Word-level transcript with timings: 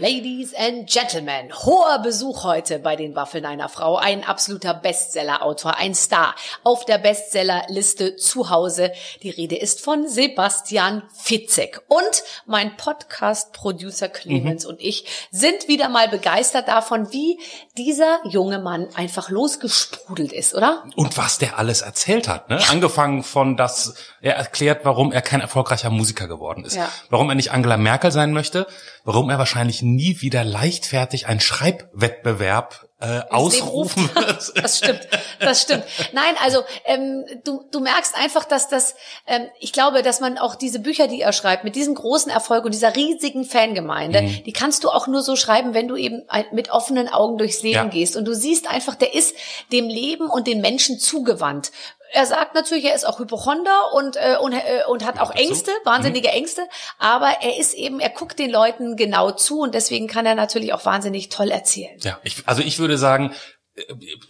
Ladies 0.00 0.54
and 0.54 0.88
Gentlemen, 0.88 1.52
hoher 1.52 1.98
Besuch 1.98 2.44
heute 2.44 2.78
bei 2.78 2.94
den 2.94 3.16
Waffeln 3.16 3.44
einer 3.44 3.68
Frau. 3.68 3.96
Ein 3.96 4.22
absoluter 4.22 4.72
Bestseller-Autor, 4.72 5.76
ein 5.76 5.92
Star 5.92 6.36
auf 6.62 6.84
der 6.84 6.98
Bestsellerliste 6.98 8.14
zu 8.14 8.48
Hause. 8.48 8.92
Die 9.24 9.30
Rede 9.30 9.56
ist 9.56 9.80
von 9.80 10.06
Sebastian 10.06 11.02
Fitzek. 11.20 11.80
Und 11.88 12.22
mein 12.46 12.76
Podcast-Producer 12.76 14.08
Clemens 14.08 14.62
mhm. 14.64 14.70
und 14.70 14.80
ich 14.80 15.04
sind 15.32 15.66
wieder 15.66 15.88
mal 15.88 16.06
begeistert 16.08 16.68
davon, 16.68 17.10
wie 17.10 17.40
dieser 17.76 18.20
junge 18.24 18.60
Mann 18.60 18.86
einfach 18.94 19.30
losgesprudelt 19.30 20.32
ist, 20.32 20.54
oder? 20.54 20.84
Und 20.94 21.18
was 21.18 21.38
der 21.38 21.58
alles 21.58 21.80
erzählt 21.80 22.28
hat. 22.28 22.50
Ne? 22.50 22.60
Ja. 22.60 22.70
Angefangen 22.70 23.24
von, 23.24 23.56
dass 23.56 23.94
er 24.20 24.36
erklärt, 24.36 24.84
warum 24.84 25.10
er 25.10 25.22
kein 25.22 25.40
erfolgreicher 25.40 25.90
Musiker 25.90 26.28
geworden 26.28 26.64
ist. 26.64 26.76
Ja. 26.76 26.88
Warum 27.10 27.28
er 27.30 27.34
nicht 27.34 27.50
Angela 27.50 27.76
Merkel 27.76 28.12
sein 28.12 28.32
möchte. 28.32 28.68
Warum 29.08 29.30
er 29.30 29.38
wahrscheinlich 29.38 29.80
nie 29.80 30.20
wieder 30.20 30.44
leichtfertig 30.44 31.28
einen 31.28 31.40
Schreibwettbewerb 31.40 32.90
äh, 33.00 33.20
ausrufen 33.30 34.10
wird. 34.14 34.52
Das 34.54 34.76
stimmt, 34.76 35.08
das 35.40 35.62
stimmt. 35.62 35.84
Nein, 36.12 36.34
also 36.44 36.62
ähm, 36.84 37.24
du, 37.42 37.64
du 37.70 37.80
merkst 37.80 38.14
einfach, 38.16 38.44
dass 38.44 38.68
das, 38.68 38.96
ähm, 39.26 39.46
ich 39.60 39.72
glaube, 39.72 40.02
dass 40.02 40.20
man 40.20 40.36
auch 40.36 40.56
diese 40.56 40.80
Bücher, 40.80 41.08
die 41.08 41.22
er 41.22 41.32
schreibt, 41.32 41.64
mit 41.64 41.74
diesem 41.74 41.94
großen 41.94 42.30
Erfolg 42.30 42.66
und 42.66 42.74
dieser 42.74 42.96
riesigen 42.96 43.46
Fangemeinde, 43.46 44.20
mhm. 44.20 44.44
die 44.44 44.52
kannst 44.52 44.84
du 44.84 44.90
auch 44.90 45.06
nur 45.06 45.22
so 45.22 45.36
schreiben, 45.36 45.72
wenn 45.72 45.88
du 45.88 45.96
eben 45.96 46.24
mit 46.52 46.70
offenen 46.70 47.08
Augen 47.08 47.38
durchs 47.38 47.62
Leben 47.62 47.74
ja. 47.76 47.84
gehst. 47.84 48.14
Und 48.14 48.26
du 48.26 48.34
siehst 48.34 48.68
einfach, 48.68 48.94
der 48.94 49.14
ist 49.14 49.34
dem 49.72 49.88
Leben 49.88 50.28
und 50.28 50.46
den 50.46 50.60
Menschen 50.60 50.98
zugewandt 50.98 51.70
er 52.12 52.26
sagt 52.26 52.54
natürlich, 52.54 52.84
er 52.84 52.94
ist 52.94 53.06
auch 53.06 53.18
Hypochonder 53.18 53.92
und, 53.94 54.16
äh, 54.16 54.36
und, 54.40 54.52
äh, 54.52 54.82
und 54.88 55.04
hat 55.04 55.20
auch 55.20 55.30
Ängste, 55.30 55.70
wahnsinnige 55.84 56.28
mhm. 56.28 56.34
Ängste, 56.34 56.62
aber 56.98 57.28
er 57.42 57.58
ist 57.58 57.74
eben, 57.74 58.00
er 58.00 58.10
guckt 58.10 58.38
den 58.38 58.50
Leuten 58.50 58.96
genau 58.96 59.30
zu 59.30 59.60
und 59.60 59.74
deswegen 59.74 60.06
kann 60.06 60.26
er 60.26 60.34
natürlich 60.34 60.72
auch 60.72 60.84
wahnsinnig 60.84 61.28
toll 61.28 61.50
erzählen. 61.50 61.98
Ja, 62.00 62.18
ich, 62.22 62.42
also 62.46 62.62
ich 62.62 62.78
würde 62.78 62.98
sagen, 62.98 63.34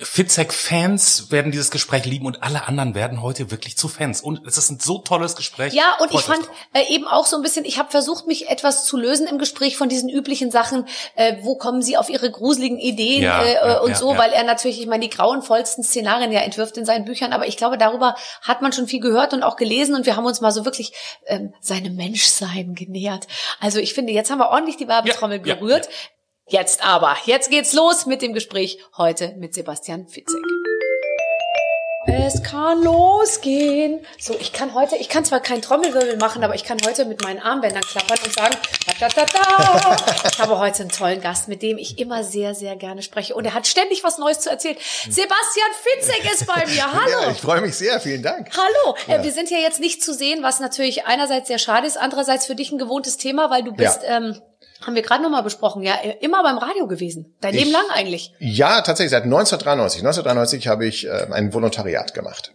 Fitzek-Fans 0.01 1.31
werden 1.31 1.53
dieses 1.53 1.71
Gespräch 1.71 2.05
lieben 2.05 2.27
und 2.27 2.43
alle 2.43 2.67
anderen 2.67 2.95
werden 2.95 3.23
heute 3.23 3.51
wirklich 3.51 3.77
zu 3.77 3.89
Fans. 3.89 4.21
Und 4.21 4.47
es 4.47 4.59
ist 4.59 4.71
ein 4.71 4.81
so 4.81 4.99
tolles 4.99 5.37
Gespräch. 5.37 5.73
Ja, 5.73 5.97
und 6.01 6.11
Freut 6.11 6.21
ich 6.21 6.27
fand 6.27 6.49
äh, 6.73 6.93
eben 6.93 7.07
auch 7.07 7.27
so 7.27 7.37
ein 7.37 7.43
bisschen, 7.43 7.65
ich 7.65 7.79
habe 7.79 7.91
versucht, 7.91 8.27
mich 8.27 8.49
etwas 8.49 8.85
zu 8.85 8.97
lösen 8.97 9.27
im 9.27 9.39
Gespräch 9.39 9.77
von 9.77 9.89
diesen 9.89 10.09
üblichen 10.09 10.51
Sachen, 10.51 10.87
äh, 11.15 11.37
wo 11.43 11.57
kommen 11.57 11.83
sie 11.83 11.97
auf 11.97 12.09
ihre 12.09 12.31
gruseligen 12.31 12.79
Ideen 12.79 13.23
ja, 13.23 13.43
äh, 13.43 13.55
ja, 13.55 13.81
und 13.81 13.91
ja, 13.91 13.97
so, 13.97 14.17
weil 14.17 14.33
er 14.33 14.45
natürlich, 14.45 14.81
ich 14.81 14.87
meine, 14.87 15.09
die 15.09 15.15
grauenvollsten 15.15 15.85
Szenarien 15.85 16.33
ja 16.33 16.41
entwirft 16.41 16.77
in 16.77 16.85
seinen 16.85 17.05
Büchern, 17.05 17.33
aber 17.33 17.47
ich 17.47 17.57
glaube, 17.57 17.79
darüber 17.79 18.15
hat 18.43 18.63
man 18.63 18.73
schon 18.73 18.87
viel 18.87 19.01
gehört 19.01 19.33
und 19.33 19.43
auch 19.43 19.57
gelesen 19.57 19.95
und 19.95 20.07
wir 20.07 20.17
haben 20.17 20.27
uns 20.27 20.41
mal 20.41 20.53
so 20.53 20.65
wirklich 20.65 20.93
ähm, 21.27 21.55
seinem 21.61 21.97
Menschsein 21.97 22.75
genähert. 22.75 23.27
Also 23.61 23.79
ich 23.79 23.95
finde, 23.95 24.13
jetzt 24.13 24.31
haben 24.31 24.39
wir 24.39 24.51
ordentlich 24.51 24.77
die 24.77 24.89
Werbetrommel 24.89 25.41
gerührt. 25.41 25.89
Jetzt 26.51 26.83
aber, 26.83 27.15
jetzt 27.27 27.51
geht's 27.51 27.75
los 27.75 28.07
mit 28.07 28.23
dem 28.23 28.33
Gespräch 28.33 28.79
heute 28.97 29.35
mit 29.37 29.53
Sebastian 29.53 30.09
Fitzek. 30.09 30.41
Es 32.07 32.43
kann 32.43 32.83
losgehen. 32.83 34.01
So, 34.19 34.35
ich 34.41 34.55
kann 34.55 34.73
heute, 34.73 34.97
ich 34.97 35.11
kann 35.11 35.27
zwar 35.27 35.41
keinen 35.41 35.61
Trommelwirbel 35.61 36.17
machen, 36.17 36.43
aber 36.43 36.55
ich 36.55 36.65
kann 36.65 36.79
heute 36.87 37.05
mit 37.05 37.23
meinen 37.23 37.39
Armbändern 37.39 37.83
klappern 37.83 38.17
und 38.25 38.33
sagen, 38.33 38.57
da, 38.99 39.09
da, 39.09 39.27
da, 39.27 39.97
Ich 40.33 40.39
habe 40.39 40.59
heute 40.59 40.85
einen 40.85 40.91
tollen 40.91 41.21
Gast, 41.21 41.49
mit 41.49 41.61
dem 41.61 41.77
ich 41.77 41.99
immer 41.99 42.25
sehr, 42.25 42.55
sehr 42.55 42.77
gerne 42.77 43.03
spreche. 43.03 43.35
Und 43.35 43.45
er 43.45 43.53
hat 43.53 43.67
ständig 43.67 44.03
was 44.03 44.17
Neues 44.17 44.41
zu 44.41 44.49
erzählen. 44.49 44.79
Sebastian 45.03 45.71
Fitzek 45.83 46.33
ist 46.33 46.47
bei 46.47 46.65
mir. 46.67 46.91
Hallo. 46.91 47.25
Ja, 47.25 47.31
ich 47.31 47.43
freue 47.43 47.61
mich 47.61 47.77
sehr. 47.77 48.01
Vielen 48.01 48.23
Dank. 48.23 48.51
Hallo. 48.57 48.97
Äh, 49.07 49.19
ja. 49.19 49.23
wir 49.23 49.33
sind 49.33 49.51
ja 49.51 49.59
jetzt 49.59 49.81
nicht 49.81 50.03
zu 50.03 50.15
sehen, 50.15 50.43
was 50.43 50.61
natürlich 50.61 51.05
einerseits 51.05 51.49
sehr 51.49 51.59
schade 51.59 51.87
ist, 51.87 51.99
andererseits 51.99 52.47
für 52.47 52.55
dich 52.55 52.73
ein 52.73 52.79
gewohntes 52.79 53.19
Thema, 53.19 53.51
weil 53.51 53.65
du 53.65 53.73
bist, 53.73 54.03
ja. 54.03 54.17
ähm, 54.17 54.41
haben 54.83 54.95
wir 54.95 55.03
gerade 55.03 55.23
nochmal 55.23 55.43
besprochen, 55.43 55.83
ja, 55.83 55.95
immer 56.21 56.43
beim 56.43 56.59
Radio 56.59 56.87
gewesen. 56.87 57.35
Dein 57.41 57.55
ich, 57.55 57.61
Leben 57.61 57.73
lang 57.73 57.87
eigentlich. 57.93 58.33
Ja, 58.39 58.81
tatsächlich, 58.81 59.11
seit 59.11 59.25
1993. 59.25 60.01
1993 60.01 60.69
habe 60.69 60.87
ich 60.87 61.07
äh, 61.07 61.27
ein 61.31 61.53
Volontariat 61.53 62.15
gemacht. 62.15 62.53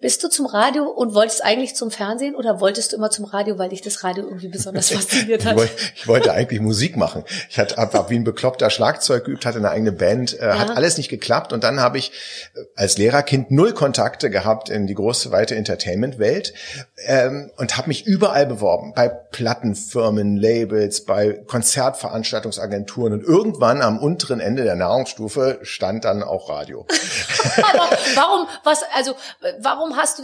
Bist 0.00 0.24
du 0.24 0.28
zum 0.28 0.46
Radio 0.46 0.86
und 0.86 1.12
wolltest 1.12 1.44
eigentlich 1.44 1.74
zum 1.74 1.90
Fernsehen 1.90 2.34
oder 2.34 2.58
wolltest 2.60 2.92
du 2.92 2.96
immer 2.96 3.10
zum 3.10 3.26
Radio, 3.26 3.58
weil 3.58 3.68
dich 3.68 3.82
das 3.82 4.02
Radio 4.02 4.24
irgendwie 4.24 4.48
besonders 4.48 4.88
fasziniert 4.90 5.44
hat? 5.44 5.52
ich, 5.52 5.58
wollte, 5.58 5.74
ich 5.94 6.08
wollte 6.08 6.32
eigentlich 6.32 6.60
Musik 6.60 6.96
machen. 6.96 7.22
Ich 7.50 7.58
hatte 7.58 7.76
hab 7.76 8.08
wie 8.08 8.16
ein 8.16 8.24
bekloppter 8.24 8.70
Schlagzeug 8.70 9.26
geübt, 9.26 9.44
hatte 9.44 9.58
eine 9.58 9.68
eigene 9.68 9.92
Band, 9.92 10.38
äh, 10.38 10.46
ja. 10.46 10.58
hat 10.58 10.70
alles 10.74 10.96
nicht 10.96 11.10
geklappt 11.10 11.52
und 11.52 11.64
dann 11.64 11.80
habe 11.80 11.98
ich 11.98 12.12
äh, 12.54 12.60
als 12.76 12.96
Lehrerkind 12.96 13.50
null 13.50 13.74
Kontakte 13.74 14.30
gehabt 14.30 14.70
in 14.70 14.86
die 14.86 14.94
große 14.94 15.32
weite 15.32 15.54
Entertainment-Welt 15.56 16.54
ähm, 17.04 17.50
und 17.58 17.76
habe 17.76 17.88
mich 17.88 18.06
überall 18.06 18.46
beworben, 18.46 18.94
bei 18.94 19.08
Plattenfirmen, 19.08 20.38
Labels, 20.38 21.04
bei 21.04 21.42
Konzertveranstaltungsagenturen 21.46 23.12
und 23.12 23.22
irgendwann 23.22 23.82
am 23.82 23.98
unteren 23.98 24.40
Ende 24.40 24.64
der 24.64 24.76
Nahrungsstufe 24.76 25.58
stand 25.60 26.06
dann 26.06 26.22
auch 26.22 26.48
Radio. 26.48 26.86
Aber 27.58 27.90
warum, 28.14 28.46
was, 28.64 28.82
also 28.94 29.14
warum 29.58 29.89
warum 29.90 30.02
hast 30.02 30.18
du, 30.18 30.22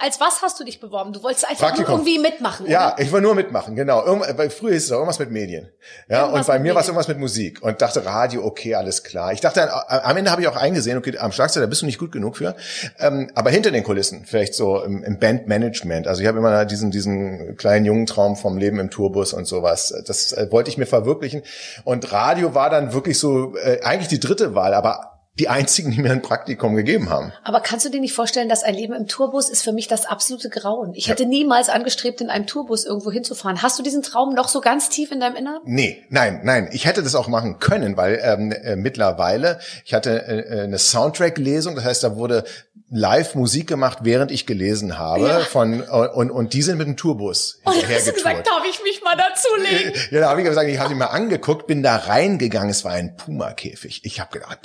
als 0.00 0.20
was 0.20 0.42
hast 0.42 0.60
du 0.60 0.64
dich 0.64 0.80
beworben? 0.80 1.12
Du 1.12 1.22
wolltest 1.22 1.48
einfach 1.48 1.68
Praktikum. 1.68 1.98
nur 1.98 2.06
irgendwie 2.06 2.18
mitmachen, 2.18 2.66
oder? 2.66 2.72
Ja, 2.72 2.96
ich 2.98 3.12
wollte 3.12 3.24
nur 3.24 3.34
mitmachen, 3.34 3.74
genau. 3.76 4.04
Weil 4.36 4.50
früher 4.50 4.72
ist 4.72 4.84
es 4.84 4.92
auch 4.92 4.96
irgendwas 4.96 5.18
mit 5.18 5.30
Medien. 5.30 5.68
Ja, 6.08 6.22
irgendwas 6.22 6.48
und 6.48 6.54
bei 6.54 6.58
mir 6.58 6.74
war 6.74 6.82
es 6.82 6.88
irgendwas 6.88 7.08
mit 7.08 7.18
Musik 7.18 7.62
und 7.62 7.80
dachte 7.80 8.04
Radio, 8.04 8.44
okay, 8.44 8.74
alles 8.74 9.02
klar. 9.02 9.32
Ich 9.32 9.40
dachte, 9.40 9.70
am 9.90 10.16
Ende 10.16 10.30
habe 10.30 10.42
ich 10.42 10.48
auch 10.48 10.56
eingesehen, 10.56 10.98
okay, 10.98 11.16
am 11.18 11.32
Schlagzeug, 11.32 11.62
da 11.62 11.66
bist 11.66 11.82
du 11.82 11.86
nicht 11.86 11.98
gut 11.98 12.12
genug 12.12 12.36
für. 12.36 12.54
Ähm, 12.98 13.30
aber 13.34 13.50
hinter 13.50 13.70
den 13.70 13.84
Kulissen, 13.84 14.24
vielleicht 14.26 14.54
so 14.54 14.82
im, 14.82 15.02
im 15.04 15.18
Bandmanagement. 15.18 16.06
Also 16.06 16.22
ich 16.22 16.28
habe 16.28 16.38
immer 16.38 16.64
diesen, 16.64 16.90
diesen 16.90 17.56
kleinen 17.56 17.84
jungen 17.84 18.06
Traum 18.06 18.36
vom 18.36 18.58
Leben 18.58 18.78
im 18.78 18.90
Tourbus 18.90 19.32
und 19.32 19.46
sowas. 19.46 19.94
Das 20.06 20.32
äh, 20.32 20.48
wollte 20.50 20.70
ich 20.70 20.78
mir 20.78 20.86
verwirklichen. 20.86 21.42
Und 21.84 22.12
Radio 22.12 22.54
war 22.54 22.70
dann 22.70 22.92
wirklich 22.92 23.18
so, 23.18 23.56
äh, 23.56 23.80
eigentlich 23.82 24.08
die 24.08 24.20
dritte 24.20 24.54
Wahl, 24.54 24.74
aber 24.74 25.13
die 25.38 25.48
einzigen, 25.48 25.90
die 25.90 26.00
mir 26.00 26.12
ein 26.12 26.22
Praktikum 26.22 26.76
gegeben 26.76 27.10
haben. 27.10 27.32
Aber 27.42 27.60
kannst 27.60 27.84
du 27.84 27.90
dir 27.90 28.00
nicht 28.00 28.12
vorstellen, 28.12 28.48
dass 28.48 28.62
ein 28.62 28.74
Leben 28.74 28.94
im 28.94 29.08
Tourbus 29.08 29.48
ist 29.48 29.62
für 29.62 29.72
mich 29.72 29.88
das 29.88 30.06
absolute 30.06 30.48
Grauen? 30.48 30.92
Ich 30.94 31.08
hätte 31.08 31.26
niemals 31.26 31.68
angestrebt, 31.68 32.20
in 32.20 32.30
einem 32.30 32.46
Tourbus 32.46 32.84
irgendwo 32.84 33.10
hinzufahren. 33.10 33.60
Hast 33.60 33.78
du 33.78 33.82
diesen 33.82 34.02
Traum 34.02 34.34
noch 34.34 34.46
so 34.46 34.60
ganz 34.60 34.90
tief 34.90 35.10
in 35.10 35.18
deinem 35.18 35.34
Inneren? 35.34 35.60
Nee, 35.64 36.04
nein, 36.08 36.40
nein. 36.44 36.68
Ich 36.72 36.86
hätte 36.86 37.02
das 37.02 37.16
auch 37.16 37.26
machen 37.26 37.58
können, 37.58 37.96
weil 37.96 38.20
ähm, 38.22 38.52
äh, 38.52 38.76
mittlerweile, 38.76 39.58
ich 39.84 39.92
hatte 39.92 40.26
äh, 40.26 40.62
eine 40.62 40.78
Soundtrack-Lesung, 40.78 41.74
das 41.74 41.84
heißt, 41.84 42.04
da 42.04 42.16
wurde 42.16 42.44
live 42.90 43.34
Musik 43.34 43.66
gemacht, 43.66 43.98
während 44.02 44.30
ich 44.30 44.46
gelesen 44.46 44.98
habe. 44.98 45.26
Ja. 45.26 45.40
Von, 45.40 45.80
und, 45.82 46.30
und 46.30 46.52
die 46.52 46.62
sind 46.62 46.78
mit 46.78 46.86
dem 46.86 46.96
Tourbus 46.96 47.60
Und 47.64 47.74
oh, 47.74 47.82
hast 47.92 48.06
du 48.06 48.12
gesagt, 48.12 48.46
darf 48.46 48.64
ich 48.68 48.82
mich 48.82 49.02
mal 49.02 49.16
dazulegen? 49.16 49.92
Ja, 50.10 50.20
da 50.20 50.28
habe 50.28 50.42
ich 50.42 50.46
gesagt, 50.46 50.68
ich 50.68 50.78
habe 50.78 50.92
ihn 50.92 50.98
mal 50.98 51.06
angeguckt, 51.06 51.66
bin 51.66 51.82
da 51.82 51.96
reingegangen. 51.96 52.70
Es 52.70 52.84
war 52.84 52.92
ein 52.92 53.16
Puma-Käfig. 53.16 54.02
Ich 54.04 54.20
habe 54.20 54.38
gedacht, 54.38 54.60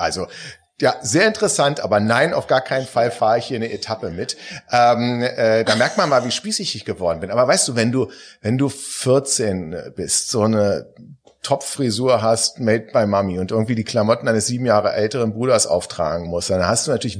also 0.00 0.26
ja, 0.80 0.94
sehr 1.02 1.26
interessant, 1.26 1.80
aber 1.80 2.00
nein, 2.00 2.32
auf 2.32 2.46
gar 2.46 2.62
keinen 2.62 2.86
Fall 2.86 3.10
fahre 3.10 3.38
ich 3.38 3.44
hier 3.44 3.56
eine 3.56 3.70
Etappe 3.70 4.10
mit. 4.10 4.36
Ähm, 4.72 5.22
äh, 5.22 5.62
da 5.64 5.76
merkt 5.76 5.98
man 5.98 6.08
mal, 6.08 6.24
wie 6.24 6.30
spießig 6.30 6.74
ich 6.74 6.84
geworden 6.86 7.20
bin. 7.20 7.30
Aber 7.30 7.46
weißt 7.46 7.68
du, 7.68 7.76
wenn 7.76 7.92
du, 7.92 8.10
wenn 8.40 8.56
du 8.56 8.70
14 8.70 9.92
bist, 9.94 10.30
so 10.30 10.42
eine 10.42 10.86
Topfrisur 11.42 12.22
hast, 12.22 12.60
made 12.60 12.88
by 12.92 13.06
Mami 13.06 13.38
und 13.38 13.50
irgendwie 13.50 13.74
die 13.74 13.84
Klamotten 13.84 14.26
eines 14.26 14.46
sieben 14.46 14.66
Jahre 14.66 14.92
älteren 14.92 15.32
Bruders 15.32 15.66
auftragen 15.66 16.28
musst, 16.28 16.48
dann 16.50 16.66
hast 16.66 16.86
du 16.86 16.90
natürlich 16.90 17.18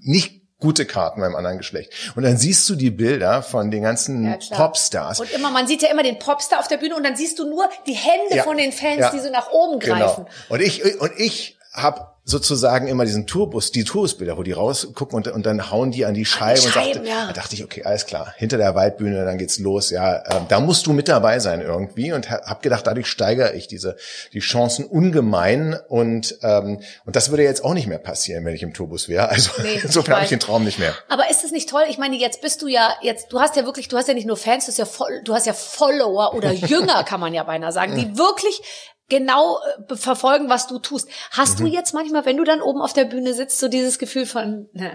nicht 0.00 0.42
gute 0.58 0.86
Karten 0.86 1.20
beim 1.20 1.34
anderen 1.36 1.58
Geschlecht. 1.58 1.92
Und 2.16 2.22
dann 2.22 2.38
siehst 2.38 2.68
du 2.68 2.76
die 2.76 2.90
Bilder 2.90 3.42
von 3.42 3.70
den 3.70 3.82
ganzen 3.82 4.24
ja, 4.24 4.38
Popstars. 4.50 5.20
Und 5.20 5.30
immer, 5.32 5.50
man 5.50 5.66
sieht 5.66 5.82
ja 5.82 5.90
immer 5.90 6.02
den 6.02 6.18
Popstar 6.18 6.60
auf 6.60 6.68
der 6.68 6.78
Bühne 6.78 6.96
und 6.96 7.04
dann 7.04 7.14
siehst 7.14 7.38
du 7.38 7.48
nur 7.48 7.68
die 7.86 7.92
Hände 7.92 8.36
ja, 8.36 8.42
von 8.42 8.56
den 8.56 8.72
Fans, 8.72 9.00
ja, 9.00 9.10
die 9.10 9.20
so 9.20 9.30
nach 9.30 9.50
oben 9.50 9.78
genau. 9.78 9.96
greifen. 9.96 10.24
Genau. 10.24 10.54
Und 10.54 10.62
ich, 10.62 11.00
und 11.00 11.12
ich 11.18 11.55
habe 11.76 12.16
sozusagen 12.28 12.88
immer 12.88 13.04
diesen 13.04 13.28
Tourbus, 13.28 13.70
die 13.70 13.84
Tourbusbilder, 13.84 14.36
wo 14.36 14.42
die 14.42 14.50
rausgucken 14.50 15.16
und, 15.16 15.28
und 15.28 15.46
dann 15.46 15.70
hauen 15.70 15.92
die 15.92 16.04
an 16.04 16.12
die 16.12 16.24
Scheibe. 16.24 16.60
Die 16.60 16.66
Scheiben, 16.66 16.88
und 16.88 17.06
dachte, 17.06 17.08
ja. 17.08 17.26
da 17.28 17.32
dachte 17.32 17.54
ich, 17.54 17.62
okay, 17.62 17.84
alles 17.84 18.04
klar, 18.04 18.34
hinter 18.36 18.58
der 18.58 18.74
Waldbühne, 18.74 19.24
dann 19.24 19.38
geht's 19.38 19.60
los. 19.60 19.90
Ja, 19.90 20.16
äh, 20.16 20.40
da 20.48 20.58
musst 20.58 20.88
du 20.88 20.92
mit 20.92 21.06
dabei 21.06 21.38
sein 21.38 21.60
irgendwie. 21.60 22.10
Und 22.10 22.28
habe 22.28 22.60
gedacht, 22.62 22.84
dadurch 22.84 23.06
steigere 23.06 23.54
ich 23.54 23.68
diese 23.68 23.96
die 24.32 24.40
Chancen 24.40 24.84
ungemein. 24.84 25.78
Und 25.88 26.38
ähm, 26.42 26.80
und 27.04 27.14
das 27.14 27.30
würde 27.30 27.44
jetzt 27.44 27.64
auch 27.64 27.74
nicht 27.74 27.86
mehr 27.86 27.98
passieren, 27.98 28.44
wenn 28.44 28.54
ich 28.54 28.62
im 28.64 28.74
Tourbus 28.74 29.08
wäre. 29.08 29.30
Also 29.36 29.50
nee, 29.62 29.80
insofern 29.82 30.14
habe 30.14 30.24
ich 30.24 30.30
den 30.30 30.40
Traum 30.40 30.64
nicht 30.64 30.78
mehr. 30.78 30.94
Aber 31.08 31.28
ist 31.30 31.44
es 31.44 31.52
nicht 31.52 31.68
toll? 31.68 31.82
Ich 31.90 31.98
meine, 31.98 32.16
jetzt 32.16 32.40
bist 32.40 32.62
du 32.62 32.68
ja 32.68 32.94
jetzt, 33.02 33.30
du 33.32 33.38
hast 33.38 33.54
ja 33.54 33.66
wirklich, 33.66 33.88
du 33.88 33.98
hast 33.98 34.08
ja 34.08 34.14
nicht 34.14 34.26
nur 34.26 34.38
Fans, 34.38 34.64
du 34.64 34.70
hast 34.70 34.78
ja, 34.78 34.86
voll, 34.86 35.20
du 35.24 35.34
hast 35.34 35.46
ja 35.46 35.52
Follower 35.52 36.32
oder 36.34 36.52
Jünger, 36.52 37.04
kann 37.04 37.20
man 37.20 37.34
ja 37.34 37.42
beinahe 37.42 37.70
sagen, 37.70 37.96
die 37.96 38.16
wirklich 38.16 38.62
genau 39.08 39.58
äh, 39.88 39.96
verfolgen, 39.96 40.48
was 40.48 40.66
du 40.66 40.78
tust. 40.78 41.08
Hast 41.30 41.58
mhm. 41.58 41.64
du 41.64 41.70
jetzt 41.70 41.94
manchmal, 41.94 42.24
wenn 42.24 42.36
du 42.36 42.44
dann 42.44 42.62
oben 42.62 42.80
auf 42.80 42.92
der 42.92 43.04
Bühne 43.04 43.34
sitzt, 43.34 43.58
so 43.58 43.68
dieses 43.68 43.98
Gefühl 43.98 44.26
von, 44.26 44.68
na, 44.72 44.90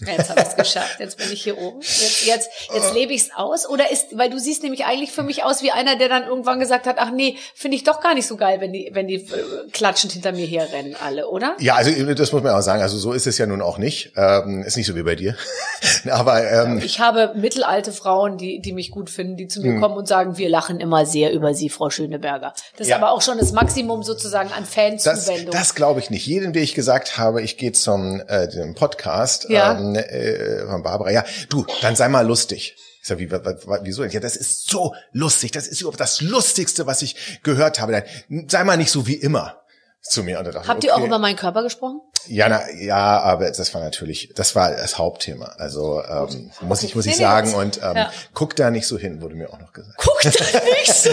Jetzt 0.00 0.28
habe 0.28 0.40
ich 0.40 0.48
es 0.48 0.56
geschafft. 0.56 0.98
Jetzt 0.98 1.18
bin 1.18 1.30
ich 1.30 1.44
hier 1.44 1.56
oben. 1.56 1.80
Jetzt, 1.80 2.26
jetzt, 2.26 2.50
jetzt 2.74 2.94
lebe 2.94 3.12
ich 3.12 3.22
es 3.22 3.30
aus. 3.34 3.68
Oder 3.68 3.92
ist, 3.92 4.18
weil 4.18 4.28
du 4.28 4.40
siehst 4.40 4.64
nämlich 4.64 4.86
eigentlich 4.86 5.12
für 5.12 5.22
mich 5.22 5.44
aus 5.44 5.62
wie 5.62 5.70
einer, 5.70 5.96
der 5.96 6.08
dann 6.08 6.24
irgendwann 6.24 6.58
gesagt 6.58 6.86
hat, 6.86 6.96
ach 6.98 7.12
nee, 7.12 7.36
finde 7.54 7.76
ich 7.76 7.84
doch 7.84 8.00
gar 8.00 8.14
nicht 8.14 8.26
so 8.26 8.36
geil, 8.36 8.60
wenn 8.60 8.72
die, 8.72 8.90
wenn 8.92 9.06
die 9.06 9.16
äh, 9.16 9.70
klatschend 9.72 10.12
hinter 10.12 10.32
mir 10.32 10.46
herrennen 10.46 10.96
alle, 11.00 11.28
oder? 11.28 11.54
Ja, 11.60 11.76
also 11.76 11.92
das 12.14 12.32
muss 12.32 12.42
man 12.42 12.54
auch 12.54 12.60
sagen. 12.60 12.82
Also 12.82 12.98
so 12.98 13.12
ist 13.12 13.28
es 13.28 13.38
ja 13.38 13.46
nun 13.46 13.62
auch 13.62 13.78
nicht. 13.78 14.12
Ähm, 14.16 14.64
ist 14.64 14.76
nicht 14.76 14.86
so 14.86 14.96
wie 14.96 15.04
bei 15.04 15.14
dir. 15.14 15.36
Aber 16.10 16.44
ähm, 16.50 16.80
ich 16.84 16.98
habe 16.98 17.32
mittelalte 17.36 17.92
Frauen, 17.92 18.36
die, 18.36 18.60
die 18.60 18.72
mich 18.72 18.90
gut 18.90 19.10
finden, 19.10 19.36
die 19.36 19.46
zu 19.46 19.60
mir 19.60 19.74
hm. 19.74 19.80
kommen 19.80 19.96
und 19.96 20.08
sagen, 20.08 20.38
wir 20.38 20.48
lachen 20.48 20.80
immer 20.80 21.06
sehr 21.06 21.32
über 21.32 21.54
Sie, 21.54 21.68
Frau 21.68 21.90
Schöneberger. 21.90 22.52
Das 22.76 22.88
ja. 22.88 22.96
ist 22.96 23.02
aber 23.02 23.12
auch 23.12 23.22
schon 23.22 23.38
das 23.38 23.52
Maximum 23.52 24.02
sozusagen 24.02 24.50
an 24.50 24.64
Fanzuwendung. 24.64 25.52
Das, 25.52 25.68
das 25.68 25.74
glaube 25.76 26.00
ich 26.00 26.10
nicht. 26.10 26.26
Jeden, 26.26 26.52
den 26.52 26.64
ich 26.64 26.74
gesagt 26.74 27.16
habe, 27.16 27.42
ich 27.42 27.58
gehe 27.58 27.70
zum 27.70 28.20
äh, 28.26 28.48
dem 28.48 28.74
Podcast. 28.74 29.48
Ja. 29.48 29.78
Ähm, 29.78 29.83
ähm, 29.84 29.96
äh, 29.96 30.66
von 30.66 30.82
Barbara, 30.82 31.10
ja, 31.10 31.24
du, 31.48 31.66
dann 31.82 31.96
sei 31.96 32.08
mal 32.08 32.26
lustig. 32.26 32.76
Ich 33.02 33.08
sag, 33.08 33.18
wie, 33.18 33.30
wieso? 33.30 34.04
Ja, 34.04 34.20
das 34.20 34.36
ist 34.36 34.70
so 34.70 34.94
lustig. 35.12 35.52
Das 35.52 35.66
ist 35.66 35.82
überhaupt 35.82 36.00
das 36.00 36.22
Lustigste, 36.22 36.86
was 36.86 37.02
ich 37.02 37.16
gehört 37.42 37.80
habe. 37.80 38.04
Sei 38.48 38.64
mal 38.64 38.78
nicht 38.78 38.90
so 38.90 39.06
wie 39.06 39.14
immer 39.14 39.63
zu 40.04 40.22
mir. 40.22 40.38
Und 40.38 40.46
dachte, 40.46 40.68
Habt 40.68 40.84
ihr 40.84 40.94
auch 40.94 41.04
über 41.04 41.18
meinen 41.18 41.36
Körper 41.36 41.62
gesprochen? 41.62 42.00
Ja, 42.26 42.48
na, 42.48 42.70
ja, 42.72 43.20
aber 43.20 43.50
das 43.50 43.74
war 43.74 43.82
natürlich, 43.82 44.30
das 44.34 44.54
war 44.54 44.70
das 44.70 44.98
Hauptthema. 44.98 45.46
Also 45.58 46.02
ähm, 46.02 46.50
muss 46.62 46.82
ich 46.82 46.94
muss 46.94 47.06
ich 47.06 47.16
sagen 47.16 47.54
und 47.54 47.78
ähm, 47.82 47.96
ja. 47.96 48.12
guck 48.32 48.56
da 48.56 48.70
nicht 48.70 48.86
so 48.86 48.96
hin, 48.96 49.20
wurde 49.20 49.34
mir 49.34 49.52
auch 49.52 49.58
noch 49.58 49.72
gesagt. 49.72 49.98
Guck 49.98 50.22
da 50.22 50.30
nicht 50.80 50.94
so, 50.94 51.10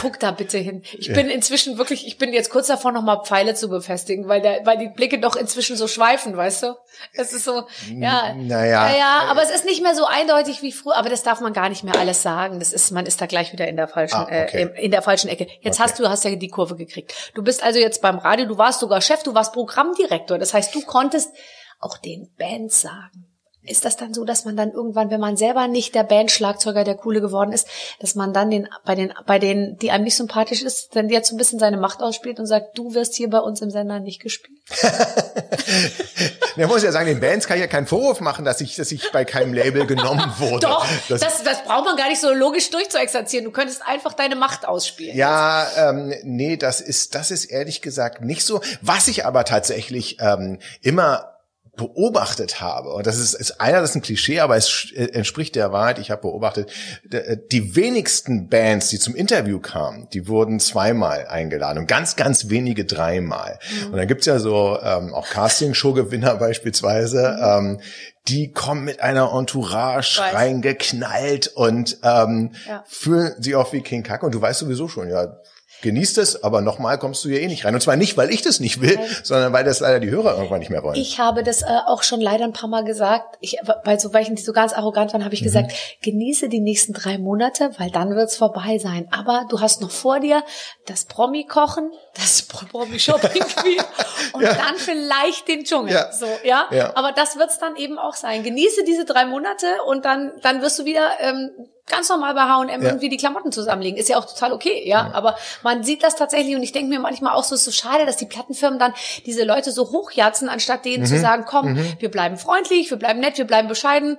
guck 0.00 0.18
da 0.20 0.30
bitte 0.30 0.58
hin. 0.58 0.82
Ich 0.92 1.12
bin 1.12 1.28
inzwischen 1.28 1.76
wirklich, 1.76 2.06
ich 2.06 2.16
bin 2.16 2.32
jetzt 2.32 2.50
kurz 2.50 2.68
davor, 2.68 2.92
noch 2.92 3.02
mal 3.02 3.22
Pfeile 3.24 3.54
zu 3.54 3.68
befestigen, 3.68 4.28
weil 4.28 4.40
der, 4.40 4.64
weil 4.64 4.78
die 4.78 4.88
Blicke 4.88 5.18
doch 5.18 5.36
inzwischen 5.36 5.76
so 5.76 5.86
schweifen, 5.86 6.36
weißt 6.36 6.62
du? 6.62 6.74
Es 7.12 7.32
ist 7.32 7.44
so, 7.44 7.64
ja, 7.88 8.34
naja, 8.34 8.84
naja, 8.84 9.22
aber 9.28 9.42
es 9.42 9.50
ist 9.50 9.64
nicht 9.64 9.82
mehr 9.82 9.94
so 9.94 10.06
eindeutig 10.06 10.62
wie 10.62 10.72
früher. 10.72 10.96
Aber 10.96 11.08
das 11.08 11.22
darf 11.22 11.40
man 11.40 11.52
gar 11.52 11.68
nicht 11.68 11.84
mehr 11.84 11.96
alles 11.98 12.22
sagen. 12.22 12.58
Das 12.58 12.72
ist, 12.72 12.90
man 12.90 13.06
ist 13.06 13.20
da 13.20 13.26
gleich 13.26 13.52
wieder 13.52 13.68
in 13.68 13.76
der 13.76 13.88
falschen, 13.88 14.16
ah, 14.16 14.22
okay. 14.22 14.70
äh, 14.74 14.84
in 14.84 14.90
der 14.90 15.02
falschen 15.02 15.28
Ecke. 15.28 15.46
Jetzt 15.60 15.76
okay. 15.76 15.88
hast 15.88 15.98
du, 15.98 16.08
hast 16.08 16.24
ja 16.24 16.34
die 16.34 16.48
Kurve 16.48 16.76
gekriegt. 16.76 17.32
Du 17.34 17.42
bist 17.42 17.62
also 17.62 17.78
jetzt 17.78 18.00
beim 18.02 18.18
Radio, 18.18 18.33
du 18.36 18.58
warst 18.58 18.80
sogar 18.80 19.00
Chef, 19.00 19.22
du 19.22 19.34
warst 19.34 19.52
Programmdirektor. 19.52 20.38
Das 20.38 20.52
heißt, 20.52 20.74
du 20.74 20.82
konntest 20.82 21.32
auch 21.78 21.98
den 21.98 22.34
Bands 22.36 22.80
sagen. 22.80 23.33
Ist 23.66 23.84
das 23.86 23.96
dann 23.96 24.12
so, 24.12 24.24
dass 24.24 24.44
man 24.44 24.56
dann 24.56 24.72
irgendwann, 24.72 25.10
wenn 25.10 25.20
man 25.20 25.38
selber 25.38 25.68
nicht 25.68 25.94
der 25.94 26.04
Bandschlagzeuger 26.04 26.84
der 26.84 26.96
Coole 26.96 27.22
geworden 27.22 27.52
ist, 27.52 27.66
dass 27.98 28.14
man 28.14 28.34
dann 28.34 28.50
den, 28.50 28.68
bei 28.84 28.94
den, 28.94 29.14
bei 29.26 29.38
denen, 29.38 29.78
die 29.78 29.90
einem 29.90 30.04
nicht 30.04 30.16
sympathisch 30.16 30.62
ist, 30.62 30.94
dann 30.94 31.08
jetzt 31.08 31.30
so 31.30 31.34
ein 31.34 31.38
bisschen 31.38 31.58
seine 31.58 31.78
Macht 31.78 32.02
ausspielt 32.02 32.38
und 32.38 32.46
sagt, 32.46 32.76
du 32.76 32.94
wirst 32.94 33.14
hier 33.14 33.30
bei 33.30 33.38
uns 33.38 33.62
im 33.62 33.70
Sender 33.70 34.00
nicht 34.00 34.20
gespielt? 34.20 34.60
Man 36.56 36.68
muss 36.68 36.82
ja 36.82 36.92
sagen, 36.92 37.06
den 37.06 37.20
Bands 37.20 37.46
kann 37.46 37.56
ich 37.56 37.62
ja 37.62 37.66
keinen 37.66 37.86
Vorwurf 37.86 38.20
machen, 38.20 38.44
dass 38.44 38.60
ich, 38.60 38.76
dass 38.76 38.92
ich 38.92 39.10
bei 39.12 39.24
keinem 39.24 39.52
Label 39.52 39.86
genommen 39.86 40.32
wurde. 40.38 40.66
Doch, 40.66 40.86
das, 41.08 41.20
das, 41.20 41.42
das 41.42 41.64
braucht 41.64 41.86
man 41.86 41.96
gar 41.96 42.08
nicht 42.08 42.20
so 42.20 42.32
logisch 42.32 42.70
durchzuexerzieren. 42.70 43.44
Du 43.44 43.50
könntest 43.50 43.82
einfach 43.86 44.12
deine 44.12 44.36
Macht 44.36 44.66
ausspielen. 44.68 45.16
Ja, 45.16 45.66
ähm, 45.76 46.14
nee, 46.22 46.56
das 46.56 46.80
ist, 46.80 47.14
das 47.14 47.30
ist 47.30 47.46
ehrlich 47.46 47.82
gesagt 47.82 48.20
nicht 48.20 48.44
so. 48.44 48.60
Was 48.82 49.08
ich 49.08 49.24
aber 49.24 49.44
tatsächlich 49.44 50.18
ähm, 50.20 50.58
immer 50.80 51.33
beobachtet 51.76 52.60
habe, 52.60 52.90
und 52.90 53.06
das 53.06 53.18
ist, 53.18 53.34
ist 53.34 53.60
einer, 53.60 53.80
das 53.80 53.90
ist 53.90 53.96
ein 53.96 54.02
Klischee, 54.02 54.40
aber 54.40 54.56
es 54.56 54.92
äh, 54.94 55.06
entspricht 55.12 55.54
der 55.56 55.72
Wahrheit, 55.72 55.98
ich 55.98 56.10
habe 56.10 56.22
beobachtet, 56.22 56.70
äh, 57.10 57.36
die 57.50 57.76
wenigsten 57.76 58.48
Bands, 58.48 58.88
die 58.88 58.98
zum 58.98 59.14
Interview 59.14 59.58
kamen, 59.58 60.08
die 60.12 60.28
wurden 60.28 60.60
zweimal 60.60 61.26
eingeladen 61.26 61.80
und 61.80 61.86
ganz, 61.86 62.16
ganz 62.16 62.48
wenige 62.48 62.84
dreimal. 62.84 63.58
Mhm. 63.80 63.92
Und 63.92 63.96
dann 63.96 64.08
gibt's 64.08 64.26
ja 64.26 64.38
so 64.38 64.78
ähm, 64.82 65.14
auch 65.14 65.28
Castingshow-Gewinner 65.28 66.34
beispielsweise, 66.38 67.36
mhm. 67.38 67.68
ähm, 67.68 67.80
die 68.28 68.52
kommen 68.52 68.84
mit 68.84 69.00
einer 69.00 69.32
Entourage 69.32 70.20
Weiß. 70.20 70.34
reingeknallt 70.34 71.48
und 71.48 71.98
ähm, 72.02 72.52
ja. 72.66 72.82
fühlen 72.86 73.34
sie 73.38 73.54
auch 73.54 73.72
wie 73.72 73.82
King 73.82 74.02
Kacke. 74.02 74.24
Und 74.24 74.34
du 74.34 74.40
weißt 74.40 74.60
sowieso 74.60 74.88
schon, 74.88 75.10
ja, 75.10 75.36
genießt 75.84 76.18
es, 76.18 76.42
aber 76.42 76.62
nochmal 76.62 76.98
kommst 76.98 77.24
du 77.24 77.28
hier 77.28 77.40
eh 77.40 77.46
nicht 77.46 77.64
rein. 77.64 77.74
Und 77.74 77.80
zwar 77.80 77.94
nicht, 77.94 78.16
weil 78.16 78.30
ich 78.30 78.42
das 78.42 78.58
nicht 78.58 78.80
will, 78.80 78.96
Nein. 78.96 79.06
sondern 79.22 79.52
weil 79.52 79.62
das 79.62 79.80
leider 79.80 80.00
die 80.00 80.10
Hörer 80.10 80.34
irgendwann 80.34 80.58
nicht 80.58 80.70
mehr 80.70 80.82
wollen. 80.82 80.96
Ich 80.96 81.20
habe 81.20 81.44
das 81.44 81.62
äh, 81.62 81.66
auch 81.86 82.02
schon 82.02 82.20
leider 82.20 82.44
ein 82.44 82.52
paar 82.52 82.68
Mal 82.68 82.84
gesagt. 82.84 83.36
Ich, 83.40 83.58
bei 83.84 83.96
so 83.98 84.12
welchen, 84.12 84.34
die 84.34 84.42
so 84.42 84.52
ganz 84.52 84.72
arrogant 84.72 85.12
waren, 85.12 85.24
habe 85.24 85.34
ich 85.34 85.42
mhm. 85.42 85.44
gesagt, 85.44 85.72
genieße 86.02 86.48
die 86.48 86.60
nächsten 86.60 86.92
drei 86.92 87.18
Monate, 87.18 87.70
weil 87.78 87.90
dann 87.90 88.16
wird's 88.16 88.36
vorbei 88.36 88.78
sein. 88.78 89.06
Aber 89.12 89.46
du 89.48 89.60
hast 89.60 89.80
noch 89.80 89.90
vor 89.90 90.18
dir 90.18 90.42
das 90.86 91.04
Promi-Kochen, 91.04 91.92
das 92.14 92.42
Promi-Shopping-Queen 92.42 93.82
und 94.32 94.42
ja. 94.42 94.54
dann 94.54 94.76
vielleicht 94.76 95.46
den 95.46 95.64
Dschungel. 95.64 95.94
Ja. 95.94 96.10
So, 96.12 96.26
ja? 96.42 96.66
ja. 96.72 96.96
Aber 96.96 97.12
das 97.12 97.36
wird's 97.36 97.58
dann 97.58 97.76
eben 97.76 97.98
auch 97.98 98.14
sein. 98.14 98.42
Genieße 98.42 98.84
diese 98.84 99.04
drei 99.04 99.26
Monate 99.26 99.66
und 99.86 100.04
dann, 100.04 100.32
dann 100.42 100.62
wirst 100.62 100.78
du 100.78 100.84
wieder 100.86 101.10
ähm, 101.20 101.50
ganz 101.86 102.08
normal 102.08 102.34
bei 102.34 102.42
H&M 102.42 102.68
ja. 102.68 102.88
irgendwie 102.88 103.08
die 103.08 103.16
Klamotten 103.16 103.52
zusammenlegen. 103.52 103.98
Ist 103.98 104.08
ja 104.08 104.16
auch 104.16 104.26
total 104.26 104.52
okay, 104.52 104.82
ja? 104.86 105.08
ja. 105.08 105.14
Aber 105.14 105.36
man 105.62 105.84
sieht 105.84 106.02
das 106.02 106.16
tatsächlich 106.16 106.56
und 106.56 106.62
ich 106.62 106.72
denke 106.72 106.88
mir 106.88 107.00
manchmal 107.00 107.34
auch 107.34 107.44
so, 107.44 107.54
ist 107.54 107.64
so 107.64 107.70
schade, 107.70 108.06
dass 108.06 108.16
die 108.16 108.26
Plattenfirmen 108.26 108.78
dann 108.78 108.94
diese 109.26 109.44
Leute 109.44 109.70
so 109.70 109.90
hochjatzen, 109.90 110.48
anstatt 110.48 110.84
denen 110.84 111.02
mhm. 111.04 111.08
zu 111.08 111.20
sagen, 111.20 111.44
komm, 111.46 111.74
mhm. 111.74 111.96
wir 111.98 112.10
bleiben 112.10 112.38
freundlich, 112.38 112.90
wir 112.90 112.98
bleiben 112.98 113.20
nett, 113.20 113.38
wir 113.38 113.46
bleiben 113.46 113.68
bescheiden. 113.68 114.16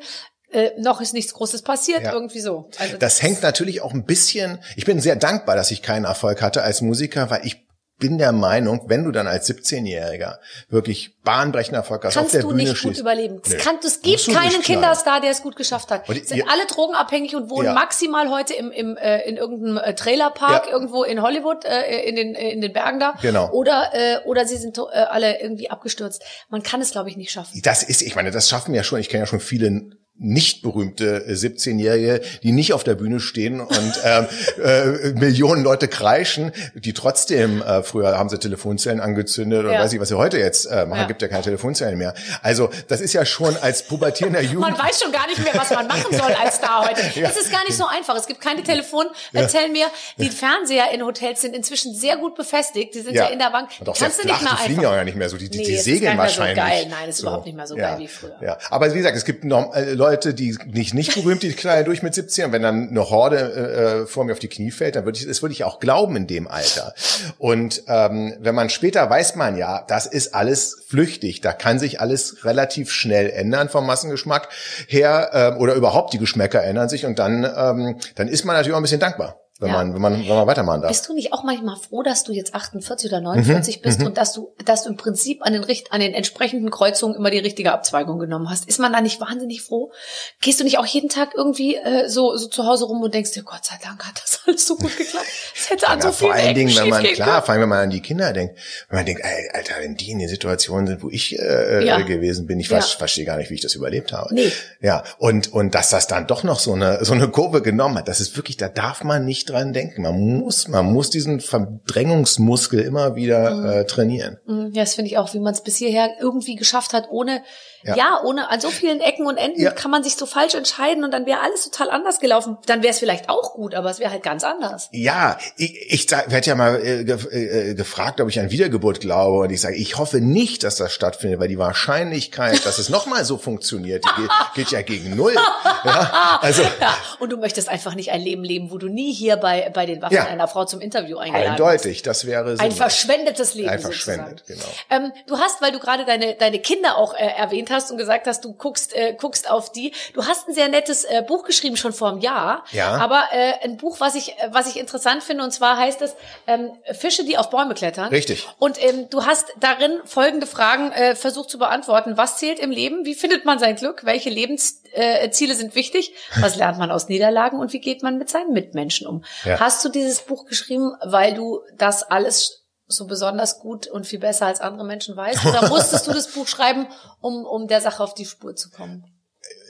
Äh, 0.51 0.71
noch 0.77 1.01
ist 1.01 1.13
nichts 1.13 1.33
Großes 1.33 1.63
passiert, 1.63 2.03
ja. 2.03 2.13
irgendwie 2.13 2.39
so. 2.39 2.69
Also 2.77 2.93
das, 2.93 3.15
das 3.15 3.21
hängt 3.21 3.41
natürlich 3.41 3.81
auch 3.81 3.93
ein 3.93 4.05
bisschen, 4.05 4.59
ich 4.75 4.85
bin 4.85 5.01
sehr 5.01 5.15
dankbar, 5.15 5.55
dass 5.55 5.71
ich 5.71 5.81
keinen 5.81 6.05
Erfolg 6.05 6.41
hatte 6.41 6.61
als 6.61 6.81
Musiker, 6.81 7.29
weil 7.31 7.45
ich 7.45 7.64
bin 7.97 8.17
der 8.17 8.33
Meinung, 8.33 8.81
wenn 8.87 9.05
du 9.05 9.11
dann 9.11 9.27
als 9.27 9.49
17-Jähriger 9.49 10.39
wirklich 10.69 11.15
bahnbrechender 11.23 11.79
Erfolg 11.79 12.03
hast, 12.03 12.15
Kannst 12.15 12.27
auf 12.27 12.31
der 12.31 12.41
du 12.41 12.49
Bühne 12.49 12.63
nicht 12.63 12.77
stehst, 12.77 12.95
gut 12.95 13.01
überleben. 13.01 13.41
Es, 13.45 13.57
kann, 13.57 13.77
es 13.83 14.01
gibt 14.01 14.27
keinen 14.27 14.61
Kinderstar, 14.61 15.21
der 15.21 15.31
es 15.31 15.41
gut 15.41 15.55
geschafft 15.55 15.91
hat. 15.91 16.07
Und 16.09 16.27
sind 16.27 16.37
ihr, 16.37 16.49
alle 16.49 16.65
drogenabhängig 16.67 17.35
und 17.35 17.49
wohnen 17.49 17.67
ja. 17.67 17.73
maximal 17.73 18.29
heute 18.29 18.53
im, 18.53 18.71
im, 18.71 18.97
äh, 18.97 19.21
in 19.27 19.37
irgendeinem 19.37 19.77
äh, 19.77 19.95
Trailerpark 19.95 20.67
ja. 20.67 20.73
irgendwo 20.73 21.03
in 21.03 21.21
Hollywood, 21.21 21.63
äh, 21.63 22.01
in, 22.07 22.15
den, 22.15 22.35
äh, 22.35 22.51
in 22.51 22.61
den 22.61 22.73
Bergen 22.73 22.99
da. 22.99 23.13
Genau. 23.21 23.49
Oder, 23.51 23.91
äh, 23.93 24.17
oder 24.25 24.45
sie 24.45 24.57
sind 24.57 24.77
äh, 24.77 24.81
alle 24.81 25.41
irgendwie 25.41 25.69
abgestürzt. 25.69 26.23
Man 26.49 26.63
kann 26.63 26.81
es, 26.81 26.91
glaube 26.91 27.09
ich, 27.09 27.15
nicht 27.15 27.31
schaffen. 27.31 27.61
Das 27.63 27.81
ist, 27.81 28.01
ich 28.01 28.15
meine, 28.15 28.31
das 28.31 28.49
schaffen 28.49 28.73
ja 28.73 28.83
schon, 28.83 28.99
ich 28.99 29.07
kenne 29.07 29.23
ja 29.23 29.27
schon 29.27 29.39
viele 29.39 29.95
nicht 30.17 30.61
berühmte 30.61 31.25
17-Jährige, 31.27 32.21
die 32.41 32.53
nicht 32.53 32.71
auf 32.71 32.85
der 32.85 32.95
Bühne 32.95 33.19
stehen 33.19 33.59
und 33.59 33.93
ähm, 34.03 34.27
äh, 34.63 35.11
Millionen 35.11 35.61
Leute 35.63 35.89
kreischen, 35.89 36.53
die 36.73 36.93
trotzdem, 36.93 37.61
äh, 37.61 37.83
früher 37.83 38.17
haben 38.17 38.29
sie 38.29 38.39
Telefonzellen 38.39 39.01
angezündet 39.01 39.59
oder 39.59 39.73
ja. 39.73 39.79
weiß 39.81 39.91
ich, 39.91 39.99
was 39.99 40.07
sie 40.07 40.17
heute 40.17 40.37
jetzt 40.37 40.65
äh, 40.67 40.85
machen, 40.85 41.01
ja. 41.01 41.07
gibt 41.07 41.21
ja 41.21 41.27
keine 41.27 41.43
Telefonzellen 41.43 41.97
mehr. 41.97 42.13
Also 42.41 42.69
das 42.87 43.01
ist 43.01 43.11
ja 43.11 43.25
schon 43.25 43.57
als 43.57 43.83
pubertierender 43.83 44.41
Jugend... 44.41 44.61
Man 44.61 44.79
weiß 44.79 45.01
schon 45.01 45.11
gar 45.11 45.27
nicht 45.27 45.43
mehr, 45.43 45.53
was 45.53 45.69
man 45.71 45.85
machen 45.87 46.11
soll 46.11 46.33
als 46.41 46.61
da 46.61 46.87
heute. 46.87 47.01
ja. 47.19 47.29
Es 47.29 47.35
ist 47.35 47.51
gar 47.51 47.63
nicht 47.65 47.75
so 47.75 47.85
einfach. 47.85 48.15
Es 48.15 48.27
gibt 48.27 48.39
keine 48.39 48.63
Telefon. 48.63 49.07
Erzähl 49.33 49.69
mir, 49.69 49.87
die 50.17 50.29
Fernseher 50.29 50.91
in 50.93 51.03
Hotels 51.03 51.41
sind 51.41 51.55
inzwischen 51.55 51.93
sehr 51.93 52.15
gut 52.17 52.35
befestigt. 52.35 52.95
Die 52.95 53.01
sind 53.01 53.15
ja, 53.15 53.27
in 53.27 53.39
der 53.39 53.49
Bank. 53.49 53.69
Und 53.81 53.89
auch 53.89 53.97
Kannst 53.97 54.23
du 54.23 54.27
nicht 54.27 54.41
mehr 54.41 54.51
einfach. 54.51 54.65
Die 54.65 54.73
fliegen 54.73 54.81
ja 54.81 55.03
nicht 55.03 55.17
mehr 55.17 55.29
so. 55.29 55.37
Die, 55.37 55.49
die, 55.49 55.57
nee, 55.57 55.65
die 55.65 55.77
segeln 55.77 56.17
wahrscheinlich. 56.17 56.63
So 56.63 56.69
geil. 56.69 56.87
Nein, 56.89 56.99
das 57.07 57.15
ist 57.15 57.17
so. 57.17 57.27
überhaupt 57.27 57.45
nicht 57.45 57.55
mehr 57.55 57.67
so 57.67 57.75
geil 57.75 57.97
wie 57.99 58.07
früher. 58.07 58.37
Ja. 58.41 58.57
Aber 58.69 58.93
wie 58.93 58.97
gesagt, 58.97 59.17
es 59.17 59.25
gibt 59.25 59.43
noch, 59.43 59.75
äh, 59.75 59.93
Leute, 60.05 60.35
die 60.35 60.55
nicht, 60.67 60.93
nicht 60.93 61.15
berühmt, 61.15 61.41
die 61.41 61.53
knallen 61.53 61.83
durch 61.83 62.03
mit 62.03 62.13
17. 62.13 62.45
Und 62.45 62.51
wenn 62.51 62.61
dann 62.61 62.89
eine 62.89 63.09
Horde 63.09 64.03
äh, 64.03 64.05
vor 64.05 64.23
mir 64.23 64.33
auf 64.33 64.39
die 64.39 64.47
Knie 64.47 64.69
fällt, 64.69 64.95
dann 64.95 65.05
würde 65.05 65.17
ich, 65.17 65.25
das 65.25 65.41
würde 65.41 65.53
ich 65.53 65.63
auch 65.63 65.79
glauben 65.79 66.15
in 66.15 66.27
dem 66.27 66.47
Alter. 66.47 66.93
Und 67.39 67.81
ähm, 67.87 68.35
wenn 68.39 68.53
man 68.53 68.69
später 68.69 69.09
weiß 69.09 69.35
man 69.35 69.57
ja, 69.57 69.83
das 69.87 70.05
ist 70.05 70.35
alles 70.35 70.83
flüchtig. 70.87 71.41
Da 71.41 71.53
kann 71.53 71.79
sich 71.79 71.99
alles 72.01 72.45
relativ 72.45 72.91
schnell 72.91 73.31
ändern 73.31 73.69
vom 73.69 73.87
Massengeschmack 73.87 74.49
her 74.87 75.29
äh, 75.33 75.59
oder 75.59 75.73
überhaupt 75.73 76.13
die 76.13 76.19
Geschmäcker 76.19 76.63
ändern 76.63 76.87
sich 76.87 77.05
und 77.05 77.17
dann, 77.17 77.43
ähm, 77.43 77.97
dann 78.13 78.27
ist 78.27 78.45
man 78.45 78.55
natürlich 78.55 78.73
auch 78.73 78.79
ein 78.79 78.83
bisschen 78.83 78.99
dankbar 78.99 79.44
wenn 79.59 79.69
ja. 79.69 79.75
man, 79.75 79.93
wenn 79.93 80.01
man, 80.01 80.19
wenn 80.19 80.27
man 80.27 80.47
weitermachen 80.47 80.81
darf. 80.81 80.91
Bist 80.91 81.07
du 81.07 81.13
nicht 81.13 81.31
auch 81.31 81.43
manchmal 81.43 81.77
froh, 81.77 82.03
dass 82.03 82.25
du 82.25 82.33
jetzt 82.33 82.53
48 82.53 83.09
oder 83.09 83.21
49 83.21 83.77
mhm. 83.77 83.81
bist 83.81 83.99
mhm. 84.01 84.07
und 84.07 84.17
dass 84.17 84.33
du, 84.33 84.53
dass 84.65 84.83
du 84.83 84.89
im 84.89 84.97
Prinzip 84.97 85.45
an 85.45 85.53
den, 85.53 85.65
an 85.91 86.01
den 86.01 86.13
entsprechenden 86.13 86.69
Kreuzungen 86.69 87.15
immer 87.15 87.31
die 87.31 87.39
richtige 87.39 87.71
Abzweigung 87.71 88.19
genommen 88.19 88.49
hast? 88.49 88.67
Ist 88.67 88.79
man 88.79 88.91
da 88.91 88.99
nicht 88.99 89.21
wahnsinnig 89.21 89.61
froh? 89.61 89.93
Gehst 90.41 90.59
du 90.59 90.65
nicht 90.65 90.77
auch 90.77 90.85
jeden 90.85 91.07
Tag 91.07 91.29
irgendwie 91.35 91.77
äh, 91.77 92.09
so, 92.09 92.35
so 92.35 92.49
zu 92.49 92.65
Hause 92.65 92.83
rum 92.83 93.01
und 93.01 93.13
denkst 93.13 93.31
dir, 93.31 93.43
Gott 93.43 93.63
sei 93.63 93.75
Dank 93.81 94.05
hat 94.05 94.21
das 94.21 94.41
alles 94.45 94.67
so 94.67 94.75
gut 94.75 94.95
geklappt. 94.97 95.25
Es 95.55 95.69
hätte 95.69 95.87
an 95.87 95.99
ja, 95.99 96.05
so 96.07 96.11
vielen 96.11 96.31
Vor 96.31 96.41
allen 96.41 96.55
Dingen, 96.55 96.75
wenn 96.75 96.89
man, 96.89 97.03
klar, 97.03 97.41
vor 97.41 97.53
allem 97.53 97.61
wenn 97.61 97.69
man 97.69 97.83
an 97.83 97.89
die 97.91 98.01
Kinder 98.01 98.33
denkt, 98.33 98.57
wenn 98.89 98.97
man 98.97 99.05
denkt, 99.05 99.21
ey, 99.23 99.49
Alter, 99.53 99.75
wenn 99.79 99.95
die 99.95 100.11
in 100.11 100.19
der 100.19 100.27
Situation 100.27 100.85
sind, 100.85 101.01
wo 101.01 101.09
ich 101.09 101.39
äh, 101.39 101.85
ja. 101.85 102.01
gewesen 102.01 102.45
bin, 102.45 102.59
ich 102.59 102.67
ja. 102.67 102.81
verstehe 102.81 103.23
gar 103.23 103.37
nicht, 103.37 103.49
wie 103.51 103.55
ich 103.55 103.61
das 103.61 103.73
überlebt 103.73 104.11
habe. 104.11 104.33
Nee. 104.33 104.51
Ja, 104.81 105.05
und, 105.17 105.53
und 105.53 105.75
dass 105.75 105.91
das 105.91 106.07
dann 106.07 106.27
doch 106.27 106.43
noch 106.43 106.59
so 106.59 106.73
eine, 106.73 107.05
so 107.05 107.13
eine 107.13 107.29
Kurve 107.29 107.61
genommen 107.61 107.97
hat, 107.97 108.09
das 108.09 108.19
ist 108.19 108.35
wirklich, 108.35 108.57
da 108.57 108.67
darf 108.67 109.05
man 109.05 109.23
nicht 109.23 109.44
nicht 109.45 109.49
dran 109.49 109.73
denken. 109.73 110.01
Man 110.01 110.39
muss, 110.39 110.67
man 110.67 110.91
muss 110.91 111.09
diesen 111.09 111.39
Verdrängungsmuskel 111.39 112.79
immer 112.81 113.15
wieder 113.15 113.55
mhm. 113.55 113.65
äh, 113.65 113.85
trainieren. 113.85 114.37
Mhm. 114.45 114.71
Ja, 114.73 114.83
das 114.83 114.95
finde 114.95 115.11
ich 115.11 115.17
auch, 115.17 115.33
wie 115.33 115.39
man 115.39 115.53
es 115.53 115.61
bis 115.61 115.77
hierher 115.77 116.09
irgendwie 116.19 116.55
geschafft 116.55 116.93
hat, 116.93 117.07
ohne 117.09 117.41
ja. 117.85 117.95
ja, 117.95 118.21
ohne 118.23 118.49
an 118.49 118.59
so 118.59 118.71
vielen 118.71 118.99
Ecken 118.99 119.27
und 119.27 119.37
Enden 119.37 119.61
ja. 119.61 119.71
kann 119.71 119.91
man 119.91 120.03
sich 120.03 120.15
so 120.15 120.25
falsch 120.25 120.55
entscheiden 120.55 121.03
und 121.03 121.11
dann 121.11 121.25
wäre 121.27 121.41
alles 121.41 121.63
total 121.69 121.91
anders 121.91 122.19
gelaufen. 122.19 122.57
Dann 122.65 122.81
wäre 122.81 122.91
es 122.91 122.99
vielleicht 122.99 123.29
auch 123.29 123.53
gut, 123.53 123.75
aber 123.75 123.91
es 123.91 123.99
wäre 123.99 124.09
halt 124.11 124.23
ganz 124.23 124.43
anders. 124.43 124.89
Ja, 124.91 125.37
ich, 125.55 125.93
ich 125.93 126.11
werde 126.11 126.47
ja 126.47 126.55
mal 126.55 126.75
äh, 126.81 127.01
äh, 127.01 127.75
gefragt, 127.75 128.19
ob 128.21 128.29
ich 128.29 128.39
an 128.39 128.49
Wiedergeburt 128.49 129.01
glaube 129.01 129.43
und 129.43 129.51
ich 129.51 129.61
sage, 129.61 129.75
ich 129.75 129.97
hoffe 129.97 130.19
nicht, 130.19 130.63
dass 130.63 130.77
das 130.77 130.93
stattfindet, 130.93 131.39
weil 131.39 131.47
die 131.47 131.59
Wahrscheinlichkeit, 131.59 132.65
dass 132.65 132.79
es 132.79 132.89
nochmal 132.89 133.23
so 133.23 133.37
funktioniert, 133.37 134.03
geht, 134.17 134.29
geht, 134.55 134.71
ja 134.71 134.81
gegen 134.81 135.15
null. 135.15 135.35
Ja, 135.83 136.39
also 136.41 136.63
ja, 136.63 136.97
und 137.19 137.31
du 137.31 137.37
möchtest 137.37 137.69
einfach 137.69 137.93
nicht 137.93 138.11
ein 138.11 138.19
Leben 138.21 138.43
leben, 138.43 138.71
wo 138.71 138.79
du 138.79 138.87
nie 138.87 139.13
hier 139.13 139.37
bei 139.37 139.69
bei 139.69 139.85
den 139.85 140.01
Waffen 140.01 140.17
einer 140.17 140.47
Frau 140.47 140.65
zum 140.65 140.81
Interview 140.81 141.17
eingeladen 141.17 141.51
Eindeutig, 141.51 142.01
das 142.01 142.25
wäre 142.25 142.57
so 142.57 142.63
ein 142.63 142.71
verschwendetes 142.71 143.53
Leben. 143.53 143.69
Ein 143.69 143.79
verschwendet, 143.79 144.43
sozusagen. 144.47 144.71
genau. 144.89 145.05
Ähm, 145.05 145.11
du 145.27 145.37
hast, 145.37 145.61
weil 145.61 145.71
du 145.71 145.79
gerade 145.79 146.05
deine 146.05 146.33
deine 146.33 146.57
Kinder 146.57 146.97
auch 146.97 147.13
äh, 147.13 147.27
erwähnt 147.37 147.69
hast 147.69 147.74
hast 147.75 147.91
und 147.91 147.97
gesagt 147.97 148.25
hast, 148.25 148.43
du 148.43 148.53
guckst, 148.53 148.95
äh, 148.95 149.15
guckst 149.19 149.49
auf 149.49 149.71
die. 149.71 149.93
Du 150.13 150.25
hast 150.25 150.47
ein 150.47 150.53
sehr 150.53 150.69
nettes 150.69 151.03
äh, 151.03 151.21
Buch 151.21 151.43
geschrieben 151.43 151.77
schon 151.77 151.93
vor 151.93 152.09
einem 152.09 152.21
Jahr. 152.21 152.63
Ja. 152.71 152.95
Aber 152.97 153.25
äh, 153.31 153.53
ein 153.63 153.77
Buch, 153.77 153.99
was 153.99 154.15
ich, 154.15 154.37
äh, 154.39 154.49
was 154.51 154.67
ich 154.67 154.79
interessant 154.79 155.23
finde, 155.23 155.43
und 155.43 155.51
zwar 155.51 155.77
heißt 155.77 156.01
es 156.01 156.15
ähm, 156.47 156.71
Fische, 156.93 157.25
die 157.25 157.37
auf 157.37 157.49
Bäume 157.49 157.73
klettern. 157.75 158.09
Richtig. 158.09 158.47
Und 158.57 158.81
ähm, 158.81 159.09
du 159.09 159.25
hast 159.25 159.53
darin 159.59 159.99
folgende 160.05 160.47
Fragen 160.47 160.91
äh, 160.91 161.15
versucht 161.15 161.49
zu 161.49 161.57
beantworten. 161.57 162.17
Was 162.17 162.37
zählt 162.37 162.59
im 162.59 162.71
Leben? 162.71 163.05
Wie 163.05 163.15
findet 163.15 163.45
man 163.45 163.59
sein 163.59 163.75
Glück? 163.75 164.05
Welche 164.05 164.29
Lebensziele 164.29 165.53
äh, 165.53 165.55
sind 165.55 165.75
wichtig? 165.75 166.13
Was 166.39 166.55
lernt 166.55 166.79
man 166.79 166.91
aus 166.91 167.09
Niederlagen 167.09 167.59
und 167.59 167.73
wie 167.73 167.81
geht 167.81 168.01
man 168.01 168.17
mit 168.17 168.29
seinen 168.29 168.53
Mitmenschen 168.53 169.07
um? 169.07 169.23
Ja. 169.43 169.59
Hast 169.59 169.83
du 169.83 169.89
dieses 169.89 170.21
Buch 170.21 170.45
geschrieben, 170.45 170.95
weil 171.03 171.33
du 171.33 171.61
das 171.77 172.03
alles 172.03 172.64
so 172.87 173.07
besonders 173.07 173.59
gut 173.59 173.87
und 173.87 174.05
viel 174.05 174.19
besser 174.19 174.45
als 174.45 174.61
andere 174.61 174.85
Menschen 174.85 175.15
weißt? 175.15 175.45
Oder 175.45 175.69
musstest 175.69 176.07
du 176.07 176.13
das 176.13 176.31
Buch 176.31 176.47
schreiben, 176.47 176.87
um, 177.21 177.45
um 177.45 177.67
der 177.67 177.81
Sache 177.81 178.03
auf 178.03 178.13
die 178.13 178.25
Spur 178.25 178.55
zu 178.55 178.69
kommen? 178.69 179.14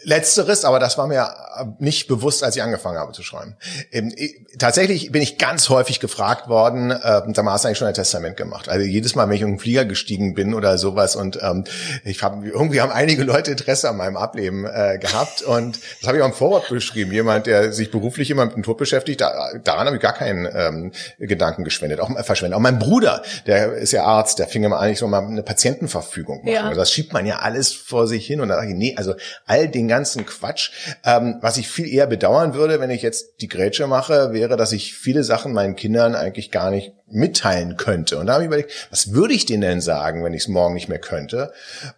Letzteres, 0.06 0.66
aber 0.66 0.80
das 0.80 0.98
war 0.98 1.08
mir 1.08 1.34
nicht 1.80 2.08
bewusst, 2.08 2.44
als 2.44 2.56
ich 2.56 2.62
angefangen 2.62 2.98
habe 2.98 3.12
zu 3.12 3.24
schreiben. 3.24 3.56
Ähm, 3.92 4.14
tatsächlich 4.58 5.12
bin 5.12 5.22
ich 5.22 5.38
ganz 5.38 5.70
häufig 5.70 6.00
gefragt 6.00 6.48
worden, 6.48 6.92
äh, 6.92 7.22
da 7.28 7.46
hast 7.46 7.64
du 7.64 7.68
eigentlich 7.68 7.78
schon 7.78 7.88
ein 7.88 7.94
Testament 7.94 8.38
gemacht. 8.38 8.70
Also 8.70 8.86
jedes 8.86 9.16
Mal, 9.16 9.28
wenn 9.28 9.36
ich 9.36 9.42
in 9.42 9.48
einen 9.48 9.60
Flieger 9.60 9.86
gestiegen 9.86 10.36
bin 10.36 10.54
oder 10.54 10.78
sowas 10.78 11.16
und 11.16 11.40
ähm, 11.42 11.64
ich 12.04 12.22
habe 12.24 12.46
irgendwie 12.48 12.82
haben 12.82 12.92
einige 12.92 13.24
Leute 13.24 13.52
Interesse 13.52 13.90
an 13.90 13.98
meinem 13.98 14.18
Ableben 14.18 14.66
äh, 14.66 14.98
gehabt 15.00 15.42
und 15.42 15.80
das 16.00 16.08
habe 16.08 16.18
ich 16.18 16.24
auch 16.24 16.28
im 16.28 16.34
Vorwort 16.34 16.70
beschrieben. 16.70 17.12
Jemand, 17.12 17.48
der 17.48 17.74
sich 17.74 17.92
beruflich 17.92 18.30
immer 18.30 18.46
mit 18.46 18.56
dem 18.56 18.64
Tod 18.64 18.78
beschäftigt, 18.78 19.22
da, 19.22 19.52
daran 19.64 19.88
habe 19.88 19.98
ich 19.98 20.02
gar 20.02 20.14
keinen 20.14 20.48
ähm, 20.54 20.92
Gedanken 21.20 21.64
geschwendet, 21.64 22.00
auch 22.00 22.10
äh, 22.16 22.24
verschwendet. 22.24 22.56
Auch 22.58 22.62
mein 22.62 22.80
Bruder, 22.80 23.24
der 23.48 23.74
ist 23.74 23.92
ja 23.92 24.04
Arzt, 24.04 24.40
der 24.40 24.48
fing 24.48 24.64
immer 24.64 24.80
an, 24.80 24.92
ich 24.92 25.00
soll 25.00 25.10
mal 25.10 25.24
eine 25.26 25.44
Patientenverfügung 25.44 26.40
machen. 26.40 26.54
Ja. 26.54 26.64
Also 26.64 26.80
das 26.80 26.92
schiebt 26.92 27.14
man 27.14 27.26
ja 27.26 27.40
alles 27.40 27.74
vor 27.74 28.08
sich 28.08 28.26
hin 28.26 28.42
und 28.42 28.50
da 28.50 28.56
sage 28.56 28.70
ich, 28.70 28.76
nee, 28.76 28.96
also 28.98 29.16
all 29.46 29.68
den 29.68 29.88
ganzen 29.96 30.26
Quatsch. 30.26 30.72
Ähm, 31.06 31.38
was 31.42 31.58
ich 31.58 31.70
viel 31.70 31.88
eher 31.88 32.08
bedauern 32.08 32.54
würde, 32.54 32.82
wenn 32.82 32.90
ich 32.90 33.02
jetzt 33.02 33.42
die 33.42 33.48
Grätsche 33.48 33.88
mache, 33.88 34.34
wäre, 34.34 34.58
dass 34.58 34.74
ich 34.74 34.94
viele 34.94 35.24
Sachen 35.24 35.54
meinen 35.54 35.76
Kindern 35.76 36.16
eigentlich 36.16 36.52
gar 36.52 36.70
nicht 36.70 36.94
mitteilen 37.08 37.78
könnte. 37.78 38.18
Und 38.18 38.28
da 38.28 38.34
habe 38.34 38.44
ich 38.44 38.48
überlegt, 38.48 38.88
was 38.90 39.14
würde 39.14 39.34
ich 39.34 39.46
denen 39.46 39.62
denn 39.62 39.82
sagen, 39.82 40.24
wenn 40.24 40.34
ich 40.34 40.44
es 40.44 40.48
morgen 40.50 40.74
nicht 40.74 40.90
mehr 40.90 41.00
könnte? 41.00 41.54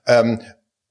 Ähm, 0.05 0.41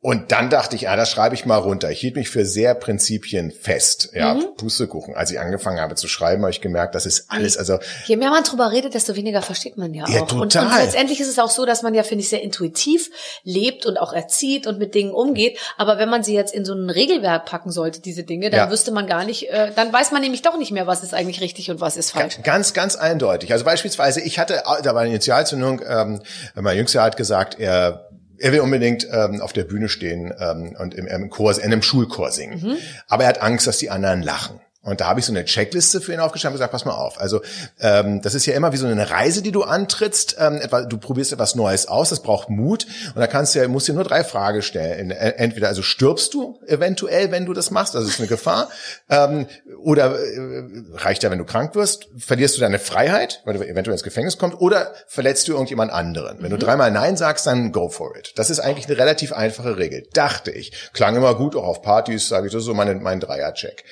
und 0.06 0.30
dann 0.30 0.50
dachte 0.50 0.76
ich, 0.76 0.88
ah, 0.88 0.94
das 0.94 1.10
schreibe 1.10 1.34
ich 1.34 1.46
mal 1.46 1.56
runter. 1.56 1.90
Ich 1.90 1.98
hielt 1.98 2.14
mich 2.14 2.30
für 2.30 2.46
sehr 2.46 2.76
prinzipienfest. 2.76 4.10
Ja, 4.14 4.34
mhm. 4.34 4.54
Pustekuchen. 4.56 5.16
Als 5.16 5.32
ich 5.32 5.40
angefangen 5.40 5.80
habe 5.80 5.96
zu 5.96 6.06
schreiben, 6.06 6.42
habe 6.42 6.52
ich 6.52 6.60
gemerkt, 6.60 6.94
das 6.94 7.06
ist 7.06 7.24
alles, 7.26 7.58
also. 7.58 7.80
Je 8.04 8.14
mehr 8.14 8.30
man 8.30 8.44
drüber 8.44 8.70
redet, 8.70 8.94
desto 8.94 9.16
weniger 9.16 9.42
versteht 9.42 9.76
man 9.78 9.92
ja 9.94 10.04
auch. 10.04 10.08
Ja, 10.08 10.20
total. 10.20 10.42
Und, 10.42 10.54
und 10.54 10.78
letztendlich 10.78 11.18
ist 11.18 11.26
es 11.26 11.40
auch 11.40 11.50
so, 11.50 11.66
dass 11.66 11.82
man 11.82 11.92
ja, 11.92 12.04
finde 12.04 12.22
ich, 12.22 12.28
sehr 12.28 12.40
intuitiv 12.40 13.10
lebt 13.42 13.84
und 13.84 13.96
auch 13.96 14.12
erzieht 14.12 14.68
und 14.68 14.78
mit 14.78 14.94
Dingen 14.94 15.10
umgeht. 15.10 15.58
Aber 15.76 15.98
wenn 15.98 16.08
man 16.08 16.22
sie 16.22 16.34
jetzt 16.34 16.54
in 16.54 16.64
so 16.64 16.74
ein 16.74 16.88
Regelwerk 16.88 17.44
packen 17.44 17.72
sollte, 17.72 18.00
diese 18.00 18.22
Dinge, 18.22 18.50
dann 18.50 18.68
ja. 18.68 18.70
wüsste 18.70 18.92
man 18.92 19.08
gar 19.08 19.24
nicht, 19.24 19.50
äh, 19.50 19.72
dann 19.74 19.92
weiß 19.92 20.12
man 20.12 20.22
nämlich 20.22 20.42
doch 20.42 20.56
nicht 20.56 20.70
mehr, 20.70 20.86
was 20.86 21.02
ist 21.02 21.14
eigentlich 21.14 21.40
richtig 21.40 21.68
und 21.72 21.80
was 21.80 21.96
ist 21.96 22.12
falsch. 22.12 22.38
Ganz, 22.44 22.74
ganz 22.74 22.94
eindeutig. 22.94 23.52
Also 23.52 23.64
beispielsweise, 23.64 24.20
ich 24.20 24.38
hatte, 24.38 24.62
da 24.84 24.94
war 24.94 25.00
eine 25.00 25.10
Initialzündung, 25.10 25.82
ähm, 25.84 26.22
mein 26.54 26.76
Jüngster 26.76 27.02
hat 27.02 27.16
gesagt, 27.16 27.58
er 27.58 28.05
er 28.38 28.52
will 28.52 28.60
unbedingt 28.60 29.06
ähm, 29.10 29.40
auf 29.40 29.52
der 29.52 29.64
Bühne 29.64 29.88
stehen 29.88 30.32
ähm, 30.38 30.76
und 30.78 30.94
im, 30.94 31.06
im 31.06 31.30
Chor, 31.30 31.56
in 31.56 31.64
einem 31.64 31.82
Schulchor 31.82 32.30
singen. 32.30 32.60
Mhm. 32.60 32.76
Aber 33.08 33.24
er 33.24 33.28
hat 33.30 33.42
Angst, 33.42 33.66
dass 33.66 33.78
die 33.78 33.90
anderen 33.90 34.22
lachen. 34.22 34.60
Und 34.86 35.00
da 35.00 35.08
habe 35.08 35.18
ich 35.18 35.26
so 35.26 35.32
eine 35.32 35.44
Checkliste 35.44 36.00
für 36.00 36.12
ihn 36.12 36.20
aufgeschrieben 36.20 36.52
und 36.52 36.58
gesagt, 36.58 36.72
pass 36.72 36.84
mal 36.84 36.94
auf. 36.94 37.20
Also 37.20 37.42
ähm, 37.80 38.22
das 38.22 38.34
ist 38.34 38.46
ja 38.46 38.54
immer 38.54 38.72
wie 38.72 38.76
so 38.76 38.86
eine 38.86 39.10
Reise, 39.10 39.42
die 39.42 39.50
du 39.50 39.64
antrittst. 39.64 40.36
Ähm, 40.38 40.60
etwa, 40.60 40.82
du 40.82 40.96
probierst 40.96 41.32
etwas 41.32 41.56
Neues 41.56 41.88
aus, 41.88 42.10
das 42.10 42.20
braucht 42.20 42.50
Mut. 42.50 42.86
Und 43.14 43.20
da 43.20 43.26
kannst 43.26 43.54
du 43.54 43.58
ja, 43.58 43.66
musst 43.66 43.88
dir 43.88 43.94
nur 43.94 44.04
drei 44.04 44.22
Fragen 44.22 44.62
stellen. 44.62 45.10
Entweder 45.10 45.66
also 45.68 45.82
stirbst 45.82 46.34
du 46.34 46.60
eventuell, 46.68 47.32
wenn 47.32 47.46
du 47.46 47.52
das 47.52 47.72
machst, 47.72 47.96
das 47.96 48.04
ist 48.04 48.20
eine 48.20 48.28
Gefahr. 48.28 48.68
Ähm, 49.10 49.46
oder 49.82 50.18
äh, 50.20 50.62
reicht 50.94 51.24
ja, 51.24 51.32
wenn 51.32 51.38
du 51.38 51.44
krank 51.44 51.74
wirst, 51.74 52.06
verlierst 52.16 52.56
du 52.56 52.60
deine 52.60 52.78
Freiheit, 52.78 53.42
weil 53.44 53.54
du 53.54 53.66
eventuell 53.66 53.94
ins 53.94 54.04
Gefängnis 54.04 54.38
kommst, 54.38 54.60
oder 54.60 54.92
verletzt 55.08 55.48
du 55.48 55.52
irgendjemand 55.52 55.92
anderen. 55.92 56.38
Wenn 56.38 56.52
mhm. 56.52 56.58
du 56.60 56.64
dreimal 56.64 56.92
Nein 56.92 57.16
sagst, 57.16 57.46
dann 57.48 57.72
go 57.72 57.88
for 57.88 58.16
it. 58.16 58.34
Das 58.36 58.50
ist 58.50 58.60
eigentlich 58.60 58.86
eine 58.86 58.98
relativ 58.98 59.32
einfache 59.32 59.78
Regel, 59.78 60.06
dachte 60.12 60.52
ich. 60.52 60.72
Klang 60.92 61.16
immer 61.16 61.34
gut, 61.34 61.56
auch 61.56 61.64
auf 61.64 61.82
Partys, 61.82 62.28
sage 62.28 62.46
ich, 62.46 62.52
das 62.52 62.60
ist 62.60 62.66
so 62.66 62.74
mein, 62.74 63.02
mein 63.02 63.18
Dreier-Check. 63.18 63.84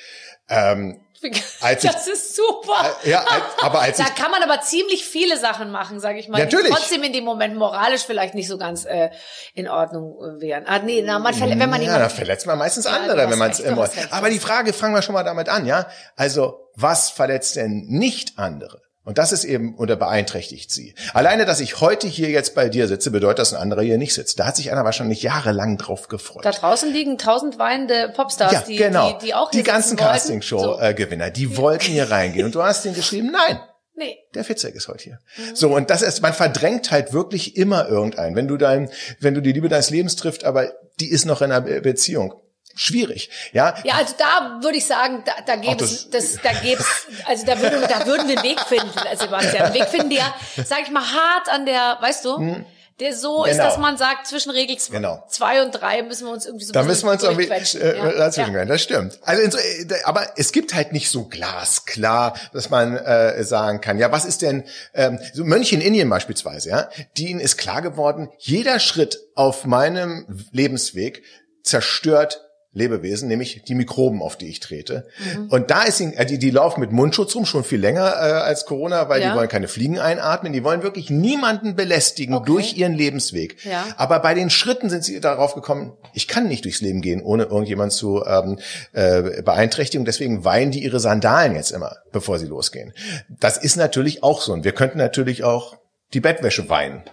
Ähm, 0.49 1.01
als 1.61 1.81
das 1.81 2.07
ich, 2.07 2.13
ist 2.13 2.35
super. 2.35 2.95
Äh, 3.03 3.09
ja, 3.11 3.19
als, 3.19 3.43
aber 3.61 3.81
als 3.81 3.97
da 3.97 4.05
ich, 4.05 4.15
kann 4.15 4.31
man 4.31 4.43
aber 4.43 4.61
ziemlich 4.61 5.05
viele 5.05 5.37
Sachen 5.37 5.71
machen, 5.71 5.99
sage 5.99 6.19
ich 6.19 6.27
mal, 6.27 6.39
natürlich. 6.39 6.67
die 6.67 6.71
trotzdem 6.71 7.03
in 7.03 7.13
dem 7.13 7.23
Moment 7.23 7.55
moralisch 7.55 8.05
vielleicht 8.05 8.35
nicht 8.35 8.47
so 8.47 8.57
ganz 8.57 8.85
äh, 8.85 9.09
in 9.53 9.67
Ordnung 9.67 10.17
äh, 10.19 10.41
wären. 10.41 10.65
Ah, 10.67 10.79
nee, 10.79 11.01
na, 11.03 11.19
man 11.19 11.39
wenn 11.39 11.69
man 11.69 11.81
ja, 11.81 11.97
da 11.97 12.09
verletzt 12.09 12.45
man 12.45 12.57
meistens 12.57 12.85
andere, 12.85 13.23
ja, 13.23 13.29
wenn 13.29 13.39
man 13.39 13.51
es 13.51 13.59
immer. 13.59 13.89
Aber 14.11 14.29
die 14.29 14.39
Frage 14.39 14.73
fangen 14.73 14.93
wir 14.93 15.01
schon 15.01 15.13
mal 15.13 15.23
damit 15.23 15.49
an, 15.49 15.65
ja? 15.65 15.87
Also 16.15 16.69
was 16.75 17.09
verletzt 17.09 17.55
denn 17.55 17.85
nicht 17.87 18.37
andere? 18.37 18.81
Und 19.05 19.19
das 19.19 19.31
ist 19.31 19.43
eben, 19.43 19.75
oder 19.75 19.95
beeinträchtigt 19.95 20.71
sie. 20.71 20.95
Alleine, 21.13 21.45
dass 21.45 21.59
ich 21.59 21.79
heute 21.79 22.07
hier 22.07 22.29
jetzt 22.29 22.55
bei 22.55 22.69
dir 22.69 22.87
sitze, 22.87 23.11
bedeutet, 23.11 23.39
dass 23.39 23.53
ein 23.53 23.61
anderer 23.61 23.83
hier 23.83 23.99
nicht 23.99 24.15
sitzt. 24.15 24.39
Da 24.39 24.47
hat 24.47 24.55
sich 24.55 24.71
einer 24.71 24.83
wahrscheinlich 24.83 25.21
jahrelang 25.21 25.77
drauf 25.77 26.07
gefreut. 26.07 26.43
Da 26.43 26.51
draußen 26.51 26.91
liegen 26.91 27.19
tausend 27.19 27.59
weinende 27.59 28.11
Popstars, 28.15 28.51
ja, 28.51 28.61
die, 28.61 28.75
genau. 28.75 29.13
die, 29.13 29.27
die 29.27 29.33
auch 29.35 29.51
Die 29.51 29.61
ganzen 29.63 29.95
Castingshow-Gewinner, 29.95 31.29
die 31.29 31.45
ja. 31.45 31.57
wollten 31.57 31.91
hier 31.91 32.09
reingehen. 32.09 32.47
Und 32.47 32.55
du 32.55 32.63
hast 32.63 32.83
denen 32.83 32.95
geschrieben, 32.95 33.31
nein. 33.31 33.59
Nee. 33.97 34.17
Der 34.33 34.43
Fitzek 34.43 34.75
ist 34.75 34.87
heute 34.89 35.03
hier. 35.03 35.19
Mhm. 35.37 35.55
So, 35.55 35.73
und 35.73 35.89
das 35.89 36.01
ist, 36.01 36.21
man 36.21 36.33
verdrängt 36.33 36.91
halt 36.91 37.13
wirklich 37.13 37.55
immer 37.55 37.87
irgendeinen. 37.87 38.35
Wenn 38.35 38.47
du 38.47 38.57
dein, 38.57 38.89
wenn 39.21 39.35
du 39.35 39.41
die 39.41 39.53
Liebe 39.53 39.69
deines 39.69 39.89
Lebens 39.89 40.17
trifft, 40.17 40.43
aber 40.43 40.73
die 40.99 41.09
ist 41.09 41.25
noch 41.25 41.41
in 41.41 41.51
einer 41.51 41.61
Beziehung 41.61 42.33
schwierig, 42.75 43.29
ja. 43.53 43.75
Ja, 43.83 43.95
also 43.95 44.13
da 44.17 44.59
würde 44.61 44.77
ich 44.77 44.85
sagen, 44.85 45.23
da, 45.25 45.33
da 45.45 45.55
gäbe 45.55 45.83
es, 45.83 46.09
das, 46.09 46.37
da 46.43 46.51
gäbe 46.51 46.81
es, 46.81 47.07
also 47.25 47.45
da 47.45 47.59
würden, 47.59 47.81
da 47.87 48.05
würden 48.05 48.27
wir 48.27 48.37
einen 48.37 48.43
Weg 48.43 48.59
finden, 48.61 48.91
Sebastian. 49.17 49.65
Einen 49.65 49.73
Weg 49.73 49.85
finden, 49.85 50.09
der, 50.09 50.33
sag 50.65 50.81
ich 50.83 50.91
mal, 50.91 51.01
hart 51.01 51.49
an 51.49 51.65
der, 51.65 51.97
weißt 52.01 52.25
du, 52.25 52.37
hm. 52.37 52.65
der 52.99 53.15
so 53.15 53.43
genau. 53.43 53.45
ist, 53.45 53.57
dass 53.57 53.77
man 53.77 53.97
sagt, 53.97 54.27
zwischen 54.27 54.51
Regel 54.51 54.75
genau. 54.91 55.23
zwei 55.29 55.63
und 55.63 55.71
drei 55.71 56.03
müssen 56.03 56.27
wir 56.27 56.33
uns 56.33 56.45
irgendwie 56.45 56.65
so 56.65 56.73
Da 56.73 56.83
müssen 56.83 57.05
wir 57.07 57.13
uns 57.13 57.23
irgendwie 57.23 57.47
äh, 57.47 57.97
ja. 57.97 58.11
dazwischen 58.11 58.53
ja. 58.53 58.65
Das 58.65 58.81
stimmt. 58.81 59.19
Also, 59.23 59.51
so, 59.51 59.57
äh, 59.57 60.03
aber 60.03 60.33
es 60.35 60.51
gibt 60.51 60.73
halt 60.73 60.91
nicht 60.91 61.09
so 61.09 61.25
glasklar, 61.25 62.37
dass 62.51 62.69
man 62.69 62.97
äh, 62.97 63.43
sagen 63.43 63.79
kann, 63.79 63.97
ja, 63.97 64.11
was 64.11 64.25
ist 64.25 64.41
denn, 64.41 64.65
ähm, 64.93 65.19
so 65.33 65.45
Mönche 65.45 65.75
in 65.75 65.81
Indien 65.81 66.09
beispielsweise, 66.09 66.69
ja, 66.69 66.89
denen 67.17 67.39
ist 67.39 67.57
klar 67.57 67.81
geworden, 67.81 68.29
jeder 68.37 68.79
Schritt 68.79 69.19
auf 69.35 69.65
meinem 69.65 70.45
Lebensweg 70.51 71.23
zerstört 71.63 72.44
Lebewesen, 72.75 73.29
nämlich 73.29 73.63
die 73.63 73.73
Mikroben, 73.73 74.21
auf 74.21 74.37
die 74.37 74.49
ich 74.49 74.59
trete. 74.59 75.07
Mhm. 75.37 75.47
Und 75.49 75.71
da 75.71 75.83
ist 75.83 76.01
äh, 76.01 76.25
die, 76.25 76.37
die 76.37 76.49
laufen 76.51 76.81
mit 76.81 76.91
Mundschutz 76.91 77.33
rum 77.33 77.45
schon 77.45 77.63
viel 77.63 77.79
länger 77.79 78.03
äh, 78.03 78.31
als 78.33 78.65
Corona, 78.65 79.07
weil 79.07 79.21
ja. 79.21 79.31
die 79.31 79.37
wollen 79.37 79.47
keine 79.47 79.69
Fliegen 79.69 79.97
einatmen, 79.97 80.51
die 80.51 80.63
wollen 80.63 80.83
wirklich 80.83 81.09
niemanden 81.09 81.77
belästigen 81.77 82.35
okay. 82.35 82.45
durch 82.45 82.77
ihren 82.77 82.93
Lebensweg. 82.93 83.63
Ja. 83.63 83.85
Aber 83.95 84.19
bei 84.19 84.33
den 84.33 84.49
Schritten 84.49 84.89
sind 84.89 85.05
sie 85.05 85.21
darauf 85.21 85.55
gekommen, 85.55 85.93
ich 86.13 86.27
kann 86.27 86.49
nicht 86.49 86.65
durchs 86.65 86.81
Leben 86.81 87.01
gehen, 87.01 87.23
ohne 87.23 87.43
irgendjemand 87.43 87.93
zu 87.93 88.25
ähm, 88.25 88.59
äh, 88.91 89.41
beeinträchtigen. 89.41 90.03
Deswegen 90.03 90.43
weinen 90.43 90.71
die 90.71 90.83
ihre 90.83 90.99
Sandalen 90.99 91.55
jetzt 91.55 91.71
immer, 91.71 91.95
bevor 92.11 92.39
sie 92.39 92.47
losgehen. 92.47 92.93
Das 93.29 93.57
ist 93.57 93.77
natürlich 93.77 94.21
auch 94.21 94.41
so. 94.41 94.51
Und 94.51 94.65
wir 94.65 94.73
könnten 94.73 94.97
natürlich 94.97 95.45
auch 95.45 95.77
die 96.13 96.19
Bettwäsche 96.19 96.67
weinen. 96.67 97.03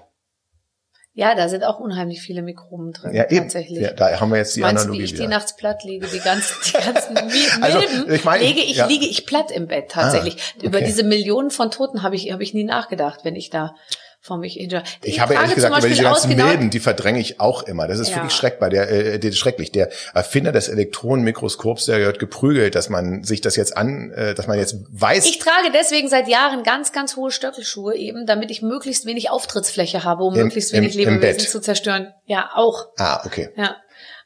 Ja, 1.15 1.35
da 1.35 1.49
sind 1.51 1.63
auch 1.63 1.79
unheimlich 1.79 2.23
viele 2.23 2.41
Mikroben 2.41 2.93
drin. 2.93 3.15
Ja, 3.15 3.25
eben. 3.25 3.43
Tatsächlich. 3.43 3.81
Ja, 3.81 3.93
da 3.93 4.19
haben 4.19 4.31
wir 4.31 4.39
jetzt 4.39 4.57
die 4.57 4.61
Meinst 4.61 4.85
Analogie. 4.85 5.01
Wie 5.01 5.05
ich 5.05 5.13
wieder. 5.13 5.25
die 5.25 5.29
nachts 5.29 5.57
platt 5.57 5.85
liege, 5.85 6.07
die 6.07 6.21
ganzen, 6.21 6.55
die 6.65 6.73
ganzen 6.73 7.13
Milben, 7.15 7.63
also, 7.63 8.09
ich 8.09 8.25
meine, 8.25 8.45
lege 8.45 8.61
ich, 8.61 8.77
ja. 8.77 8.87
liege 8.87 9.05
ich 9.05 9.27
platt 9.27 9.51
im 9.51 9.67
Bett 9.67 9.91
tatsächlich. 9.91 10.37
Ah, 10.39 10.55
okay. 10.57 10.67
Über 10.67 10.81
diese 10.81 11.03
Millionen 11.03 11.51
von 11.51 11.71
Toten 11.71 12.03
habe 12.03 12.17
ich, 12.17 12.33
habe 12.33 12.43
ich 12.43 12.55
nie 12.55 12.65
nachgedacht, 12.65 13.25
wenn 13.25 13.37
ich 13.37 13.51
da 13.51 13.75
vor 14.23 14.39
mich 14.39 14.55
hinter. 14.55 14.85
Ich 15.03 15.19
habe 15.19 15.35
ehrlich 15.35 15.57
gesagt 15.57 15.77
über 15.77 15.89
diese 15.89 16.05
ganzen 16.05 16.31
genau 16.31 16.47
Milben, 16.47 16.71
die 16.71 16.79
verdränge 16.79 17.19
ich 17.19 17.41
auch 17.41 17.65
immer. 17.65 17.89
Das 17.89 17.99
ist 17.99 18.11
ja. 18.11 18.17
wirklich 18.17 18.33
schreckbar. 18.33 18.71
Der, 18.71 18.89
äh, 18.89 19.19
der, 19.19 19.33
schrecklich. 19.33 19.73
Der 19.73 19.91
Erfinder 20.15 20.53
des 20.53 20.69
Elektronenmikroskops, 20.69 21.87
der 21.87 21.99
gehört 21.99 22.21
geprügelt, 22.21 22.77
dass 22.77 22.89
man 22.89 23.25
sich 23.25 23.41
das 23.41 23.57
jetzt 23.57 23.77
an, 23.77 24.13
äh, 24.13 24.35
dass 24.35 24.47
man 24.47 24.59
jetzt 24.59 24.77
weiß. 24.91 25.27
Ich 25.27 25.41
trage 25.41 25.73
deswegen 25.75 26.09
seit 26.09 26.29
Jahren 26.29 26.63
ganz, 26.63 26.93
ganz 26.93 27.17
hohe 27.17 27.33
Stöckelschuhe 27.33 27.97
eben, 27.97 28.25
damit 28.25 28.53
ich 28.53 28.63
möglichst 28.63 29.07
wenig 29.07 29.29
Auftrittsfläche 29.29 30.05
habe, 30.05 30.23
um 30.23 30.35
Im, 30.35 30.45
möglichst 30.45 30.73
wenig 30.73 30.97
im, 30.97 31.01
Lebewesen 31.01 31.41
im 31.41 31.49
zu 31.49 31.61
zerstören. 31.61 32.15
Ja, 32.25 32.51
auch. 32.55 32.87
Ah, 32.99 33.27
okay. 33.27 33.51
Ja. 33.57 33.77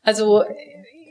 Also 0.03 0.45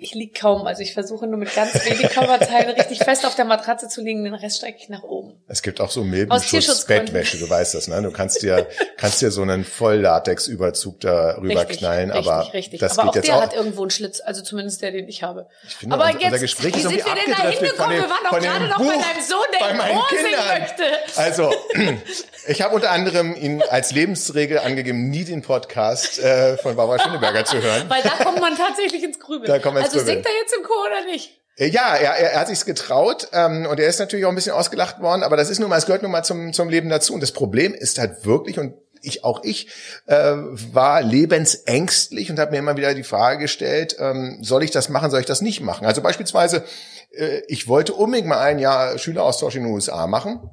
ich 0.06 0.14
lieg 0.14 0.40
kaum. 0.40 0.68
Also 0.68 0.84
ich 0.84 0.94
versuche 0.94 1.26
nur 1.26 1.38
mit 1.40 1.54
ganz 1.54 1.74
wenig 1.74 2.10
Körperteilen 2.12 2.70
richtig 2.76 3.00
fest 3.00 3.26
auf 3.26 3.36
der 3.36 3.46
Matratze 3.46 3.88
zu 3.88 4.02
liegen, 4.02 4.24
den 4.24 4.36
Rest 4.36 4.58
strecke 4.58 4.78
ich 4.80 4.90
nach 4.90 5.04
oben. 5.04 5.34
Es 5.48 5.64
gibt 5.64 5.82
auch 5.82 5.90
so 5.90 6.04
Milbenschutz-Bettwäsche, 6.04 7.40
du 7.40 7.50
weißt 7.50 7.74
das, 7.74 7.88
ne? 7.88 8.02
Du 8.04 8.12
kannst 8.12 8.44
dir, 8.44 8.68
kannst 8.98 9.22
dir 9.22 9.32
so 9.32 9.42
einen 9.42 9.66
Volllatex-Überzug 9.66 11.00
da 11.02 11.38
rüberknallen, 11.38 12.12
richtig, 12.12 12.32
aber 12.32 12.40
richtig, 12.42 12.54
richtig. 12.54 12.80
das 12.82 13.00
aber 13.00 13.04
geht 13.04 13.10
auch 13.10 13.16
jetzt 13.16 13.28
der 13.28 13.36
auch. 13.38 13.42
hat 13.42 13.54
irgendwo 13.56 13.82
einen 13.82 13.90
Schlitz, 13.90 14.22
also 14.22 14.44
zumindest 14.44 14.82
der, 14.84 14.92
den 14.92 15.08
ich 15.08 15.24
habe. 15.24 15.48
Ich 15.68 15.76
finde, 15.76 15.96
aber 15.96 16.06
unser, 16.06 16.20
jetzt, 16.20 16.26
unser 16.26 16.40
Gespräch 16.40 16.76
wie 16.76 16.82
sind 16.82 16.92
wir 16.92 17.04
denn 17.04 17.32
da 17.32 17.50
hingekommen? 17.50 17.98
Wir 17.98 18.04
waren 18.04 18.24
doch 18.30 18.40
gerade 18.40 18.68
noch 18.68 18.78
bei 18.78 18.86
deinem 18.86 19.24
Sohn, 19.28 19.46
der 19.54 19.66
bei 19.66 19.74
meinen 19.74 20.00
Kindern. 20.10 20.60
möchte. 20.60 20.84
Also, 21.16 21.52
ich 22.48 22.62
habe 22.62 22.76
unter 22.76 22.92
anderem 22.92 23.36
ihn 23.36 23.64
als 23.64 23.92
Lebensregel 23.92 24.60
angegeben, 24.60 25.10
nie 25.10 25.24
den 25.24 25.42
Podcast 25.42 26.20
äh, 26.20 26.58
von 26.58 26.76
Barbara 26.76 27.00
Schöneberger 27.00 27.46
zu 27.46 27.60
hören. 27.62 27.86
Weil 27.88 28.04
da 28.04 28.24
kommt 28.24 28.40
man 28.40 28.56
tatsächlich 28.56 29.04
ins 29.04 29.20
Grübeln. 29.20 29.48
Da 29.48 29.58
kommt 29.58 29.76
man 29.76 29.84
ins 29.84 29.95
also 30.00 30.12
singt 30.12 30.26
er 30.26 30.32
jetzt 30.42 30.56
im 30.56 30.64
Chor 30.64 30.86
oder 30.86 31.06
nicht? 31.06 31.42
Äh, 31.58 31.68
ja, 31.68 31.96
er, 31.96 32.16
er, 32.16 32.32
er 32.34 32.40
hat 32.40 32.48
sich's 32.48 32.66
getraut 32.66 33.30
ähm, 33.34 33.66
und 33.66 33.80
er 33.80 33.88
ist 33.88 34.00
natürlich 34.00 34.26
auch 34.26 34.30
ein 34.30 34.36
bisschen 34.36 34.54
ausgelacht 34.54 35.00
worden, 35.02 35.24
aber 35.24 35.38
das 35.38 35.50
ist 35.50 35.60
nun 35.60 35.70
mal, 35.70 35.78
es 35.78 35.86
gehört 35.86 36.02
nun 36.02 36.12
mal 36.12 36.24
zum, 36.24 36.54
zum 36.54 36.70
Leben 36.70 36.90
dazu. 36.90 37.14
Und 37.14 37.22
das 37.22 37.32
Problem 37.32 37.74
ist 37.74 37.98
halt 37.98 38.26
wirklich, 38.26 38.60
und 38.60 38.74
ich 39.02 39.24
auch 39.24 39.44
ich 39.44 39.70
äh, 40.08 40.34
war 40.36 41.02
lebensängstlich 41.02 42.32
und 42.32 42.40
habe 42.40 42.52
mir 42.52 42.58
immer 42.58 42.76
wieder 42.76 42.94
die 42.94 43.04
Frage 43.04 43.40
gestellt, 43.40 43.96
ähm, 44.00 44.40
soll 44.42 44.64
ich 44.64 44.72
das 44.72 44.90
machen, 44.90 45.12
soll 45.12 45.20
ich 45.20 45.26
das 45.26 45.42
nicht 45.42 45.62
machen? 45.62 45.86
Also 45.86 46.02
beispielsweise, 46.02 46.64
äh, 47.12 47.42
ich 47.48 47.68
wollte 47.68 47.94
unbedingt 47.94 48.28
mal 48.28 48.40
ein 48.40 48.60
Jahr 48.60 48.98
Schüleraustausch 48.98 49.56
in 49.56 49.64
den 49.64 49.74
USA 49.74 50.08
machen 50.08 50.50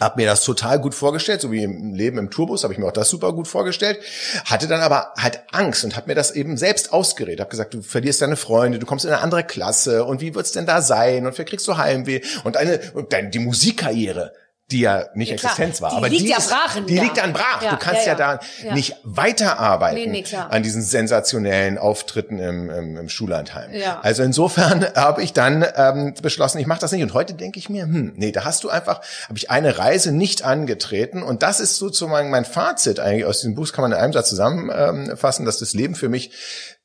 hab 0.00 0.16
mir 0.16 0.26
das 0.26 0.44
total 0.44 0.80
gut 0.80 0.94
vorgestellt, 0.94 1.40
so 1.40 1.52
wie 1.52 1.62
im 1.62 1.94
Leben 1.94 2.18
im 2.18 2.30
Tourbus 2.30 2.64
habe 2.64 2.72
ich 2.72 2.78
mir 2.78 2.86
auch 2.86 2.92
das 2.92 3.10
super 3.10 3.32
gut 3.32 3.46
vorgestellt, 3.46 4.00
hatte 4.46 4.66
dann 4.66 4.80
aber 4.80 5.12
halt 5.16 5.42
Angst 5.52 5.84
und 5.84 5.96
habe 5.96 6.08
mir 6.08 6.14
das 6.14 6.30
eben 6.32 6.56
selbst 6.56 6.92
ausgeredet, 6.92 7.40
habe 7.40 7.50
gesagt, 7.50 7.74
du 7.74 7.82
verlierst 7.82 8.22
deine 8.22 8.36
Freunde, 8.36 8.78
du 8.78 8.86
kommst 8.86 9.04
in 9.04 9.10
eine 9.10 9.20
andere 9.20 9.44
Klasse 9.44 10.04
und 10.04 10.20
wie 10.20 10.34
wird's 10.34 10.52
denn 10.52 10.66
da 10.66 10.82
sein 10.82 11.26
und 11.26 11.34
vielleicht 11.34 11.50
kriegst 11.50 11.68
du 11.68 11.76
Heimweh? 11.76 12.22
Und 12.44 12.56
eine 12.56 12.80
und 12.94 13.12
dann 13.12 13.30
die 13.30 13.38
Musikkarriere, 13.38 14.32
die 14.72 14.80
ja 14.80 15.06
nicht 15.14 15.28
ja, 15.28 15.34
Existenz 15.34 15.80
war. 15.80 15.90
Die 15.90 15.96
aber 15.96 16.08
liegt 16.08 16.22
die 16.22 16.28
ja 16.28 16.38
brach 16.38 16.78
Die 16.86 16.98
liegt 16.98 17.16
dann 17.16 17.32
brach. 17.32 17.62
Ja, 17.62 17.70
du 17.70 17.76
kannst 17.76 18.06
ja, 18.06 18.12
ja 18.12 18.38
da 18.62 18.72
nicht 18.72 18.96
weiterarbeiten 19.02 20.10
nee, 20.10 20.24
nee, 20.30 20.36
an 20.36 20.62
diesen 20.62 20.82
sensationellen 20.82 21.78
Auftritten 21.78 22.38
im, 22.38 22.70
im, 22.70 22.96
im 22.96 23.08
Schullandheim. 23.08 23.70
Also 24.02 24.22
insofern 24.22 24.86
habe 24.94 25.22
ich 25.22 25.32
dann 25.32 25.64
ähm, 25.76 26.14
beschlossen, 26.22 26.58
ich 26.58 26.66
mache 26.66 26.80
das 26.80 26.92
nicht. 26.92 27.02
Und 27.02 27.14
heute 27.14 27.34
denke 27.34 27.58
ich 27.58 27.68
mir, 27.68 27.84
hm, 27.84 28.12
nee, 28.16 28.32
da 28.32 28.44
hast 28.44 28.64
du 28.64 28.70
einfach, 28.70 29.00
habe 29.28 29.38
ich 29.38 29.50
eine 29.50 29.78
Reise 29.78 30.12
nicht 30.12 30.44
angetreten. 30.44 31.22
Und 31.22 31.42
das 31.42 31.60
ist 31.60 31.76
sozusagen 31.76 32.30
mein 32.30 32.44
Fazit 32.44 33.00
eigentlich 33.00 33.24
aus 33.24 33.38
diesem 33.40 33.54
Buch, 33.54 33.70
kann 33.72 33.82
man 33.82 33.92
in 33.92 33.98
einem 33.98 34.12
Satz 34.12 34.28
zusammenfassen, 34.30 35.44
dass 35.44 35.58
das 35.58 35.74
Leben 35.74 35.94
für 35.94 36.08
mich 36.08 36.32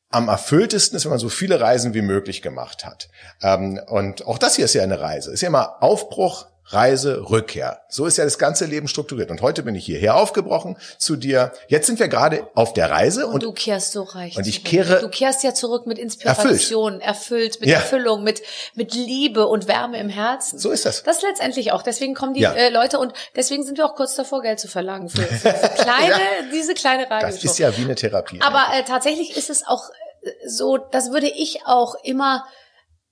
am 0.10 0.30
erfülltesten 0.30 0.96
ist, 0.96 1.06
wenn 1.06 1.10
man 1.10 1.20
so 1.20 1.30
viele 1.30 1.60
Reisen 1.60 1.94
wie 1.94 2.02
möglich 2.02 2.42
gemacht 2.42 2.86
hat. 2.86 3.10
Ähm, 3.42 3.80
und 3.88 4.26
auch 4.26 4.38
das 4.38 4.56
hier 4.56 4.66
ist 4.66 4.74
ja 4.74 4.84
eine 4.84 5.00
Reise. 5.00 5.32
Ist 5.32 5.42
ja 5.42 5.48
immer 5.48 5.84
Aufbruch, 5.84 6.48
Reise, 6.68 7.30
Rückkehr. 7.30 7.82
So 7.90 8.08
ist 8.08 8.18
ja 8.18 8.24
das 8.24 8.40
ganze 8.40 8.66
Leben 8.66 8.88
strukturiert. 8.88 9.30
Und 9.30 9.42
heute 9.42 9.62
bin 9.62 9.76
ich 9.76 9.86
hierher 9.86 10.16
aufgebrochen 10.16 10.78
zu 10.98 11.16
dir. 11.16 11.52
Jetzt 11.68 11.86
sind 11.86 12.00
wir 12.00 12.08
gerade 12.08 12.48
auf 12.56 12.74
der 12.74 12.90
Reise. 12.90 13.28
Und, 13.28 13.36
und 13.36 13.44
du 13.44 13.54
kehrst 13.54 13.92
so 13.92 14.02
reich. 14.02 14.36
Und 14.36 14.48
ich 14.48 14.64
kehre. 14.64 15.00
Du 15.00 15.10
kehrst 15.10 15.44
ja 15.44 15.54
zurück 15.54 15.86
mit 15.86 16.00
Inspiration, 16.00 17.02
erfüllt, 17.02 17.04
erfüllt 17.04 17.62
mit 17.62 17.70
ja. 17.70 17.78
Erfüllung, 17.78 18.24
mit, 18.24 18.42
mit 18.74 18.96
Liebe 18.96 19.46
und 19.48 19.68
Wärme 19.68 20.00
im 20.00 20.10
Herzen. 20.10 20.58
So 20.58 20.72
ist 20.72 20.88
das. 20.88 21.04
Das 21.04 21.22
letztendlich 21.22 21.72
auch. 21.72 21.84
Deswegen 21.84 22.16
kommen 22.16 22.34
die 22.34 22.42
ja. 22.42 22.54
äh, 22.54 22.70
Leute 22.70 22.98
und 22.98 23.14
deswegen 23.36 23.64
sind 23.64 23.78
wir 23.78 23.86
auch 23.86 23.96
kurz 23.96 24.16
davor, 24.16 24.42
Geld 24.42 24.60
zu 24.60 24.68
verlangen 24.68 25.10
für, 25.10 25.22
für, 25.22 25.50
für 25.54 25.70
kleine, 25.70 26.10
ja. 26.10 26.20
diese 26.52 26.74
kleine 26.74 27.10
Radio. 27.10 27.28
Das 27.28 27.44
ist 27.44 27.60
ja 27.60 27.78
wie 27.78 27.84
eine 27.84 27.96
Therapie. 27.96 28.42
Aber 28.42 28.66
äh, 28.74 28.84
tatsächlich 28.84 29.38
ist 29.38 29.52
es 29.52 29.68
auch 29.68 29.90
äh, 30.24 30.32
so, 30.48 30.78
das 30.78 31.12
würde 31.12 31.28
ich 31.28 31.60
auch 31.66 31.94
immer 32.04 32.44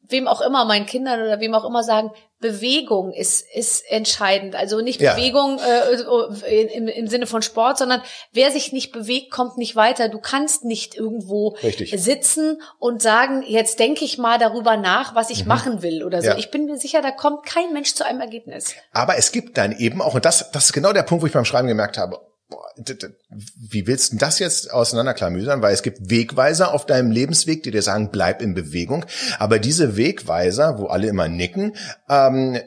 wem 0.09 0.27
auch 0.27 0.41
immer, 0.41 0.65
meinen 0.65 0.85
Kindern 0.85 1.21
oder 1.21 1.39
wem 1.39 1.53
auch 1.53 1.65
immer 1.65 1.83
sagen, 1.83 2.11
Bewegung 2.43 3.13
ist, 3.13 3.47
ist 3.53 3.89
entscheidend. 3.89 4.53
Also 4.55 4.81
nicht 4.81 4.99
ja. 4.99 5.13
Bewegung 5.13 5.59
äh, 5.59 6.65
im, 6.65 6.89
im 6.89 7.07
Sinne 7.07 7.25
von 7.25 7.41
Sport, 7.41 7.77
sondern 7.77 8.01
wer 8.33 8.51
sich 8.51 8.73
nicht 8.73 8.91
bewegt, 8.91 9.31
kommt 9.31 9.57
nicht 9.57 9.77
weiter. 9.77 10.09
Du 10.09 10.19
kannst 10.19 10.65
nicht 10.65 10.93
irgendwo 10.93 11.55
Richtig. 11.63 11.93
sitzen 11.97 12.61
und 12.79 13.01
sagen, 13.01 13.43
jetzt 13.47 13.79
denke 13.79 14.03
ich 14.03 14.17
mal 14.17 14.37
darüber 14.37 14.75
nach, 14.75 15.15
was 15.15 15.29
ich 15.29 15.43
mhm. 15.43 15.47
machen 15.47 15.81
will 15.81 16.03
oder 16.03 16.21
so. 16.21 16.27
Ja. 16.27 16.37
Ich 16.37 16.51
bin 16.51 16.65
mir 16.65 16.77
sicher, 16.77 17.01
da 17.01 17.11
kommt 17.11 17.45
kein 17.45 17.71
Mensch 17.71 17.95
zu 17.95 18.05
einem 18.05 18.19
Ergebnis. 18.19 18.75
Aber 18.91 19.17
es 19.17 19.31
gibt 19.31 19.57
dann 19.57 19.71
eben 19.71 20.01
auch, 20.01 20.13
und 20.13 20.25
das, 20.25 20.51
das 20.51 20.65
ist 20.65 20.73
genau 20.73 20.91
der 20.91 21.03
Punkt, 21.03 21.23
wo 21.23 21.27
ich 21.27 21.33
beim 21.33 21.45
Schreiben 21.45 21.69
gemerkt 21.69 21.97
habe, 21.97 22.19
wie 23.55 23.87
willst 23.87 24.13
du 24.13 24.17
das 24.17 24.39
jetzt 24.39 24.71
auseinanderklamüsern? 24.71 25.61
Weil 25.61 25.73
es 25.73 25.83
gibt 25.83 26.09
Wegweiser 26.09 26.73
auf 26.73 26.85
deinem 26.85 27.11
Lebensweg, 27.11 27.63
die 27.63 27.71
dir 27.71 27.81
sagen, 27.81 28.09
bleib 28.11 28.41
in 28.41 28.53
Bewegung. 28.53 29.05
Aber 29.39 29.59
diese 29.59 29.97
Wegweiser, 29.97 30.79
wo 30.79 30.87
alle 30.87 31.07
immer 31.07 31.27
nicken, 31.27 31.75
ähm, 32.09 32.59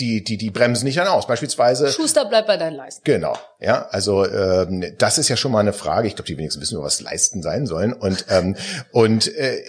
die, 0.00 0.24
die, 0.24 0.36
die 0.36 0.50
bremsen 0.50 0.86
nicht 0.86 0.98
dann 0.98 1.06
aus. 1.06 1.26
Beispielsweise. 1.26 1.92
Schuster 1.92 2.24
bleibt 2.24 2.48
bei 2.48 2.56
deinen 2.56 2.74
Leisten. 2.74 3.02
Genau. 3.04 3.38
Ja, 3.64 3.88
also 3.90 4.26
ähm, 4.26 4.84
das 4.98 5.16
ist 5.16 5.30
ja 5.30 5.38
schon 5.38 5.50
mal 5.50 5.60
eine 5.60 5.72
Frage. 5.72 6.06
Ich 6.06 6.16
glaube, 6.16 6.26
die 6.26 6.36
wenigsten 6.36 6.60
wissen, 6.60 6.82
was 6.82 7.00
Leisten 7.00 7.40
sein 7.40 7.64
sollen. 7.64 7.94
Und 7.94 8.26
ähm, 8.28 8.56
und 8.90 9.34
äh, 9.34 9.64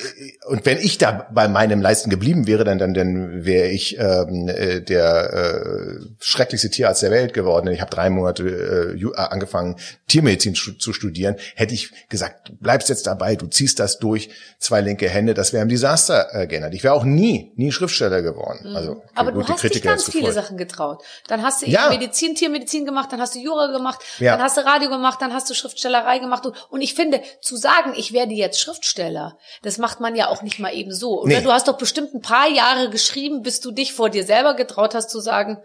und 0.47 0.65
wenn 0.65 0.79
ich 0.79 0.97
da 0.97 1.29
bei 1.31 1.47
meinem 1.47 1.81
Leisten 1.81 2.09
geblieben 2.09 2.45
wäre, 2.45 2.65
dann 2.65 2.77
dann 2.77 2.93
dann 2.93 3.45
wäre 3.45 3.69
ich 3.69 3.97
ähm, 3.97 4.49
äh, 4.49 4.81
der 4.81 5.33
äh, 5.33 5.99
schrecklichste 6.19 6.69
Tierarzt 6.69 7.03
der 7.03 7.11
Welt 7.11 7.33
geworden. 7.33 7.69
Ich 7.69 7.79
habe 7.79 7.89
drei 7.89 8.09
Monate 8.09 8.97
äh, 8.97 9.15
angefangen 9.15 9.77
Tiermedizin 10.09 10.55
zu 10.55 10.91
studieren. 10.91 11.37
Hätte 11.55 11.73
ich 11.73 11.91
gesagt, 12.09 12.51
bleibst 12.59 12.89
jetzt 12.89 13.07
dabei, 13.07 13.37
du 13.37 13.47
ziehst 13.47 13.79
das 13.79 13.97
durch, 13.99 14.29
zwei 14.59 14.81
linke 14.81 15.07
Hände, 15.07 15.33
das 15.33 15.53
wäre 15.53 15.61
ein 15.61 15.69
Desaster 15.69 16.27
äh, 16.33 16.47
geändert. 16.47 16.73
Ich 16.73 16.83
wäre 16.83 16.95
auch 16.95 17.05
nie 17.05 17.53
nie 17.55 17.71
Schriftsteller 17.71 18.21
geworden. 18.21 18.59
Mhm. 18.69 18.75
Also 18.75 19.03
aber 19.13 19.31
gut, 19.31 19.47
du 19.47 19.53
hast 19.53 19.63
dich 19.63 19.81
ganz 19.81 20.09
viele 20.11 20.33
Sachen 20.33 20.57
getraut. 20.57 21.01
Dann 21.29 21.43
hast 21.43 21.61
du 21.61 21.67
ja. 21.67 21.87
Medizin, 21.89 22.35
Tiermedizin 22.35 22.85
gemacht, 22.85 23.13
dann 23.13 23.21
hast 23.21 23.35
du 23.35 23.39
Jura 23.39 23.67
gemacht 23.67 23.84
gemacht, 23.85 24.03
ja. 24.19 24.33
dann 24.33 24.43
hast 24.43 24.57
du 24.57 24.65
Radio 24.65 24.89
gemacht, 24.89 25.21
dann 25.21 25.33
hast 25.33 25.49
du 25.49 25.53
Schriftstellerei 25.53 26.19
gemacht. 26.19 26.45
Und 26.69 26.81
ich 26.81 26.93
finde, 26.93 27.21
zu 27.41 27.55
sagen, 27.55 27.93
ich 27.95 28.13
werde 28.13 28.33
jetzt 28.33 28.59
Schriftsteller, 28.59 29.37
das 29.61 29.77
macht 29.77 29.99
man 29.99 30.15
ja 30.15 30.29
auch 30.29 30.41
nicht 30.41 30.59
mal 30.59 30.73
eben 30.73 30.91
so. 30.91 31.21
Oder 31.21 31.37
nee. 31.37 31.41
du 31.41 31.51
hast 31.51 31.67
doch 31.67 31.77
bestimmt 31.77 32.13
ein 32.13 32.21
paar 32.21 32.47
Jahre 32.49 32.89
geschrieben, 32.89 33.41
bis 33.41 33.59
du 33.59 33.71
dich 33.71 33.93
vor 33.93 34.09
dir 34.09 34.25
selber 34.25 34.55
getraut 34.55 34.95
hast 34.95 35.09
zu 35.09 35.19
sagen, 35.19 35.61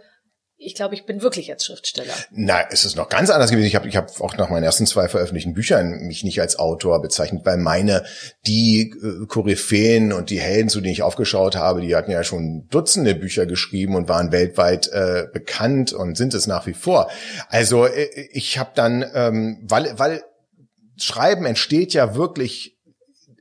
ich 0.63 0.75
glaube, 0.75 0.95
ich 0.95 1.07
bin 1.07 1.23
wirklich 1.23 1.47
jetzt 1.47 1.65
Schriftsteller. 1.65 2.13
Na, 2.33 2.61
es 2.71 2.85
ist 2.85 2.95
noch 2.95 3.09
ganz 3.09 3.31
anders 3.31 3.51
gewesen. 3.51 3.67
Ich 3.67 3.75
habe 3.75 3.89
ich 3.89 3.97
hab 3.97 4.21
auch 4.21 4.37
nach 4.37 4.51
meinen 4.51 4.63
ersten 4.63 4.87
zwei 4.87 5.09
veröffentlichten 5.09 5.55
Büchern 5.55 6.07
mich 6.07 6.23
nicht 6.23 6.39
als 6.41 6.59
Autor 6.59 7.01
bezeichnet, 7.01 7.47
weil 7.47 7.57
meine, 7.57 8.05
die 8.47 8.93
äh, 9.03 9.27
Koryphäen 9.27 10.13
und 10.13 10.29
die 10.29 10.39
Helden, 10.39 10.69
zu 10.69 10.83
denen 10.83 10.93
ich 10.93 11.03
aufgeschaut 11.03 11.57
habe, 11.57 11.81
die 11.81 11.97
hatten 11.97 12.11
ja 12.11 12.25
schon 12.25 12.69
Dutzende 12.69 13.15
Bücher 13.15 13.47
geschrieben 13.47 13.95
und 13.95 14.09
waren 14.11 14.33
weltweit 14.33 14.89
äh, 14.89 15.29
bekannt 15.33 15.95
und 15.95 16.19
sind 16.19 16.35
es 16.35 16.47
nach 16.47 16.67
wie 16.67 16.75
vor. 16.75 17.11
Also 17.49 17.87
äh, 17.87 18.09
ich 18.33 18.59
habe 18.59 18.73
dann, 18.75 19.05
ähm, 19.15 19.61
weil, 19.63 19.99
weil 19.99 20.23
Schreiben 20.99 21.47
entsteht 21.47 21.95
ja 21.95 22.15
wirklich 22.15 22.77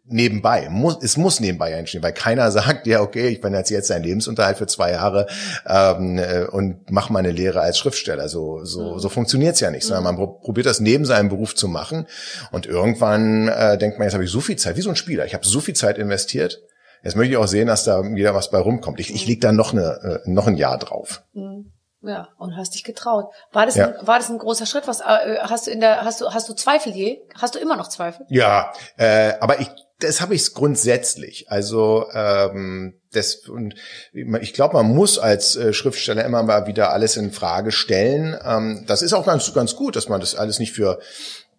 nebenbei. 0.09 0.69
Muss, 0.69 0.97
es 1.01 1.17
muss 1.17 1.39
nebenbei 1.39 1.71
entstehen, 1.71 2.03
weil 2.03 2.13
keiner 2.13 2.51
sagt, 2.59 2.87
ja, 2.87 3.01
okay, 3.01 3.27
ich 3.29 3.41
bin 3.41 3.53
jetzt 3.53 3.69
jetzt 3.69 3.91
ein 3.91 4.03
Lebensunterhalt 4.03 4.57
für 4.57 4.67
zwei 4.67 4.91
Jahre 4.91 5.27
ähm, 5.65 6.17
äh, 6.17 6.45
und 6.45 6.89
mache 6.91 7.13
meine 7.13 7.31
Lehre 7.31 7.61
als 7.61 7.77
Schriftsteller. 7.77 8.29
So, 8.29 8.63
so, 8.65 8.93
mhm. 8.93 8.99
so 8.99 9.09
funktioniert's 9.09 9.59
ja 9.59 9.71
nicht, 9.71 9.85
sondern 9.85 10.15
man 10.15 10.39
probiert 10.41 10.65
das 10.65 10.79
neben 10.79 11.05
seinem 11.05 11.29
Beruf 11.29 11.55
zu 11.55 11.67
machen 11.67 12.07
und 12.51 12.65
irgendwann 12.65 13.47
äh, 13.47 13.77
denkt 13.77 13.99
man, 13.99 14.05
jetzt 14.05 14.13
habe 14.13 14.23
ich 14.23 14.31
so 14.31 14.41
viel 14.41 14.57
Zeit, 14.57 14.75
wie 14.77 14.81
so 14.81 14.89
ein 14.89 14.95
Spieler. 14.95 15.25
Ich 15.25 15.33
habe 15.33 15.45
so 15.45 15.59
viel 15.59 15.75
Zeit 15.75 15.97
investiert. 15.97 16.61
Jetzt 17.03 17.15
möchte 17.15 17.31
ich 17.31 17.37
auch 17.37 17.47
sehen, 17.47 17.67
dass 17.67 17.85
da 17.85 18.03
wieder 18.03 18.35
was 18.35 18.49
bei 18.51 18.59
rumkommt. 18.59 18.99
Ich, 18.99 19.13
ich 19.13 19.25
leg 19.25 19.39
da 19.39 19.51
noch, 19.51 19.71
eine, 19.71 20.21
äh, 20.25 20.29
noch 20.29 20.47
ein 20.47 20.57
Jahr 20.57 20.77
drauf. 20.77 21.23
Mhm. 21.33 21.71
Ja, 22.01 22.29
und 22.37 22.55
hast 22.55 22.75
dich 22.75 22.85
getraut. 22.85 23.33
War 23.51 23.65
das, 23.65 23.75
ja. 23.75 23.87
ein, 23.87 24.07
war 24.07 24.19
das 24.19 24.29
ein 24.29 24.37
großer 24.37 24.65
Schritt? 24.65 24.87
Was 24.87 25.01
äh, 25.01 25.37
hast 25.41 25.67
du 25.67 25.71
in 25.71 25.81
der 25.81 26.05
hast 26.05 26.21
du 26.21 26.29
hast 26.29 26.47
du 26.47 26.53
Zweifel 26.53 26.93
je? 26.93 27.19
Hast 27.35 27.55
du 27.55 27.59
immer 27.59 27.75
noch 27.75 27.89
Zweifel? 27.89 28.25
Ja, 28.29 28.71
äh, 28.95 29.33
aber 29.41 29.59
ich 29.59 29.69
das 29.99 30.21
habe 30.21 30.35
ich 30.35 30.53
grundsätzlich. 30.53 31.51
Also 31.51 32.05
ähm, 32.13 32.95
das 33.11 33.35
und 33.47 33.75
ich 34.13 34.53
glaube, 34.53 34.75
man 34.75 34.87
muss 34.87 35.19
als 35.19 35.55
äh, 35.55 35.73
Schriftsteller 35.73 36.23
immer 36.23 36.43
mal 36.43 36.67
wieder 36.67 36.91
alles 36.91 37.17
in 37.17 37.31
Frage 37.31 37.71
stellen. 37.71 38.37
Ähm, 38.43 38.85
das 38.87 39.01
ist 39.01 39.13
auch 39.13 39.25
ganz 39.25 39.53
ganz 39.53 39.75
gut, 39.75 39.95
dass 39.95 40.09
man 40.09 40.21
das 40.21 40.35
alles 40.35 40.59
nicht 40.59 40.73
für 40.73 40.99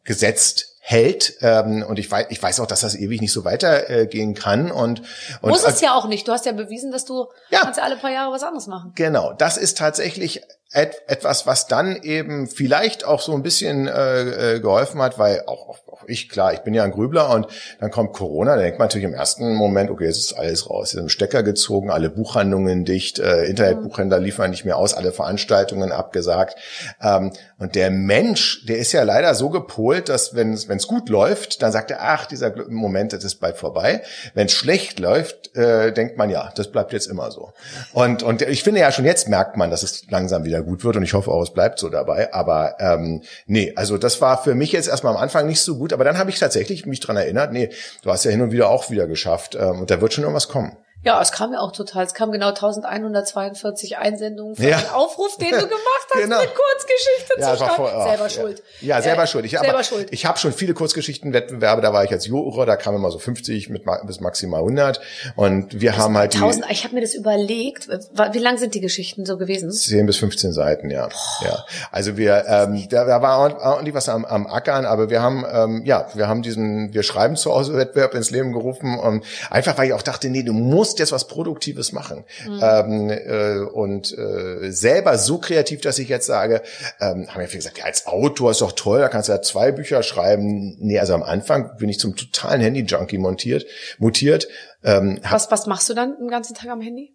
gesetzt 0.04 0.70
hält. 0.80 1.34
Ähm, 1.40 1.84
und 1.86 1.98
ich 1.98 2.10
weiß, 2.10 2.26
ich 2.30 2.42
weiß 2.42 2.58
auch, 2.60 2.66
dass 2.66 2.80
das 2.80 2.96
ewig 2.96 3.20
nicht 3.20 3.32
so 3.32 3.44
weitergehen 3.44 4.32
äh, 4.32 4.34
kann. 4.34 4.72
Und, 4.72 5.02
und 5.40 5.50
muss 5.50 5.64
es 5.64 5.80
ja 5.80 5.94
auch 5.94 6.08
nicht. 6.08 6.26
Du 6.26 6.32
hast 6.32 6.46
ja 6.46 6.52
bewiesen, 6.52 6.90
dass 6.90 7.04
du 7.04 7.26
ja, 7.50 7.60
kannst 7.60 7.78
ja 7.78 7.84
alle 7.84 7.96
paar 7.96 8.10
Jahre 8.10 8.32
was 8.32 8.42
anderes 8.42 8.66
machen. 8.66 8.92
Genau, 8.96 9.32
das 9.32 9.56
ist 9.56 9.78
tatsächlich 9.78 10.42
et 10.72 11.02
etwas, 11.06 11.46
was 11.46 11.66
dann 11.66 11.96
eben 12.02 12.48
vielleicht 12.48 13.04
auch 13.04 13.20
so 13.20 13.34
ein 13.34 13.42
bisschen 13.42 13.88
äh, 13.88 14.54
äh 14.56 14.60
geholfen 14.60 15.00
hat, 15.02 15.18
weil 15.18 15.44
auch, 15.46 15.68
auch, 15.68 15.78
auch 16.00 16.08
ich, 16.08 16.28
klar, 16.28 16.52
ich 16.52 16.60
bin 16.60 16.74
ja 16.74 16.84
ein 16.84 16.90
Grübler 16.90 17.30
und 17.30 17.46
dann 17.80 17.90
kommt 17.90 18.12
Corona, 18.12 18.56
da 18.56 18.62
denkt 18.62 18.78
man 18.78 18.86
natürlich 18.86 19.06
im 19.06 19.14
ersten 19.14 19.54
Moment, 19.54 19.90
okay, 19.90 20.04
jetzt 20.04 20.18
ist 20.18 20.32
alles 20.32 20.68
raus, 20.68 20.94
ist 20.94 21.00
im 21.00 21.08
Stecker 21.08 21.42
gezogen, 21.42 21.90
alle 21.90 22.10
Buchhandlungen 22.10 22.84
dicht, 22.84 23.18
äh, 23.18 23.44
Internetbuchhändler 23.44 24.18
liefern 24.18 24.50
nicht 24.50 24.64
mehr 24.64 24.76
aus, 24.76 24.94
alle 24.94 25.12
Veranstaltungen 25.12 25.92
abgesagt. 25.92 26.56
Ähm, 27.02 27.32
und 27.58 27.74
der 27.74 27.90
Mensch, 27.90 28.64
der 28.66 28.78
ist 28.78 28.92
ja 28.92 29.02
leider 29.02 29.34
so 29.34 29.50
gepolt, 29.50 30.08
dass 30.08 30.34
wenn 30.34 30.52
es 30.52 30.86
gut 30.86 31.08
läuft, 31.08 31.62
dann 31.62 31.72
sagt 31.72 31.90
er, 31.90 31.98
ach, 32.02 32.26
dieser 32.26 32.52
Moment, 32.68 33.12
das 33.12 33.24
ist 33.24 33.36
bald 33.36 33.56
vorbei. 33.56 34.02
Wenn 34.34 34.46
es 34.46 34.52
schlecht 34.52 34.98
läuft, 34.98 35.54
äh, 35.56 35.92
denkt 35.92 36.16
man, 36.16 36.30
ja, 36.30 36.50
das 36.54 36.68
bleibt 36.68 36.92
jetzt 36.92 37.06
immer 37.06 37.30
so. 37.30 37.52
Und, 37.92 38.22
und 38.22 38.42
ich 38.42 38.62
finde 38.62 38.80
ja 38.80 38.92
schon 38.92 39.04
jetzt 39.04 39.28
merkt 39.28 39.56
man, 39.56 39.70
dass 39.70 39.82
es 39.82 40.04
langsam 40.10 40.44
wieder 40.44 40.62
gut 40.62 40.84
wird 40.84 40.96
und 40.96 41.02
ich 41.02 41.14
hoffe 41.14 41.30
auch, 41.30 41.42
es 41.42 41.50
bleibt 41.50 41.78
so 41.78 41.88
dabei. 41.88 42.32
Aber 42.32 42.76
ähm, 42.78 43.22
nee, 43.46 43.72
also 43.76 43.98
das 43.98 44.20
war 44.20 44.42
für 44.42 44.54
mich 44.54 44.72
jetzt 44.72 44.88
erstmal 44.88 45.14
am 45.14 45.20
Anfang 45.20 45.46
nicht 45.46 45.60
so 45.60 45.76
gut, 45.76 45.89
aber 45.92 46.04
dann 46.04 46.18
habe 46.18 46.30
ich 46.30 46.38
tatsächlich 46.38 46.86
mich 46.86 47.00
dran 47.00 47.16
erinnert, 47.16 47.52
nee, 47.52 47.70
du 48.02 48.10
hast 48.10 48.24
ja 48.24 48.30
hin 48.30 48.40
und 48.40 48.52
wieder 48.52 48.68
auch 48.68 48.90
wieder 48.90 49.06
geschafft 49.06 49.54
ähm, 49.54 49.80
und 49.80 49.90
da 49.90 50.00
wird 50.00 50.12
schon 50.12 50.24
irgendwas 50.24 50.48
kommen. 50.48 50.76
Ja, 51.02 51.20
es 51.22 51.32
kam 51.32 51.54
ja 51.54 51.60
auch 51.60 51.72
total. 51.72 52.04
Es 52.04 52.12
kam 52.12 52.30
genau 52.30 52.48
1142 52.48 53.96
Einsendungen 53.96 54.54
für 54.54 54.68
ja. 54.68 54.76
einen 54.76 54.90
Aufruf, 54.90 55.38
den 55.38 55.50
du 55.50 55.56
gemacht 55.56 56.06
hast, 56.10 56.22
genau. 56.22 56.38
eine 56.38 56.48
Kurzgeschichte 56.48 57.34
ja, 57.38 57.52
zu 57.52 57.64
schreiben. 57.64 57.74
Oh, 57.78 58.02
selber 58.04 58.22
ja. 58.24 58.28
schuld. 58.28 58.62
Ja, 58.82 59.02
selber 59.02 59.22
äh, 59.22 59.26
schuld. 59.26 59.44
Ich, 59.46 59.58
selber 59.58 59.82
schuld. 59.82 60.08
Ich 60.10 60.26
habe 60.26 60.38
schon 60.38 60.52
viele 60.52 60.74
Kurzgeschichtenwettbewerbe, 60.74 61.80
da 61.80 61.94
war 61.94 62.04
ich 62.04 62.10
als 62.10 62.26
Juror, 62.26 62.66
da 62.66 62.76
kamen 62.76 62.98
immer 62.98 63.10
so 63.10 63.18
50 63.18 63.70
mit, 63.70 63.84
bis 64.04 64.20
maximal 64.20 64.60
100 64.60 65.00
und 65.36 65.80
wir 65.80 65.92
das 65.92 66.00
haben 66.00 66.18
halt 66.18 66.34
1000, 66.34 66.66
die, 66.66 66.72
ich 66.72 66.84
habe 66.84 66.94
mir 66.94 67.00
das 67.00 67.14
überlegt. 67.14 67.88
Wie 67.88 68.38
lang 68.38 68.58
sind 68.58 68.74
die 68.74 68.80
Geschichten 68.80 69.24
so 69.24 69.38
gewesen? 69.38 69.70
10 69.70 70.04
bis 70.04 70.18
15 70.18 70.52
Seiten, 70.52 70.90
ja. 70.90 71.08
Boah. 71.08 71.46
Ja. 71.46 71.64
Also 71.90 72.18
wir 72.18 72.44
ähm, 72.46 72.86
da, 72.90 73.06
da 73.06 73.22
war 73.22 73.38
ordentlich 73.38 73.94
was 73.94 74.10
am, 74.10 74.26
am 74.26 74.46
Ackern, 74.46 74.84
aber 74.84 75.08
wir 75.08 75.22
haben 75.22 75.46
ähm, 75.50 75.82
ja, 75.86 76.08
wir 76.12 76.28
haben 76.28 76.42
diesen 76.42 76.92
wir 76.92 77.02
schreiben 77.02 77.36
zu 77.36 77.52
Hause 77.52 77.74
Wettbewerb 77.74 78.14
ins 78.14 78.30
Leben 78.30 78.52
gerufen 78.52 78.98
und 78.98 79.24
einfach 79.48 79.78
weil 79.78 79.86
ich 79.86 79.94
auch 79.94 80.02
dachte, 80.02 80.28
nee, 80.28 80.42
du 80.42 80.52
musst 80.52 80.89
jetzt 80.98 81.12
was 81.12 81.28
Produktives 81.28 81.92
machen. 81.92 82.24
Mhm. 82.46 82.60
Ähm, 82.62 83.10
äh, 83.10 83.58
und 83.60 84.16
äh, 84.16 84.70
selber 84.70 85.18
so 85.18 85.38
kreativ, 85.38 85.80
dass 85.80 85.98
ich 85.98 86.08
jetzt 86.08 86.26
sage, 86.26 86.62
ähm, 87.00 87.28
haben 87.28 87.40
ja 87.40 87.46
viele 87.46 87.58
gesagt, 87.58 87.78
ja, 87.78 87.84
als 87.84 88.06
Autor 88.06 88.50
ist 88.50 88.60
doch 88.60 88.72
toll, 88.72 89.00
da 89.00 89.08
kannst 89.08 89.28
du 89.28 89.32
ja 89.32 89.42
zwei 89.42 89.72
Bücher 89.72 90.02
schreiben. 90.02 90.76
Nee, 90.80 90.98
also 90.98 91.14
am 91.14 91.22
Anfang 91.22 91.76
bin 91.78 91.88
ich 91.88 91.98
zum 91.98 92.16
totalen 92.16 92.60
Handy-Junkie 92.60 93.18
montiert, 93.18 93.66
mutiert. 93.98 94.48
Ähm, 94.82 95.20
was, 95.28 95.50
was 95.50 95.66
machst 95.66 95.88
du 95.88 95.94
dann 95.94 96.16
den 96.18 96.28
ganzen 96.28 96.54
Tag 96.54 96.70
am 96.70 96.80
Handy? 96.80 97.14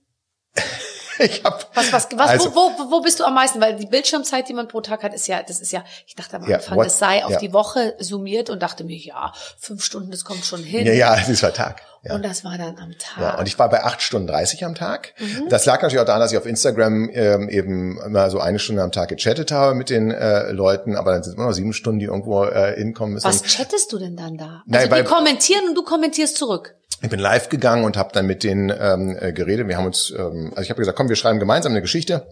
ich 1.19 1.43
hab, 1.43 1.75
was, 1.75 1.91
was, 1.91 2.07
was, 2.13 2.29
also, 2.29 2.55
wo, 2.55 2.71
wo, 2.77 2.91
wo 2.91 3.01
bist 3.01 3.19
du 3.19 3.23
am 3.23 3.33
meisten? 3.33 3.61
Weil 3.61 3.75
die 3.75 3.85
Bildschirmzeit, 3.85 4.47
die 4.49 4.53
man 4.53 4.67
pro 4.67 4.81
Tag 4.81 5.03
hat, 5.03 5.13
ist 5.13 5.27
ja, 5.27 5.41
das 5.43 5.59
ist 5.59 5.71
ja, 5.71 5.83
ich 6.05 6.15
dachte 6.15 6.38
am 6.38 6.43
Anfang, 6.43 6.77
ja, 6.77 6.83
das 6.83 6.99
sei 6.99 7.23
auf 7.25 7.31
ja. 7.31 7.39
die 7.39 7.53
Woche 7.53 7.95
summiert 7.99 8.49
und 8.49 8.61
dachte 8.61 8.83
mir, 8.83 8.97
ja, 8.97 9.33
fünf 9.57 9.83
Stunden, 9.83 10.11
das 10.11 10.25
kommt 10.25 10.45
schon 10.45 10.63
hin. 10.63 10.85
Ja, 10.85 10.93
ja, 10.93 11.15
das 11.27 11.43
war 11.43 11.53
Tag. 11.53 11.81
Ja. 12.07 12.13
Und 12.13 12.23
das 12.23 12.43
war 12.43 12.55
dann 12.57 12.77
am 12.77 12.91
Tag. 12.99 13.19
Ja, 13.19 13.39
und 13.39 13.47
ich 13.47 13.57
war 13.57 13.67
bei 13.67 13.83
acht 13.83 14.01
Stunden 14.01 14.27
dreißig 14.27 14.63
am 14.63 14.75
Tag. 14.75 15.13
Mhm. 15.17 15.49
Das 15.49 15.65
lag 15.65 15.81
natürlich 15.81 15.99
auch 15.99 16.05
daran, 16.05 16.21
dass 16.21 16.31
ich 16.31 16.37
auf 16.37 16.45
Instagram 16.45 17.09
ähm, 17.11 17.49
eben 17.49 17.99
immer 17.99 18.29
so 18.29 18.39
eine 18.39 18.59
Stunde 18.59 18.83
am 18.83 18.91
Tag 18.91 19.09
gechattet 19.09 19.51
habe 19.51 19.73
mit 19.73 19.89
den 19.89 20.11
äh, 20.11 20.51
Leuten, 20.51 20.95
aber 20.95 21.13
dann 21.13 21.23
sind 21.23 21.31
es 21.31 21.37
immer 21.37 21.47
noch 21.47 21.53
sieben 21.53 21.73
Stunden, 21.73 21.99
die 21.99 22.05
irgendwo 22.05 22.43
äh, 22.45 22.75
hinkommen 22.75 23.15
müssen. 23.15 23.25
Was 23.25 23.41
chattest 23.41 23.91
du 23.91 23.97
denn 23.97 24.15
dann 24.15 24.37
da? 24.37 24.63
Also 24.71 24.87
Nein, 24.87 25.03
die 25.03 25.03
kommentieren 25.03 25.67
und 25.69 25.75
du 25.75 25.83
kommentierst 25.83 26.37
zurück. 26.37 26.75
Ich 27.01 27.09
bin 27.09 27.19
live 27.19 27.49
gegangen 27.49 27.83
und 27.83 27.97
habe 27.97 28.11
dann 28.13 28.27
mit 28.27 28.43
denen 28.43 28.69
ähm, 28.69 29.17
äh, 29.19 29.33
geredet. 29.33 29.67
Wir 29.67 29.77
haben 29.77 29.87
uns, 29.87 30.13
ähm, 30.15 30.51
also 30.51 30.61
ich 30.61 30.69
habe 30.69 30.79
gesagt, 30.79 30.97
komm, 30.97 31.09
wir 31.09 31.15
schreiben 31.15 31.39
gemeinsam 31.39 31.71
eine 31.71 31.81
Geschichte. 31.81 32.27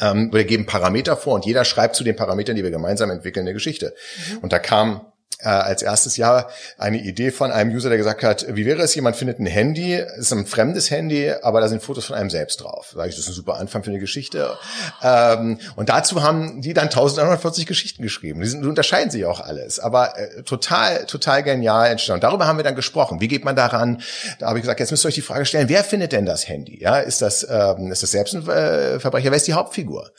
Ähm, 0.00 0.32
wir 0.32 0.44
geben 0.44 0.66
Parameter 0.66 1.16
vor 1.16 1.34
und 1.34 1.44
jeder 1.44 1.64
schreibt 1.64 1.94
zu 1.94 2.04
den 2.04 2.16
Parametern, 2.16 2.56
die 2.56 2.64
wir 2.64 2.70
gemeinsam 2.70 3.10
entwickeln, 3.10 3.44
eine 3.44 3.54
Geschichte. 3.54 3.94
Mhm. 4.32 4.38
Und 4.38 4.52
da 4.52 4.58
kam 4.58 5.12
äh, 5.40 5.48
als 5.48 5.82
erstes 5.82 6.16
Jahr 6.16 6.48
eine 6.78 6.98
Idee 6.98 7.30
von 7.30 7.52
einem 7.52 7.74
User, 7.74 7.88
der 7.88 7.98
gesagt 7.98 8.22
hat, 8.22 8.46
wie 8.48 8.66
wäre 8.66 8.82
es, 8.82 8.94
jemand 8.94 9.16
findet 9.16 9.38
ein 9.38 9.46
Handy, 9.46 9.94
es 9.94 10.18
ist 10.18 10.32
ein 10.32 10.46
fremdes 10.46 10.90
Handy, 10.90 11.32
aber 11.42 11.60
da 11.60 11.68
sind 11.68 11.82
Fotos 11.82 12.06
von 12.06 12.16
einem 12.16 12.30
selbst 12.30 12.62
drauf. 12.62 12.92
Sag 12.94 13.08
ich, 13.08 13.14
das 13.14 13.24
ist 13.24 13.30
ein 13.30 13.34
super 13.34 13.56
Anfang 13.56 13.84
für 13.84 13.90
eine 13.90 14.00
Geschichte. 14.00 14.56
Ähm, 15.02 15.58
und 15.76 15.88
dazu 15.88 16.22
haben 16.22 16.60
die 16.60 16.74
dann 16.74 16.84
1140 16.88 17.66
Geschichten 17.66 18.02
geschrieben. 18.02 18.40
Die, 18.40 18.48
sind, 18.48 18.62
die 18.62 18.68
unterscheiden 18.68 19.10
sich 19.10 19.24
auch 19.26 19.40
alles, 19.40 19.78
aber 19.78 20.18
äh, 20.18 20.42
total, 20.42 21.06
total 21.06 21.42
genial 21.42 21.88
entstanden. 21.90 22.22
Darüber 22.22 22.46
haben 22.46 22.58
wir 22.58 22.64
dann 22.64 22.76
gesprochen. 22.76 23.20
Wie 23.20 23.28
geht 23.28 23.44
man 23.44 23.54
daran? 23.54 24.02
Da 24.38 24.48
habe 24.48 24.58
ich 24.58 24.62
gesagt, 24.62 24.80
jetzt 24.80 24.90
müsst 24.90 25.04
ihr 25.04 25.08
euch 25.08 25.14
die 25.14 25.22
Frage 25.22 25.46
stellen, 25.46 25.68
wer 25.68 25.84
findet 25.84 26.12
denn 26.12 26.26
das 26.26 26.48
Handy? 26.48 26.80
Ja, 26.80 26.98
ist 26.98 27.22
das, 27.22 27.46
ähm, 27.48 27.92
ist 27.92 28.02
das 28.02 28.10
selbst 28.10 28.34
ein 28.34 28.48
äh, 28.48 28.98
Verbrecher? 28.98 29.30
Wer 29.30 29.36
ist 29.36 29.46
die 29.46 29.54
Hauptfigur? 29.54 30.10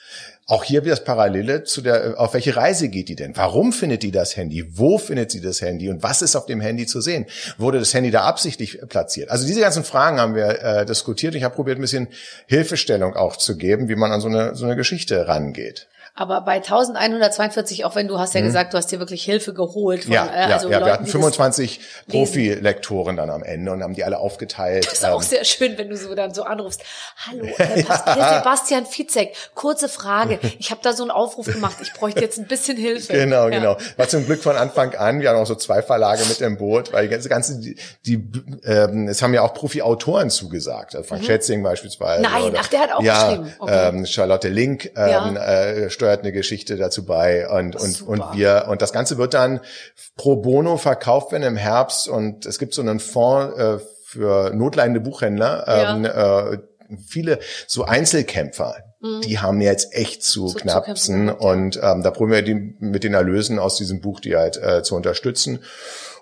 Auch 0.49 0.63
hier 0.63 0.81
wieder 0.81 0.95
das 0.95 1.03
Parallele 1.03 1.63
zu 1.63 1.83
der, 1.83 2.19
auf 2.19 2.33
welche 2.33 2.55
Reise 2.55 2.89
geht 2.89 3.07
die 3.07 3.15
denn? 3.15 3.37
Warum 3.37 3.71
findet 3.71 4.01
die 4.01 4.09
das 4.09 4.35
Handy? 4.35 4.65
Wo 4.75 4.97
findet 4.97 5.29
sie 5.29 5.41
das 5.41 5.61
Handy? 5.61 5.89
Und 5.89 6.01
was 6.01 6.23
ist 6.23 6.35
auf 6.35 6.47
dem 6.47 6.59
Handy 6.59 6.87
zu 6.87 7.01
sehen? 7.01 7.27
Wurde 7.59 7.77
das 7.77 7.93
Handy 7.93 8.09
da 8.09 8.23
absichtlich 8.23 8.79
platziert? 8.89 9.29
Also 9.29 9.45
diese 9.45 9.61
ganzen 9.61 9.83
Fragen 9.83 10.19
haben 10.19 10.33
wir 10.33 10.59
äh, 10.63 10.85
diskutiert. 10.87 11.35
Ich 11.35 11.43
habe 11.43 11.53
probiert, 11.53 11.77
ein 11.77 11.81
bisschen 11.81 12.07
Hilfestellung 12.47 13.15
auch 13.15 13.37
zu 13.37 13.57
geben, 13.57 13.89
wie 13.89 13.95
man 13.95 14.11
an 14.11 14.21
so 14.21 14.27
eine, 14.27 14.55
so 14.55 14.65
eine 14.65 14.75
Geschichte 14.75 15.27
rangeht. 15.27 15.87
Aber 16.19 16.41
bei 16.41 16.55
1142, 16.55 17.85
auch 17.85 17.95
wenn 17.95 18.09
du 18.09 18.19
hast 18.19 18.33
ja 18.33 18.41
mhm. 18.41 18.47
gesagt, 18.47 18.73
du 18.73 18.77
hast 18.77 18.91
dir 18.91 18.99
wirklich 18.99 19.23
Hilfe 19.23 19.53
geholt. 19.53 20.03
Von, 20.03 20.11
ja, 20.11 20.25
äh, 20.27 20.51
also 20.51 20.69
ja, 20.69 20.79
ja 20.79 20.85
wir 20.85 20.91
hatten 20.91 21.05
25 21.05 21.79
Profilektoren 22.09 23.15
dann 23.15 23.29
am 23.29 23.41
Ende 23.41 23.71
und 23.71 23.81
haben 23.81 23.93
die 23.93 24.03
alle 24.03 24.17
aufgeteilt. 24.17 24.85
Das 24.85 24.95
ist 24.95 25.03
ähm, 25.05 25.11
auch 25.11 25.21
sehr 25.21 25.45
schön, 25.45 25.77
wenn 25.77 25.89
du 25.89 25.95
so 25.95 26.13
dann 26.15 26.33
so 26.33 26.43
anrufst. 26.43 26.83
Hallo, 27.25 27.45
äh, 27.45 27.83
ja. 27.87 28.37
Sebastian 28.37 28.85
Fizek, 28.85 29.33
kurze 29.55 29.87
Frage. 29.87 30.39
Ich 30.59 30.71
habe 30.71 30.81
da 30.83 30.91
so 30.91 31.03
einen 31.03 31.11
Aufruf 31.11 31.45
gemacht. 31.45 31.77
Ich 31.81 31.93
bräuchte 31.93 32.19
jetzt 32.19 32.37
ein 32.37 32.47
bisschen 32.47 32.75
Hilfe. 32.75 33.13
Genau, 33.13 33.43
ja. 33.43 33.49
genau. 33.49 33.77
War 33.95 34.09
zum 34.09 34.25
Glück 34.25 34.43
von 34.43 34.57
Anfang 34.57 34.93
an. 34.95 35.21
Wir 35.21 35.29
haben 35.29 35.37
auch 35.37 35.45
so 35.45 35.55
zwei 35.55 35.81
Verlage 35.81 36.25
mit 36.25 36.41
im 36.41 36.57
Boot, 36.57 36.91
weil 36.91 37.03
die 37.03 37.09
ganze, 37.09 37.29
ganze 37.29 37.59
die, 37.59 37.77
die 38.05 38.15
ähm, 38.65 39.07
es 39.07 39.21
haben 39.21 39.33
ja 39.33 39.41
auch 39.41 39.53
Profi-Autoren 39.53 40.29
zugesagt. 40.31 40.95
Also 40.95 41.07
Frank 41.07 41.21
mhm. 41.21 41.27
Schätzing 41.27 41.63
beispielsweise. 41.63 42.23
Nein, 42.23 42.43
oder, 42.43 42.59
ach, 42.59 42.67
der 42.67 42.79
hat 42.81 42.91
auch 42.91 43.01
ja, 43.01 43.29
geschrieben. 43.29 43.53
Okay. 43.59 43.87
Ähm, 43.87 44.05
Charlotte 44.05 44.49
Link 44.49 44.91
ähm, 44.97 45.37
äh, 45.37 45.89
steuert 46.09 46.21
eine 46.21 46.31
Geschichte 46.31 46.75
dazu 46.77 47.05
bei 47.05 47.47
und, 47.49 47.75
und, 47.75 48.01
und 48.01 48.23
wir, 48.33 48.65
und 48.69 48.81
das 48.81 48.91
Ganze 48.91 49.17
wird 49.17 49.33
dann 49.33 49.59
pro 50.15 50.37
bono 50.37 50.77
verkauft 50.77 51.31
werden 51.31 51.43
im 51.43 51.55
Herbst 51.55 52.07
und 52.07 52.45
es 52.45 52.57
gibt 52.57 52.73
so 52.73 52.81
einen 52.81 52.99
Fonds 52.99 53.57
äh, 53.57 53.77
für 54.03 54.51
notleidende 54.55 55.01
Buchhändler, 55.01 55.65
ja. 55.67 55.95
ähm, 55.95 56.05
äh, 56.05 56.97
viele 57.05 57.39
so 57.67 57.85
Einzelkämpfer, 57.85 58.75
mhm. 59.01 59.21
die 59.21 59.37
haben 59.37 59.61
jetzt 59.61 59.93
echt 59.93 60.23
zu, 60.23 60.47
zu 60.47 60.57
knapsen 60.57 61.27
zu 61.27 61.35
und 61.35 61.79
ähm, 61.81 62.01
da 62.01 62.09
probieren 62.09 62.31
wir 62.31 62.41
die 62.41 62.75
mit 62.79 63.03
den 63.03 63.13
Erlösen 63.13 63.59
aus 63.59 63.77
diesem 63.77 64.01
Buch 64.01 64.19
die 64.19 64.35
halt 64.35 64.57
äh, 64.57 64.81
zu 64.81 64.95
unterstützen. 64.95 65.59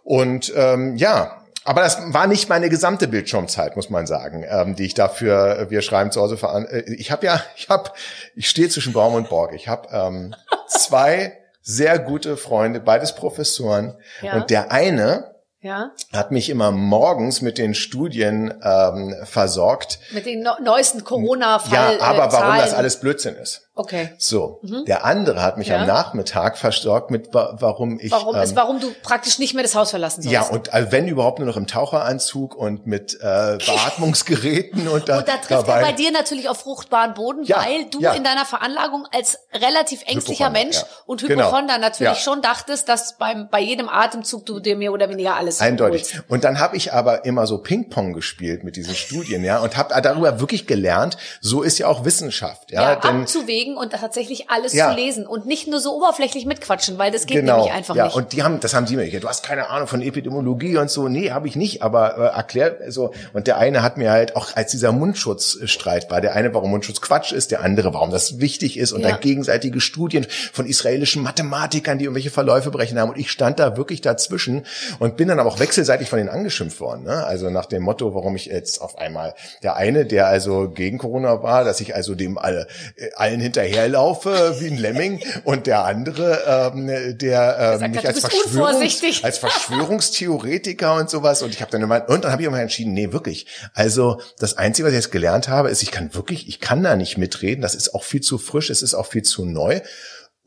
Und 0.04 0.52
ähm, 0.56 0.95
ja, 0.97 1.43
aber 1.67 1.82
das 1.82 1.97
war 2.13 2.27
nicht 2.27 2.47
meine 2.47 2.69
gesamte 2.69 3.10
Bildschirmzeit, 3.10 3.75
muss 3.75 3.89
man 3.89 4.08
sagen, 4.08 4.45
ähm, 4.47 4.77
die 4.77 4.86
ich 4.86 4.93
dafür, 4.93 5.60
äh, 5.60 5.69
wir 5.69 5.82
schreiben 5.82 6.12
zu 6.12 6.21
Hause 6.21 6.38
veran. 6.38 6.65
Äh, 6.65 6.93
ich 6.93 7.12
habe 7.12 7.25
ja, 7.25 7.43
ich 7.58 7.67
habe, 7.67 7.91
ich 8.36 8.49
stehe 8.49 8.69
zwischen 8.69 8.93
Baum 8.93 9.15
und 9.15 9.27
Borg. 9.27 9.53
Ich 9.53 9.67
habe 9.67 9.89
ähm, 9.91 10.34
zwei 10.69 11.38
sehr 11.62 11.99
gute 11.99 12.38
Freunde, 12.38 12.80
beides 12.80 13.15
Professoren. 13.15 13.97
Ja. 14.21 14.38
Und 14.38 14.49
der 14.49 14.71
eine 14.71 15.36
ja. 15.60 15.91
hat 16.13 16.32
mich 16.32 16.49
immer 16.49 16.71
morgens 16.71 17.41
mit 17.41 17.58
den 17.58 17.73
Studien 17.73 18.53
ähm, 18.63 19.13
versorgt. 19.25 19.99
Mit 20.12 20.25
den 20.25 20.43
no 20.43 20.53
neuesten 20.63 21.03
Corona-Fall. 21.03 21.97
Ja, 21.97 22.01
aber 22.01 22.32
warum 22.32 22.60
das 22.60 22.73
alles 22.73 23.01
Blödsinn 23.01 23.36
ist. 23.36 23.66
Okay. 23.77 24.09
So, 24.17 24.59
mhm. 24.63 24.85
der 24.85 25.05
andere 25.05 25.41
hat 25.41 25.57
mich 25.57 25.67
ja. 25.67 25.81
am 25.81 25.87
Nachmittag 25.87 26.57
versorgt 26.57 27.11
mit, 27.11 27.29
warum 27.31 27.99
ich. 27.99 28.11
Warum, 28.11 28.35
ähm, 28.35 28.41
ist, 28.41 28.55
warum 28.55 28.79
du 28.79 28.91
praktisch 29.03 29.37
nicht 29.37 29.53
mehr 29.53 29.63
das 29.63 29.75
Haus 29.75 29.91
verlassen 29.91 30.23
sollst. 30.23 30.33
Ja, 30.33 30.43
und 30.43 30.73
also 30.73 30.91
wenn 30.91 31.07
überhaupt 31.07 31.39
nur 31.39 31.47
noch 31.47 31.57
im 31.57 31.67
Taucheranzug 31.67 32.55
und 32.55 32.87
mit 32.87 33.13
äh, 33.21 33.57
Beatmungsgeräten 33.65 34.87
und 34.87 35.07
da. 35.07 35.19
Und 35.19 35.27
da 35.27 35.37
trifft 35.37 35.51
dabei, 35.51 35.81
er 35.81 35.85
bei 35.85 35.91
dir 35.91 36.11
natürlich 36.11 36.49
auf 36.49 36.57
fruchtbaren 36.57 37.13
Boden, 37.13 37.43
ja, 37.43 37.57
weil 37.57 37.85
du 37.85 38.01
ja. 38.01 38.13
in 38.13 38.23
deiner 38.23 38.45
Veranlagung 38.45 39.07
als 39.11 39.39
relativ 39.53 40.01
ängstlicher 40.05 40.49
Mensch 40.49 40.77
und 41.05 41.21
genau. 41.21 41.45
Hypochonder 41.45 41.75
genau. 41.75 41.87
natürlich 41.87 42.17
schon 42.19 42.41
dachtest, 42.41 42.89
dass 42.89 43.17
beim, 43.17 43.47
bei 43.49 43.59
jedem 43.59 43.89
Atemzug 43.89 44.45
du 44.45 44.59
dir 44.59 44.75
mehr 44.75 44.91
oder 44.91 45.09
weniger 45.09 45.35
alles 45.35 45.61
Eindeutig. 45.61 46.03
Holst. 46.13 46.23
Und 46.27 46.43
dann 46.43 46.59
habe 46.59 46.75
ich 46.75 46.93
aber 46.93 47.25
immer 47.25 47.45
so 47.45 47.59
Ping-Pong 47.59 48.13
gespielt 48.13 48.63
mit 48.63 48.75
diesen 48.75 48.95
Studien, 48.95 49.43
ja, 49.43 49.59
und 49.59 49.77
habe 49.77 49.93
darüber 50.01 50.39
wirklich 50.39 50.65
gelernt, 50.65 51.17
so 51.41 51.61
ist 51.61 51.77
ja 51.77 51.87
auch 51.87 52.05
Wissenschaft, 52.05 52.71
ja. 52.71 52.81
ja 52.81 52.95
denn, 52.95 53.21
abzuwägen 53.21 53.66
bewegen 53.67 53.77
und 53.77 53.91
tatsächlich 53.91 54.49
alles 54.49 54.73
ja. 54.73 54.89
zu 54.89 54.95
lesen 54.95 55.25
und 55.25 55.45
nicht 55.45 55.67
nur 55.67 55.80
so 55.80 55.95
oberflächlich 55.95 56.45
mitquatschen, 56.45 56.97
weil 56.97 57.12
das 57.12 57.25
geht 57.25 57.38
genau. 57.38 57.58
nämlich 57.58 57.73
einfach 57.73 57.95
ja. 57.95 58.06
nicht. 58.06 58.15
Und 58.15 58.34
die 58.34 58.43
haben, 58.43 58.60
das 58.60 58.73
haben 58.73 58.86
die 58.86 58.95
mir, 58.95 59.19
du 59.19 59.27
hast 59.27 59.43
keine 59.43 59.69
Ahnung 59.69 59.88
von 59.88 60.01
Epidemiologie 60.01 60.77
und 60.77 60.89
so. 60.89 61.08
Nee, 61.08 61.32
habe 61.32 61.47
ich 61.47 61.56
nicht, 61.56 61.82
aber 61.82 62.17
äh, 62.17 62.36
erklärt 62.36 62.82
so. 62.91 63.12
Und 63.34 63.47
der 63.47 63.58
eine 63.58 63.82
hat 63.84 63.97
mir 63.97 64.12
halt 64.12 64.36
auch 64.36 64.56
als 64.56 64.71
dieser 64.71 64.91
Mundschutzstreit 64.91 66.10
war, 66.10 66.21
der 66.21 66.36
eine, 66.36 66.53
warum 66.53 66.71
Mundschutz 66.71 67.01
Quatsch 67.01 67.32
ist, 67.32 67.51
der 67.51 67.63
andere, 67.63 67.93
warum 67.93 68.12
das 68.12 68.39
wichtig 68.39 68.77
ist 68.77 68.91
und 68.91 69.01
ja. 69.01 69.12
dann 69.12 69.19
gegenseitige 69.19 69.82
Studien 69.82 70.25
von 70.53 70.65
israelischen 70.65 71.23
Mathematikern, 71.23 71.97
die 71.97 72.06
irgendwelche 72.06 72.32
Verläufe 72.32 72.71
berechnet 72.71 72.99
haben. 72.99 73.10
Und 73.10 73.17
ich 73.17 73.32
stand 73.32 73.60
da 73.60 73.77
wirklich 73.77 74.01
dazwischen 74.01 74.65
und 74.99 75.17
bin 75.17 75.27
dann 75.27 75.39
aber 75.39 75.49
auch 75.49 75.60
wechselseitig 75.60 76.10
von 76.10 76.17
denen 76.17 76.30
angeschimpft 76.30 76.80
worden. 76.80 77.03
Ne? 77.03 77.25
Also 77.25 77.49
nach 77.49 77.65
dem 77.65 77.84
Motto, 77.84 78.13
warum 78.13 78.36
ich 78.36 78.45
jetzt 78.45 78.82
auf 78.82 78.97
einmal 78.97 79.34
der 79.63 79.75
eine, 79.75 80.06
der 80.06 80.27
also 80.27 80.69
gegen 80.69 80.97
Corona 80.97 81.43
war, 81.43 81.63
dass 81.63 81.80
ich 81.82 81.95
also 81.95 82.15
dem 82.15 82.38
alle, 82.38 82.67
äh, 82.95 83.10
allen 83.15 83.39
hinter 83.39 83.57
hinterherlaufe 83.62 84.56
wie 84.60 84.67
ein 84.67 84.78
Lemming 84.78 85.24
und 85.43 85.67
der 85.67 85.86
andere, 85.86 86.72
ähm, 86.76 87.17
der 87.17 87.80
ähm, 87.82 87.91
mich 87.91 88.08
als, 88.08 88.20
Verschwörungs 88.20 89.02
als 89.24 89.38
Verschwörungstheoretiker 89.39 90.96
und 90.96 91.10
sowas. 91.10 91.41
Und 91.41 91.54
ich 91.54 91.62
habe 91.62 91.72
dann 91.72 91.82
immer, 91.82 92.08
und 92.10 92.24
dann 92.24 92.32
habe 92.32 92.41
ich 92.41 92.48
immer 92.48 92.62
entschieden, 92.62 92.93
nee, 92.93 93.12
wirklich. 93.12 93.48
Also 93.74 94.22
das 94.39 94.58
Einzige, 94.58 94.88
was 94.88 94.93
ich 94.93 94.98
jetzt 94.98 95.12
gelernt 95.12 95.48
habe, 95.48 95.70
ist, 95.70 95.82
ich 95.82 95.91
kann 95.91 96.13
wirklich, 96.13 96.48
ich 96.48 96.60
kann 96.60 96.84
da 96.84 96.96
nicht 96.96 97.17
mitreden. 97.17 97.62
Das 97.62 97.76
ist 97.76 97.93
auch 97.96 98.04
viel 98.04 98.22
zu 98.22 98.38
frisch, 98.38 98.70
es 98.70 98.82
ist 98.82 98.93
auch 98.93 99.08
viel 99.08 99.24
zu 99.24 99.46
neu. 99.46 99.82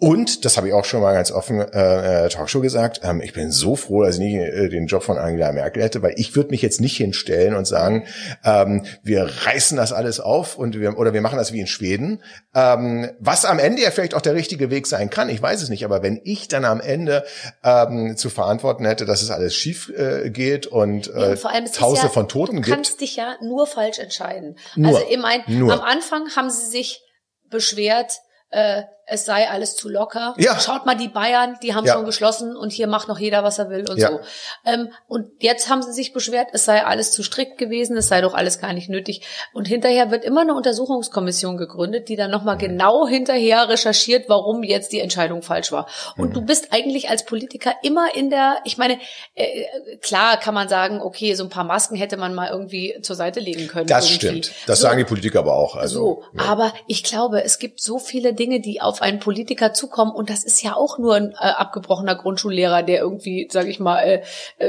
Und, 0.01 0.47
das 0.47 0.57
habe 0.57 0.69
ich 0.69 0.73
auch 0.73 0.87
schon 0.87 1.03
mal 1.03 1.13
ganz 1.13 1.31
offen 1.31 1.61
äh, 1.61 2.25
äh, 2.25 2.29
Talkshow 2.31 2.61
gesagt, 2.63 3.03
ähm, 3.05 3.21
ich 3.21 3.35
bin 3.35 3.51
so 3.51 3.77
froh, 3.77 4.03
dass 4.03 4.15
ich 4.15 4.21
nicht 4.23 4.35
äh, 4.35 4.71
den 4.71 4.87
Job 4.87 5.03
von 5.03 5.19
Angela 5.19 5.53
Merkel 5.53 5.83
hätte, 5.83 6.01
weil 6.01 6.15
ich 6.17 6.35
würde 6.35 6.51
mich 6.51 6.63
jetzt 6.63 6.81
nicht 6.81 6.97
hinstellen 6.97 7.55
und 7.55 7.67
sagen, 7.67 8.07
ähm, 8.43 8.87
wir 9.03 9.31
reißen 9.45 9.77
das 9.77 9.93
alles 9.93 10.19
auf 10.19 10.57
und 10.57 10.81
wir, 10.81 10.97
oder 10.97 11.13
wir 11.13 11.21
machen 11.21 11.37
das 11.37 11.53
wie 11.53 11.61
in 11.61 11.67
Schweden, 11.67 12.23
ähm, 12.55 13.11
was 13.19 13.45
am 13.45 13.59
Ende 13.59 13.83
ja 13.83 13.91
vielleicht 13.91 14.15
auch 14.15 14.23
der 14.23 14.35
richtige 14.35 14.71
Weg 14.71 14.87
sein 14.87 15.11
kann, 15.11 15.29
ich 15.29 15.43
weiß 15.43 15.61
es 15.61 15.69
nicht, 15.69 15.85
aber 15.85 16.03
wenn 16.03 16.19
ich 16.25 16.49
dann 16.49 16.65
am 16.65 16.81
Ende 16.81 17.23
ähm, 17.63 18.17
zu 18.17 18.31
verantworten 18.31 18.87
hätte, 18.87 19.05
dass 19.05 19.21
es 19.21 19.31
alles 19.31 19.55
schief 19.55 19.91
äh, 19.91 20.31
geht 20.31 20.67
und, 20.67 21.09
äh, 21.09 21.35
ja, 21.35 21.59
und 21.59 21.75
Tausende 21.75 22.07
ja, 22.07 22.13
von 22.13 22.27
Toten 22.27 22.57
gibt. 22.57 22.69
Du 22.69 22.73
kannst 22.73 22.93
gibt. 22.93 23.03
dich 23.03 23.17
ja 23.17 23.37
nur 23.43 23.67
falsch 23.67 23.99
entscheiden. 23.99 24.57
Nur, 24.77 24.97
also 24.97 25.07
ich 25.11 25.19
meine, 25.19 25.45
am 25.47 25.81
Anfang 25.83 26.35
haben 26.37 26.49
sie 26.49 26.71
sich 26.71 27.03
beschwert, 27.51 28.15
äh, 28.51 28.83
es 29.11 29.25
sei 29.25 29.49
alles 29.49 29.75
zu 29.75 29.89
locker. 29.89 30.35
Ja. 30.39 30.59
Schaut 30.61 30.87
mal 30.87 30.95
die 30.95 31.09
Bayern, 31.09 31.59
die 31.63 31.75
haben 31.75 31.85
ja. 31.85 31.95
schon 31.95 32.05
geschlossen 32.05 32.57
und 32.57 32.73
hier 32.73 32.87
macht 32.87 33.09
noch 33.09 33.19
jeder, 33.19 33.43
was 33.43 33.59
er 33.59 33.69
will 33.69 33.89
und 33.91 33.99
ja. 33.99 34.11
so. 34.11 34.21
Ähm, 34.65 34.91
und 35.09 35.31
jetzt 35.41 35.69
haben 35.69 35.83
sie 35.83 35.93
sich 35.93 36.13
beschwert, 36.13 36.49
es 36.53 36.65
sei 36.65 36.85
alles 36.85 37.11
zu 37.11 37.23
strikt 37.23 37.59
gewesen, 37.59 37.97
es 37.97 38.09
sei 38.09 38.21
doch 38.21 38.35
alles 38.35 38.61
gar 38.61 38.73
nicht 38.73 38.89
nötig. 38.89 39.23
Und 39.53 39.67
hinterher 39.67 40.11
wird 40.11 40.25
immer 40.25 40.43
eine 40.43 40.55
Untersuchungskommission 40.55 41.57
gegründet, 41.57 42.09
die 42.09 42.15
dann 42.15 42.31
nochmal 42.31 42.55
mhm. 42.55 42.61
genau 42.61 43.07
hinterher 43.09 43.69
recherchiert, 43.69 44.29
warum 44.29 44.63
jetzt 44.63 44.93
die 44.93 45.01
Entscheidung 45.01 45.43
falsch 45.43 45.73
war. 45.73 45.87
Und 46.17 46.29
mhm. 46.29 46.35
du 46.35 46.43
bist 46.43 46.73
eigentlich 46.73 47.11
als 47.11 47.25
Politiker 47.25 47.75
immer 47.83 48.15
in 48.15 48.31
der, 48.31 48.59
ich 48.65 48.79
meine, 48.79 48.99
äh, 49.35 49.67
klar 50.01 50.39
kann 50.39 50.55
man 50.55 50.69
sagen, 50.69 51.01
okay, 51.03 51.35
so 51.35 51.43
ein 51.43 51.51
paar 51.51 51.65
Masken 51.65 51.97
hätte 51.97 52.17
man 52.17 52.33
mal 52.33 52.49
irgendwie 52.51 52.97
zur 53.03 53.17
Seite 53.17 53.41
legen 53.41 53.67
können. 53.67 53.89
Das 53.89 54.05
irgendwie. 54.05 54.45
stimmt. 54.45 54.53
Das 54.67 54.79
so. 54.79 54.83
sagen 54.85 54.99
die 54.99 55.05
Politiker 55.05 55.41
aber 55.41 55.55
auch. 55.55 55.75
Also, 55.75 55.99
so, 55.99 56.23
ja. 56.39 56.45
aber 56.45 56.73
ich 56.87 57.03
glaube, 57.03 57.43
es 57.43 57.59
gibt 57.59 57.81
so 57.81 57.99
viele 57.99 58.35
Dinge, 58.35 58.61
die 58.61 58.81
auf 58.81 59.00
einen 59.01 59.19
Politiker 59.19 59.73
zukommen 59.73 60.13
und 60.13 60.31
das 60.31 60.45
ist 60.45 60.63
ja 60.63 60.75
auch 60.75 60.99
nur 60.99 61.15
ein 61.15 61.33
äh, 61.33 61.37
abgebrochener 61.37 62.15
Grundschullehrer, 62.15 62.83
der 62.83 63.01
irgendwie, 63.01 63.49
sage 63.51 63.69
ich 63.69 63.81
mal, 63.81 63.99
äh, 63.99 64.23
äh, 64.59 64.69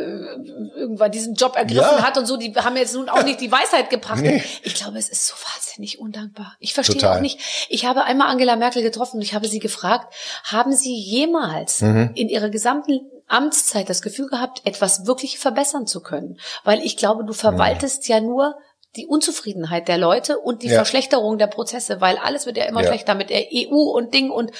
irgendwann 0.75 1.11
diesen 1.11 1.35
Job 1.35 1.55
ergriffen 1.55 1.97
ja. 1.97 2.03
hat 2.03 2.17
und 2.17 2.25
so. 2.25 2.37
Die 2.37 2.53
haben 2.55 2.75
jetzt 2.77 2.95
nun 2.95 3.09
auch 3.09 3.23
nicht 3.23 3.41
die 3.41 3.51
Weisheit 3.51 3.89
gebracht. 3.89 4.21
Nee. 4.21 4.43
Ich 4.63 4.75
glaube, 4.75 4.97
es 4.97 5.09
ist 5.09 5.27
so 5.27 5.35
wahnsinnig 5.53 5.99
undankbar. 5.99 6.55
Ich 6.59 6.73
verstehe 6.73 6.97
Total. 6.97 7.17
auch 7.17 7.21
nicht. 7.21 7.39
Ich 7.69 7.85
habe 7.85 8.03
einmal 8.03 8.29
Angela 8.29 8.55
Merkel 8.55 8.83
getroffen 8.83 9.17
und 9.17 9.23
ich 9.23 9.33
habe 9.33 9.47
sie 9.47 9.59
gefragt: 9.59 10.13
Haben 10.43 10.73
Sie 10.73 10.95
jemals 10.95 11.81
mhm. 11.81 12.11
in 12.15 12.29
Ihrer 12.29 12.49
gesamten 12.49 13.01
Amtszeit 13.27 13.89
das 13.89 14.01
Gefühl 14.01 14.27
gehabt, 14.27 14.61
etwas 14.65 15.05
wirklich 15.05 15.39
verbessern 15.39 15.87
zu 15.87 16.01
können? 16.01 16.39
Weil 16.63 16.81
ich 16.81 16.97
glaube, 16.97 17.25
du 17.25 17.33
verwaltest 17.33 18.07
mhm. 18.07 18.13
ja 18.13 18.21
nur 18.21 18.55
die 18.95 19.07
Unzufriedenheit 19.07 19.87
der 19.87 19.97
Leute 19.97 20.39
und 20.39 20.63
die 20.63 20.67
ja. 20.67 20.75
Verschlechterung 20.75 21.37
der 21.37 21.47
Prozesse, 21.47 22.01
weil 22.01 22.17
alles 22.17 22.45
wird 22.45 22.57
ja 22.57 22.65
immer 22.65 22.81
ja. 22.81 22.87
schlechter 22.87 23.15
mit 23.15 23.29
der 23.29 23.45
EU 23.53 23.75
und 23.75 24.13
Ding 24.13 24.29
und 24.29 24.51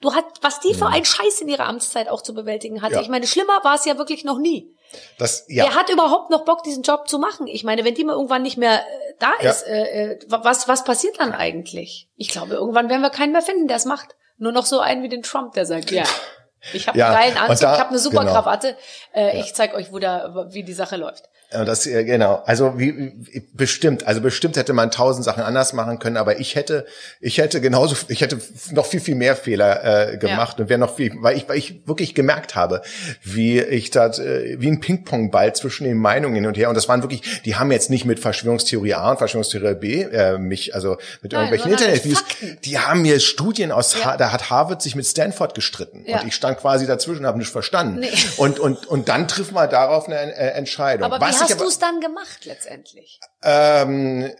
du 0.00 0.14
hast, 0.14 0.24
was 0.42 0.60
die 0.60 0.74
für 0.74 0.86
mhm. 0.86 0.94
einen 0.94 1.04
Scheiß 1.04 1.40
in 1.40 1.48
ihrer 1.48 1.66
Amtszeit 1.66 2.08
auch 2.08 2.22
zu 2.22 2.34
bewältigen 2.34 2.82
hatte. 2.82 2.94
Ja. 2.94 3.00
Ich 3.00 3.08
meine, 3.08 3.26
schlimmer 3.26 3.62
war 3.64 3.74
es 3.74 3.84
ja 3.84 3.98
wirklich 3.98 4.24
noch 4.24 4.38
nie. 4.38 4.74
Das, 5.18 5.44
ja. 5.48 5.64
Er 5.64 5.74
hat 5.74 5.90
überhaupt 5.90 6.30
noch 6.30 6.44
Bock, 6.44 6.62
diesen 6.64 6.82
Job 6.82 7.08
zu 7.08 7.18
machen. 7.18 7.46
Ich 7.46 7.64
meine, 7.64 7.84
wenn 7.84 7.94
die 7.94 8.04
mal 8.04 8.14
irgendwann 8.14 8.42
nicht 8.42 8.56
mehr 8.56 8.80
äh, 8.80 9.14
da 9.18 9.32
ist, 9.40 9.62
äh, 9.66 10.12
äh 10.12 10.18
was, 10.26 10.66
was 10.66 10.84
passiert 10.84 11.20
dann 11.20 11.32
eigentlich? 11.32 12.08
Ich 12.16 12.28
glaube, 12.28 12.54
irgendwann 12.54 12.88
werden 12.88 13.02
wir 13.02 13.10
keinen 13.10 13.32
mehr 13.32 13.42
finden, 13.42 13.68
der 13.68 13.76
es 13.76 13.84
macht. 13.84 14.16
Nur 14.38 14.52
noch 14.52 14.66
so 14.66 14.80
einen 14.80 15.02
wie 15.02 15.08
den 15.08 15.22
Trump, 15.22 15.52
der 15.52 15.66
sagt, 15.66 15.90
ja. 15.90 16.04
Ich 16.72 16.88
habe 16.88 16.98
ja, 16.98 17.08
einen 17.08 17.16
geilen 17.16 17.36
Anzug, 17.38 17.60
da, 17.60 17.74
ich 17.74 17.80
habe 17.80 17.90
eine 17.90 17.98
super 17.98 18.20
genau. 18.20 18.32
Krawatte. 18.32 18.76
Äh, 19.14 19.38
ja. 19.38 19.44
Ich 19.44 19.54
zeig 19.54 19.74
euch, 19.74 19.92
wo 19.92 19.98
da, 19.98 20.46
wie 20.50 20.62
die 20.62 20.72
Sache 20.72 20.96
läuft. 20.96 21.30
Das 21.50 21.82
genau. 21.84 22.44
Also 22.46 22.78
wie, 22.78 23.12
wie 23.18 23.42
bestimmt, 23.52 24.06
also 24.06 24.20
bestimmt 24.20 24.56
hätte 24.56 24.72
man 24.72 24.92
tausend 24.92 25.24
Sachen 25.24 25.42
anders 25.42 25.72
machen 25.72 25.98
können, 25.98 26.16
aber 26.16 26.38
ich 26.38 26.54
hätte, 26.54 26.86
ich 27.20 27.38
hätte 27.38 27.60
genauso, 27.60 27.96
ich 28.06 28.20
hätte 28.20 28.38
noch 28.70 28.86
viel 28.86 29.00
viel 29.00 29.16
mehr 29.16 29.34
Fehler 29.34 30.12
äh, 30.12 30.16
gemacht 30.16 30.58
ja. 30.58 30.62
und 30.62 30.68
wäre 30.70 30.78
noch 30.78 30.94
viel, 30.94 31.12
weil 31.16 31.36
ich, 31.36 31.48
weil 31.48 31.58
ich 31.58 31.80
wirklich 31.88 32.14
gemerkt 32.14 32.54
habe, 32.54 32.82
wie 33.24 33.58
ich 33.60 33.90
da 33.90 34.10
äh, 34.10 34.60
wie 34.60 34.68
ein 34.68 34.78
Ping-Pong-Ball 34.78 35.52
zwischen 35.56 35.84
den 35.84 35.96
Meinungen 35.96 36.36
hin 36.36 36.46
und 36.46 36.56
her 36.56 36.68
und 36.68 36.76
das 36.76 36.88
waren 36.88 37.02
wirklich, 37.02 37.42
die 37.44 37.56
haben 37.56 37.72
jetzt 37.72 37.90
nicht 37.90 38.04
mit 38.04 38.20
Verschwörungstheorie 38.20 38.94
A 38.94 39.10
und 39.10 39.18
Verschwörungstheorie 39.18 39.74
B 39.74 40.02
äh, 40.02 40.38
mich, 40.38 40.72
also 40.76 40.98
mit 41.20 41.32
Nein, 41.32 41.52
irgendwelchen 41.52 41.72
Internet, 41.72 42.64
die 42.64 42.78
haben 42.78 43.02
mir 43.02 43.18
Studien 43.18 43.72
aus, 43.72 43.96
ja. 44.00 44.16
da 44.16 44.30
hat 44.30 44.50
Harvard 44.50 44.82
sich 44.82 44.94
mit 44.94 45.04
Stanford 45.04 45.56
gestritten 45.56 46.04
ja. 46.06 46.20
und 46.20 46.28
ich 46.28 46.34
stand 46.36 46.58
quasi 46.58 46.86
dazwischen, 46.86 47.26
habe 47.26 47.38
nicht 47.38 47.50
verstanden 47.50 47.98
nee. 47.98 48.12
und 48.36 48.60
und 48.60 48.86
und 48.86 49.08
dann 49.08 49.26
trifft 49.26 49.50
man 49.50 49.68
darauf 49.68 50.06
eine 50.06 50.16
äh, 50.16 50.50
Entscheidung. 50.52 51.04
Aber 51.04 51.20
Was 51.20 51.39
hast 51.40 51.60
du 51.60 51.66
es 51.66 51.78
dann 51.78 52.00
gemacht 52.00 52.44
letztendlich? 52.44 53.20
Ähm, 53.42 54.30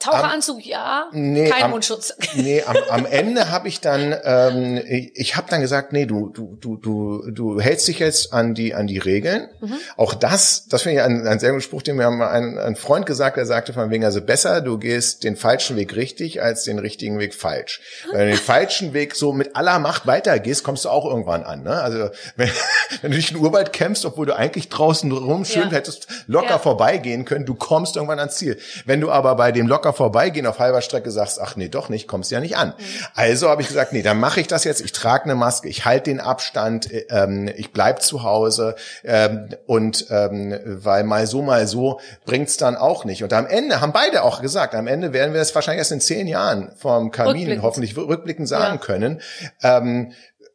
Taucheranzug 0.00 0.56
am, 0.56 0.62
ja, 0.62 1.08
nee, 1.12 1.48
kein 1.48 1.64
am, 1.64 1.70
Mundschutz. 1.70 2.14
Nee, 2.34 2.62
am, 2.62 2.76
am 2.88 3.06
Ende 3.06 3.50
habe 3.50 3.68
ich 3.68 3.80
dann, 3.80 4.14
ähm, 4.24 4.80
ich, 5.14 5.36
habe 5.36 5.48
dann 5.50 5.60
gesagt, 5.60 5.92
nee, 5.92 6.06
du, 6.06 6.30
du, 6.30 6.56
du, 6.56 6.76
du, 6.76 7.30
du 7.30 7.60
hältst 7.60 7.86
dich 7.86 7.98
jetzt 7.98 8.32
an 8.32 8.54
die, 8.54 8.74
an 8.74 8.86
die 8.86 8.96
Regeln. 8.98 9.48
Mhm. 9.60 9.76
Auch 9.98 10.14
das, 10.14 10.66
das 10.68 10.82
finde 10.82 10.96
ich 10.96 11.02
ein, 11.02 11.26
ein 11.26 11.38
sehr 11.38 11.50
guter 11.50 11.62
Spruch, 11.62 11.82
den 11.82 11.96
mir 11.96 12.08
ein, 12.08 12.58
ein 12.58 12.76
Freund 12.76 13.04
gesagt, 13.04 13.36
der 13.36 13.44
sagte 13.44 13.74
von 13.74 13.90
wegen, 13.90 14.04
also 14.04 14.22
besser, 14.22 14.62
du 14.62 14.78
gehst 14.78 15.22
den 15.22 15.36
falschen 15.36 15.76
Weg 15.76 15.94
richtig, 15.94 16.42
als 16.42 16.64
den 16.64 16.78
richtigen 16.78 17.18
Weg 17.18 17.34
falsch. 17.34 17.82
Wenn 18.10 18.20
du 18.20 18.26
den 18.28 18.36
falschen 18.36 18.94
Weg 18.94 19.14
so 19.14 19.34
mit 19.34 19.54
aller 19.54 19.78
Macht 19.78 20.06
weitergehst, 20.06 20.64
kommst 20.64 20.86
du 20.86 20.88
auch 20.88 21.04
irgendwann 21.04 21.42
an. 21.42 21.62
Ne? 21.62 21.80
Also 21.80 22.08
wenn, 22.36 22.50
wenn 23.02 23.10
du 23.10 23.16
durch 23.16 23.28
den 23.28 23.36
Urwald 23.36 23.74
kämpfst, 23.74 24.06
obwohl 24.06 24.24
du 24.24 24.34
eigentlich 24.34 24.70
draußen 24.70 25.12
rum 25.12 25.44
schön 25.44 25.64
ja. 25.64 25.72
hättest 25.72 26.06
locker 26.26 26.48
ja. 26.48 26.58
vorbeigehen 26.58 27.26
können, 27.26 27.44
du 27.44 27.54
kommst 27.54 27.96
irgendwann 27.96 28.18
ans 28.18 28.36
Ziel. 28.36 28.58
Wenn 28.86 29.02
du 29.02 29.10
aber 29.10 29.34
bei 29.34 29.52
dem 29.52 29.66
locker 29.66 29.89
locker 29.90 29.96
vorbeigehen 29.96 30.46
auf 30.46 30.58
halber 30.58 30.80
Strecke 30.80 31.10
sagst, 31.10 31.40
ach 31.40 31.56
nee, 31.56 31.68
doch 31.68 31.88
nicht, 31.88 32.08
kommst 32.08 32.30
ja 32.30 32.40
nicht 32.40 32.56
an. 32.56 32.68
Mhm. 32.68 32.84
Also 33.14 33.48
habe 33.48 33.62
ich 33.62 33.68
gesagt, 33.68 33.92
nee, 33.92 34.02
dann 34.02 34.18
mache 34.18 34.40
ich 34.40 34.46
das 34.46 34.64
jetzt. 34.64 34.80
Ich 34.80 34.92
trage 34.92 35.24
eine 35.24 35.34
Maske, 35.34 35.68
ich 35.68 35.84
halte 35.84 36.10
den 36.10 36.20
Abstand, 36.20 36.90
äh, 36.90 37.06
ähm, 37.10 37.50
ich 37.56 37.72
bleib 37.72 38.02
zu 38.02 38.22
Hause 38.22 38.76
ähm, 39.04 39.48
und 39.66 40.06
ähm, 40.10 40.58
weil 40.64 41.04
mal 41.04 41.26
so, 41.26 41.42
mal 41.42 41.66
so 41.66 42.00
bringt's 42.24 42.56
dann 42.56 42.76
auch 42.76 43.04
nicht. 43.04 43.22
Und 43.22 43.32
am 43.32 43.46
Ende 43.46 43.80
haben 43.80 43.92
beide 43.92 44.22
auch 44.22 44.40
gesagt, 44.40 44.74
am 44.74 44.86
Ende 44.86 45.12
werden 45.12 45.34
wir 45.34 45.40
es 45.40 45.54
wahrscheinlich 45.54 45.80
erst 45.80 45.92
in 45.92 46.00
zehn 46.00 46.26
Jahren 46.26 46.72
vom 46.76 47.10
Kamin 47.10 47.32
rückblickend. 47.32 47.62
hoffentlich 47.62 47.96
rückblickend 47.96 48.48
sagen 48.48 48.78
ja. 48.80 48.84
können. 48.84 49.20
Ähm, 49.62 50.12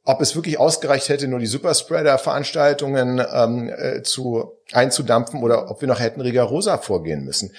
ob 0.07 0.21
es 0.21 0.35
wirklich 0.35 0.59
ausgereicht 0.59 1.09
hätte, 1.09 1.27
nur 1.27 1.39
die 1.39 1.47
Superspreader-Veranstaltungen 1.47 3.19
ähm, 3.33 3.71
äh, 3.75 4.03
zu 4.03 4.51
einzudampfen 4.71 5.41
oder 5.41 5.71
ob 5.71 5.81
wir 5.81 5.87
noch 5.87 5.99
hätten 5.99 6.21
rigorosa 6.21 6.77
vorgehen 6.77 7.23
müssen. 7.23 7.51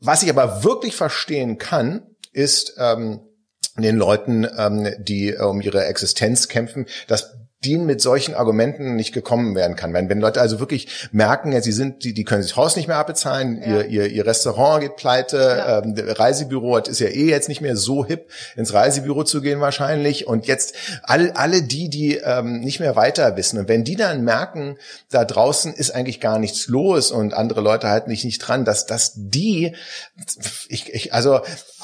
Was 0.00 0.22
ich 0.22 0.30
aber 0.30 0.64
wirklich 0.64 0.94
verstehen 0.94 1.58
kann, 1.58 2.02
ist 2.32 2.74
ähm, 2.78 3.20
den 3.76 3.96
Leuten, 3.96 4.46
ähm, 4.56 4.88
die 4.98 5.30
äh, 5.30 5.40
um 5.40 5.60
ihre 5.60 5.84
Existenz 5.84 6.48
kämpfen, 6.48 6.86
dass 7.06 7.36
die 7.64 7.76
mit 7.76 8.00
solchen 8.00 8.34
Argumenten 8.34 8.94
nicht 8.94 9.12
gekommen 9.12 9.56
werden 9.56 9.74
kann. 9.74 9.92
Wenn, 9.92 10.08
wenn 10.08 10.20
Leute 10.20 10.40
also 10.40 10.60
wirklich 10.60 11.08
merken, 11.10 11.50
ja, 11.50 11.60
sie 11.60 11.72
sind, 11.72 12.04
die, 12.04 12.14
die 12.14 12.22
können 12.22 12.44
sich 12.44 12.54
Haus 12.54 12.76
nicht 12.76 12.86
mehr 12.86 12.98
abbezahlen, 12.98 13.60
ja. 13.60 13.80
ihr, 13.80 13.86
ihr, 13.86 14.06
ihr 14.06 14.26
Restaurant 14.26 14.80
geht 14.80 14.96
pleite, 14.96 15.36
ja. 15.36 15.82
ähm, 15.82 15.94
Reisebüro 15.96 16.78
ist 16.78 17.00
ja 17.00 17.08
eh 17.08 17.28
jetzt 17.28 17.48
nicht 17.48 17.60
mehr 17.60 17.76
so 17.76 18.04
hip, 18.04 18.30
ins 18.54 18.72
Reisebüro 18.72 19.24
zu 19.24 19.40
gehen 19.40 19.60
wahrscheinlich. 19.60 20.28
Und 20.28 20.46
jetzt 20.46 20.76
all, 21.02 21.32
alle 21.32 21.62
die, 21.62 21.90
die 21.90 22.16
ähm, 22.16 22.60
nicht 22.60 22.78
mehr 22.78 22.94
weiter 22.94 23.36
wissen. 23.36 23.58
Und 23.58 23.68
wenn 23.68 23.82
die 23.82 23.96
dann 23.96 24.22
merken, 24.22 24.78
da 25.10 25.24
draußen 25.24 25.74
ist 25.74 25.90
eigentlich 25.90 26.20
gar 26.20 26.38
nichts 26.38 26.68
los 26.68 27.10
und 27.10 27.34
andere 27.34 27.60
Leute 27.60 27.88
halten 27.88 28.10
sich 28.10 28.24
nicht 28.24 28.38
dran, 28.38 28.64
dass, 28.64 28.86
dass 28.86 29.14
die, 29.16 29.74
ich, 30.68 30.94
ich, 30.94 31.12
also 31.12 31.40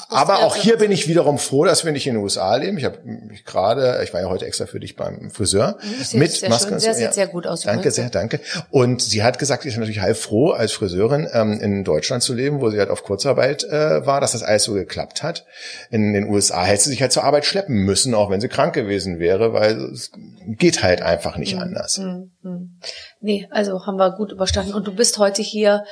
aber 0.09 0.39
auch 0.39 0.55
hier 0.55 0.77
bin 0.77 0.91
ich 0.91 1.07
wiederum 1.07 1.37
froh, 1.37 1.65
dass 1.65 1.85
wir 1.85 1.91
nicht 1.91 2.07
in 2.07 2.15
den 2.15 2.23
USA 2.23 2.55
leben. 2.55 2.77
Ich 2.77 2.85
habe 2.85 2.99
gerade, 3.45 4.01
ich 4.03 4.13
war 4.13 4.21
ja 4.21 4.29
heute 4.29 4.45
extra 4.45 4.65
für 4.65 4.79
dich 4.79 4.95
beim 4.95 5.31
Friseur 5.31 5.77
mhm, 5.81 6.19
mit 6.19 6.31
sehr 6.31 6.49
Maske. 6.49 6.69
Schön. 6.69 6.79
Der 6.79 6.93
sieht 6.93 7.13
sehr 7.13 7.27
gut 7.27 7.47
aus. 7.47 7.61
Danke 7.61 7.91
sehr, 7.91 8.09
danke. 8.09 8.39
Und 8.69 9.01
sie 9.01 9.23
hat 9.23 9.39
gesagt, 9.39 9.63
sie 9.63 9.69
ist 9.69 9.77
natürlich 9.77 10.01
halb 10.01 10.17
froh, 10.17 10.51
als 10.51 10.73
Friseurin 10.73 11.27
ähm, 11.31 11.59
in 11.59 11.83
Deutschland 11.83 12.23
zu 12.23 12.33
leben, 12.33 12.61
wo 12.61 12.69
sie 12.69 12.79
halt 12.79 12.89
auf 12.89 13.03
Kurzarbeit 13.03 13.63
äh, 13.63 14.05
war, 14.05 14.21
dass 14.21 14.33
das 14.33 14.43
alles 14.43 14.63
so 14.63 14.73
geklappt 14.73 15.23
hat. 15.23 15.45
In 15.89 16.13
den 16.13 16.29
USA 16.29 16.63
hätte 16.63 16.83
sie 16.83 16.89
sich 16.91 17.01
halt 17.01 17.11
zur 17.11 17.23
Arbeit 17.23 17.45
schleppen 17.45 17.75
müssen, 17.75 18.13
auch 18.13 18.29
wenn 18.29 18.41
sie 18.41 18.49
krank 18.49 18.73
gewesen 18.73 19.19
wäre, 19.19 19.53
weil 19.53 19.77
es 19.91 20.11
geht 20.47 20.83
halt 20.83 21.01
einfach 21.01 21.37
nicht 21.37 21.55
mhm. 21.55 21.61
anders. 21.61 21.97
Mhm. 21.97 22.31
mhm. 22.41 22.79
Nee, 23.21 23.47
also 23.49 23.85
haben 23.85 23.97
wir 23.97 24.11
gut 24.11 24.31
überstanden. 24.31 24.73
Und 24.73 24.87
du 24.87 24.93
bist 24.93 25.17
heute 25.17 25.41
hier 25.41 25.83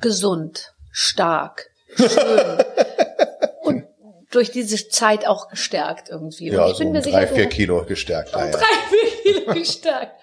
gesund, 0.00 0.74
stark, 0.90 1.70
schön. 1.96 2.08
durch 4.34 4.50
diese 4.50 4.88
Zeit 4.88 5.26
auch 5.26 5.48
gestärkt 5.48 6.08
irgendwie. 6.08 6.50
Ja, 6.50 6.64
und 6.64 6.70
ich 6.70 6.76
so 6.76 6.84
bin 6.84 6.92
mir 6.92 6.98
um 6.98 7.04
sicher, 7.04 7.18
drei, 7.18 7.26
vier 7.26 7.46
Kilo 7.46 7.84
gestärkt. 7.84 8.34
Um 8.34 8.50
drei, 8.50 8.62
vier 9.22 9.34
Kilo 9.34 9.54
gestärkt. 9.54 10.20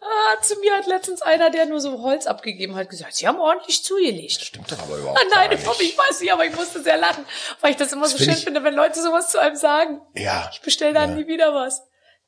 Ah, 0.00 0.42
zu 0.42 0.58
mir 0.60 0.74
hat 0.76 0.86
letztens 0.86 1.22
einer, 1.22 1.50
der 1.50 1.64
nur 1.64 1.80
so 1.80 2.02
Holz 2.02 2.26
abgegeben 2.26 2.74
hat, 2.74 2.90
gesagt, 2.90 3.14
sie 3.14 3.26
haben 3.26 3.40
ordentlich 3.40 3.82
zugelegt. 3.82 4.32
Stimmt 4.32 4.70
doch 4.70 4.78
aber 4.78 4.98
überhaupt 4.98 5.18
ah, 5.18 5.24
nein, 5.34 5.48
nicht. 5.48 5.64
Nein, 5.64 5.74
ich 5.80 5.96
weiß 5.96 6.20
nicht, 6.20 6.30
aber 6.30 6.44
ich 6.44 6.54
musste 6.54 6.82
sehr 6.82 6.98
lachen, 6.98 7.24
weil 7.62 7.70
ich 7.70 7.78
das 7.78 7.90
immer 7.92 8.02
das 8.02 8.12
so 8.12 8.18
schön 8.18 8.34
ich, 8.34 8.44
finde, 8.44 8.62
wenn 8.64 8.74
Leute 8.74 9.00
sowas 9.02 9.30
zu 9.30 9.38
einem 9.38 9.56
sagen. 9.56 10.02
Ja. 10.14 10.50
Ich 10.52 10.60
bestelle 10.60 10.92
dann 10.92 11.10
ja. 11.10 11.16
nie 11.16 11.26
wieder 11.26 11.54
was. 11.54 11.82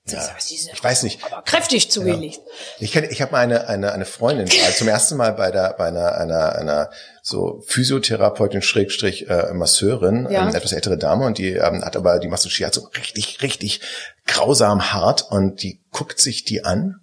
Ja, 0.09 0.37
ich 0.39 0.85
weiß 0.85 1.03
nicht. 1.03 1.25
Aber 1.25 1.43
kräftig 1.43 1.91
zugelegt. 1.91 2.37
Ja. 2.37 2.53
Ich 2.79 2.93
kenne, 2.93 3.09
ich 3.09 3.21
habe 3.21 3.37
eine 3.37 3.67
eine 3.67 3.93
eine 3.93 4.05
Freundin 4.05 4.49
also 4.49 4.79
zum 4.79 4.89
ersten 4.89 5.17
Mal 5.17 5.33
bei 5.33 5.51
der 5.51 5.75
bei 5.77 5.89
einer 5.89 6.17
einer 6.17 6.55
einer 6.55 6.91
so 7.29 7.61
Physiotherapeutin 7.67 8.63
Schrägstrich 8.63 9.29
äh, 9.29 9.53
Masseurin, 9.53 10.29
ja. 10.31 10.47
ähm, 10.47 10.55
etwas 10.55 10.73
ältere 10.73 10.97
Dame 10.97 11.27
und 11.27 11.39
die 11.39 11.55
ähm, 11.55 11.85
hat 11.85 11.97
aber 11.97 12.21
die 12.21 12.29
massiert 12.29 12.73
so 12.73 12.87
richtig 12.97 13.43
richtig 13.43 13.81
grausam 14.29 14.93
hart 14.93 15.27
und 15.29 15.61
die 15.61 15.83
guckt 15.91 16.21
sich 16.21 16.45
die 16.45 16.65
an, 16.65 17.01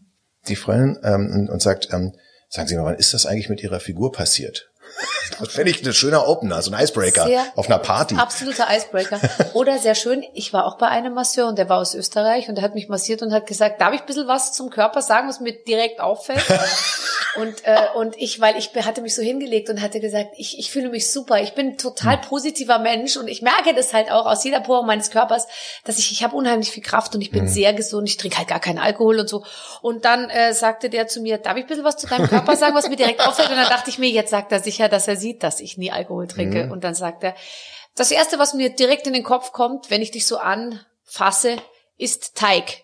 die 0.48 0.56
Freundin 0.56 0.98
ähm, 1.04 1.30
und, 1.34 1.50
und 1.50 1.62
sagt, 1.62 1.90
ähm, 1.92 2.14
sagen 2.48 2.70
Sie 2.70 2.78
mal, 2.78 2.86
wann 2.86 2.96
ist 2.96 3.14
das 3.14 3.26
eigentlich 3.26 3.50
mit 3.50 3.62
Ihrer 3.64 3.82
Figur 3.82 4.14
passiert? 4.14 4.70
Das 5.40 5.54
fände 5.54 5.72
ich 5.72 5.86
ein 5.86 5.94
schöner 5.94 6.28
Opener, 6.28 6.62
so 6.62 6.72
ein 6.72 6.82
Icebreaker 6.82 7.26
sehr, 7.26 7.44
auf 7.56 7.68
einer 7.68 7.80
Party. 7.80 8.16
Absoluter 8.16 8.68
Icebreaker. 8.70 9.20
Oder 9.54 9.80
sehr 9.80 9.96
schön, 9.96 10.24
ich 10.34 10.54
war 10.54 10.66
auch 10.66 10.78
bei 10.78 10.88
einem 10.88 11.14
Masseur 11.14 11.48
und 11.48 11.58
der 11.58 11.68
war 11.70 11.80
aus 11.80 11.96
Österreich 11.96 12.50
und 12.50 12.56
der 12.56 12.64
hat 12.64 12.76
mich 12.76 12.88
massiert 12.88 13.24
und 13.24 13.34
hat 13.34 13.48
gesagt, 13.48 13.82
darf 13.82 13.94
ich 13.94 14.02
ein 14.02 14.06
bisschen 14.06 14.28
was 14.28 14.54
zum 14.54 14.70
Körper 14.70 15.02
sagen, 15.02 15.28
was 15.28 15.40
mir 15.40 15.54
direkt 15.64 16.00
auffällt? 16.00 16.44
und, 17.36 17.66
äh, 17.66 17.88
und 17.96 18.16
ich, 18.18 18.40
weil 18.40 18.58
ich 18.58 18.70
hatte 18.76 19.02
mich 19.02 19.16
so 19.16 19.22
hingelegt 19.22 19.70
und 19.70 19.82
hatte 19.82 20.00
gesagt, 20.00 20.36
ich, 20.38 20.60
ich 20.60 20.72
fühle 20.72 20.90
mich 20.90 21.12
super, 21.12 21.42
ich 21.42 21.54
bin 21.54 21.78
total 21.78 22.22
hm. 22.22 22.30
positiver 22.30 22.78
Mensch 22.80 23.18
und 23.18 23.28
ich 23.28 23.42
merke 23.42 23.74
das 23.74 23.94
halt 23.94 24.12
auch 24.12 24.26
aus 24.26 24.44
jeder 24.44 24.60
Pore 24.60 24.86
meines 24.86 25.10
Körpers, 25.10 25.48
dass 25.84 25.98
ich, 25.98 26.12
ich 26.12 26.24
habe 26.24 26.36
unheimlich 26.36 26.70
viel 26.70 26.84
Kraft 26.84 27.16
und 27.16 27.22
ich 27.22 27.32
bin 27.32 27.46
mhm. 27.46 27.48
sehr 27.48 27.74
gesund, 27.74 28.08
ich 28.08 28.18
trinke 28.18 28.38
halt 28.38 28.48
gar 28.48 28.60
keinen 28.60 28.80
Alkohol 28.80 29.20
und 29.20 29.30
so. 29.30 29.44
Und 29.82 30.06
dann 30.06 30.30
äh, 30.30 30.54
sagte 30.54 30.90
der 30.90 31.08
zu 31.08 31.22
mir, 31.22 31.38
darf 31.38 31.58
ich 31.58 31.64
ein 31.64 31.68
bisschen 31.68 31.84
was 31.84 31.98
zu 31.98 32.08
deinem 32.08 32.28
Körper 32.28 32.56
sagen, 32.56 32.76
was 32.76 32.90
mir 32.90 32.96
direkt 32.96 33.20
auffällt? 33.28 33.50
Und 33.50 33.58
dann 33.58 33.70
dachte 33.70 33.90
ich 33.90 33.98
mir, 33.98 34.10
jetzt 34.10 34.30
sagt 34.30 34.52
er 34.52 34.60
sicher, 34.60 34.88
dass 34.88 35.08
er 35.08 35.16
sieht, 35.16 35.44
dass 35.44 35.60
ich 35.60 35.78
nie 35.78 35.92
Alkohol 35.92 36.28
trinke. 36.28 36.66
Mhm. 36.66 36.72
Und 36.72 36.84
dann 36.84 36.94
sagt 36.94 37.24
er, 37.24 37.36
das 37.96 38.12
erste, 38.12 38.40
was 38.40 38.54
mir 38.54 38.70
direkt 38.70 39.08
in 39.08 39.14
den 39.14 39.24
Kopf 39.24 39.52
kommt, 39.52 39.90
wenn 39.90 40.02
ich 40.02 40.12
dich 40.12 40.26
so 40.26 40.38
anfasse, 40.38 41.58
ist 41.98 42.36
Teig. 42.36 42.84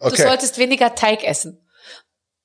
Okay. 0.00 0.14
Du 0.14 0.22
solltest 0.28 0.58
weniger 0.58 0.94
Teig 0.94 1.24
essen. 1.24 1.60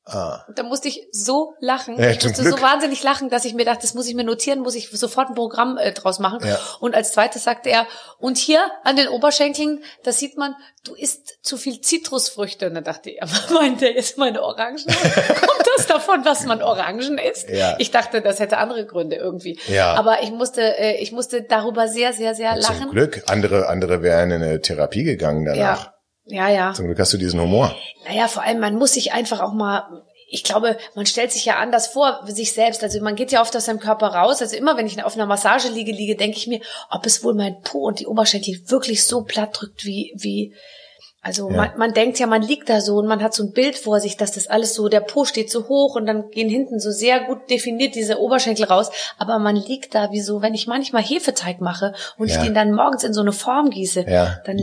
Ah. 0.05 0.43
Und 0.49 0.59
da 0.59 0.63
musste 0.63 0.89
ich 0.89 1.07
so 1.11 1.55
lachen. 1.61 1.97
Ja, 1.97 2.09
ich 2.09 2.21
musste 2.21 2.41
Glück. 2.41 2.57
so 2.57 2.61
wahnsinnig 2.61 3.01
lachen, 3.03 3.29
dass 3.29 3.45
ich 3.45 3.53
mir 3.53 3.63
dachte, 3.63 3.83
das 3.83 3.93
muss 3.93 4.07
ich 4.07 4.15
mir 4.15 4.25
notieren, 4.25 4.59
muss 4.59 4.75
ich 4.75 4.89
sofort 4.91 5.29
ein 5.29 5.35
Programm 5.35 5.77
äh, 5.77 5.93
draus 5.93 6.19
machen. 6.19 6.45
Ja. 6.45 6.59
Und 6.81 6.93
als 6.93 7.13
zweites 7.13 7.45
sagte 7.45 7.69
er, 7.69 7.87
und 8.19 8.37
hier 8.37 8.59
an 8.83 8.97
den 8.97 9.07
Oberschenkeln, 9.07 9.81
da 10.03 10.11
sieht 10.11 10.37
man, 10.37 10.55
du 10.83 10.93
isst 10.93 11.39
zu 11.41 11.55
viel 11.55 11.79
Zitrusfrüchte. 11.79 12.67
Und 12.67 12.75
dann 12.75 12.83
dachte 12.83 13.11
ich, 13.11 13.19
meint 13.53 13.81
er 13.81 13.95
jetzt 13.95 14.17
meine 14.17 14.41
Orangen? 14.43 14.83
Kommt 14.85 15.67
das 15.77 15.87
davon, 15.87 16.23
dass 16.23 16.45
man 16.45 16.61
Orangen 16.61 17.17
isst? 17.17 17.49
Ja. 17.49 17.75
Ich 17.79 17.91
dachte, 17.91 18.21
das 18.21 18.41
hätte 18.41 18.57
andere 18.57 18.85
Gründe 18.85 19.15
irgendwie. 19.15 19.57
Ja. 19.67 19.93
Aber 19.93 20.21
ich 20.21 20.31
musste, 20.31 20.61
äh, 20.77 21.01
ich 21.01 21.13
musste 21.13 21.43
darüber 21.43 21.87
sehr, 21.87 22.11
sehr, 22.11 22.35
sehr 22.35 22.57
lachen. 22.57 22.81
Zum 22.81 22.91
Glück. 22.91 23.23
Andere, 23.27 23.69
andere 23.69 24.01
wären 24.01 24.31
in 24.31 24.43
eine 24.43 24.59
Therapie 24.59 25.03
gegangen 25.03 25.45
danach. 25.45 25.85
Ja. 25.85 25.92
Ja, 26.25 26.49
ja. 26.49 26.73
Zum 26.73 26.85
Glück 26.85 26.99
hast 26.99 27.13
du 27.13 27.17
diesen 27.17 27.41
Humor. 27.41 27.75
Naja, 28.07 28.27
vor 28.27 28.43
allem, 28.43 28.59
man 28.59 28.75
muss 28.75 28.93
sich 28.93 29.13
einfach 29.13 29.41
auch 29.41 29.53
mal, 29.53 30.03
ich 30.29 30.43
glaube, 30.43 30.77
man 30.95 31.05
stellt 31.05 31.31
sich 31.31 31.45
ja 31.45 31.57
anders 31.57 31.87
vor, 31.87 32.21
sich 32.25 32.53
selbst. 32.53 32.83
Also 32.83 33.01
man 33.01 33.15
geht 33.15 33.31
ja 33.31 33.41
oft 33.41 33.55
aus 33.55 33.65
seinem 33.65 33.79
Körper 33.79 34.07
raus. 34.07 34.41
Also 34.41 34.55
immer, 34.55 34.77
wenn 34.77 34.87
ich 34.87 35.03
auf 35.03 35.15
einer 35.15 35.25
Massage 35.25 35.69
liege, 35.69 35.91
liege, 35.91 36.15
denke 36.15 36.37
ich 36.37 36.47
mir, 36.47 36.61
ob 36.89 37.05
es 37.05 37.23
wohl 37.23 37.33
mein 37.33 37.61
Po 37.61 37.87
und 37.87 37.99
die 37.99 38.07
Oberschenkel 38.07 38.59
wirklich 38.67 39.05
so 39.05 39.23
platt 39.23 39.57
drückt, 39.59 39.83
wie, 39.85 40.13
wie, 40.15 40.53
also 41.21 41.49
ja. 41.49 41.55
man, 41.55 41.77
man 41.77 41.93
denkt 41.93 42.19
ja, 42.19 42.27
man 42.27 42.41
liegt 42.41 42.69
da 42.69 42.81
so 42.81 42.97
und 42.97 43.07
man 43.07 43.21
hat 43.21 43.33
so 43.33 43.43
ein 43.43 43.53
Bild 43.53 43.77
vor 43.77 43.99
sich, 43.99 44.17
dass 44.17 44.31
das 44.31 44.47
alles 44.47 44.73
so, 44.73 44.89
der 44.89 44.99
Po 44.99 45.23
steht 45.23 45.49
so 45.49 45.69
hoch 45.69 45.95
und 45.95 46.05
dann 46.05 46.29
gehen 46.31 46.49
hinten 46.49 46.79
so 46.79 46.91
sehr 46.91 47.21
gut 47.21 47.49
definiert 47.49 47.95
diese 47.95 48.19
Oberschenkel 48.19 48.65
raus. 48.65 48.91
Aber 49.17 49.39
man 49.39 49.55
liegt 49.55 49.95
da 49.95 50.11
wie 50.11 50.21
so, 50.21 50.41
wenn 50.41 50.53
ich 50.53 50.67
manchmal 50.67 51.01
Hefeteig 51.01 51.61
mache 51.61 51.93
und 52.17 52.29
ja. 52.29 52.35
ich 52.35 52.43
den 52.43 52.53
dann 52.53 52.73
morgens 52.73 53.03
in 53.03 53.13
so 53.13 53.21
eine 53.21 53.31
Form 53.31 53.69
gieße, 53.69 54.05
ja. 54.07 54.37
dann 54.45 54.57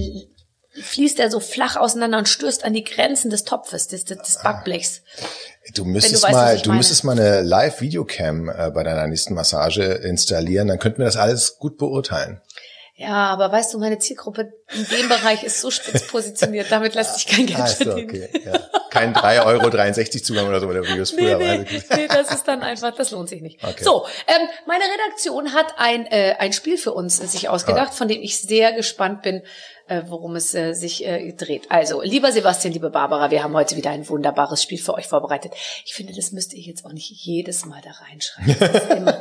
fließt 0.73 1.19
er 1.19 1.31
so 1.31 1.41
flach 1.41 1.77
auseinander 1.77 2.19
und 2.19 2.29
stößt 2.29 2.65
an 2.65 2.73
die 2.73 2.85
Grenzen 2.85 3.31
des 3.31 3.45
Topfes, 3.45 3.89
des, 3.89 4.05
des 4.05 4.39
Backblechs. 4.43 5.03
Du 5.75 5.85
müsstest 5.85 6.23
du 6.23 6.27
weißt, 6.27 6.35
mal, 6.35 6.59
du 6.59 6.73
müsstest 6.73 7.05
mal 7.05 7.19
eine 7.19 7.43
Live-Videocam 7.43 8.49
äh, 8.49 8.71
bei 8.71 8.83
deiner 8.83 9.07
nächsten 9.07 9.35
Massage 9.35 9.83
installieren, 9.83 10.69
dann 10.69 10.79
könnten 10.79 10.99
wir 10.99 11.07
das 11.07 11.17
alles 11.17 11.59
gut 11.59 11.77
beurteilen. 11.77 12.41
Ja, 12.95 13.29
aber 13.29 13.51
weißt 13.51 13.73
du, 13.73 13.79
meine 13.79 13.99
Zielgruppe 13.99 14.53
in 14.75 14.87
dem 14.87 15.09
Bereich 15.09 15.43
ist 15.43 15.61
so 15.61 15.71
spitz 15.71 16.07
positioniert, 16.07 16.71
damit 16.71 16.95
lässt 16.95 17.15
sich 17.15 17.27
kein 17.27 17.47
Geld 17.47 17.61
ah, 17.61 17.67
verdienen. 17.67 18.11
Okay, 18.11 18.29
ja. 18.45 18.61
Kein 18.91 19.15
3,63 19.15 19.45
Euro 19.45 20.23
Zugang 20.23 20.49
oder 20.49 20.61
so, 20.61 20.67
oder 20.67 20.83
wie 20.83 20.99
es 20.99 21.11
früher 21.11 21.39
nee, 21.39 21.59
nee, 21.59 21.83
nee, 21.97 22.09
das 22.09 22.33
ist 22.33 22.47
dann 22.47 22.63
einfach, 22.63 22.95
das 22.95 23.11
lohnt 23.11 23.29
sich 23.29 23.41
nicht. 23.41 23.63
Okay. 23.63 23.83
So, 23.83 24.07
ähm, 24.27 24.49
meine 24.67 24.85
Redaktion 24.85 25.53
hat 25.55 25.75
ein, 25.79 26.07
äh, 26.07 26.37
ein 26.39 26.53
Spiel 26.53 26.77
für 26.77 26.93
uns 26.93 27.17
sich 27.19 27.49
ausgedacht, 27.49 27.91
ah. 27.91 27.95
von 27.95 28.09
dem 28.09 28.21
ich 28.21 28.41
sehr 28.41 28.73
gespannt 28.73 29.23
bin, 29.23 29.43
äh, 29.91 30.03
worum 30.07 30.37
es 30.37 30.55
äh, 30.55 30.73
sich 30.75 31.05
äh, 31.05 31.33
dreht. 31.33 31.71
Also, 31.71 32.03
lieber 32.03 32.33
Sebastian, 32.33 32.73
liebe 32.73 32.91
Barbara, 32.91 33.31
wir 33.31 33.43
haben 33.43 33.55
heute 33.55 33.77
wieder 33.77 33.91
ein 33.91 34.09
wunderbares 34.09 34.63
Spiel 34.63 34.79
für 34.79 34.95
euch 34.95 35.07
vorbereitet. 35.07 35.53
Ich 35.85 35.95
finde, 35.95 36.15
das 36.15 36.33
müsst 36.33 36.55
ihr 36.55 36.63
jetzt 36.63 36.85
auch 36.85 36.93
nicht 36.93 37.11
jedes 37.11 37.67
Mal 37.67 37.81
da 37.83 37.91
reinschreiben. 37.91 39.13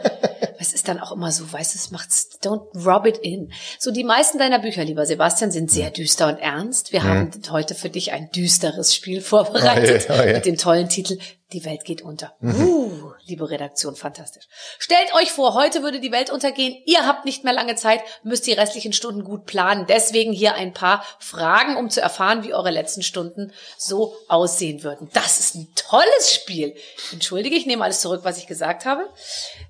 Es 0.60 0.74
ist 0.74 0.88
dann 0.88 1.00
auch 1.00 1.12
immer 1.12 1.32
so, 1.32 1.52
weißt 1.52 1.74
du, 1.74 1.78
es 1.78 1.92
macht's, 1.92 2.40
don't 2.44 2.86
rub 2.86 3.06
it 3.06 3.18
in. 3.18 3.52
So, 3.80 3.92
die 3.92 4.04
meisten 4.04 4.38
deiner 4.38 4.60
Bücher, 4.60 4.84
lieber 4.84 5.06
Sebastian, 5.06 5.52
sind 5.52 5.72
sehr 5.72 5.90
düster 5.90 6.28
und 6.28 6.38
ernst. 6.38 6.92
Wir 6.92 7.02
mhm. 7.02 7.08
haben 7.08 7.32
heute 7.52 7.76
für 7.76 7.90
dich 7.90 8.12
ein 8.12 8.30
düsteres 8.32 8.94
Spiel 8.94 9.22
vorbereitet 9.22 10.08
oh, 10.10 10.14
yeah, 10.14 10.22
oh, 10.22 10.26
yeah. 10.26 10.34
mit 10.34 10.46
dem 10.46 10.58
tollen 10.58 10.90
Titel 10.90 11.18
die 11.52 11.66
Welt 11.66 11.84
geht 11.84 12.04
unter. 12.04 12.36
Uh, 12.44 13.12
liebe 13.26 13.50
Redaktion, 13.50 13.96
fantastisch. 13.96 14.46
Stellt 14.78 15.14
euch 15.16 15.32
vor, 15.32 15.56
heute 15.56 15.82
würde 15.82 16.00
die 16.00 16.12
Welt 16.12 16.30
untergehen. 16.30 16.78
Ihr 16.86 17.08
habt 17.08 17.26
nicht 17.26 17.44
mehr 17.44 17.54
lange 17.54 17.76
Zeit, 17.76 18.02
müsst 18.24 18.46
die 18.46 18.54
restlichen 18.54 18.94
Stunden 18.94 19.24
gut 19.24 19.46
planen. 19.46 19.88
Deswegen 19.88 20.32
hier 20.32 20.54
ein 20.54 20.74
paar 20.74 21.04
Fragen, 21.18 21.76
um 21.76 21.90
zu 21.90 22.02
erfahren, 22.02 22.44
wie 22.44 22.54
eure 22.54 22.70
letzten 22.70 23.02
Stunden 23.02 23.52
so 23.78 24.16
aussehen 24.28 24.84
würden. 24.84 25.10
Das 25.14 25.40
ist 25.40 25.56
ein 25.56 25.68
tolles 25.76 26.34
Spiel. 26.34 26.76
Entschuldige, 27.12 27.56
ich 27.56 27.66
nehme 27.66 27.84
alles 27.84 28.02
zurück, 28.02 28.22
was 28.24 28.38
ich 28.38 28.46
gesagt 28.46 28.86
habe. 28.86 29.10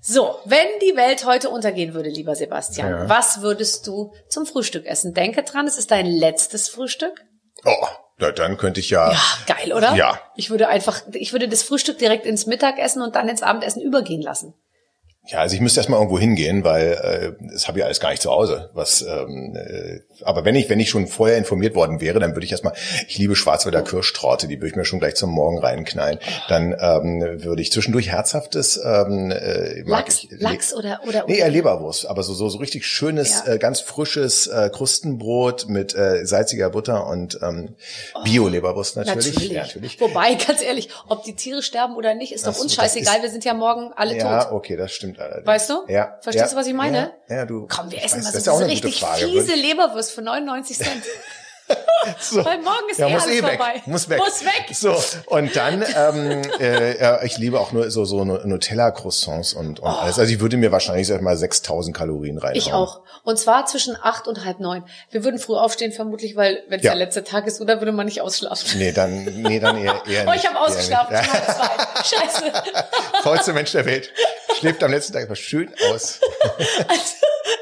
So, 0.01 0.37
wenn 0.43 0.67
die 0.81 0.97
Welt 0.97 1.25
heute 1.25 1.49
untergehen 1.49 1.93
würde, 1.93 2.09
lieber 2.09 2.35
Sebastian, 2.35 2.91
ja. 2.91 3.09
was 3.09 3.41
würdest 3.41 3.87
du 3.87 4.13
zum 4.27 4.45
Frühstück 4.45 4.85
essen? 4.85 5.13
Denke 5.13 5.43
dran, 5.43 5.65
es 5.65 5.77
ist 5.77 5.91
dein 5.91 6.07
letztes 6.07 6.67
Frühstück. 6.67 7.23
Oh, 7.63 7.87
na, 8.19 8.31
dann 8.31 8.57
könnte 8.57 8.79
ich 8.79 8.89
ja. 8.89 9.11
Ja, 9.11 9.21
geil, 9.47 9.73
oder? 9.73 9.95
Ja. 9.95 10.19
Ich 10.35 10.49
würde 10.49 10.67
einfach, 10.67 11.01
ich 11.13 11.31
würde 11.31 11.47
das 11.47 11.63
Frühstück 11.63 11.97
direkt 11.97 12.25
ins 12.25 12.45
Mittagessen 12.45 13.01
und 13.01 13.15
dann 13.15 13.29
ins 13.29 13.41
Abendessen 13.41 13.81
übergehen 13.81 14.21
lassen. 14.21 14.53
Ja, 15.29 15.41
also 15.41 15.53
ich 15.53 15.61
müsste 15.61 15.79
erstmal 15.79 15.99
irgendwo 15.99 16.17
hingehen, 16.17 16.63
weil 16.63 17.35
äh, 17.39 17.45
das 17.51 17.67
habe 17.67 17.77
ich 17.77 17.85
alles 17.85 17.99
gar 17.99 18.09
nicht 18.09 18.21
zu 18.23 18.31
Hause. 18.31 18.71
Was, 18.73 19.03
ähm, 19.03 19.55
äh, 19.55 19.99
aber 20.23 20.43
wenn 20.43 20.55
ich, 20.55 20.69
wenn 20.71 20.79
ich 20.79 20.89
schon 20.89 21.05
vorher 21.05 21.37
informiert 21.37 21.75
worden 21.75 22.01
wäre, 22.01 22.19
dann 22.19 22.35
würde 22.35 22.45
ich 22.45 22.51
erstmal, 22.51 22.73
ich 23.07 23.19
liebe 23.19 23.35
Schwarzwälder 23.35 23.83
Kirschtorte, 23.83 24.47
die 24.47 24.57
würde 24.57 24.69
ich 24.69 24.75
mir 24.75 24.85
schon 24.85 24.97
gleich 24.97 25.13
zum 25.13 25.29
Morgen 25.29 25.59
reinknallen. 25.59 26.17
Dann 26.47 26.75
ähm, 26.79 27.43
würde 27.43 27.61
ich 27.61 27.71
zwischendurch 27.71 28.09
herzhaftes 28.09 28.77
ähm, 28.83 29.29
äh, 29.29 29.81
Lachs, 29.81 30.23
ich, 30.23 30.29
Lachs 30.39 30.73
oder 30.73 31.01
oder 31.07 31.25
nee, 31.27 31.37
eher 31.37 31.49
Leberwurst, 31.49 32.07
aber 32.07 32.23
so 32.23 32.33
so, 32.33 32.49
so 32.49 32.57
richtig 32.57 32.87
schönes, 32.87 33.43
ja. 33.45 33.53
äh, 33.53 33.57
ganz 33.59 33.81
frisches 33.81 34.47
äh, 34.47 34.71
Krustenbrot 34.73 35.67
mit 35.67 35.93
äh, 35.93 36.25
salziger 36.25 36.71
Butter 36.71 37.05
und 37.05 37.37
ähm, 37.43 37.75
oh, 38.15 38.23
Bio-Leberwurst 38.23 38.95
natürlich. 38.95 39.27
Natürlich. 39.27 39.51
Ja, 39.51 39.61
natürlich. 39.61 40.01
Wobei, 40.01 40.33
ganz 40.47 40.63
ehrlich, 40.63 40.89
ob 41.07 41.23
die 41.23 41.35
Tiere 41.35 41.61
sterben 41.61 41.95
oder 41.95 42.15
nicht, 42.15 42.33
ist 42.33 42.47
doch 42.47 42.57
uns 42.57 42.73
scheißegal. 42.73 43.21
Wir 43.21 43.29
sind 43.29 43.45
ja 43.45 43.53
morgen 43.53 43.91
alle 43.95 44.17
ja, 44.17 44.23
tot. 44.23 44.31
Ja, 44.31 44.51
okay, 44.53 44.75
das 44.75 44.91
stimmt 44.91 45.18
allerdings. 45.19 45.47
Weißt 45.47 45.69
du? 45.69 45.85
Ja. 45.87 46.17
Verstehst 46.21 46.45
ja, 46.45 46.51
du, 46.51 46.55
was 46.55 46.67
ich 46.67 46.73
meine? 46.73 47.13
Ja, 47.27 47.35
ja 47.37 47.45
du. 47.45 47.67
Komm, 47.67 47.91
wir 47.91 48.03
essen 48.03 48.23
weiß, 48.23 48.33
mal 48.33 48.39
so 48.41 48.51
diese 48.59 48.67
richtig 48.69 48.99
Frage, 48.99 49.25
fiese 49.25 49.53
Leberwurst 49.53 50.11
für 50.11 50.21
99 50.21 50.77
Cent. 50.79 51.03
so. 52.19 52.43
Weil 52.43 52.59
morgen 52.61 52.89
ist 52.89 52.99
ja, 52.99 53.07
eh 53.07 53.13
muss 53.13 53.27
eh 53.27 53.43
weg. 53.43 53.57
vorbei. 53.57 53.81
Muss 53.85 54.09
weg. 54.09 54.19
Muss 54.19 54.43
weg. 54.43 54.65
So 54.71 54.95
und 55.27 55.55
dann, 55.55 55.83
ähm, 55.95 56.41
äh, 56.59 57.25
ich 57.25 57.37
liebe 57.37 57.59
auch 57.59 57.71
nur 57.71 57.91
so 57.91 58.05
so 58.05 58.23
Nutella-Croissants 58.23 59.53
und, 59.53 59.79
und 59.79 59.85
oh. 59.85 59.89
alles. 59.89 60.19
Also 60.19 60.31
ich 60.31 60.39
würde 60.39 60.57
mir 60.57 60.71
wahrscheinlich 60.71 61.07
sag 61.07 61.21
mal 61.21 61.35
6.000 61.35 61.93
Kalorien 61.93 62.37
rein. 62.37 62.55
Ich 62.55 62.73
auch. 62.73 63.01
Und 63.23 63.37
zwar 63.37 63.65
zwischen 63.65 63.97
acht 64.01 64.27
und 64.27 64.45
halb 64.45 64.59
neun. 64.59 64.83
Wir 65.11 65.23
würden 65.23 65.39
früh 65.39 65.55
aufstehen 65.55 65.91
vermutlich, 65.91 66.35
weil 66.35 66.63
wenn 66.69 66.79
es 66.79 66.85
ja. 66.85 66.91
der 66.91 66.99
letzte 66.99 67.23
Tag 67.23 67.45
ist, 67.47 67.61
oder 67.61 67.79
würde 67.79 67.91
man 67.91 68.05
nicht 68.05 68.21
ausschlafen? 68.21 68.79
Nee, 68.79 68.91
dann 68.91 69.25
nee, 69.41 69.59
dann 69.59 69.77
eher 69.77 70.01
eher 70.07 70.25
nicht. 70.25 70.27
Oh, 70.29 70.33
ich 70.33 70.47
habe 70.47 70.59
ausgeschlafen. 70.59 71.15
Ja. 71.19 72.03
Scheiße. 72.03 72.51
Vollste 73.23 73.53
Mensch 73.53 73.71
der 73.71 73.85
Welt 73.85 74.09
schläft 74.57 74.83
am 74.83 74.91
letzten 74.91 75.13
Tag 75.13 75.23
einfach 75.23 75.35
schön 75.35 75.73
aus. 75.91 76.19
Also, 76.87 77.15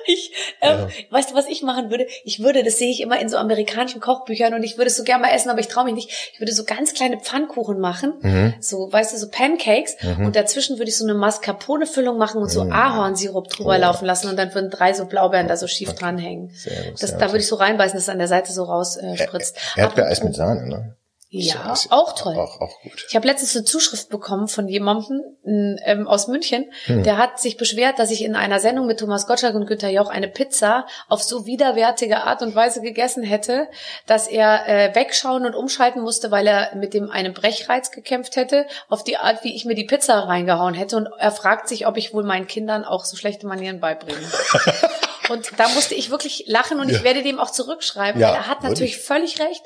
ich, 0.06 0.32
ähm, 0.62 0.80
ja. 0.80 0.88
weißt 1.12 1.32
du, 1.32 1.36
was 1.36 1.48
ich 1.48 1.62
machen 1.62 1.90
würde? 1.90 2.08
Ich 2.24 2.42
würde, 2.42 2.64
das 2.64 2.78
sehe 2.78 2.90
ich 2.90 3.02
immer 3.02 3.20
in 3.20 3.30
so 3.30 3.38
amerikanischen 3.38 4.02
Kochbüchern 4.02 4.54
und 4.54 4.64
ich 4.64 4.78
würde 4.78 4.90
es 4.90 4.98
so 4.98 5.04
gerne 5.04 5.24
mal 5.24 5.34
essen, 5.34 5.50
aber 5.50 5.60
ich 5.60 5.68
traue 5.68 5.86
mich 5.86 5.94
nicht. 5.94 6.32
Ich 6.34 6.40
würde 6.40 6.52
so 6.52 6.64
ganz 6.64 6.94
kleine 6.94 7.20
Pfannkuchen 7.20 7.80
machen, 7.80 8.14
mhm. 8.22 8.54
so, 8.60 8.92
weißt 8.92 9.14
du, 9.14 9.18
so 9.18 9.30
Pancakes 9.30 9.96
mhm. 10.02 10.26
und 10.26 10.36
dazwischen 10.36 10.78
würde 10.78 10.90
ich 10.90 10.98
so 10.98 11.06
eine 11.06 11.14
Mascarpone-Füllung 11.14 12.18
machen 12.18 12.42
und 12.42 12.50
so 12.50 12.64
mhm. 12.64 12.72
Ahornsirup 12.72 13.50
drüber 13.50 13.76
oh. 13.76 13.80
laufen 13.80 14.06
lassen 14.06 14.30
und 14.30 14.38
dann 14.38 14.54
würden 14.54 14.70
drei 14.70 14.94
so 14.94 15.06
Blaubeeren 15.06 15.48
da 15.48 15.58
so 15.58 15.68
schief 15.68 15.90
okay. 15.90 16.00
dranhängen. 16.00 16.50
Sehr, 16.54 16.92
das, 16.92 17.02
sehr 17.02 17.20
da 17.20 17.28
würde 17.28 17.40
ich 17.40 17.48
so 17.48 17.56
reinbeißen, 17.56 17.96
dass 17.96 18.04
es 18.04 18.10
an 18.10 18.20
der 18.20 18.28
Seite 18.28 18.52
so 18.52 18.64
rausspritzt. 18.64 19.58
Äh, 19.76 19.82
Erdbeereis 19.82 20.24
mit 20.24 20.36
Sahne, 20.36 20.68
ne? 20.68 20.97
Ja, 21.30 21.76
so, 21.76 21.90
auch 21.92 22.16
toll. 22.16 22.36
Auch, 22.36 22.62
auch 22.62 22.82
gut. 22.82 23.06
Ich 23.10 23.16
habe 23.16 23.28
letztens 23.28 23.54
eine 23.56 23.66
Zuschrift 23.66 24.10
bekommen 24.10 24.48
von 24.48 24.70
jemandem 24.70 25.22
ähm, 25.84 26.08
aus 26.08 26.30
München, 26.30 26.72
hm. 26.86 27.04
der 27.04 27.18
hat 27.18 27.40
sich 27.40 27.58
beschwert, 27.58 28.00
dass 28.00 28.12
ich 28.12 28.24
in 28.24 28.36
einer 28.36 28.62
Sendung 28.62 28.88
mit 28.88 29.00
Thomas 29.00 29.28
Gottschalk 29.28 29.54
und 29.54 29.66
Günther 29.66 29.90
Jauch 29.90 30.10
eine 30.10 30.30
Pizza 30.30 30.88
auf 31.10 31.22
so 31.22 31.46
widerwärtige 31.46 32.24
Art 32.24 32.42
und 32.42 32.56
Weise 32.56 32.82
gegessen 32.82 33.24
hätte, 33.24 33.68
dass 34.06 34.28
er 34.28 34.68
äh, 34.70 34.96
wegschauen 34.96 35.46
und 35.46 35.54
umschalten 35.54 36.02
musste, 36.02 36.32
weil 36.32 36.48
er 36.48 36.74
mit 36.78 36.94
dem 36.94 37.12
einem 37.12 37.34
Brechreiz 37.34 37.92
gekämpft 37.92 38.38
hätte, 38.38 38.66
auf 38.88 39.04
die 39.04 39.18
Art, 39.18 39.44
wie 39.44 39.54
ich 39.54 39.66
mir 39.66 39.76
die 39.76 39.84
Pizza 39.86 40.20
reingehauen 40.20 40.76
hätte. 40.76 40.96
Und 40.96 41.10
er 41.20 41.32
fragt 41.32 41.68
sich, 41.68 41.88
ob 41.88 41.98
ich 41.98 42.14
wohl 42.14 42.24
meinen 42.24 42.48
Kindern 42.48 42.86
auch 42.86 43.04
so 43.04 43.18
schlechte 43.18 43.48
Manieren 43.48 43.82
beibringe. 43.82 44.18
Und 45.30 45.52
da 45.58 45.68
musste 45.70 45.96
ich 45.96 46.10
wirklich 46.10 46.44
lachen 46.48 46.80
und 46.80 46.90
ja. 46.90 46.98
ich 46.98 47.04
werde 47.04 47.24
dem 47.24 47.40
auch 47.40 47.52
zurückschreiben. 47.52 48.20
Ja, 48.20 48.34
er 48.34 48.48
hat 48.48 48.64
natürlich 48.64 48.98
ich. 48.98 49.02
völlig 49.02 49.40
recht. 49.40 49.62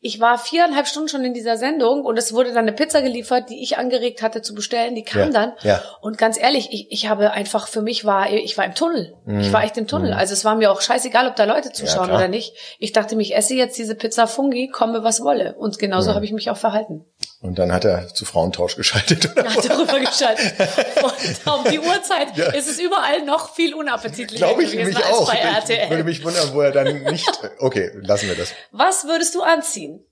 Ich 0.00 0.20
war 0.20 0.38
viereinhalb 0.38 0.86
Stunden 0.86 1.08
schon 1.08 1.24
in 1.24 1.34
dieser 1.34 1.56
Sendung 1.56 2.04
und 2.04 2.18
es 2.18 2.32
wurde 2.32 2.50
dann 2.50 2.58
eine 2.58 2.72
Pizza 2.72 3.00
geliefert, 3.00 3.48
die 3.48 3.62
ich 3.62 3.78
angeregt 3.78 4.22
hatte 4.22 4.42
zu 4.42 4.54
bestellen. 4.54 4.94
Die 4.94 5.02
kam 5.02 5.20
ja. 5.22 5.28
dann. 5.30 5.52
Ja. 5.62 5.82
Und 6.00 6.18
ganz 6.18 6.38
ehrlich, 6.38 6.68
ich, 6.70 6.88
ich 6.90 7.08
habe 7.08 7.30
einfach, 7.30 7.66
für 7.66 7.82
mich 7.82 8.04
war, 8.04 8.30
ich 8.30 8.56
war 8.58 8.64
im 8.64 8.74
Tunnel. 8.74 9.14
Mhm. 9.24 9.40
Ich 9.40 9.52
war 9.52 9.64
echt 9.64 9.76
im 9.78 9.88
Tunnel. 9.88 10.12
Mhm. 10.12 10.18
Also 10.18 10.34
es 10.34 10.44
war 10.44 10.54
mir 10.54 10.70
auch 10.70 10.80
scheißegal, 10.80 11.26
ob 11.28 11.36
da 11.36 11.44
Leute 11.44 11.72
zuschauen 11.72 12.10
oder 12.10 12.28
nicht. 12.28 12.54
Ich 12.78 12.92
dachte, 12.92 13.20
ich 13.20 13.34
esse 13.34 13.54
jetzt 13.54 13.78
diese 13.78 13.94
Pizza 13.94 14.26
Fungi, 14.26 14.68
komme 14.68 15.02
was 15.02 15.22
wolle. 15.22 15.54
Und 15.58 15.78
genauso 15.78 16.10
mhm. 16.10 16.14
habe 16.16 16.24
ich 16.24 16.32
mich 16.32 16.50
auch 16.50 16.56
verhalten. 16.56 17.06
Und 17.46 17.58
dann 17.58 17.72
hat 17.72 17.84
er 17.84 18.12
zu 18.12 18.24
Frauentausch 18.24 18.76
geschaltet. 18.76 19.30
Oder? 19.32 19.54
Hat 19.54 19.64
er 19.64 19.78
rübergeschaltet. 19.78 20.54
Und 21.02 21.52
um 21.52 21.64
die 21.70 21.78
Uhrzeit 21.78 22.36
ja. 22.36 22.46
ist 22.52 22.68
es 22.68 22.78
überall 22.80 23.24
noch 23.24 23.54
viel 23.54 23.74
unappetitlicher 23.74 24.46
Glaube 24.46 24.64
ich 24.64 24.72
gewesen 24.72 24.88
mich 24.88 24.96
als 24.96 25.14
auch. 25.14 25.30
bei 25.30 25.38
RTL. 25.38 25.84
Ich 25.84 25.90
würde 25.90 26.04
mich 26.04 26.24
wundern, 26.24 26.52
wo 26.52 26.60
er 26.60 26.72
dann 26.72 27.04
nicht... 27.04 27.30
Okay, 27.58 27.90
lassen 28.00 28.28
wir 28.28 28.34
das. 28.34 28.52
Was 28.72 29.04
würdest 29.04 29.34
du 29.34 29.42
anziehen? 29.42 30.04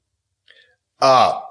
Ah, 0.98 1.42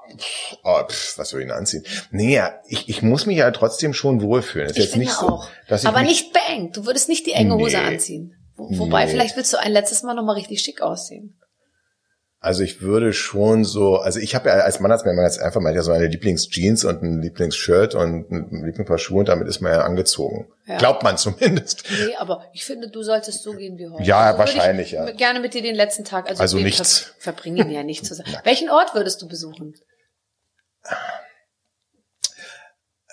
oh, 0.62 0.82
pff, 0.88 1.18
was 1.18 1.28
soll 1.28 1.42
ich 1.42 1.46
denn 1.46 1.56
anziehen? 1.56 1.84
Nee, 2.10 2.40
ich, 2.66 2.88
ich 2.88 3.02
muss 3.02 3.26
mich 3.26 3.36
ja 3.36 3.50
trotzdem 3.50 3.92
schon 3.92 4.22
wohlfühlen. 4.22 4.68
Das 4.68 4.76
ist 4.76 4.84
ich 4.84 4.90
jetzt 4.90 4.96
nicht 4.96 5.18
auch. 5.18 5.44
so, 5.44 5.50
dass 5.68 5.82
ich 5.82 5.88
Aber 5.88 6.02
nicht 6.02 6.32
beengt. 6.32 6.76
Du 6.76 6.86
würdest 6.86 7.08
nicht 7.08 7.26
die 7.26 7.32
enge 7.32 7.54
Hose 7.54 7.76
nee. 7.76 7.84
anziehen. 7.84 8.34
Wobei, 8.56 9.04
nee. 9.04 9.10
vielleicht 9.10 9.36
willst 9.36 9.52
du 9.52 9.58
ein 9.58 9.72
letztes 9.72 10.02
Mal 10.02 10.14
nochmal 10.14 10.36
richtig 10.36 10.60
schick 10.60 10.80
aussehen. 10.80 11.38
Also 12.44 12.62
ich 12.62 12.82
würde 12.82 13.14
schon 13.14 13.64
so, 13.64 13.96
also 13.96 14.20
ich 14.20 14.34
habe 14.34 14.50
ja 14.50 14.56
als 14.56 14.78
Mann, 14.78 14.92
als 14.92 15.06
mir 15.06 15.18
jetzt 15.22 15.40
einfach 15.40 15.62
mal 15.62 15.82
so 15.82 15.92
eine 15.92 16.08
Lieblingsjeans 16.08 16.84
und 16.84 17.02
ein 17.02 17.22
Lieblingsshirt 17.22 17.94
und 17.94 18.30
ein 18.30 18.64
Lieblingspaar 18.66 18.98
Schuhe 18.98 19.20
und 19.20 19.28
damit 19.30 19.48
ist 19.48 19.62
man 19.62 19.72
ja 19.72 19.80
angezogen. 19.80 20.52
Ja. 20.66 20.76
Glaubt 20.76 21.02
man 21.02 21.16
zumindest. 21.16 21.84
Nee, 21.88 22.14
aber 22.16 22.44
ich 22.52 22.66
finde, 22.66 22.90
du 22.90 23.02
solltest 23.02 23.44
so 23.44 23.54
gehen 23.54 23.78
wie 23.78 23.88
heute. 23.88 24.02
Ja, 24.02 24.26
also 24.26 24.40
wahrscheinlich, 24.40 24.90
ja. 24.90 25.10
Gerne 25.12 25.40
mit 25.40 25.54
dir 25.54 25.62
den 25.62 25.74
letzten 25.74 26.04
Tag, 26.04 26.28
also, 26.28 26.42
also 26.42 26.58
nichts. 26.58 27.14
Ver 27.16 27.32
verbringen 27.32 27.70
ja 27.70 27.82
nichts 27.82 28.08
zusammen. 28.08 28.36
Welchen 28.44 28.68
Ort 28.68 28.94
würdest 28.94 29.22
du 29.22 29.26
besuchen? 29.26 29.72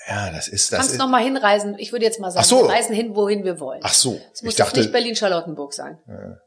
Ja, 0.10 0.30
das 0.32 0.50
ist 0.50 0.74
das. 0.74 0.80
Kannst 0.80 0.98
noch 0.98 1.08
mal 1.08 1.24
hinreisen. 1.24 1.78
Ich 1.80 1.94
würde 1.94 2.04
jetzt 2.04 2.20
mal 2.20 2.32
sagen, 2.32 2.46
so. 2.46 2.64
wir 2.64 2.70
reisen 2.70 2.94
hin, 2.94 3.16
wohin 3.16 3.46
wir 3.46 3.62
wollen. 3.62 3.80
Ach 3.82 3.94
so. 3.94 4.20
Es 4.34 4.44
muss 4.44 4.52
ich 4.52 4.58
dachte, 4.58 4.82
nicht 4.82 4.92
Berlin-Charlottenburg 4.92 5.74
sein. 5.74 6.00
Ja. 6.06 6.38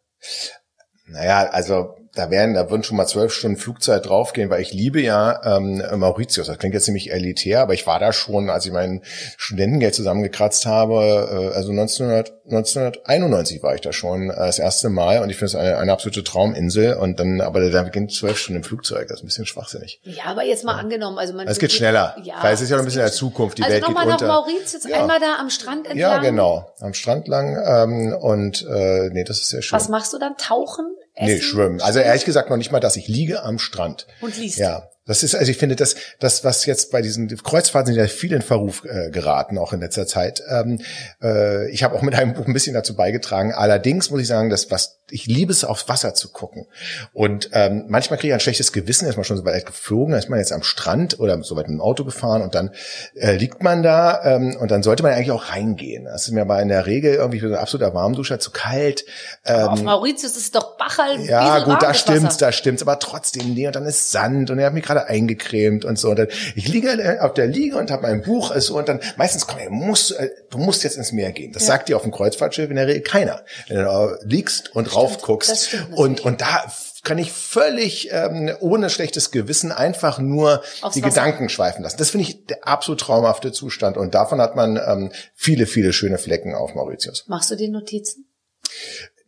Naja, 1.07 1.49
also 1.49 1.97
da 2.15 2.31
werden, 2.31 2.55
da 2.55 2.71
würden 2.71 2.85
schon 2.85 2.97
mal 2.97 3.07
zwölf 3.07 3.33
Stunden 3.33 3.57
Flugzeit 3.57 4.07
draufgehen, 4.07 4.51
weil 4.51 4.61
ich 4.63 4.73
liebe 4.73 5.01
ja 5.01 5.41
ähm, 5.57 5.83
Mauritius. 5.97 6.47
Das 6.47 6.59
klingt 6.59 6.75
jetzt 6.75 6.85
ziemlich 6.85 7.11
elitär, 7.11 7.61
aber 7.61 7.75
ich 7.75 7.87
war 7.87 7.99
da 7.99 8.13
schon, 8.13 8.51
als 8.51 8.67
ich 8.67 8.73
mein 8.73 9.03
Studentengeld 9.37 9.95
zusammengekratzt 9.95 10.67
habe. 10.67 11.51
Äh, 11.53 11.57
also 11.57 11.71
1900, 11.71 12.33
1991 12.47 13.63
war 13.63 13.75
ich 13.75 13.81
da 13.81 13.93
schon 13.93 14.31
äh, 14.31 14.37
das 14.37 14.59
erste 14.59 14.91
Mal 14.91 15.23
und 15.23 15.31
ich 15.31 15.37
finde 15.37 15.47
es 15.47 15.55
eine, 15.57 15.79
eine 15.79 15.93
absolute 15.93 16.23
Trauminsel. 16.23 16.95
Und 16.95 17.19
dann, 17.19 17.41
aber 17.41 17.69
da 17.71 17.83
beginnt 17.83 18.13
zwölf 18.13 18.39
Stunden 18.39 18.59
im 18.59 18.65
Flugzeug. 18.65 19.09
Das 19.09 19.19
ist 19.19 19.25
ein 19.25 19.27
bisschen 19.27 19.47
schwachsinnig. 19.47 20.01
Ja, 20.05 20.25
aber 20.27 20.45
jetzt 20.45 20.65
mal 20.65 20.73
ja. 20.73 20.79
angenommen, 20.79 21.19
also 21.19 21.35
man. 21.35 21.49
Es 21.49 21.59
geht 21.59 21.73
schneller, 21.73 22.17
ja, 22.23 22.37
weil 22.43 22.55
es 22.55 22.61
ist 22.61 22.71
ja 22.71 22.77
noch 22.77 22.85
ein 22.85 22.87
bisschen 22.87 23.01
in 23.01 23.07
der 23.07 23.13
Zukunft. 23.13 23.59
Die 23.59 23.63
also 23.63 23.75
Welt 23.75 23.85
geht 23.85 23.89
unter. 23.89 24.01
Also 24.01 24.25
nochmal 24.25 24.29
nach 24.29 24.47
Mauritius, 24.47 24.85
ja. 24.89 25.01
einmal 25.01 25.21
da 25.21 25.37
am 25.41 25.51
Strand 25.51 25.87
entlang. 25.87 25.99
Ja, 25.99 26.19
genau, 26.19 26.73
am 26.81 26.95
Strand 26.95 27.29
lang. 27.29 27.57
Ähm, 27.67 28.15
und 28.15 28.65
äh, 28.69 29.11
nee, 29.11 29.25
das 29.25 29.41
ist 29.41 29.49
sehr 29.49 29.63
schön. 29.63 29.77
Was 29.77 29.89
machst 29.89 30.13
du 30.13 30.19
dann? 30.19 30.37
Tauchen? 30.37 30.87
Essen, 31.15 31.35
nee, 31.35 31.41
schwimmen. 31.41 31.81
Also 31.81 32.01
ehrlich 32.01 32.25
gesagt 32.25 32.51
noch 32.51 32.57
nicht 32.57 32.73
mal 32.73 32.81
das. 32.81 32.97
Ich 32.97 33.09
liege 33.09 33.43
am 33.43 33.59
Strand. 33.59 34.07
Und 34.21 34.37
liest. 34.37 34.59
Ja. 34.59 34.89
Das 35.07 35.23
ist, 35.23 35.35
also 35.35 35.51
ich 35.51 35.59
finde, 35.59 35.77
das, 35.77 35.97
das, 36.19 36.45
was 36.45 36.65
jetzt 36.65 36.91
bei 36.91 37.03
diesen 37.03 37.29
Kreuzfahrten 37.29 37.93
sind 37.93 38.01
ja 38.01 38.09
viel 38.09 38.33
in 38.33 38.43
Verruf 38.43 38.85
äh, 38.85 39.11
geraten, 39.11 39.59
auch 39.59 39.73
in 39.73 39.81
letzter 39.81 40.07
Zeit. 40.07 40.43
Ähm, 40.49 40.81
äh, 41.23 41.71
ich 41.71 41.83
habe 41.83 41.95
auch 41.95 42.03
mit 42.03 42.15
einem 42.15 42.33
Buch 42.33 42.47
ein 42.47 42.55
bisschen 42.55 42.75
dazu 42.75 42.97
beigetragen. 42.97 43.53
Allerdings 43.53 44.11
muss 44.11 44.23
ich 44.23 44.27
sagen, 44.27 44.49
dass 44.49 44.71
was 44.71 45.01
ich 45.11 45.27
liebe 45.27 45.53
es, 45.53 45.65
aufs 45.65 45.89
Wasser 45.89 46.15
zu 46.15 46.33
gucken. 46.33 46.67
Und 47.13 47.51
ähm, 47.53 47.85
manchmal 47.89 48.19
kriege 48.19 48.31
ich 48.31 48.35
ein 48.35 48.41
schlechtes 48.41 48.73
Gewissen, 48.73 49.07
ist 49.07 49.17
man 49.17 49.25
schon 49.25 49.37
so 49.37 49.45
weit 49.45 49.67
geflogen, 49.67 50.13
dann 50.13 50.19
ist 50.19 50.31
man 50.31 50.39
jetzt 50.39 50.53
am 50.53 50.63
Strand 50.63 51.21
oder 51.21 51.43
so 51.43 51.57
weit 51.57 51.69
mit 51.69 51.77
dem 51.77 51.83
Auto 51.83 52.05
gefahren 52.05 52.43
und 52.43 52.55
dann 52.55 52.71
äh, 53.15 53.37
liegt 53.37 53.63
man 53.63 53.83
da 53.83 54.23
ähm, 54.25 54.57
und 54.59 54.71
dann 54.71 54.83
sollte 54.83 55.03
man 55.03 55.13
eigentlich 55.13 55.31
auch 55.31 55.51
reingehen. 55.51 56.07
Das 56.07 56.27
ist 56.27 56.33
mir 56.33 56.41
aber 56.41 56.61
in 56.61 56.69
der 56.69 56.87
Regel 56.87 57.15
irgendwie 57.15 57.39
so 57.39 57.47
ein 57.47 57.55
absoluter 57.55 57.95
Warmduscher 57.95 58.39
zu 58.39 58.51
kalt. 58.51 59.05
Ähm, 59.45 59.69
auf 59.69 59.83
Mauritius 59.83 60.33
ist 60.33 60.37
es 60.37 60.51
doch 60.51 60.79
Bachal. 60.79 61.21
Ja, 61.21 61.63
gut, 61.65 61.83
da 61.83 61.93
stimmt's, 61.93 62.39
da 62.39 62.51
stimmt's, 62.51 62.83
aber 62.83 62.99
trotzdem, 62.99 63.53
nee, 63.53 63.67
und 63.67 63.77
dann 63.77 63.85
ist 63.85 64.11
Sand 64.11 64.51
und 64.51 64.59
er 64.59 64.67
hat 64.67 64.75
mich 64.75 64.85
gerade 64.85 64.94
eingecremt 65.03 65.85
und 65.85 65.99
so. 65.99 66.11
Und 66.11 66.19
dann, 66.19 66.29
ich 66.55 66.69
liege 66.69 67.19
auf 67.23 67.35
der 67.35 67.47
Liege 67.47 67.77
und 67.77 67.91
habe 67.91 68.03
mein 68.03 68.23
Buch 68.23 68.51
ist 68.51 68.67
so 68.67 68.79
und 68.79 68.89
dann 68.89 69.01
meistens 69.17 69.47
komm, 69.47 69.59
du 69.65 69.71
musst, 69.71 70.13
äh, 70.13 70.31
du 70.51 70.59
musst 70.59 70.85
jetzt 70.85 70.97
ins 70.97 71.13
Meer 71.13 71.33
gehen. 71.33 71.53
Das 71.53 71.63
ja. 71.63 71.69
sagt 71.69 71.89
dir 71.89 71.97
auf 71.97 72.03
dem 72.03 72.13
Kreuzfahrtschiff 72.13 72.71
in 72.71 72.77
der 72.77 72.87
Regel 72.87 73.03
keiner. 73.03 73.45
Wenn 73.69 73.79
du 73.79 74.19
liegst 74.25 74.75
und 74.75 74.95
rauf 74.95 75.21
guckst. 75.23 75.77
Und, 75.95 76.25
und 76.25 76.41
da 76.41 76.65
kann 77.05 77.19
ich 77.19 77.31
völlig 77.31 78.09
ähm, 78.11 78.51
ohne 78.61 78.91
schlechtes 78.91 79.31
Gewissen 79.31 79.71
einfach 79.71 80.19
nur 80.19 80.63
Aufs 80.81 80.95
die 80.95 81.03
Wasser. 81.03 81.21
Gedanken 81.21 81.49
schweifen 81.49 81.83
lassen. 81.83 81.99
Das 81.99 82.11
finde 82.11 82.27
ich 82.27 82.47
der 82.47 82.67
absolut 82.67 83.01
traumhafte 83.01 83.53
Zustand. 83.53 83.97
Und 83.97 84.15
davon 84.15 84.41
hat 84.41 84.57
man 84.57 84.77
ähm, 84.77 85.13
viele, 85.35 85.67
viele 85.67 85.93
schöne 85.93 86.19
Flecken 86.19 86.55
auf 86.55 86.75
Mauritius. 86.75 87.25
Machst 87.29 87.51
du 87.51 87.57
die 87.57 87.69
Notizen? 87.69 88.27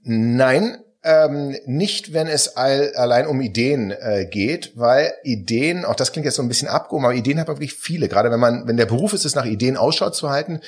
Nein, 0.03 0.79
ähm, 1.07 1.57
nicht, 1.67 2.13
wenn 2.13 2.27
es 2.27 2.57
all, 2.57 2.93
allein 2.97 3.29
um 3.29 3.41
Ideen 3.41 3.93
äh, 3.93 4.27
geht, 4.27 4.73
weil 4.75 5.15
Ideen, 5.23 5.85
auch 5.85 5.95
das 5.95 6.11
klingt 6.13 6.25
jetzt 6.25 6.35
so 6.35 6.43
ein 6.43 6.49
bisschen 6.49 6.67
abgehoben, 6.67 7.05
aber 7.05 7.15
Ideen 7.15 7.39
hat 7.39 7.47
man 7.47 7.57
wirklich 7.57 7.75
viele. 7.75 8.09
Gerade 8.09 8.33
wenn 8.33 8.41
man, 8.41 8.67
wenn 8.67 8.77
der 8.77 8.87
Beruf 8.87 9.13
ist, 9.13 9.25
es 9.25 9.37
nach 9.37 9.47
Ideen 9.47 9.77
Ausschau 9.77 10.11
zu 10.11 10.31
halten, 10.31 10.61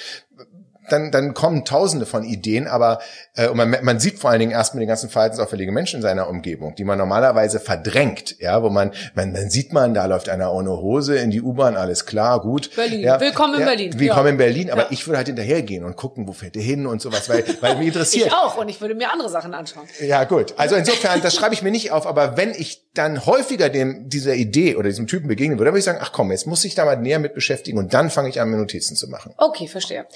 dann, 0.88 1.10
dann 1.10 1.34
kommen 1.34 1.64
tausende 1.64 2.06
von 2.06 2.24
Ideen, 2.24 2.66
aber 2.66 3.00
äh, 3.34 3.48
und 3.48 3.56
man, 3.56 3.76
man 3.82 4.00
sieht 4.00 4.18
vor 4.18 4.30
allen 4.30 4.40
Dingen 4.40 4.52
erstmal 4.52 4.80
die 4.80 4.86
ganzen 4.86 5.08
verhaltensauffälligen 5.10 5.72
Menschen 5.72 5.96
in 5.96 6.02
seiner 6.02 6.28
Umgebung, 6.28 6.74
die 6.74 6.84
man 6.84 6.98
normalerweise 6.98 7.60
verdrängt, 7.60 8.36
ja, 8.40 8.62
wo 8.62 8.70
man, 8.70 8.92
man 9.14 9.34
dann 9.34 9.50
sieht 9.50 9.72
man, 9.72 9.94
da 9.94 10.06
läuft 10.06 10.28
einer 10.28 10.52
ohne 10.52 10.70
Hose 10.70 11.16
in 11.16 11.30
die 11.30 11.42
U-Bahn, 11.42 11.76
alles 11.76 12.06
klar, 12.06 12.40
gut. 12.40 12.74
Berlin, 12.76 13.00
ja, 13.00 13.20
willkommen 13.20 13.54
in 13.54 13.60
ja, 13.60 13.66
Berlin. 13.66 13.98
Willkommen 13.98 14.26
ja. 14.26 14.30
in 14.32 14.36
Berlin, 14.38 14.70
aber 14.70 14.90
ich 14.90 15.06
würde 15.06 15.18
halt 15.18 15.26
hinterhergehen 15.26 15.84
und 15.84 15.96
gucken, 15.96 16.26
wo 16.28 16.32
fährt 16.32 16.54
der 16.54 16.62
hin 16.62 16.86
und 16.86 17.00
sowas, 17.00 17.28
weil, 17.28 17.44
weil 17.60 17.76
mich 17.76 17.88
interessiert. 17.88 18.26
ich 18.26 18.32
auch 18.32 18.56
und 18.56 18.68
ich 18.68 18.80
würde 18.80 18.94
mir 18.94 19.12
andere 19.12 19.28
Sachen 19.28 19.54
anschauen. 19.54 19.86
Ja, 20.00 20.24
gut. 20.24 20.54
Also 20.56 20.76
insofern, 20.76 21.20
das 21.22 21.34
schreibe 21.34 21.54
ich 21.54 21.62
mir 21.62 21.70
nicht 21.70 21.92
auf, 21.92 22.06
aber 22.06 22.36
wenn 22.36 22.50
ich 22.50 22.88
dann 22.94 23.26
häufiger 23.26 23.68
dem, 23.68 24.08
dieser 24.08 24.34
Idee 24.34 24.74
oder 24.76 24.88
diesem 24.88 25.06
Typen 25.06 25.28
begegnen 25.28 25.58
würde, 25.58 25.66
dann 25.66 25.74
würde 25.74 25.78
ich 25.78 25.84
sagen, 25.84 26.00
ach 26.02 26.12
komm, 26.12 26.32
jetzt 26.32 26.46
muss 26.46 26.64
ich 26.64 26.74
da 26.74 26.84
mal 26.84 26.96
näher 26.96 27.20
mit 27.20 27.34
beschäftigen 27.34 27.78
und 27.78 27.94
dann 27.94 28.10
fange 28.10 28.28
ich 28.28 28.40
an, 28.40 28.50
mir 28.50 28.56
Notizen 28.56 28.96
zu 28.96 29.08
machen. 29.08 29.34
Okay, 29.36 29.68
verstehe. 29.68 30.06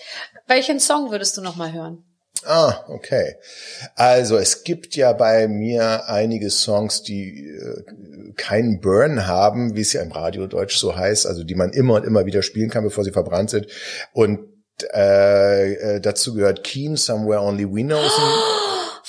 Welchen 0.62 0.78
Song 0.78 1.10
würdest 1.10 1.36
du 1.36 1.40
noch 1.40 1.56
mal 1.56 1.72
hören? 1.72 2.04
Ah, 2.44 2.84
okay. 2.86 3.34
Also 3.96 4.36
es 4.36 4.62
gibt 4.62 4.94
ja 4.94 5.12
bei 5.12 5.48
mir 5.48 6.08
einige 6.08 6.50
Songs, 6.50 7.02
die 7.02 7.48
äh, 7.48 8.32
keinen 8.36 8.80
Burn 8.80 9.26
haben, 9.26 9.74
wie 9.74 9.80
es 9.80 9.92
ja 9.92 10.02
im 10.02 10.12
Radiodeutsch 10.12 10.76
so 10.76 10.94
heißt, 10.94 11.26
also 11.26 11.42
die 11.42 11.56
man 11.56 11.72
immer 11.72 11.94
und 11.94 12.04
immer 12.04 12.26
wieder 12.26 12.42
spielen 12.42 12.70
kann, 12.70 12.84
bevor 12.84 13.02
sie 13.02 13.10
verbrannt 13.10 13.50
sind. 13.50 13.66
Und 14.12 14.38
äh, 14.94 15.72
äh, 15.72 16.00
dazu 16.00 16.34
gehört 16.34 16.62
Keen, 16.62 16.94
Somewhere 16.94 17.40
Only 17.40 17.64
We 17.64 17.82
Know. 17.82 17.98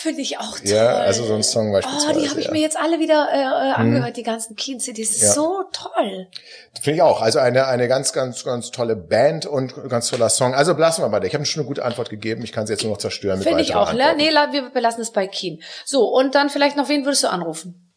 Finde 0.04 0.22
ich 0.22 0.38
auch 0.38 0.60
toll. 0.60 0.68
Ja, 0.68 0.96
also 0.98 1.24
so 1.24 1.34
ein 1.34 1.44
Song 1.44 1.72
beispielsweise. 1.72 2.08
Oh, 2.10 2.20
die 2.20 2.30
habe 2.30 2.40
ich 2.42 2.48
ja. 2.48 2.52
mir 2.52 2.60
jetzt 2.60 2.78
alle 2.78 3.00
wieder 3.00 3.30
äh, 3.32 3.38
äh 3.38 3.74
hm. 3.74 3.82
angehört, 3.82 4.08
hm. 4.08 4.14
die 4.16 4.24
ganzen 4.24 4.58
Keen 4.58 4.82
Cities. 4.82 5.22
Ja. 5.22 5.32
So 5.32 5.64
toll. 5.72 6.28
Finde 6.74 6.96
ich 6.96 7.02
auch. 7.02 7.22
Also 7.22 7.40
eine, 7.40 7.68
eine 7.68 7.88
ganz, 7.88 8.12
ganz, 8.12 8.44
ganz 8.44 8.72
tolle 8.72 8.98
Band 8.98 9.46
und 9.46 9.74
ganz 9.88 10.10
toller 10.10 10.28
Song. 10.28 10.54
Also 10.56 10.76
belassen 10.76 11.06
wir 11.06 11.10
bei 11.10 11.22
der. 11.22 11.30
Ich 11.30 11.36
habe 11.36 11.46
schon 11.46 11.62
eine 11.62 11.70
gute 11.70 11.86
Antwort 11.86 12.10
gegeben. 12.10 12.44
Ich 12.44 12.52
kann 12.52 12.68
sie 12.68 12.74
jetzt 12.74 12.84
nur 12.84 12.92
noch 12.92 12.98
zerstören. 12.98 13.42
Finde 13.42 13.62
ich 13.62 13.76
auch. 13.76 13.92
Antworten. 13.92 14.18
Nee, 14.18 14.32
wir 14.52 14.72
belassen 14.72 15.02
es 15.02 15.12
bei 15.12 15.26
Keen. 15.26 15.64
So, 15.86 16.04
und 16.04 16.36
dann 16.36 16.50
vielleicht 16.50 16.76
noch, 16.76 16.90
wen 16.90 17.06
würdest 17.06 17.24
du 17.24 17.30
anrufen? 17.30 17.94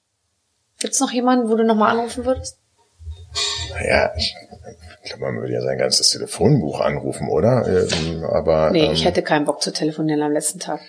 Gibt's 0.79 1.01
noch 1.01 1.11
jemanden, 1.11 1.51
wo 1.51 1.57
du 1.57 1.65
nochmal 1.65 1.91
anrufen 1.91 2.25
würdest? 2.25 2.61
Naja, 3.71 4.13
ich, 4.17 4.33
ich 5.03 5.11
glaube, 5.11 5.25
man 5.25 5.41
würde 5.41 5.55
ja 5.55 5.61
sein 5.61 5.77
ganzes 5.77 6.11
Telefonbuch 6.11 6.81
anrufen, 6.81 7.29
oder? 7.31 7.67
Ähm, 7.67 8.23
aber 8.23 8.71
nee, 8.71 8.87
ähm, 8.87 8.93
ich 8.93 9.05
hätte 9.05 9.23
keinen 9.23 9.45
Bock 9.45 9.61
zu 9.61 9.73
telefonieren 9.73 10.23
am 10.23 10.31
letzten 10.31 10.61
Tag. 10.61 10.81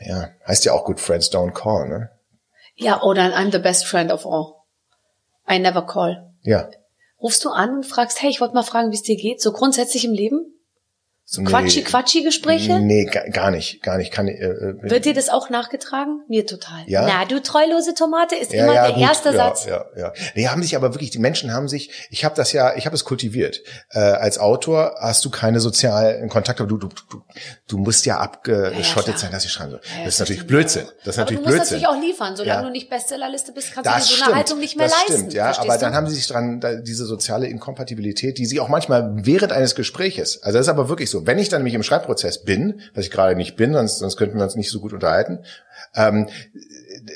Ja, 0.00 0.28
heißt 0.46 0.64
ja 0.64 0.72
auch 0.72 0.84
Good 0.84 1.00
Friends 1.00 1.32
Don't 1.32 1.52
Call, 1.52 1.88
ne? 1.88 2.10
Ja, 2.74 3.02
oder 3.02 3.22
I'm 3.34 3.50
the 3.50 3.58
best 3.58 3.86
friend 3.86 4.12
of 4.12 4.26
all. 4.26 4.54
I 5.48 5.58
never 5.58 5.86
call. 5.86 6.34
Ja. 6.42 6.68
Rufst 7.20 7.44
du 7.44 7.50
an 7.50 7.76
und 7.76 7.86
fragst, 7.86 8.20
hey, 8.20 8.28
ich 8.28 8.40
wollte 8.40 8.54
mal 8.54 8.62
fragen, 8.62 8.90
wie 8.90 8.96
es 8.96 9.02
dir 9.02 9.16
geht, 9.16 9.40
so 9.40 9.52
grundsätzlich 9.52 10.04
im 10.04 10.12
Leben? 10.12 10.55
So 11.28 11.42
nee, 11.42 11.50
Quatschi, 11.50 11.82
Quatschi 11.82 12.22
Gespräche? 12.22 12.78
Nee, 12.78 13.04
gar 13.04 13.50
nicht, 13.50 13.82
gar 13.82 13.98
nicht. 13.98 14.12
Kann, 14.12 14.28
äh, 14.28 14.32
äh 14.32 14.74
Wird 14.80 15.06
dir 15.06 15.12
das 15.12 15.28
auch 15.28 15.50
nachgetragen? 15.50 16.20
Mir 16.28 16.46
total. 16.46 16.84
Ja. 16.86 17.04
Na, 17.04 17.24
du 17.24 17.42
treulose 17.42 17.94
Tomate 17.94 18.36
ist 18.36 18.52
ja, 18.52 18.62
immer 18.62 18.74
ja, 18.74 18.86
der 18.86 18.92
gut, 18.92 19.02
erste 19.02 19.30
ja, 19.30 19.34
Satz. 19.34 19.66
Ja, 19.66 19.86
ja. 19.96 20.12
Nee, 20.36 20.46
haben 20.46 20.62
sich 20.62 20.76
aber 20.76 20.94
wirklich, 20.94 21.10
die 21.10 21.18
Menschen 21.18 21.52
haben 21.52 21.66
sich, 21.66 21.90
ich 22.10 22.24
habe 22.24 22.36
das 22.36 22.52
ja, 22.52 22.76
ich 22.76 22.86
habe 22.86 22.94
es 22.94 23.04
kultiviert. 23.04 23.60
Äh, 23.90 23.98
als 23.98 24.38
Autor 24.38 24.94
hast 25.00 25.24
du 25.24 25.30
keine 25.30 25.58
sozialen 25.58 26.28
Kontakte, 26.28 26.64
du, 26.64 26.76
du, 26.76 26.90
du, 27.10 27.22
du 27.66 27.78
musst 27.78 28.06
ja 28.06 28.18
abgeschottet 28.18 29.14
ja, 29.14 29.18
sein, 29.18 29.32
dass 29.32 29.44
ich 29.44 29.50
schreiben 29.50 29.72
soll. 29.72 29.80
das 30.04 30.14
ist 30.14 30.20
natürlich 30.20 30.46
Blödsinn. 30.46 30.84
Das 31.04 31.16
ist 31.16 31.18
natürlich 31.18 31.44
aber 31.44 31.50
du 31.50 31.56
musst 31.56 31.70
Blödsinn. 31.70 31.88
natürlich 31.88 31.88
auch 31.88 32.08
liefern. 32.08 32.36
Solange 32.36 32.66
du 32.66 32.70
nicht 32.70 32.88
Bestsellerliste 32.88 33.50
bist, 33.50 33.72
kannst 33.74 33.90
das 33.90 34.06
du 34.06 34.14
dir 34.14 34.18
so 34.18 34.24
eine 34.26 34.34
Haltung 34.36 34.60
nicht 34.60 34.76
mehr 34.76 34.86
das 34.86 34.94
leisten. 34.96 35.12
Stimmt, 35.14 35.34
ja. 35.34 35.58
Aber 35.58 35.74
du? 35.74 35.80
dann 35.80 35.96
haben 35.96 36.06
sie 36.06 36.14
sich 36.14 36.28
dran, 36.28 36.62
diese 36.84 37.04
soziale 37.04 37.48
Inkompatibilität, 37.48 38.38
die 38.38 38.46
sie 38.46 38.60
auch 38.60 38.68
manchmal 38.68 39.10
während 39.16 39.50
eines 39.50 39.74
Gespräches, 39.74 40.40
also 40.44 40.58
das 40.58 40.66
ist 40.66 40.70
aber 40.70 40.88
wirklich 40.88 41.10
so, 41.10 41.15
wenn 41.24 41.38
ich 41.38 41.48
dann 41.48 41.60
nämlich 41.60 41.74
im 41.74 41.82
Schreibprozess 41.82 42.42
bin, 42.42 42.80
was 42.94 43.04
ich 43.04 43.10
gerade 43.10 43.36
nicht 43.36 43.56
bin, 43.56 43.72
sonst, 43.72 43.98
sonst 43.98 44.16
könnten 44.16 44.36
wir 44.36 44.44
uns 44.44 44.56
nicht 44.56 44.70
so 44.70 44.80
gut 44.80 44.92
unterhalten, 44.92 45.44
ähm, 45.94 46.28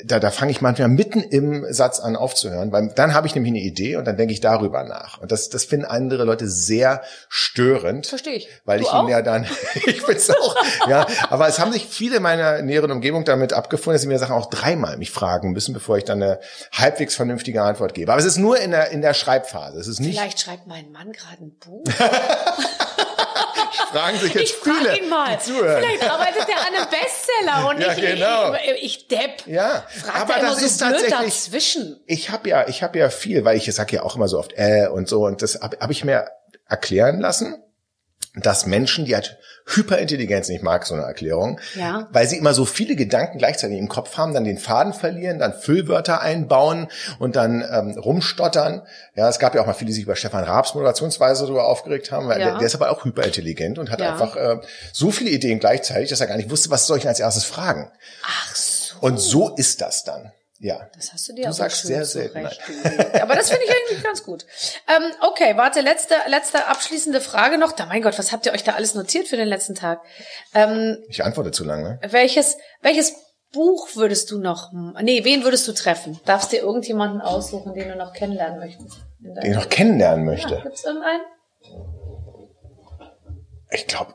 da, 0.05 0.19
da 0.19 0.31
fange 0.31 0.51
ich 0.51 0.61
manchmal 0.61 0.87
mitten 0.87 1.21
im 1.21 1.65
Satz 1.71 1.99
an 1.99 2.15
aufzuhören, 2.15 2.71
weil 2.71 2.91
dann 2.95 3.13
habe 3.13 3.27
ich 3.27 3.35
nämlich 3.35 3.51
eine 3.51 3.61
Idee 3.61 3.97
und 3.97 4.05
dann 4.05 4.17
denke 4.17 4.33
ich 4.33 4.39
darüber 4.39 4.83
nach. 4.83 5.19
Und 5.19 5.31
das, 5.31 5.49
das 5.49 5.65
finden 5.65 5.85
andere 5.85 6.23
Leute 6.23 6.47
sehr 6.47 7.01
störend. 7.29 8.07
Verstehe 8.07 8.35
ich. 8.35 8.49
Weil 8.65 8.79
du 8.79 8.85
ich 8.85 8.91
auch? 8.91 9.01
ihnen 9.01 9.09
ja 9.09 9.21
dann, 9.21 9.45
ich 9.85 10.05
bin's 10.05 10.29
auch, 10.29 10.55
ja. 10.87 11.05
Aber 11.29 11.47
es 11.47 11.59
haben 11.59 11.71
sich 11.71 11.85
viele 11.85 12.19
meiner 12.19 12.61
näheren 12.61 12.91
Umgebung 12.91 13.25
damit 13.25 13.53
abgefunden, 13.53 13.95
dass 13.95 14.01
sie 14.01 14.07
mir 14.07 14.19
Sachen 14.19 14.35
auch 14.35 14.49
dreimal 14.49 14.97
mich 14.97 15.11
fragen 15.11 15.51
müssen, 15.51 15.73
bevor 15.73 15.97
ich 15.97 16.05
dann 16.05 16.21
eine 16.21 16.39
halbwegs 16.71 17.15
vernünftige 17.15 17.61
Antwort 17.61 17.93
gebe. 17.93 18.11
Aber 18.11 18.19
es 18.19 18.25
ist 18.25 18.37
nur 18.37 18.59
in 18.59 18.71
der, 18.71 18.91
in 18.91 19.01
der 19.01 19.13
Schreibphase. 19.13 19.79
Es 19.79 19.87
ist 19.87 19.99
nicht. 19.99 20.17
Vielleicht 20.17 20.39
schreibt 20.39 20.67
mein 20.67 20.91
Mann 20.91 21.11
gerade 21.11 21.43
ein 21.43 21.55
Buch. 21.59 21.83
fragen 23.91 24.19
sich 24.19 24.33
jetzt 24.33 24.43
ich 24.43 24.55
viele, 24.55 24.97
ihn 24.97 25.09
mal. 25.09 25.37
Vielleicht 25.39 26.09
arbeitet 26.09 26.47
er 26.49 26.59
an 26.59 26.75
einem 26.75 26.87
Bestseller 26.89 27.69
und 27.69 27.79
ja, 27.79 27.93
ich, 27.93 28.01
genau. 28.01 28.53
ich, 28.53 28.83
ich 28.83 29.07
Depp. 29.07 29.45
Ja, 29.47 29.85
Fragt 29.87 30.17
aber 30.17 30.39
das 30.39 30.59
so 30.59 30.65
ist 30.65 30.77
tatsächlich 30.77 31.13
dazwischen. 31.13 31.99
Ich 32.05 32.29
habe 32.29 32.49
ja, 32.49 32.67
ich 32.67 32.83
habe 32.83 32.99
ja 32.99 33.09
viel, 33.09 33.45
weil 33.45 33.57
ich 33.57 33.73
sage 33.73 33.97
ja 33.97 34.03
auch 34.03 34.15
immer 34.15 34.27
so 34.27 34.39
oft 34.39 34.53
äh 34.55 34.87
und 34.87 35.07
so 35.07 35.25
und 35.25 35.41
das 35.41 35.61
habe 35.61 35.77
hab 35.79 35.89
ich 35.89 36.03
mir 36.03 36.27
erklären 36.67 37.19
lassen, 37.19 37.61
dass 38.35 38.65
Menschen, 38.65 39.05
die 39.05 39.15
halt 39.15 39.37
Hyperintelligenz 39.65 40.49
nicht 40.49 40.63
mag, 40.63 40.85
so 40.85 40.95
eine 40.95 41.03
Erklärung, 41.03 41.59
ja. 41.75 42.07
weil 42.11 42.27
sie 42.27 42.37
immer 42.37 42.53
so 42.53 42.65
viele 42.65 42.95
Gedanken 42.95 43.37
gleichzeitig 43.37 43.77
im 43.77 43.87
Kopf 43.87 44.17
haben, 44.17 44.33
dann 44.33 44.43
den 44.43 44.57
Faden 44.57 44.93
verlieren, 44.93 45.39
dann 45.39 45.53
Füllwörter 45.53 46.21
einbauen 46.21 46.87
und 47.19 47.35
dann 47.35 47.63
ähm, 47.69 47.97
rumstottern. 47.97 48.81
Ja, 49.15 49.29
es 49.29 49.39
gab 49.39 49.55
ja 49.55 49.61
auch 49.61 49.67
mal 49.67 49.73
viele, 49.73 49.87
die 49.87 49.93
sich 49.93 50.03
über 50.03 50.15
Stefan 50.15 50.43
Raabs 50.43 50.73
Moderationsweise 50.73 51.43
darüber 51.43 51.65
aufgeregt 51.65 52.11
haben, 52.11 52.27
weil 52.27 52.39
ja. 52.39 52.49
der, 52.49 52.57
der, 52.57 52.67
ist 52.67 52.75
aber 52.75 52.91
auch 52.91 53.05
hyperintelligent 53.05 53.79
und 53.79 53.91
hat 53.91 53.99
ja. 53.99 54.11
einfach 54.11 54.35
äh, 54.35 54.57
so 54.91 55.11
viele 55.11 55.29
Ideen 55.29 55.59
gleichzeitig, 55.59 56.09
dass 56.09 56.21
er 56.21 56.27
gar 56.27 56.37
nicht 56.37 56.49
wusste, 56.49 56.69
was 56.69 56.87
soll 56.87 56.97
ich 56.97 57.07
als 57.07 57.19
erstes 57.19 57.45
fragen. 57.45 57.91
Ach 58.23 58.55
so. 58.55 58.95
Und 59.01 59.19
so 59.19 59.55
ist 59.55 59.81
das 59.81 60.03
dann. 60.03 60.31
Ja. 60.61 60.87
Das 60.95 61.11
hast 61.11 61.27
du 61.27 61.33
dir 61.33 61.41
du 61.41 61.47
aber 61.47 61.53
sagst 61.55 61.87
sehr 61.87 62.05
selten. 62.05 62.37
Aber 63.19 63.35
das 63.35 63.49
finde 63.49 63.65
ich 63.65 63.71
eigentlich 63.71 64.03
ganz 64.03 64.23
gut. 64.23 64.45
Ähm, 64.87 65.11
okay, 65.21 65.57
warte, 65.57 65.81
letzte, 65.81 66.13
letzte 66.27 66.67
abschließende 66.67 67.19
Frage 67.19 67.57
noch. 67.57 67.71
Da, 67.71 67.87
mein 67.87 68.03
Gott, 68.03 68.19
was 68.19 68.31
habt 68.31 68.45
ihr 68.45 68.53
euch 68.53 68.63
da 68.63 68.73
alles 68.73 68.93
notiert 68.93 69.27
für 69.27 69.37
den 69.37 69.47
letzten 69.47 69.73
Tag? 69.73 70.01
Ähm, 70.53 71.03
ich 71.09 71.23
antworte 71.23 71.51
zu 71.51 71.63
lange. 71.63 71.99
Welches, 72.07 72.57
welches 72.81 73.15
Buch 73.51 73.95
würdest 73.95 74.29
du 74.29 74.37
noch, 74.37 74.71
nee, 75.01 75.23
wen 75.23 75.43
würdest 75.43 75.67
du 75.67 75.73
treffen? 75.73 76.19
Darfst 76.25 76.51
dir 76.51 76.61
irgendjemanden 76.61 77.21
aussuchen, 77.21 77.73
den 77.73 77.89
du 77.89 77.95
noch 77.95 78.13
kennenlernen 78.13 78.59
möchtest? 78.59 78.97
Den 79.19 79.35
ich 79.43 79.55
noch 79.55 79.67
kennenlernen 79.67 80.25
möchte? 80.25 80.53
Ja, 80.53 80.61
gibt's 80.61 80.83
irgendeinen? 80.83 81.21
Ich 83.71 83.87
glaube, 83.87 84.13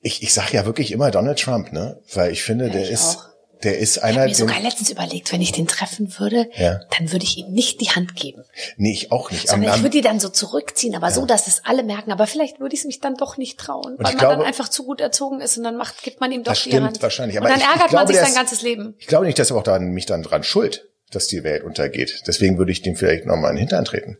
ich, 0.00 0.22
ich 0.22 0.34
sag 0.34 0.52
ja 0.52 0.66
wirklich 0.66 0.92
immer 0.92 1.10
Donald 1.10 1.38
Trump, 1.40 1.72
ne? 1.72 2.02
Weil 2.12 2.32
ich 2.32 2.42
finde, 2.42 2.66
ja, 2.66 2.72
der 2.72 2.82
ich 2.82 2.90
ist, 2.90 3.16
auch 3.16 3.35
der 3.62 3.78
ist 3.78 3.98
einer. 3.98 4.10
Ich 4.10 4.18
habe 4.18 4.28
mir 4.28 4.34
sogar 4.34 4.60
letztens 4.60 4.90
überlegt, 4.90 5.32
wenn 5.32 5.40
ich 5.40 5.52
den 5.52 5.66
treffen 5.66 6.18
würde, 6.18 6.48
ja. 6.54 6.80
dann 6.96 7.12
würde 7.12 7.24
ich 7.24 7.38
ihm 7.38 7.52
nicht 7.52 7.80
die 7.80 7.90
Hand 7.90 8.14
geben. 8.16 8.44
Nee, 8.76 8.92
ich 8.92 9.12
auch 9.12 9.30
nicht. 9.30 9.48
Sondern 9.48 9.70
am, 9.70 9.76
ich 9.76 9.82
würde 9.82 9.96
die 9.96 10.02
dann 10.02 10.20
so 10.20 10.28
zurückziehen, 10.28 10.94
aber 10.94 11.08
ja. 11.08 11.14
so, 11.14 11.26
dass 11.26 11.46
es 11.46 11.62
alle 11.64 11.82
merken. 11.82 12.12
Aber 12.12 12.26
vielleicht 12.26 12.60
würde 12.60 12.74
ich 12.74 12.80
es 12.80 12.86
mich 12.86 13.00
dann 13.00 13.14
doch 13.14 13.36
nicht 13.36 13.58
trauen, 13.58 13.96
und 13.96 13.98
weil 13.98 14.12
man 14.12 14.18
glaube, 14.18 14.36
dann 14.36 14.44
einfach 14.44 14.68
zu 14.68 14.84
gut 14.84 15.00
erzogen 15.00 15.40
ist 15.40 15.56
und 15.56 15.64
dann 15.64 15.76
macht, 15.76 16.02
gibt 16.02 16.20
man 16.20 16.30
ihm 16.32 16.42
doch 16.42 16.52
das 16.52 16.62
die 16.64 16.70
stimmt, 16.70 16.86
Hand. 16.86 17.02
wahrscheinlich. 17.02 17.38
Aber 17.38 17.46
und 17.46 17.52
dann 17.52 17.60
ich, 17.60 17.66
ärgert 17.66 17.84
ich 17.86 17.90
glaube, 17.90 18.04
man 18.04 18.14
sich 18.14 18.24
sein 18.24 18.34
ganzes 18.34 18.62
Leben. 18.62 18.94
Ich 18.98 19.06
glaube 19.06 19.26
nicht, 19.26 19.38
dass 19.38 19.50
er 19.50 19.56
auch 19.56 19.62
dann, 19.62 19.90
mich 19.90 20.06
dann 20.06 20.22
dran 20.22 20.42
schuld, 20.42 20.88
dass 21.10 21.26
die 21.26 21.42
Welt 21.44 21.64
untergeht. 21.64 22.24
Deswegen 22.26 22.58
würde 22.58 22.72
ich 22.72 22.82
dem 22.82 22.96
vielleicht 22.96 23.26
nochmal 23.26 23.50
in 23.50 23.56
den 23.56 23.60
Hintern 23.60 23.84
treten. 23.84 24.18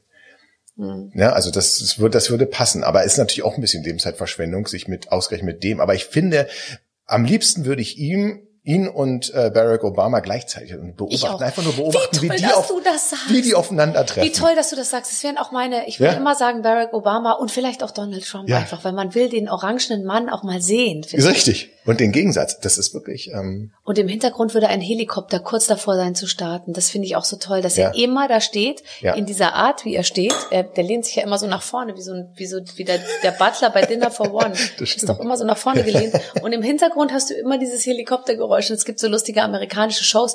Hm. 0.77 1.13
Ja, 1.15 1.33
also 1.33 1.51
das, 1.51 1.79
das, 1.79 1.99
würde, 1.99 2.13
das 2.13 2.31
würde 2.31 2.47
passen. 2.47 2.85
Aber 2.85 3.05
ist 3.05 3.19
natürlich 3.19 3.45
auch 3.45 3.57
ein 3.57 3.61
bisschen 3.61 3.83
Lebenszeitverschwendung, 3.83 4.67
sich 4.67 4.89
mit 4.89 5.13
ausgerechnet 5.13 5.57
mit 5.57 5.65
dem. 5.65 5.81
Aber 5.81 5.95
ich 5.95 6.07
finde, 6.07 6.49
am 7.07 7.25
liebsten 7.25 7.65
würde 7.65 7.83
ich 7.83 7.99
ihm 7.99 8.46
ihn 8.67 8.89
und 8.89 9.33
äh, 9.33 9.51
Barack 9.55 9.85
Obama 9.85 10.19
gleichzeitig 10.19 10.75
und 10.75 10.97
beobachten, 10.97 11.43
einfach 11.43 11.63
nur 11.63 11.75
beobachten, 11.75 12.21
wie, 12.21 12.27
toll, 12.27 12.37
wie 12.37 12.43
die 12.43 12.53
auf, 12.53 12.73
wie 13.29 13.43
die 13.43 13.55
aufeinandertreffen. 13.55 14.29
Wie 14.29 14.33
toll, 14.33 14.57
dass 14.57 14.71
du 14.71 14.77
das 14.77 14.91
sagst. 14.91 15.13
Das 15.13 15.23
wären 15.23 15.39
auch 15.39 15.53
meine, 15.53 15.87
ich 15.87 16.01
würde 16.01 16.15
ja? 16.15 16.19
immer 16.19 16.35
sagen 16.35 16.63
Barack 16.63 16.93
Obama 16.93 17.33
und 17.33 17.53
vielleicht 17.53 17.85
auch 17.85 17.93
Donald 17.93 18.27
Trump 18.27 18.49
ja. 18.49 18.59
einfach, 18.59 18.83
weil 18.85 18.93
man 18.93 19.15
will 19.15 19.29
den 19.29 19.49
orangenen 19.49 20.05
Mann 20.05 20.29
auch 20.29 20.43
mal 20.43 20.61
sehen. 20.61 21.05
Richtig. 21.05 21.71
Und 21.87 22.01
den 22.01 22.13
Gegensatz, 22.13 22.59
das 22.59 22.79
ist 22.79 22.93
wirklich. 22.95 23.31
Ähm 23.33 23.73
und 23.85 23.99
im 23.99 24.09
Hintergrund 24.09 24.55
würde 24.55 24.69
ein 24.69 24.81
Helikopter 24.81 25.39
kurz 25.39 25.67
davor 25.67 25.97
sein 25.97 26.15
zu 26.15 26.27
starten. 26.27 26.73
Das 26.73 26.91
finde 26.91 27.07
ich 27.07 27.17
auch 27.17 27.25
so 27.25 27.37
toll, 27.37 27.63
dass 27.63 27.77
ja. 27.77 27.89
er 27.89 27.95
immer 27.95 28.29
da 28.29 28.41
steht, 28.41 28.83
ja. 29.01 29.15
in 29.15 29.25
dieser 29.25 29.55
Art, 29.55 29.85
wie 29.85 29.95
er 29.95 30.03
steht. 30.03 30.35
Er, 30.51 30.65
der 30.65 30.85
lehnt 30.85 31.05
sich 31.05 31.17
ja 31.17 31.23
immer 31.23 31.39
so 31.39 31.47
nach 31.47 31.63
vorne, 31.63 31.97
wie 31.97 32.03
so 32.03 32.13
ein, 32.13 32.33
wie 32.35 32.47
so 32.47 32.59
wie 32.75 32.85
der, 32.85 32.99
der 33.23 33.31
Butler 33.31 33.71
bei 33.71 33.83
Dinner 33.83 34.11
for 34.11 34.35
One. 34.35 34.55
das 34.79 34.95
ist 34.95 35.09
doch 35.09 35.21
immer 35.21 35.37
so 35.37 35.45
nach 35.45 35.59
vorne 35.59 35.85
gelehnt. 35.85 36.15
Und 36.43 36.53
im 36.53 36.63
Hintergrund 36.63 37.13
hast 37.13 37.31
du 37.31 37.35
immer 37.35 37.59
dieses 37.59 37.87
Helikoptergeräusch. 37.87 38.71
Und 38.71 38.77
es 38.77 38.85
gibt 38.85 38.99
so 38.99 39.09
lustige 39.09 39.43
amerikanische 39.43 40.05
Shows, 40.05 40.35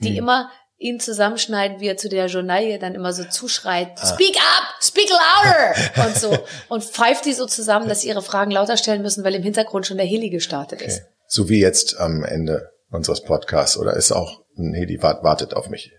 die 0.00 0.10
hm. 0.10 0.16
immer 0.16 0.50
ihn 0.78 1.00
zusammenschneiden, 1.00 1.80
wie 1.80 1.88
er 1.88 1.96
zu 1.96 2.08
der 2.08 2.26
Journalie 2.26 2.78
dann 2.78 2.94
immer 2.94 3.12
so 3.12 3.24
zuschreit, 3.24 3.90
ah. 3.96 4.06
speak 4.06 4.36
up, 4.36 4.82
speak 4.82 5.10
louder 5.10 6.06
und 6.06 6.16
so 6.16 6.38
und 6.68 6.84
pfeift 6.84 7.24
die 7.24 7.32
so 7.32 7.46
zusammen, 7.46 7.88
dass 7.88 8.02
sie 8.02 8.08
ihre 8.08 8.22
Fragen 8.22 8.52
lauter 8.52 8.76
stellen 8.76 9.02
müssen, 9.02 9.24
weil 9.24 9.34
im 9.34 9.42
Hintergrund 9.42 9.86
schon 9.86 9.96
der 9.96 10.06
Heli 10.06 10.30
gestartet 10.30 10.80
okay. 10.80 10.88
ist. 10.88 11.02
So 11.26 11.48
wie 11.48 11.60
jetzt 11.60 11.98
am 11.98 12.24
Ende 12.24 12.70
unseres 12.90 13.22
Podcasts 13.22 13.76
oder 13.76 13.94
ist 13.94 14.12
auch 14.12 14.42
ein 14.56 14.72
Heli 14.72 15.02
wartet 15.02 15.54
auf 15.54 15.68
mich? 15.68 15.92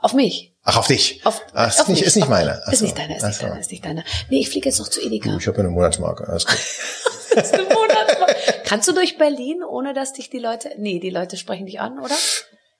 Auf 0.00 0.14
mich. 0.14 0.54
Ach, 0.62 0.76
auf 0.76 0.86
dich. 0.86 1.20
Auf, 1.24 1.42
Ach, 1.52 1.68
ist, 1.68 1.80
auf 1.80 1.88
nicht, 1.88 2.02
ist 2.02 2.16
nicht 2.16 2.28
meiner. 2.28 2.62
Ist 2.70 2.78
so. 2.78 2.84
nicht 2.84 2.96
deiner, 2.96 3.16
ist 3.16 3.24
nicht 3.24 3.42
deiner, 3.42 3.60
ist 3.60 3.70
nicht 3.70 3.84
deiner. 3.84 4.04
Nee, 4.30 4.40
ich 4.40 4.48
fliege 4.48 4.68
jetzt 4.68 4.78
noch 4.78 4.88
zu 4.88 5.00
Edeka. 5.00 5.36
ich 5.36 5.46
habe 5.46 5.58
ja 5.58 5.64
eine 5.64 5.72
Monatsmarke. 5.72 6.28
Alles 6.28 6.46
gut. 6.46 6.56
das 7.34 7.46
ist 7.46 7.54
eine 7.54 7.64
Monatsmarke. 7.64 8.36
Kannst 8.64 8.88
du 8.88 8.92
durch 8.92 9.18
Berlin, 9.18 9.62
ohne 9.62 9.92
dass 9.92 10.12
dich 10.12 10.30
die 10.30 10.38
Leute, 10.38 10.70
nee, 10.78 10.98
die 10.98 11.10
Leute 11.10 11.36
sprechen 11.36 11.66
dich 11.66 11.80
an, 11.80 11.98
oder? 11.98 12.14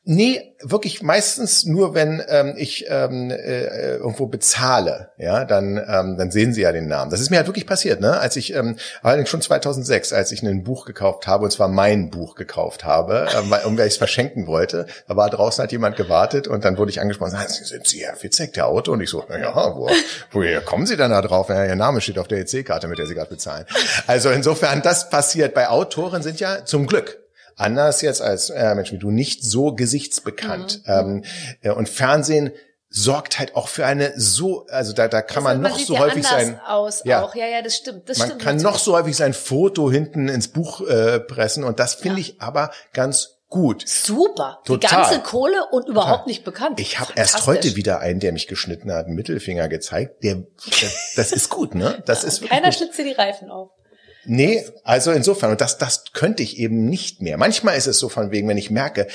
Nee, 0.05 0.57
wirklich 0.61 1.01
meistens 1.03 1.65
nur, 1.65 1.95
wenn 1.95 2.21
ähm, 2.27 2.55
ich 2.57 2.87
ähm, 2.89 3.31
äh, 3.31 3.97
irgendwo 3.99 4.27
bezahle, 4.27 5.11
ja, 5.17 5.45
dann 5.45 5.77
ähm, 5.77 6.17
dann 6.17 6.33
sehen 6.33 6.53
sie 6.53 6.63
ja 6.63 6.73
den 6.73 6.89
Namen. 6.89 7.09
Das 7.13 7.21
ist 7.21 7.31
mir 7.31 7.37
halt 7.37 7.47
wirklich 7.47 7.69
passiert, 7.69 8.01
ne? 8.01 8.19
Als 8.19 8.35
ich 8.35 8.53
ähm, 8.53 8.79
allerdings 9.03 9.29
schon 9.29 9.41
2006, 9.41 10.13
als 10.13 10.33
ich 10.33 10.43
ein 10.43 10.65
Buch 10.65 10.87
gekauft 10.87 11.29
habe, 11.29 11.45
und 11.45 11.53
zwar 11.53 11.69
mein 11.69 12.11
Buch 12.11 12.35
gekauft 12.35 12.85
habe, 12.85 13.29
äh, 13.31 13.49
weil, 13.49 13.61
weil 13.65 13.87
ich 13.87 13.93
es 13.93 13.97
verschenken 13.97 14.49
wollte, 14.49 14.87
da 15.07 15.15
war 15.15 15.31
draußen 15.31 15.63
halt 15.63 15.71
jemand 15.71 15.95
gewartet 15.95 16.49
und 16.49 16.65
dann 16.65 16.79
wurde 16.79 16.91
ich 16.91 17.01
angesprochen, 17.01 17.37
sind 17.47 17.87
Sie 17.87 18.05
Herr 18.05 18.17
Fitzek, 18.17 18.55
der 18.55 18.67
Auto? 18.67 18.91
Und 18.91 19.03
ich 19.03 19.11
so, 19.11 19.25
ja, 19.31 19.55
wo, 19.77 19.89
woher 20.33 20.63
kommen 20.63 20.87
Sie 20.87 20.97
denn 20.97 21.11
da 21.11 21.23
drauf? 21.23 21.49
Ja, 21.49 21.65
Ihr 21.65 21.77
Name 21.77 22.01
steht 22.01 22.19
auf 22.19 22.27
der 22.27 22.41
EC-Karte, 22.41 22.89
mit 22.89 22.99
der 22.99 23.07
Sie 23.07 23.15
gerade 23.15 23.31
bezahlen. 23.31 23.67
Also 24.09 24.31
insofern, 24.31 24.83
das 24.83 25.11
passiert. 25.11 25.55
Bei 25.55 25.69
Autoren 25.69 26.23
sind 26.23 26.41
ja 26.41 26.65
zum 26.65 26.89
Glück 26.89 27.22
Anders 27.57 28.03
jetzt 28.03 28.23
als 28.23 28.51
äh, 28.51 28.75
Mensch 28.75 28.93
wie 28.93 28.99
du 28.99 29.11
nicht 29.11 29.45
so 29.45 29.75
gesichtsbekannt. 29.75 30.83
Mhm. 30.87 30.93
Ähm, 30.93 31.25
äh, 31.63 31.71
und 31.71 31.89
Fernsehen 31.89 32.53
sorgt 32.89 33.39
halt 33.39 33.57
auch 33.57 33.69
für 33.69 33.87
eine 33.87 34.13
so, 34.17 34.67
also 34.69 34.93
da, 34.93 35.09
da 35.09 35.23
kann 35.23 35.37
das 35.37 35.45
man 35.45 35.61
noch 35.63 35.79
so 35.79 35.95
ja 35.95 36.01
häufig 36.01 36.27
sein. 36.27 36.61
Aus 36.67 37.03
ja. 37.05 37.25
Auch. 37.25 37.35
ja, 37.35 37.47
ja, 37.47 37.63
das 37.63 37.77
stimmt. 37.77 38.09
Das 38.09 38.19
man 38.19 38.29
stimmt 38.29 38.43
kann 38.43 38.57
natürlich. 38.57 38.75
noch 38.75 38.79
so 38.79 38.95
häufig 38.95 39.17
sein 39.17 39.33
Foto 39.33 39.91
hinten 39.91 40.29
ins 40.29 40.49
Buch 40.49 40.87
äh, 40.87 41.19
pressen 41.19 41.65
und 41.65 41.81
das 41.81 41.95
finde 41.95 42.21
ja. 42.21 42.29
ich 42.29 42.41
aber 42.43 42.71
ganz 42.93 43.39
gut. 43.49 43.87
Super. 43.87 44.61
Total. 44.65 44.91
Die 44.91 44.95
ganze 44.95 45.21
Kohle 45.21 45.67
und 45.71 45.89
überhaupt 45.89 46.11
Total. 46.11 46.27
nicht 46.27 46.45
bekannt. 46.45 46.81
Ich 46.81 47.01
habe 47.01 47.13
erst 47.17 47.47
heute 47.47 47.77
wieder 47.77 48.01
einen, 48.01 48.21
der 48.21 48.33
mich 48.33 48.47
geschnitten 48.47 48.93
hat, 48.93 49.07
einen 49.07 49.15
Mittelfinger 49.15 49.69
gezeigt. 49.69 50.23
Der, 50.23 50.43
das, 50.81 51.13
das 51.17 51.33
ist 51.33 51.49
gut, 51.49 51.75
ne? 51.75 52.03
Das 52.07 52.25
ist 52.25 52.47
Keiner 52.47 52.73
schlitzt 52.73 52.99
dir 52.99 53.05
die 53.05 53.13
Reifen 53.13 53.51
auf. 53.51 53.71
Nee, 54.25 54.64
also 54.85 55.11
insofern, 55.11 55.51
und 55.51 55.61
das, 55.61 55.79
das 55.79 56.05
könnte 56.12 56.43
ich 56.43 56.59
eben 56.59 56.87
nicht 56.87 57.23
mehr. 57.23 57.37
Manchmal 57.37 57.77
ist 57.77 57.87
es 57.87 57.99
so 57.99 58.09
von 58.09 58.31
wegen, 58.31 58.49
wenn 58.49 58.59
ich 58.59 58.70
merke, 58.70 59.09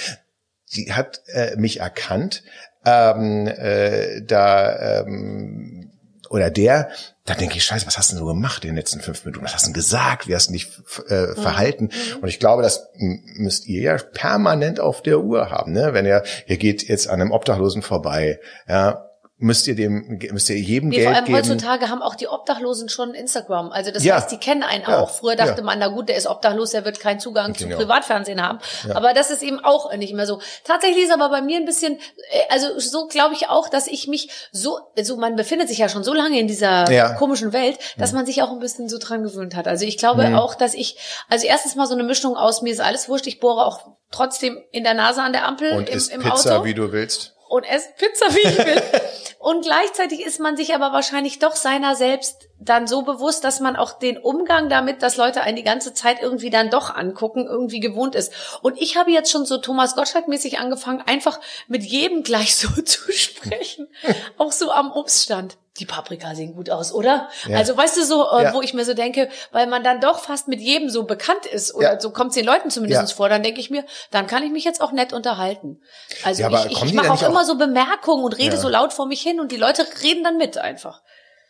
sie 0.66 0.92
hat 0.94 1.22
äh, 1.28 1.56
mich 1.56 1.80
erkannt, 1.80 2.44
ähm, 2.86 3.48
äh, 3.48 4.22
da 4.22 5.02
ähm, 5.02 5.92
oder 6.30 6.50
der, 6.50 6.90
da 7.26 7.36
denke 7.36 7.58
ich, 7.58 7.64
scheiße, 7.64 7.88
was 7.88 7.98
hast 7.98 8.12
du 8.12 8.16
denn 8.16 8.20
so 8.20 8.26
gemacht 8.26 8.64
in 8.64 8.72
den 8.72 8.76
letzten 8.76 9.00
fünf 9.00 9.24
Minuten? 9.26 9.46
Was 9.46 9.54
hast 9.54 9.64
du 9.64 9.68
denn 9.68 9.74
gesagt? 9.74 10.28
Wie 10.28 10.36
hast 10.36 10.50
du 10.50 10.54
dich 10.54 10.68
äh, 11.10 11.28
mhm. 11.28 11.36
verhalten? 11.36 11.84
Mhm. 11.86 12.20
Und 12.22 12.28
ich 12.28 12.40
glaube, 12.40 12.64
das 12.64 12.90
müsst 12.96 13.68
ihr 13.68 13.82
ja 13.82 13.98
permanent 13.98 14.80
auf 14.80 15.02
der 15.02 15.22
Uhr 15.22 15.50
haben. 15.50 15.72
Ne? 15.72 15.94
Wenn 15.94 16.06
ihr, 16.06 16.24
ihr 16.48 16.58
geht 16.58 16.88
jetzt 16.88 17.10
an 17.10 17.22
einem 17.22 17.32
Obdachlosen 17.32 17.82
vorbei, 17.82 18.40
ja, 18.68 19.07
müsst 19.40 19.68
ihr 19.68 19.76
dem, 19.76 20.20
müsst 20.32 20.50
ihr 20.50 20.58
jedem 20.58 20.90
nee, 20.90 20.96
Geld 20.96 21.08
vor 21.10 21.16
allem 21.16 21.26
geben. 21.26 21.38
heutzutage 21.38 21.90
haben 21.90 22.02
auch 22.02 22.16
die 22.16 22.28
Obdachlosen 22.28 22.90
schon 22.90 23.14
Instagram. 23.14 23.70
Also 23.72 23.92
das 23.92 24.04
Ja. 24.04 24.16
heißt, 24.16 24.32
die 24.32 24.38
kennen 24.38 24.64
einen 24.64 24.84
Ja. 24.88 25.00
auch. 25.00 25.12
Früher 25.12 25.36
dachte 25.36 25.60
Ja. 25.60 25.64
man, 25.64 25.78
na 25.78 25.90
gut, 25.90 26.10
der 26.10 26.16
ist 26.18 26.26
obdachlos, 26.26 26.72
der 26.72 26.86
wird 26.86 27.00
keinen 27.00 27.20
Zugang 27.20 27.54
zu 27.54 27.66
Genau. 27.66 27.78
Privatfernsehen 27.78 28.42
haben. 28.42 28.58
Aber 28.96 29.14
das 29.14 29.30
ist 29.30 29.44
eben 29.44 29.60
auch 29.64 29.94
nicht 29.96 30.14
mehr 30.16 30.26
so. 30.26 30.40
Tatsächlich 30.64 31.04
ist 31.04 31.14
aber 31.14 31.30
bei 31.30 31.42
mir 31.44 31.58
ein 31.58 31.66
bisschen, 31.66 32.00
äh, 32.32 32.42
also 32.50 32.80
so 32.80 33.06
glaube 33.08 33.36
ich 33.36 33.48
auch, 33.48 33.70
dass 33.70 33.86
ich 33.86 34.08
mich 34.08 34.30
so, 34.52 34.80
also 34.98 35.18
man 35.18 35.36
befindet 35.36 35.68
sich 35.68 35.78
ja 35.78 35.88
schon 35.88 36.04
so 36.04 36.14
lange 36.16 36.40
in 36.40 36.48
dieser 36.48 36.86
komischen 37.20 37.54
Welt, 37.54 37.78
dass 37.98 38.14
man 38.14 38.26
sich 38.26 38.42
auch 38.42 38.52
ein 38.52 38.60
bisschen 38.60 38.90
so 38.90 38.98
dran 38.98 39.22
gewöhnt 39.22 39.56
hat. 39.56 39.68
Also 39.68 39.86
ich 39.86 40.00
glaube 40.00 40.36
auch, 40.36 40.56
dass 40.56 40.74
ich, 40.74 40.98
also 41.30 41.46
erstens 41.46 41.76
mal 41.76 41.86
so 41.86 41.94
eine 41.94 42.04
Mischung 42.04 42.36
aus, 42.36 42.64
mir 42.64 42.74
ist 42.74 42.82
alles 42.82 43.08
wurscht, 43.08 43.28
ich 43.28 43.40
bohre 43.40 43.66
auch 43.68 43.82
trotzdem 44.12 44.58
in 44.72 44.84
der 44.84 44.96
Nase 44.96 45.22
an 45.22 45.32
der 45.32 45.46
Ampel 45.48 45.74
und 45.74 45.90
im, 45.90 45.96
isst 45.98 46.12
im 46.12 46.22
Pizza, 46.22 46.56
Auto 46.56 46.66
wie 46.66 46.74
du 46.74 46.92
willst. 46.92 47.36
Und 47.50 47.64
esse 47.64 47.90
Pizza, 47.98 48.34
wie 48.36 48.48
ich 48.48 48.58
will. 48.58 48.82
und 49.40 49.64
gleichzeitig 49.64 50.26
ist 50.26 50.40
man 50.40 50.58
sich 50.58 50.74
aber 50.76 50.92
wahrscheinlich 50.92 51.40
doch 51.40 51.56
seiner 51.56 51.96
selbst 51.96 52.50
dann 52.60 52.88
so 52.88 53.04
bewusst, 53.04 53.44
dass 53.44 53.60
man 53.60 53.76
auch 53.76 53.94
den 54.00 54.18
Umgang 54.18 54.70
damit, 54.70 55.04
dass 55.04 55.18
Leute 55.18 55.42
einen 55.42 55.56
die 55.56 55.64
ganze 55.64 55.94
Zeit 55.94 56.22
irgendwie 56.22 56.50
dann 56.50 56.70
doch 56.70 56.94
angucken, 56.94 57.46
irgendwie 57.46 57.80
gewohnt 57.80 58.16
ist. 58.16 58.34
Und 58.62 58.82
ich 58.82 58.98
habe 58.98 59.12
jetzt 59.12 59.32
schon 59.32 59.46
so 59.46 59.58
Thomas 59.58 59.96
Gottschalk-mäßig 59.96 60.58
angefangen, 60.58 61.04
einfach 61.06 61.40
mit 61.68 61.84
jedem 61.84 62.24
gleich 62.24 62.56
so 62.56 62.70
zu 62.82 63.12
sprechen. 63.12 63.88
auch 64.38 64.52
so 64.52 64.72
am 64.72 64.92
Obststand. 64.92 65.58
Die 65.80 65.86
Paprika 65.86 66.34
sehen 66.36 66.54
gut 66.56 66.70
aus, 66.70 66.92
oder? 66.94 67.30
Ja. 67.48 67.58
Also 67.58 67.78
weißt 67.78 67.98
du 67.98 68.04
so, 68.04 68.28
äh, 68.32 68.44
Ja. 68.44 68.54
wo 68.54 68.62
ich 68.62 68.74
mir 68.74 68.84
so 68.86 68.94
denke, 68.94 69.30
weil 69.52 69.68
man 69.68 69.84
dann 69.84 70.02
doch 70.02 70.20
fast 70.20 70.48
mit 70.48 70.60
jedem 70.60 70.90
so 70.90 71.04
bekannt 71.04 71.46
ist 71.46 71.74
oder 71.76 71.94
Ja. 71.94 72.00
so 72.00 72.10
kommt 72.12 72.30
es 72.32 72.36
den 72.36 72.46
Leuten 72.46 72.70
zumindest 72.70 73.14
vor, 73.14 73.30
dann 73.30 73.44
denke 73.44 73.60
ich 73.60 73.70
mir, 73.70 73.84
dann 74.12 74.28
kann 74.28 74.44
ich 74.44 74.52
mich 74.52 74.64
jetzt 74.64 74.82
auch 74.82 74.92
nett 74.92 75.14
unterhalten. 75.14 75.80
Also 76.24 76.48
ich, 76.48 76.66
ich, 76.72 76.84
ich 76.84 76.94
mache 76.94 77.10
auch 77.10 77.14
nicht 77.14 77.24
immer 77.24 77.42
auch- 77.42 77.46
so 77.46 77.58
Bemerkungen 77.58 78.24
und 78.24 78.38
rede 78.38 78.58
so 78.58 78.70
laut 78.70 78.94
vor 78.94 79.06
mich 79.08 79.22
hin 79.22 79.40
und 79.40 79.52
die 79.52 79.58
Leute 79.58 79.86
reden 80.04 80.24
dann 80.24 80.38
mit 80.38 80.58
einfach. 80.58 81.02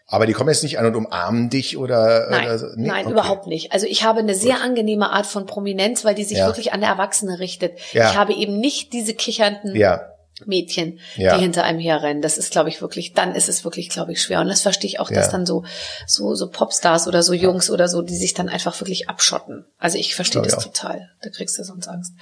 Aber 0.09 0.25
die 0.25 0.31
kommen 0.31 0.49
jetzt 0.49 0.63
nicht 0.63 0.79
an 0.79 0.85
und 0.85 0.95
umarmen 0.95 1.49
dich 1.49 1.77
oder, 1.77 2.27
Nein, 2.29 2.45
oder 2.45 2.59
so. 2.59 2.67
Nee? 2.77 2.87
nein, 2.87 3.05
Okay. 3.05 3.11
überhaupt 3.11 3.45
nicht. 3.47 3.73
Also 3.73 3.87
ich 3.87 4.05
habe 4.05 4.19
eine 4.21 4.35
sehr 4.35 4.61
angenehme 4.61 5.09
Art 5.11 5.25
von 5.25 5.45
Prominenz, 5.45 6.05
weil 6.05 6.15
die 6.15 6.23
sich 6.23 6.37
Ja. 6.37 6.45
wirklich 6.47 6.71
an 6.71 6.79
der 6.79 6.89
Erwachsene 6.89 7.39
richtet. 7.39 7.77
Ja. 7.91 8.09
Ich 8.11 8.15
habe 8.17 8.33
eben 8.33 8.57
nicht 8.57 8.93
diese 8.93 9.13
kichernden 9.13 9.75
Ja, 9.75 10.13
Mädchen, 10.45 10.99
Ja. 11.15 11.35
die 11.35 11.41
hinter 11.41 11.63
einem 11.63 11.79
herrennen. 11.79 12.21
Das 12.21 12.37
ist, 12.37 12.51
glaube 12.51 12.69
ich, 12.69 12.81
wirklich, 12.81 13.13
dann 13.13 13.33
ist 13.35 13.49
es 13.49 13.63
wirklich, 13.63 13.89
glaube 13.89 14.11
ich, 14.11 14.21
schwer. 14.21 14.39
Und 14.41 14.47
das 14.49 14.61
verstehe 14.61 14.87
ich 14.89 14.99
auch, 14.99 15.09
Ja. 15.09 15.17
dass 15.17 15.29
dann 15.29 15.45
so, 15.45 15.63
so, 16.05 16.35
so 16.35 16.49
Popstars 16.49 17.07
oder 17.07 17.23
so 17.23 17.33
Jungs 17.33 17.69
oder 17.69 17.87
so, 17.87 18.01
die 18.01 18.15
sich 18.15 18.33
dann 18.33 18.49
einfach 18.49 18.79
wirklich 18.79 19.09
abschotten. 19.09 19.65
Also 19.79 19.97
ich 19.97 20.13
verstehe 20.15 20.41
das 20.41 20.63
total. 20.63 21.09
Da 21.21 21.29
kriegst 21.29 21.57
du 21.57 21.63
sonst 21.63 21.87
Angst. 21.87 22.13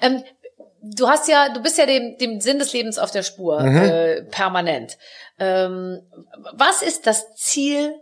Ähm, 0.00 0.22
du 0.82 1.08
hast 1.08 1.28
ja, 1.28 1.52
du 1.52 1.60
bist 1.62 1.78
ja 1.78 1.86
dem, 1.86 2.16
dem 2.18 2.40
Sinn 2.40 2.58
des 2.58 2.72
Lebens 2.72 2.98
auf 2.98 3.10
der 3.10 3.22
Spur, 3.22 3.60
Mhm. 3.62 3.76
äh, 3.76 4.22
permanent. 4.22 4.98
Ähm, 5.38 6.00
was 6.54 6.82
ist 6.82 7.06
das 7.06 7.34
Ziel 7.36 7.94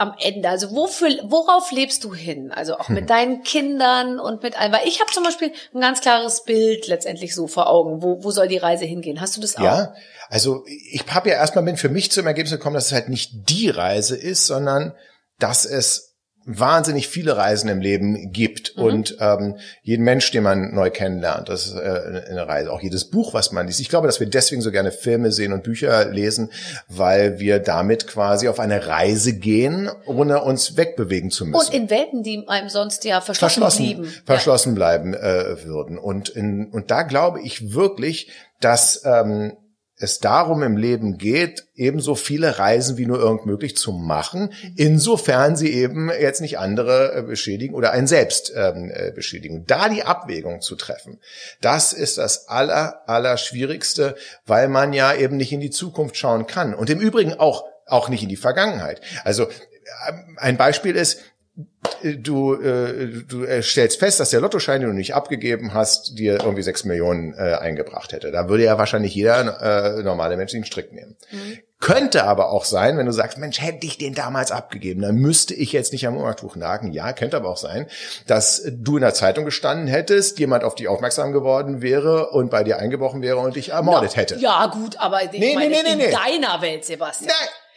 am 0.00 0.14
Ende? 0.18 0.48
Also 0.48 0.70
wofür, 0.74 1.10
worauf 1.24 1.70
lebst 1.72 2.04
du 2.04 2.14
hin? 2.14 2.50
Also 2.52 2.76
auch 2.78 2.88
Hm. 2.88 2.94
mit 2.94 3.10
deinen 3.10 3.42
Kindern 3.42 4.18
und 4.18 4.42
mit 4.42 4.58
allem. 4.58 4.72
Weil 4.72 4.88
ich 4.88 5.00
habe 5.00 5.12
zum 5.12 5.22
Beispiel 5.24 5.52
ein 5.74 5.80
ganz 5.80 6.00
klares 6.00 6.44
Bild 6.44 6.86
letztendlich 6.86 7.34
so 7.34 7.46
vor 7.46 7.68
Augen. 7.68 8.02
Wo, 8.02 8.24
wo 8.24 8.30
soll 8.30 8.48
die 8.48 8.56
Reise 8.56 8.86
hingehen? 8.86 9.20
Hast 9.20 9.36
du 9.36 9.40
das 9.40 9.56
auch? 9.56 9.62
ja. 9.62 9.94
Also 10.30 10.64
ich 10.66 11.04
habe 11.08 11.28
ja 11.28 11.34
erstmal 11.34 11.64
bin 11.64 11.76
für 11.76 11.88
mich 11.88 12.12
zum 12.12 12.26
Ergebnis 12.26 12.52
gekommen, 12.52 12.74
dass 12.74 12.86
es 12.86 12.92
halt 12.92 13.08
nicht 13.08 13.48
die 13.50 13.68
Reise 13.68 14.16
ist, 14.16 14.46
sondern 14.46 14.94
dass 15.40 15.64
es 15.64 16.09
wahnsinnig 16.46 17.08
viele 17.08 17.36
Reisen 17.36 17.68
im 17.68 17.80
Leben 17.80 18.32
gibt 18.32 18.76
Mhm. 18.76 18.82
und 18.82 19.16
ähm, 19.20 19.56
jeden 19.82 20.04
Mensch, 20.04 20.30
den 20.30 20.42
man 20.42 20.74
neu 20.74 20.90
kennenlernt, 20.90 21.48
das 21.48 21.66
ist 21.66 21.74
äh, 21.74 22.24
eine 22.30 22.48
Reise. 22.48 22.72
Auch 22.72 22.80
jedes 22.82 23.04
Buch, 23.04 23.34
was 23.34 23.52
man 23.52 23.66
liest. 23.66 23.80
Ich 23.80 23.88
glaube, 23.88 24.06
dass 24.06 24.20
wir 24.20 24.26
deswegen 24.28 24.62
so 24.62 24.70
gerne 24.70 24.90
Filme 24.90 25.32
sehen 25.32 25.52
und 25.52 25.62
Bücher 25.62 26.06
lesen, 26.10 26.50
weil 26.88 27.38
wir 27.38 27.58
damit 27.58 28.06
quasi 28.06 28.48
auf 28.48 28.58
eine 28.58 28.86
Reise 28.86 29.34
gehen, 29.34 29.90
ohne 30.06 30.42
uns 30.42 30.76
wegbewegen 30.76 31.30
zu 31.30 31.46
müssen 31.46 31.68
Und 31.68 31.74
in 31.74 31.90
Welten, 31.90 32.22
die 32.22 32.44
einem 32.48 32.68
sonst 32.68 33.04
ja 33.04 33.20
verschlossen, 33.20 33.60
verschlossen, 33.62 33.84
blieben. 33.84 34.14
verschlossen 34.24 34.74
bleiben 34.74 35.14
äh, 35.14 35.64
würden. 35.64 35.98
Und, 35.98 36.30
in, 36.30 36.66
und 36.70 36.90
da 36.90 37.02
glaube 37.02 37.40
ich 37.42 37.74
wirklich, 37.74 38.30
dass 38.60 39.02
ähm, 39.04 39.56
es 40.00 40.18
darum 40.18 40.62
im 40.62 40.78
Leben 40.78 41.18
geht, 41.18 41.66
ebenso 41.74 42.14
viele 42.14 42.58
Reisen 42.58 42.96
wie 42.96 43.04
nur 43.04 43.20
irgend 43.20 43.44
möglich 43.44 43.76
zu 43.76 43.92
machen, 43.92 44.52
insofern 44.76 45.56
sie 45.56 45.72
eben 45.72 46.10
jetzt 46.10 46.40
nicht 46.40 46.58
andere 46.58 47.14
äh, 47.14 47.22
beschädigen 47.22 47.74
oder 47.74 47.92
einen 47.92 48.06
selbst 48.06 48.52
ähm, 48.56 48.90
äh, 48.92 49.12
beschädigen. 49.12 49.66
Da 49.66 49.90
die 49.90 50.02
Abwägung 50.02 50.62
zu 50.62 50.74
treffen, 50.74 51.20
das 51.60 51.92
ist 51.92 52.16
das 52.16 52.48
aller, 52.48 53.02
aller 53.06 53.36
Schwierigste, 53.36 54.16
weil 54.46 54.68
man 54.68 54.94
ja 54.94 55.14
eben 55.14 55.36
nicht 55.36 55.52
in 55.52 55.60
die 55.60 55.70
Zukunft 55.70 56.16
schauen 56.16 56.46
kann. 56.46 56.74
Und 56.74 56.88
im 56.88 56.98
Übrigen 56.98 57.34
auch, 57.34 57.64
auch 57.86 58.08
nicht 58.08 58.22
in 58.22 58.30
die 58.30 58.36
Vergangenheit. 58.36 59.02
Also 59.24 59.44
äh, 59.44 60.12
ein 60.36 60.56
Beispiel 60.56 60.96
ist, 60.96 61.20
du, 62.02 62.54
äh, 62.54 63.22
du 63.28 63.46
stellst 63.62 63.98
fest, 63.98 64.20
dass 64.20 64.30
der 64.30 64.40
Lottoschein, 64.40 64.80
den 64.80 64.90
du 64.90 64.96
nicht 64.96 65.14
abgegeben 65.14 65.74
hast, 65.74 66.18
dir 66.18 66.34
irgendwie 66.40 66.62
sechs 66.62 66.84
Millionen 66.84 67.34
äh, 67.34 67.54
eingebracht 67.54 68.12
hätte. 68.12 68.30
Da 68.30 68.48
würde 68.48 68.64
ja 68.64 68.78
wahrscheinlich 68.78 69.14
jeder 69.14 69.96
äh, 69.98 70.02
normale 70.02 70.36
Mensch 70.36 70.52
den 70.52 70.64
Strick 70.64 70.92
nehmen. 70.92 71.16
Könnte 71.80 72.24
aber 72.24 72.50
auch 72.50 72.66
sein, 72.66 72.98
wenn 72.98 73.06
du 73.06 73.12
sagst, 73.12 73.38
Mensch, 73.38 73.60
hätte 73.60 73.86
ich 73.86 73.96
den 73.96 74.14
damals 74.14 74.52
abgegeben, 74.52 75.00
dann 75.00 75.14
müsste 75.16 75.54
ich 75.54 75.72
jetzt 75.72 75.92
nicht 75.92 76.06
am 76.06 76.14
Hungertuch 76.14 76.54
nagen. 76.54 76.92
Ja, 76.92 77.12
könnte 77.14 77.38
aber 77.38 77.48
auch 77.48 77.56
sein, 77.56 77.86
dass 78.26 78.62
du 78.70 78.96
in 78.96 79.00
der 79.02 79.14
Zeitung 79.14 79.46
gestanden 79.46 79.86
hättest, 79.86 80.38
jemand 80.38 80.62
auf 80.62 80.74
dich 80.74 80.88
aufmerksam 80.88 81.32
geworden 81.32 81.80
wäre 81.80 82.30
und 82.30 82.50
bei 82.50 82.64
dir 82.64 82.78
eingebrochen 82.78 83.22
wäre 83.22 83.38
und 83.38 83.56
dich 83.56 83.70
ermordet 83.70 84.16
hätte. 84.16 84.36
Ja, 84.36 84.66
gut, 84.66 84.98
aber 85.00 85.22
ich 85.22 85.32
Nee, 85.32 85.54
meine, 85.54 85.70
nee, 85.70 85.82
nee, 85.82 85.92
in 85.92 85.98
nee. 85.98 86.10
deiner 86.10 86.60
Welt, 86.60 86.84
Sebastian. 86.84 87.32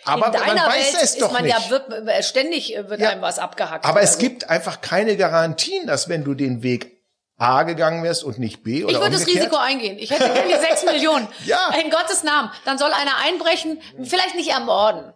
Aber 0.06 0.28
in 0.28 0.32
man 0.32 0.42
deiner 0.56 0.68
weiß 0.68 0.94
Welt 0.94 1.04
es 1.04 1.18
doch 1.18 1.32
man 1.32 1.44
nicht. 1.44 1.56
ja 1.58 1.70
wird, 1.70 2.08
äh, 2.08 2.24
ständig 2.24 2.76
äh, 2.76 2.90
wird 2.90 3.00
Ja. 3.02 3.10
einem 3.10 3.22
was 3.22 3.40
abgehackt. 3.40 3.86
Aber 3.86 4.02
es 4.02 4.14
so. 4.14 4.20
gibt 4.20 4.50
einfach 4.50 4.82
keine 4.82 5.16
Garantien, 5.18 5.88
dass 5.88 6.10
wenn 6.10 6.24
du 6.24 6.34
den 6.34 6.64
Weg 6.64 6.92
A 7.38 7.64
gegangen 7.64 8.04
wärst 8.04 8.24
und 8.24 8.38
nicht 8.40 8.64
B 8.64 8.84
oder 8.84 8.94
Ich 8.94 9.00
würde 9.00 9.18
das 9.18 9.28
Risiko 9.28 9.56
eingehen. 9.58 9.98
Ich 10.00 10.12
hätte 10.12 10.30
gerne 10.32 10.48
die 10.48 10.60
sechs 10.60 10.84
Millionen. 10.86 11.28
Ja. 11.46 11.74
In 11.84 11.90
Gottes 11.90 12.24
Namen. 12.24 12.52
Dann 12.66 12.78
soll 12.78 12.92
einer 12.94 13.18
einbrechen, 13.26 13.82
vielleicht 14.04 14.36
nicht 14.36 14.50
ermorden. 14.52 15.14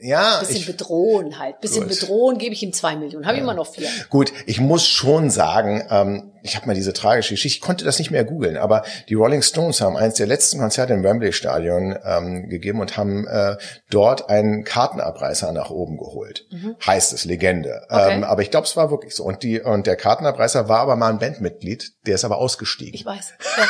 Ja, 0.00 0.38
Bisschen 0.38 0.56
ich, 0.58 0.66
bedrohen 0.66 1.38
halt. 1.40 1.60
Bisschen 1.60 1.88
Gut. 1.88 1.98
bedrohen, 1.98 2.38
gebe 2.38 2.54
ich 2.54 2.62
ihm 2.62 2.72
zwei 2.72 2.94
Millionen. 2.94 3.26
Habe 3.26 3.36
ich 3.36 3.42
immer 3.42 3.54
noch 3.54 3.66
vier. 3.66 3.88
Gut, 4.10 4.32
ich 4.46 4.60
muss 4.60 4.86
schon 4.86 5.28
sagen, 5.30 5.84
ähm, 5.90 6.32
ich 6.48 6.56
habe 6.56 6.66
mal 6.66 6.74
diese 6.74 6.92
tragische 6.92 7.34
Geschichte, 7.34 7.56
ich 7.58 7.60
konnte 7.60 7.84
das 7.84 7.98
nicht 7.98 8.10
mehr 8.10 8.24
googeln, 8.24 8.56
aber 8.56 8.82
die 9.08 9.14
Rolling 9.14 9.42
Stones 9.42 9.80
haben 9.80 9.96
eins 9.96 10.14
der 10.14 10.26
letzten 10.26 10.58
Konzerte 10.58 10.92
im 10.94 11.02
Wembley 11.04 11.32
Stadion 11.32 11.96
ähm, 12.04 12.48
gegeben 12.48 12.80
und 12.80 12.96
haben 12.96 13.26
äh, 13.28 13.56
dort 13.90 14.28
einen 14.30 14.64
Kartenabreißer 14.64 15.52
nach 15.52 15.70
oben 15.70 15.98
geholt. 15.98 16.46
Heißt 16.86 17.12
es, 17.12 17.24
Legende. 17.24 17.82
Mhm. 17.88 17.96
Okay. 17.96 18.14
Ähm, 18.14 18.24
aber 18.24 18.42
ich 18.42 18.50
glaube, 18.50 18.66
es 18.66 18.76
war 18.76 18.90
wirklich 18.90 19.14
so. 19.14 19.24
Und, 19.24 19.42
die, 19.42 19.60
und 19.60 19.86
der 19.86 19.96
Kartenabreißer 19.96 20.68
war 20.68 20.80
aber 20.80 20.96
mal 20.96 21.10
ein 21.10 21.18
Bandmitglied, 21.18 21.92
der 22.06 22.14
ist 22.14 22.24
aber 22.24 22.38
ausgestiegen. 22.38 22.94
Ich 22.94 23.04
weiß. 23.04 23.32
Ja, 23.58 23.64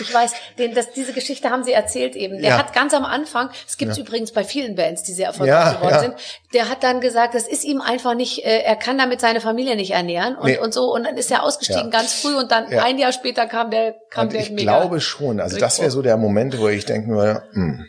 ich 0.00 0.14
weiß. 0.14 0.32
Den, 0.58 0.74
das, 0.74 0.92
diese 0.92 1.12
Geschichte 1.12 1.50
haben 1.50 1.64
sie 1.64 1.72
erzählt 1.72 2.16
eben. 2.16 2.38
Der 2.40 2.50
Ja. 2.50 2.58
hat 2.58 2.72
ganz 2.72 2.94
am 2.94 3.04
Anfang, 3.04 3.50
es 3.68 3.76
gibt 3.76 3.96
übrigens 3.98 4.32
bei 4.32 4.44
vielen 4.44 4.74
Bands, 4.76 5.02
die 5.02 5.12
sehr 5.12 5.26
erfolgreich 5.26 5.48
Ja, 5.56 5.72
geworden 5.72 5.90
ja. 5.94 6.00
sind, 6.00 6.14
der 6.54 6.68
hat 6.68 6.82
dann 6.82 7.00
gesagt, 7.00 7.34
das 7.34 7.46
ist 7.46 7.64
ihm 7.64 7.80
einfach 7.80 8.14
nicht, 8.14 8.44
äh, 8.44 8.60
er 8.62 8.76
kann 8.76 8.98
damit 8.98 9.20
seine 9.20 9.40
Familie 9.40 9.76
nicht 9.76 9.90
ernähren 9.92 10.36
und, 10.36 10.46
Nee. 10.46 10.58
und 10.58 10.72
so. 10.72 10.92
Und 10.94 11.04
dann 11.04 11.16
ist 11.16 11.30
er 11.30 11.42
ausgestiegen 11.42 11.90
Ja. 11.92 11.98
ganz 11.98 12.19
früh 12.22 12.34
und 12.36 12.50
dann 12.52 12.70
Ja. 12.70 12.82
ein 12.84 12.98
Jahr 12.98 13.12
später 13.12 13.46
kam 13.46 13.70
der, 13.70 13.94
kam 14.10 14.24
Und 14.26 14.32
der 14.32 14.40
ich 14.42 14.50
mega. 14.50 14.62
glaube 14.78 15.00
schon. 15.00 15.40
Also 15.40 15.58
das 15.58 15.80
wäre 15.80 15.90
so 15.90 16.02
der 16.02 16.16
Moment, 16.16 16.58
wo 16.58 16.68
ich 16.68 16.84
denken 16.84 17.14
würde, 17.16 17.42
hm, 17.52 17.86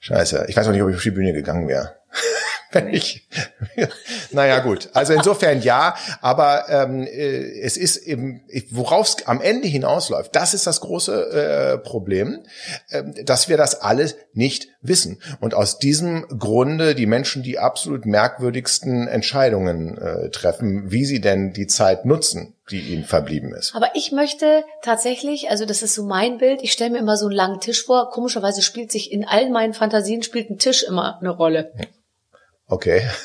scheiße, 0.00 0.46
ich 0.48 0.56
weiß 0.56 0.68
auch 0.68 0.72
nicht, 0.72 0.82
ob 0.82 0.90
ich 0.90 0.96
auf 0.96 1.02
die 1.02 1.10
Bühne 1.10 1.32
gegangen 1.32 1.68
wäre. 1.68 1.96
Ich, 2.92 3.28
naja 4.32 4.60
gut, 4.60 4.90
also 4.92 5.12
insofern 5.12 5.62
ja, 5.62 5.94
aber 6.20 6.68
ähm, 6.68 7.06
äh, 7.06 7.60
es 7.60 7.76
ist 7.76 7.96
eben, 7.96 8.42
worauf 8.70 9.08
es 9.08 9.26
am 9.26 9.40
Ende 9.40 9.68
hinausläuft, 9.68 10.34
das 10.34 10.54
ist 10.54 10.66
das 10.66 10.80
große 10.80 11.12
äh, 11.12 11.78
Problem, 11.78 12.44
ähm, 12.90 13.14
dass 13.24 13.48
wir 13.48 13.56
das 13.56 13.80
alles 13.80 14.16
nicht 14.32 14.68
wissen. 14.80 15.20
Und 15.40 15.54
aus 15.54 15.78
diesem 15.78 16.26
Grunde 16.38 16.94
die 16.94 17.06
Menschen 17.06 17.42
die 17.42 17.58
absolut 17.58 18.06
merkwürdigsten 18.06 19.08
Entscheidungen 19.08 19.98
äh, 19.98 20.30
treffen, 20.30 20.90
wie 20.90 21.04
sie 21.04 21.20
denn 21.20 21.52
die 21.52 21.66
Zeit 21.66 22.04
nutzen, 22.04 22.54
die 22.70 22.80
ihnen 22.80 23.04
verblieben 23.04 23.54
ist. 23.54 23.74
Aber 23.74 23.90
ich 23.94 24.12
möchte 24.12 24.64
tatsächlich, 24.82 25.50
also 25.50 25.64
das 25.64 25.82
ist 25.82 25.94
so 25.94 26.04
mein 26.04 26.38
Bild, 26.38 26.62
ich 26.62 26.72
stelle 26.72 26.90
mir 26.90 26.98
immer 26.98 27.16
so 27.16 27.26
einen 27.26 27.34
langen 27.34 27.60
Tisch 27.60 27.84
vor. 27.84 28.10
Komischerweise 28.10 28.62
spielt 28.62 28.92
sich 28.92 29.12
in 29.12 29.24
allen 29.24 29.52
meinen 29.52 29.74
Fantasien 29.74 30.22
spielt 30.22 30.50
ein 30.50 30.58
Tisch 30.58 30.82
immer 30.82 31.18
eine 31.20 31.30
Rolle. 31.30 31.72
Okay. 32.66 33.08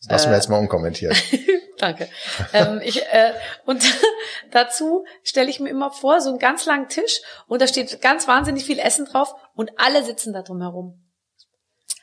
Das 0.00 0.10
lassen 0.10 0.26
wir 0.26 0.34
Äh. 0.34 0.36
jetzt 0.36 0.48
mal 0.48 0.58
unkommentiert. 0.58 1.16
Danke. 1.78 2.08
ähm, 2.52 2.80
ich, 2.84 3.02
äh, 3.06 3.32
und 3.66 3.82
dazu 4.52 5.04
stelle 5.22 5.50
ich 5.50 5.60
mir 5.60 5.70
immer 5.70 5.90
vor, 5.90 6.20
so 6.20 6.30
einen 6.30 6.38
ganz 6.38 6.66
langen 6.66 6.88
Tisch 6.88 7.20
und 7.46 7.60
da 7.60 7.66
steht 7.66 8.00
ganz 8.00 8.28
wahnsinnig 8.28 8.64
viel 8.64 8.78
Essen 8.78 9.06
drauf 9.06 9.34
und 9.54 9.72
alle 9.76 10.04
sitzen 10.04 10.32
da 10.32 10.42
drum 10.42 10.60
herum. 10.60 11.04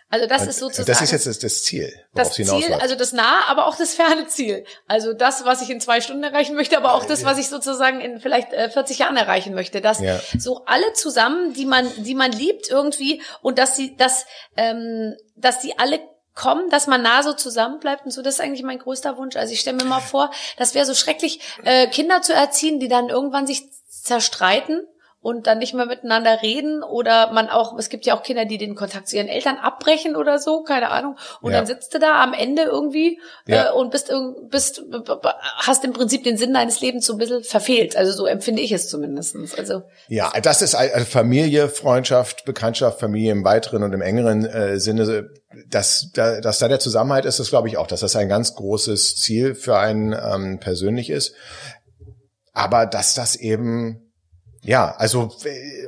Also 0.08 0.28
das 0.28 0.44
und, 0.44 0.50
ist 0.50 0.60
sozusagen. 0.60 0.88
Das 0.88 1.02
ist 1.02 1.12
jetzt 1.12 1.28
das, 1.28 1.40
das 1.40 1.64
Ziel. 1.64 1.92
Das 2.14 2.34
Ziel, 2.34 2.74
also 2.80 2.96
das 2.96 3.12
nahe, 3.12 3.48
aber 3.48 3.66
auch 3.66 3.76
das 3.76 3.96
ferne 3.96 4.28
Ziel. 4.28 4.66
Also 4.88 5.14
das, 5.14 5.46
was 5.46 5.62
ich 5.62 5.70
in 5.70 5.82
zwei 5.82 6.00
Stunden 6.00 6.24
erreichen 6.24 6.56
möchte, 6.56 6.78
aber 6.78 6.94
auch 6.94 7.06
das, 7.06 7.26
was 7.26 7.38
ich 7.38 7.50
sozusagen 7.50 8.00
in 8.00 8.20
vielleicht 8.20 8.50
40 8.50 8.98
äh, 8.98 9.04
Jahren 9.04 9.18
erreichen 9.18 9.56
möchte. 9.56 9.82
Dass 9.82 10.00
ja. 10.00 10.22
so 10.38 10.64
alle 10.66 10.94
zusammen, 10.94 11.54
die 11.54 11.66
man, 11.66 11.92
die 11.98 12.16
man 12.16 12.32
liebt 12.32 12.70
irgendwie 12.70 13.22
und 13.42 13.58
dass 13.58 13.76
sie, 13.76 13.98
dass, 13.98 14.26
ähm, 14.56 15.16
dass 15.36 15.60
die 15.60 15.78
alle 15.80 16.00
kommen, 16.36 16.70
dass 16.70 16.88
man 16.88 17.02
nah 17.02 17.24
so 17.24 17.34
zusammen 17.34 17.80
bleibt 17.80 18.06
und 18.06 18.12
so. 18.12 18.22
Das 18.22 18.36
ist 18.36 18.42
eigentlich 18.42 18.64
mein 18.64 18.80
größter 18.80 19.18
Wunsch. 19.18 19.36
Also 19.38 19.54
ich 19.54 19.62
stelle 19.62 19.78
mir 19.78 19.86
mal 19.86 20.02
vor, 20.02 20.32
das 20.58 20.76
wäre 20.76 20.86
so 20.86 20.94
schrecklich, 20.94 21.40
äh, 21.64 21.88
Kinder 21.88 22.22
zu 22.22 22.34
erziehen, 22.34 22.80
die 22.80 22.90
dann 22.90 23.10
irgendwann 23.10 23.48
sich 23.48 23.64
zerstreiten 23.90 24.82
und 25.26 25.48
dann 25.48 25.58
nicht 25.58 25.74
mehr 25.74 25.88
miteinander 25.88 26.44
reden 26.44 26.84
oder 26.84 27.34
man 27.34 27.50
auch, 27.50 27.76
es 27.80 27.90
gibt 27.90 28.06
ja 28.06 28.16
auch 28.16 28.22
Kinder, 28.22 28.46
die 28.46 28.60
den 28.60 28.76
Kontakt 28.76 29.08
zu 29.08 29.16
ihren 29.16 29.28
Eltern 29.28 29.58
abbrechen 29.58 30.16
oder 30.16 30.38
so, 30.38 30.62
keine 30.62 30.92
Ahnung. 30.92 31.18
Und 31.42 31.52
ja. 31.52 31.58
dann 31.58 31.66
sitzt 31.66 31.96
du 31.96 32.00
da 32.00 32.22
am 32.22 32.36
Ende 32.36 32.62
irgendwie 32.62 33.20
ja. 33.48 33.70
äh, 33.70 33.74
und 33.74 33.90
bist, 33.90 34.14
bist, 34.52 34.84
hast 35.56 35.84
im 35.84 35.94
Prinzip 35.94 36.24
den 36.26 36.38
Sinn 36.38 36.54
deines 36.54 36.80
Lebens 36.80 37.08
so 37.08 37.14
ein 37.14 37.18
bisschen 37.18 37.44
verfehlt. 37.44 37.98
Also 37.98 38.12
so 38.12 38.28
empfinde 38.28 38.62
ich 38.62 38.72
es 38.72 38.88
zumindestens. 38.88 39.58
Also 39.58 39.82
ja, 40.10 40.32
das 40.44 40.62
ist 40.62 40.76
also 40.76 41.06
Familie, 41.06 41.70
Freundschaft, 41.70 42.46
Bekanntschaft, 42.46 43.00
Familie 43.00 43.32
im 43.32 43.44
weiteren 43.44 43.82
und 43.82 43.94
im 43.94 44.02
engeren 44.02 44.46
äh, 44.46 44.80
Sinne. 44.80 45.32
Dass, 45.70 46.12
da, 46.14 46.40
dass 46.40 46.60
da 46.60 46.68
der 46.68 46.80
Zusammenhalt 46.80 47.26
ist, 47.26 47.40
das 47.40 47.50
glaube 47.50 47.68
ich 47.68 47.78
auch, 47.78 47.88
dass 47.88 48.02
das 48.02 48.16
ein 48.16 48.30
ganz 48.30 48.54
großes 48.54 49.16
Ziel 49.16 49.56
für 49.56 49.78
einen 49.80 50.14
ähm, 50.14 50.60
persönlich 50.60 51.10
ist. 51.10 51.34
Aber 52.54 52.86
dass 52.86 53.16
das 53.16 53.36
eben 53.38 54.05
ja, 54.66 54.96
also 54.98 55.32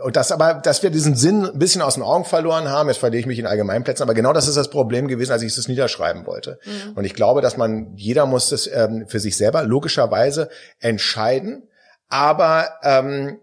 und 0.04 0.16
das 0.16 0.32
aber, 0.32 0.54
dass 0.54 0.84
wir 0.84 0.92
diesen 0.92 1.16
Sinn 1.16 1.46
ein 1.46 1.58
bisschen 1.58 1.82
aus 1.82 1.96
den 1.96 2.04
Augen 2.04 2.26
verloren 2.26 2.70
haben, 2.70 2.90
jetzt 2.90 3.00
verliere 3.00 3.20
ich 3.20 3.26
mich 3.26 3.40
in 3.40 3.48
Allgemeinplätzen, 3.48 4.04
aber 4.04 4.14
genau 4.14 4.34
das 4.34 4.48
ist 4.48 4.56
das 4.56 4.70
Problem 4.70 5.08
gewesen, 5.08 5.32
als 5.32 5.42
ich 5.42 5.58
es 5.58 5.68
niederschreiben 5.68 6.28
wollte. 6.28 6.60
Mhm. 6.64 6.94
Und 6.94 7.04
ich 7.04 7.16
glaube, 7.16 7.42
dass 7.42 7.58
man, 7.58 7.96
jeder 7.96 8.28
muss 8.28 8.50
das 8.50 8.68
ähm, 8.68 9.06
für 9.08 9.20
sich 9.20 9.36
selber 9.36 9.64
logischerweise 9.64 10.50
entscheiden, 10.80 11.68
aber 12.08 12.70
ähm, 12.84 13.40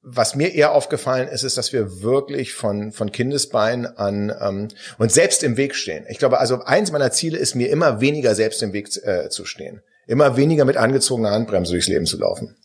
was 0.00 0.36
mir 0.36 0.54
eher 0.54 0.72
aufgefallen 0.72 1.26
ist, 1.26 1.42
ist, 1.42 1.58
dass 1.58 1.72
wir 1.72 2.02
wirklich 2.02 2.54
von, 2.54 2.92
von 2.92 3.10
Kindesbein 3.10 3.84
an 3.84 4.32
ähm, 4.40 4.68
und 4.96 5.10
selbst 5.10 5.42
im 5.42 5.56
Weg 5.56 5.74
stehen. 5.74 6.06
Ich 6.08 6.18
glaube, 6.18 6.38
also 6.38 6.62
eins 6.62 6.92
meiner 6.92 7.10
Ziele 7.10 7.36
ist 7.36 7.56
mir 7.56 7.68
immer 7.70 8.00
weniger 8.00 8.36
selbst 8.36 8.62
im 8.62 8.72
Weg 8.72 8.96
äh, 9.02 9.28
zu 9.28 9.44
stehen. 9.44 9.82
Immer 10.06 10.36
weniger 10.36 10.64
mit 10.64 10.76
angezogener 10.76 11.32
Handbremse 11.32 11.72
durchs 11.72 11.88
Leben 11.88 12.06
zu 12.06 12.16
laufen. 12.16 12.56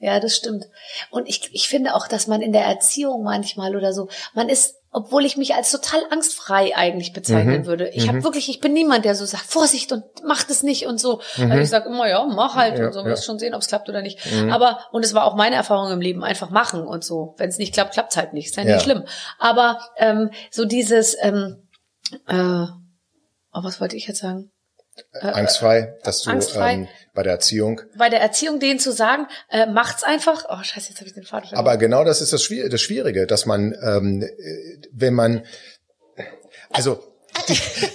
Ja, 0.00 0.20
das 0.20 0.36
stimmt. 0.36 0.66
Und 1.10 1.28
ich, 1.28 1.50
ich 1.52 1.68
finde 1.68 1.94
auch, 1.94 2.06
dass 2.06 2.28
man 2.28 2.40
in 2.40 2.52
der 2.52 2.64
Erziehung 2.64 3.24
manchmal 3.24 3.74
oder 3.74 3.92
so, 3.92 4.08
man 4.32 4.48
ist, 4.48 4.76
obwohl 4.92 5.24
ich 5.24 5.36
mich 5.36 5.56
als 5.56 5.72
total 5.72 6.00
angstfrei 6.10 6.76
eigentlich 6.76 7.12
bezeichnen 7.12 7.62
mhm. 7.62 7.66
würde. 7.66 7.88
Ich 7.88 8.04
mhm. 8.04 8.08
habe 8.08 8.24
wirklich, 8.24 8.48
ich 8.48 8.60
bin 8.60 8.72
niemand, 8.72 9.04
der 9.04 9.16
so 9.16 9.24
sagt, 9.24 9.46
Vorsicht 9.46 9.90
und 9.90 10.04
mach 10.24 10.44
das 10.44 10.62
nicht 10.62 10.86
und 10.86 11.00
so. 11.00 11.20
Mhm. 11.36 11.50
Also 11.50 11.62
ich 11.62 11.68
sage 11.68 11.88
immer, 11.88 12.08
ja, 12.08 12.24
mach 12.24 12.54
halt 12.54 12.78
ja, 12.78 12.86
und 12.86 12.92
so, 12.92 13.00
ja. 13.00 13.06
wirst 13.06 13.24
schon 13.24 13.40
sehen, 13.40 13.54
ob 13.54 13.60
es 13.60 13.66
klappt 13.66 13.88
oder 13.88 14.00
nicht. 14.00 14.20
Mhm. 14.32 14.52
Aber, 14.52 14.86
und 14.92 15.04
es 15.04 15.14
war 15.14 15.24
auch 15.24 15.34
meine 15.34 15.56
Erfahrung 15.56 15.90
im 15.90 16.00
Leben, 16.00 16.22
einfach 16.22 16.50
machen 16.50 16.86
und 16.86 17.02
so. 17.02 17.34
Wenn 17.36 17.48
es 17.48 17.58
nicht 17.58 17.74
klappt, 17.74 17.94
klappt 17.94 18.16
halt 18.16 18.32
nicht. 18.34 18.50
Ist 18.50 18.56
ja, 18.56 18.62
ja 18.62 18.74
nicht 18.74 18.84
schlimm. 18.84 19.04
Aber 19.40 19.80
ähm, 19.96 20.30
so 20.52 20.64
dieses, 20.64 21.16
ähm, 21.20 21.68
äh, 22.28 22.66
oh, 23.52 23.64
was 23.64 23.80
wollte 23.80 23.96
ich 23.96 24.06
jetzt 24.06 24.20
sagen? 24.20 24.52
Äh, 25.12 25.26
angstfrei, 25.28 25.96
dass 26.04 26.22
du 26.22 26.30
angstfrei. 26.30 26.72
Ähm, 26.72 26.88
bei 27.14 27.22
der 27.22 27.32
Erziehung. 27.32 27.80
Bei 27.96 28.08
der 28.08 28.20
Erziehung 28.20 28.60
denen 28.60 28.78
zu 28.78 28.92
sagen, 28.92 29.26
äh, 29.50 29.66
macht's 29.66 30.04
einfach. 30.04 30.44
Oh 30.48 30.62
Scheiße, 30.62 30.90
jetzt 30.90 30.98
habe 30.98 31.08
ich 31.08 31.14
den 31.14 31.24
Faden 31.24 31.56
Aber 31.56 31.76
genau 31.76 32.04
das 32.04 32.20
ist 32.20 32.32
das 32.32 32.42
Schwierige, 32.44 33.26
dass 33.26 33.44
man, 33.44 33.74
ähm, 33.82 34.22
äh, 34.22 34.78
wenn 34.92 35.14
man, 35.14 35.44
also 36.70 37.07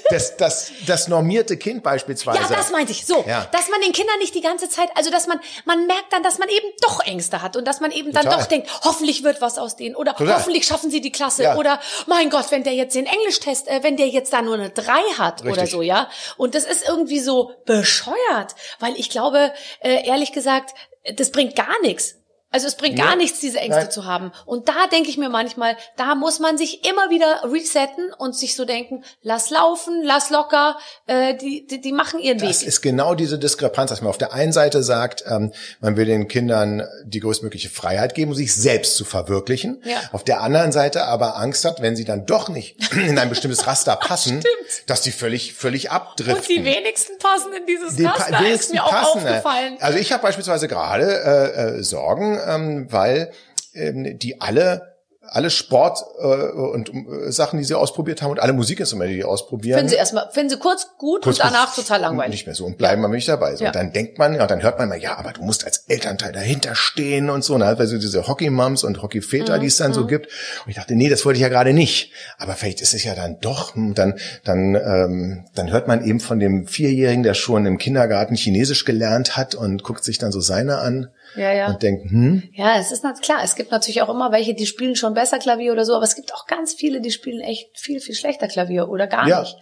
das, 0.09 0.37
das, 0.37 0.71
das 0.85 1.07
normierte 1.07 1.57
Kind 1.57 1.83
beispielsweise. 1.83 2.39
Ja, 2.39 2.47
das 2.49 2.71
meinte 2.71 2.91
ich. 2.91 3.05
So, 3.05 3.23
ja. 3.27 3.47
dass 3.51 3.69
man 3.69 3.81
den 3.81 3.91
Kindern 3.91 4.17
nicht 4.19 4.35
die 4.35 4.41
ganze 4.41 4.69
Zeit, 4.69 4.89
also 4.95 5.11
dass 5.11 5.27
man, 5.27 5.39
man 5.65 5.87
merkt 5.87 6.11
dann, 6.11 6.23
dass 6.23 6.39
man 6.39 6.49
eben 6.49 6.67
doch 6.81 6.99
Ängste 7.05 7.41
hat 7.41 7.55
und 7.55 7.65
dass 7.65 7.79
man 7.79 7.91
eben 7.91 8.11
Total. 8.11 8.23
dann 8.23 8.39
doch 8.39 8.45
denkt, 8.45 8.69
hoffentlich 8.83 9.23
wird 9.23 9.41
was 9.41 9.57
aus 9.57 9.75
denen 9.75 9.95
oder 9.95 10.15
Total. 10.15 10.35
hoffentlich 10.35 10.65
schaffen 10.65 10.89
sie 10.89 11.01
die 11.01 11.11
Klasse 11.11 11.43
ja. 11.43 11.55
oder 11.55 11.79
mein 12.07 12.29
Gott, 12.29 12.51
wenn 12.51 12.63
der 12.63 12.73
jetzt 12.73 12.95
den 12.95 13.05
Englisch-Test, 13.05 13.67
äh, 13.67 13.79
wenn 13.83 13.97
der 13.97 14.07
jetzt 14.07 14.33
da 14.33 14.41
nur 14.41 14.55
eine 14.55 14.69
drei 14.69 15.01
hat 15.17 15.43
Richtig. 15.43 15.51
oder 15.51 15.67
so, 15.67 15.81
ja. 15.81 16.09
Und 16.37 16.55
das 16.55 16.65
ist 16.65 16.87
irgendwie 16.87 17.19
so 17.19 17.51
bescheuert, 17.65 18.55
weil 18.79 18.95
ich 18.97 19.09
glaube, 19.09 19.53
äh, 19.81 20.07
ehrlich 20.07 20.31
gesagt, 20.31 20.73
das 21.15 21.31
bringt 21.31 21.55
gar 21.55 21.81
nichts. 21.81 22.15
Also 22.53 22.67
es 22.67 22.75
bringt 22.75 22.99
ja. 22.99 23.05
gar 23.05 23.15
nichts, 23.15 23.39
diese 23.39 23.59
Ängste 23.59 23.81
Nein. 23.81 23.91
zu 23.91 24.05
haben. 24.05 24.31
Und 24.45 24.69
da 24.69 24.85
denke 24.91 25.09
ich 25.09 25.17
mir 25.17 25.29
manchmal, 25.29 25.75
da 25.97 26.13
muss 26.13 26.39
man 26.39 26.55
sich 26.55 26.87
immer 26.87 27.09
wieder 27.09 27.41
resetten 27.51 28.13
und 28.17 28.35
sich 28.35 28.55
so 28.55 28.63
denken, 28.63 29.03
lass 29.23 29.49
laufen, 29.49 30.03
lass 30.03 30.29
locker, 30.29 30.77
äh, 31.07 31.35
die, 31.35 31.65
die, 31.65 31.81
die 31.81 31.91
machen 31.91 32.19
ihren 32.19 32.37
das 32.37 32.47
Weg. 32.47 32.53
Das 32.53 32.61
ist 32.61 32.81
genau 32.81 33.15
diese 33.15 33.39
Diskrepanz, 33.39 33.89
dass 33.89 34.01
man 34.01 34.11
auf 34.11 34.19
der 34.19 34.33
einen 34.33 34.53
Seite 34.53 34.83
sagt, 34.83 35.23
ähm, 35.27 35.51
man 35.81 35.97
will 35.97 36.05
den 36.05 36.27
Kindern 36.27 36.83
die 37.03 37.21
größtmögliche 37.21 37.69
Freiheit 37.69 38.13
geben, 38.13 38.35
sich 38.35 38.53
selbst 38.53 38.97
zu 38.97 39.03
verwirklichen. 39.03 39.81
Ja. 39.83 39.97
Auf 40.11 40.23
der 40.23 40.41
anderen 40.41 40.71
Seite 40.71 41.05
aber 41.05 41.37
Angst 41.37 41.65
hat, 41.65 41.81
wenn 41.81 41.95
sie 41.95 42.05
dann 42.05 42.27
doch 42.27 42.49
nicht 42.49 42.93
in 42.95 43.17
ein 43.17 43.29
bestimmtes 43.29 43.65
Raster 43.65 43.95
passen, 43.95 44.43
dass 44.85 45.01
die 45.01 45.11
völlig, 45.11 45.55
völlig 45.55 45.89
abdriften. 45.89 46.35
Und 46.35 46.47
die 46.47 46.63
wenigsten 46.63 47.17
passen 47.17 47.51
in 47.53 47.65
dieses 47.65 47.95
die 47.95 48.05
Raster, 48.05 48.47
ist 48.47 48.71
mir 48.71 48.85
auch 48.85 48.91
passen, 48.91 49.17
aufgefallen. 49.17 49.77
Also 49.79 49.97
ich 49.97 50.11
habe 50.11 50.21
beispielsweise 50.21 50.67
gerade 50.67 51.03
äh, 51.03 51.79
äh, 51.79 51.83
Sorgen, 51.83 52.42
ähm, 52.47 52.87
weil 52.89 53.31
ähm, 53.73 54.19
die 54.19 54.41
alle 54.41 54.93
alle 55.25 55.49
Sport 55.49 56.03
äh, 56.19 56.25
und 56.25 56.89
äh, 56.93 57.31
Sachen, 57.31 57.57
die 57.57 57.63
sie 57.63 57.75
ausprobiert 57.75 58.21
haben 58.21 58.31
und 58.31 58.41
alle 58.41 58.51
Musikinstrumente, 58.51 59.13
die 59.13 59.21
sie 59.21 59.23
ausprobieren. 59.23 59.77
Finden 59.77 59.89
sie 59.89 59.95
erstmal, 59.95 60.29
finden 60.31 60.49
sie 60.49 60.57
kurz 60.57 60.87
gut 60.97 61.23
kurz, 61.23 61.39
und 61.39 61.45
danach 61.45 61.73
total 61.73 62.01
langweilig. 62.01 62.31
Nicht 62.31 62.45
mehr 62.45 62.55
so 62.55 62.65
und 62.65 62.77
bleiben 62.77 63.01
mal 63.01 63.07
nicht 63.07 63.29
dabei. 63.29 63.55
So. 63.55 63.63
Ja. 63.63 63.69
Und 63.69 63.75
dann 63.75 63.93
denkt 63.93 64.19
man, 64.19 64.35
ja, 64.35 64.41
und 64.41 64.51
dann 64.51 64.61
hört 64.61 64.79
man 64.79 64.89
mal, 64.89 64.99
ja, 64.99 65.17
aber 65.17 65.31
du 65.31 65.41
musst 65.41 65.65
als 65.65 65.85
Elternteil 65.87 66.33
dahinter 66.33 66.75
stehen 66.75 67.29
und 67.29 67.43
so, 67.43 67.57
ne? 67.57 67.65
also 67.65 67.97
diese 67.97 68.27
Hockey-Mums 68.27 68.83
und 68.83 69.01
Hockey-Väter, 69.01 69.57
mhm. 69.57 69.61
die 69.61 69.67
es 69.67 69.77
dann 69.77 69.91
mhm. 69.91 69.95
so 69.95 70.07
gibt. 70.07 70.27
Und 70.65 70.69
ich 70.69 70.75
dachte, 70.75 70.93
nee, 70.93 71.07
das 71.07 71.25
wollte 71.25 71.37
ich 71.37 71.41
ja 71.43 71.49
gerade 71.49 71.71
nicht. 71.71 72.11
Aber 72.37 72.53
vielleicht 72.53 72.81
ist 72.81 72.93
es 72.93 73.03
ja 73.05 73.15
dann 73.15 73.39
doch, 73.39 73.75
hm, 73.75 73.93
dann, 73.93 74.15
dann, 74.43 74.75
ähm, 74.75 75.45
dann 75.55 75.71
hört 75.71 75.87
man 75.87 76.03
eben 76.05 76.19
von 76.19 76.39
dem 76.39 76.67
Vierjährigen, 76.67 77.23
der 77.23 77.33
schon 77.33 77.65
im 77.65 77.77
Kindergarten 77.77 78.35
Chinesisch 78.35 78.83
gelernt 78.83 79.37
hat 79.37 79.55
und 79.55 79.83
guckt 79.83 80.03
sich 80.03 80.17
dann 80.17 80.33
so 80.33 80.41
seine 80.41 80.79
an 80.79 81.09
ja, 81.35 81.53
ja. 81.53 81.67
und 81.67 81.81
denkt, 81.81 82.09
hm. 82.09 82.43
Ja, 82.53 82.77
es 82.77 82.91
ist 82.91 83.03
klar, 83.21 83.41
es 83.43 83.55
gibt 83.55 83.71
natürlich 83.71 84.01
auch 84.01 84.09
immer 84.09 84.31
welche, 84.31 84.53
die 84.53 84.65
spielen 84.65 84.95
schon 84.95 85.13
besser 85.13 85.39
Klavier 85.39 85.71
oder 85.71 85.85
so, 85.85 85.95
aber 85.95 86.03
es 86.03 86.15
gibt 86.15 86.33
auch 86.33 86.45
ganz 86.47 86.73
viele, 86.73 87.01
die 87.01 87.11
spielen 87.11 87.41
echt 87.41 87.77
viel, 87.77 87.99
viel 87.99 88.15
schlechter 88.15 88.47
Klavier 88.47 88.89
oder 88.89 89.07
gar 89.07 89.27
ja. 89.27 89.41
nicht. 89.41 89.57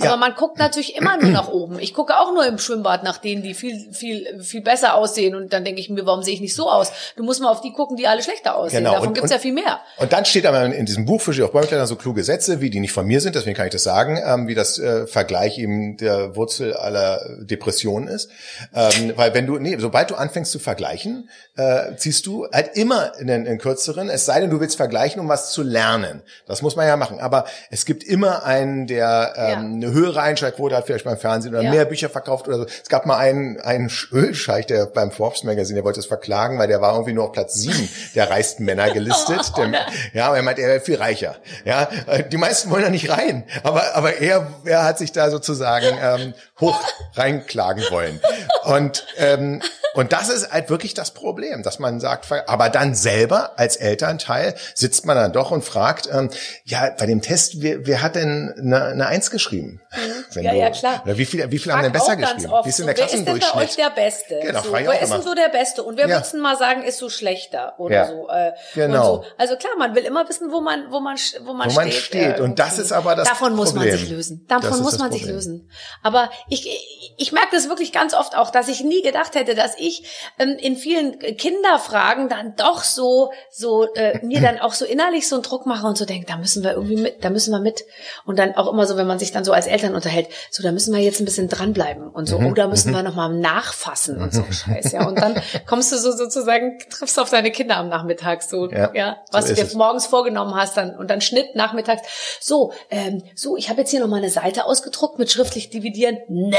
Aber 0.00 0.10
ja. 0.10 0.16
man 0.16 0.34
guckt 0.34 0.58
natürlich 0.58 0.96
immer 0.96 1.16
nur 1.16 1.30
nach 1.30 1.48
oben. 1.48 1.78
Ich 1.78 1.94
gucke 1.94 2.18
auch 2.18 2.32
nur 2.32 2.46
im 2.46 2.58
Schwimmbad 2.58 3.04
nach 3.04 3.18
denen, 3.18 3.42
die 3.42 3.54
viel, 3.54 3.92
viel, 3.92 4.42
viel 4.42 4.60
besser 4.60 4.94
aussehen. 4.94 5.34
Und 5.34 5.52
dann 5.52 5.64
denke 5.64 5.80
ich 5.80 5.90
mir, 5.90 6.06
warum 6.06 6.22
sehe 6.22 6.34
ich 6.34 6.40
nicht 6.40 6.54
so 6.54 6.70
aus? 6.70 6.90
Du 7.16 7.22
musst 7.22 7.40
mal 7.40 7.50
auf 7.50 7.60
die 7.60 7.72
gucken, 7.72 7.96
die 7.96 8.06
alle 8.06 8.22
schlechter 8.22 8.56
aussehen. 8.56 8.80
Genau. 8.80 8.92
Davon 8.92 9.08
und, 9.08 9.14
gibt's 9.14 9.30
ja 9.30 9.38
viel 9.38 9.52
mehr. 9.52 9.80
Und 9.98 10.12
dann 10.12 10.24
steht 10.24 10.46
aber 10.46 10.64
in 10.64 10.86
diesem 10.86 11.04
Buch 11.04 11.20
für 11.20 11.44
auf 11.44 11.52
Bäumklettern 11.52 11.86
so 11.86 11.96
kluge 11.96 12.24
Sätze, 12.24 12.60
wie 12.60 12.70
die 12.70 12.80
nicht 12.80 12.92
von 12.92 13.06
mir 13.06 13.20
sind, 13.20 13.34
deswegen 13.34 13.56
kann 13.56 13.66
ich 13.66 13.72
das 13.72 13.82
sagen, 13.82 14.20
ähm, 14.24 14.48
wie 14.48 14.54
das 14.54 14.78
äh, 14.78 15.06
Vergleich 15.06 15.58
eben 15.58 15.96
der 15.96 16.36
Wurzel 16.36 16.74
aller 16.74 17.20
Depressionen 17.40 18.08
ist. 18.08 18.30
Ähm, 18.74 19.12
weil 19.16 19.34
wenn 19.34 19.46
du, 19.46 19.58
nee, 19.58 19.76
sobald 19.78 20.10
du 20.10 20.14
anfängst 20.14 20.52
zu 20.52 20.58
vergleichen, 20.58 21.28
äh, 21.56 21.96
ziehst 21.96 22.26
du 22.26 22.46
halt 22.52 22.76
immer 22.76 23.12
in 23.18 23.26
den, 23.26 23.46
in 23.46 23.58
kürzeren, 23.58 24.08
es 24.08 24.26
sei 24.26 24.40
denn, 24.40 24.50
du 24.50 24.60
willst 24.60 24.76
vergleichen, 24.76 25.20
um 25.20 25.28
was 25.28 25.52
zu 25.52 25.62
lernen. 25.62 26.22
Das 26.46 26.62
muss 26.62 26.76
man 26.76 26.86
ja 26.86 26.96
machen. 26.96 27.20
Aber 27.20 27.44
es 27.70 27.84
gibt 27.84 28.04
immer 28.04 28.44
einen, 28.44 28.86
der 28.86 29.34
ähm, 29.36 29.78
eine 29.84 29.94
höhere 29.94 30.20
Einschaltquote 30.22 30.76
hat, 30.76 30.86
vielleicht 30.86 31.04
beim 31.04 31.18
Fernsehen 31.18 31.54
oder 31.54 31.62
ja. 31.62 31.70
mehr 31.70 31.84
Bücher 31.84 32.08
verkauft 32.08 32.48
oder 32.48 32.58
so. 32.58 32.66
Es 32.66 32.88
gab 32.88 33.06
mal 33.06 33.16
einen, 33.16 33.60
einen 33.60 33.90
Ölscheich, 34.12 34.66
der 34.66 34.86
beim 34.86 35.10
Forbes 35.10 35.44
Magazine, 35.44 35.76
der 35.76 35.84
wollte 35.84 36.00
es 36.00 36.06
verklagen, 36.06 36.58
weil 36.58 36.68
der 36.68 36.80
war 36.80 36.92
irgendwie 36.92 37.12
nur 37.12 37.24
auf 37.24 37.32
Platz 37.32 37.54
sieben 37.54 37.88
der 38.14 38.30
reichsten 38.30 38.64
Männer 38.64 38.90
gelistet. 38.90 39.52
oh, 39.56 39.64
der, 39.64 39.86
ja, 40.12 40.26
aber 40.28 40.36
er 40.36 40.42
meint, 40.42 40.58
er 40.58 40.68
wäre 40.68 40.80
viel 40.80 40.96
reicher. 40.96 41.36
Ja, 41.64 41.88
äh, 42.06 42.28
die 42.28 42.36
meisten 42.36 42.70
wollen 42.70 42.82
da 42.82 42.90
nicht 42.90 43.10
rein, 43.10 43.44
aber 43.62 43.94
aber 43.94 44.16
er, 44.16 44.46
er 44.64 44.84
hat 44.84 44.98
sich 44.98 45.12
da 45.12 45.30
sozusagen 45.30 45.96
ähm, 46.00 46.34
hoch 46.60 46.80
reinklagen 47.14 47.84
wollen. 47.90 48.20
Und 48.64 49.06
ähm, 49.16 49.60
und 49.94 50.12
das 50.12 50.28
ist 50.28 50.50
halt 50.52 50.70
wirklich 50.70 50.94
das 50.94 51.12
Problem, 51.12 51.62
dass 51.62 51.78
man 51.78 52.00
sagt, 52.00 52.30
aber 52.48 52.68
dann 52.68 52.94
selber 52.94 53.52
als 53.58 53.76
Elternteil 53.76 54.54
sitzt 54.74 55.06
man 55.06 55.16
dann 55.16 55.32
doch 55.32 55.52
und 55.52 55.64
fragt, 55.64 56.08
ähm, 56.12 56.30
ja, 56.64 56.90
bei 56.98 57.06
dem 57.06 57.22
Test, 57.22 57.62
wer, 57.62 57.86
wer 57.86 58.02
hat 58.02 58.16
denn 58.16 58.52
eine, 58.58 58.84
eine 58.84 59.06
Eins 59.06 59.30
geschrieben? 59.30 59.73
Mhm. 59.74 60.42
ja, 60.42 60.52
du, 60.52 60.58
ja, 60.58 60.70
klar. 60.70 61.02
Wie 61.04 61.24
viele, 61.24 61.50
wie 61.50 61.58
viele 61.58 61.74
haben 61.74 61.82
denn 61.82 61.92
besser 61.92 62.16
geschrieben? 62.16 62.52
Wie 62.64 62.68
ist 62.68 62.78
denn 62.78 62.86
der 62.86 62.94
Klassendurchschnitt? 62.94 63.54
Wer 63.54 63.64
ist 63.64 63.76
denn 63.78 63.84
bei 63.84 63.92
euch 63.92 63.94
der 63.94 64.02
Beste? 64.02 64.40
Genau, 64.42 64.62
so, 64.62 64.72
wer 64.72 65.02
ist 65.02 65.12
denn 65.12 65.22
so 65.22 65.34
der 65.34 65.48
Beste? 65.48 65.82
Und 65.82 65.96
wer 65.96 66.08
ja. 66.08 66.16
würdest 66.16 66.34
mal 66.34 66.56
sagen, 66.56 66.82
ist 66.82 66.98
so 66.98 67.08
schlechter 67.08 67.74
oder 67.78 67.94
ja. 67.94 68.06
so? 68.06 68.28
Äh, 68.28 68.52
genau. 68.74 69.04
So. 69.04 69.24
Also 69.38 69.56
klar, 69.56 69.72
man 69.78 69.94
will 69.94 70.04
immer 70.04 70.28
wissen, 70.28 70.50
wo 70.52 70.60
man, 70.60 70.90
wo 70.90 71.00
man, 71.00 71.16
wo 71.44 71.52
man, 71.52 71.70
wo 71.70 71.74
man 71.74 71.90
steht. 71.90 72.02
steht. 72.02 72.38
Äh, 72.38 72.42
und 72.42 72.58
das 72.58 72.78
ist 72.78 72.92
aber 72.92 73.14
das 73.14 73.28
Davon 73.28 73.48
Problem. 73.48 73.56
muss 73.56 73.74
man 73.74 73.90
sich 73.90 74.08
lösen. 74.08 74.46
Davon 74.48 74.82
muss 74.82 74.98
man 74.98 75.12
sich 75.12 75.24
lösen. 75.24 75.70
Aber 76.02 76.30
ich, 76.48 76.68
ich 77.16 77.32
merke 77.32 77.48
das 77.52 77.68
wirklich 77.68 77.92
ganz 77.92 78.14
oft 78.14 78.36
auch, 78.36 78.50
dass 78.50 78.68
ich 78.68 78.82
nie 78.82 79.02
gedacht 79.02 79.34
hätte, 79.34 79.54
dass 79.54 79.76
ich 79.78 80.32
ähm, 80.38 80.56
in 80.58 80.76
vielen 80.76 81.18
Kinderfragen 81.18 82.28
dann 82.28 82.56
doch 82.56 82.82
so, 82.82 83.32
so 83.50 83.92
äh, 83.94 84.24
mir 84.24 84.40
dann 84.40 84.58
auch 84.60 84.72
so 84.72 84.84
innerlich 84.84 85.28
so 85.28 85.36
einen 85.36 85.42
Druck 85.42 85.66
mache 85.66 85.86
und 85.86 85.96
so 85.96 86.04
denke, 86.04 86.26
da 86.26 86.36
müssen 86.36 86.62
wir 86.62 86.72
irgendwie 86.72 86.96
mit, 86.96 87.24
da 87.24 87.30
müssen 87.30 87.52
wir 87.52 87.60
mit. 87.60 87.84
Und 88.24 88.38
dann 88.38 88.54
auch 88.54 88.70
immer 88.72 88.86
so, 88.86 88.96
wenn 88.96 89.06
man 89.06 89.18
sich 89.18 89.32
dann 89.32 89.44
so 89.44 89.52
als 89.52 89.63
Eltern 89.66 89.94
unterhält, 89.94 90.28
so, 90.50 90.62
da 90.62 90.72
müssen 90.72 90.94
wir 90.94 91.00
jetzt 91.00 91.20
ein 91.20 91.24
bisschen 91.24 91.48
dranbleiben 91.48 92.08
und 92.08 92.26
so, 92.26 92.38
mhm. 92.38 92.46
oder 92.46 92.68
müssen 92.68 92.90
mhm. 92.90 92.96
wir 92.96 93.02
nochmal 93.02 93.32
nachfassen 93.32 94.20
und 94.20 94.32
so. 94.32 94.44
Scheiß, 94.50 94.92
ja. 94.92 95.06
Und 95.06 95.18
dann 95.18 95.40
kommst 95.66 95.92
du 95.92 95.98
so 95.98 96.12
sozusagen, 96.12 96.78
triffst 96.90 97.18
auf 97.18 97.30
deine 97.30 97.50
Kinder 97.50 97.76
am 97.76 97.88
Nachmittag 97.88 98.42
so, 98.42 98.70
ja, 98.70 98.92
ja 98.94 99.16
was 99.32 99.46
so 99.46 99.54
du 99.54 99.60
dir 99.60 99.66
es. 99.66 99.74
morgens 99.74 100.06
vorgenommen 100.06 100.54
hast, 100.54 100.76
dann 100.76 100.96
und 100.96 101.10
dann 101.10 101.20
Schnitt 101.20 101.54
nachmittags. 101.54 102.02
So, 102.40 102.72
ähm, 102.90 103.22
so, 103.34 103.56
ich 103.56 103.68
habe 103.68 103.80
jetzt 103.80 103.90
hier 103.90 104.00
nochmal 104.00 104.20
eine 104.20 104.30
Seite 104.30 104.66
ausgedruckt 104.66 105.18
mit 105.18 105.30
schriftlich 105.30 105.70
dividieren. 105.70 106.18
Nee. 106.28 106.56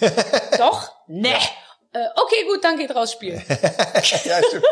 Doch? 0.58 0.92
Nee. 1.06 1.30
Ja. 1.30 1.38
Äh, 1.92 2.06
okay, 2.16 2.44
gut, 2.46 2.62
dann 2.62 2.76
geht 2.76 2.94
raus 2.94 3.12
spielen. 3.12 3.42
ja, 3.48 4.02
stimmt. 4.02 4.64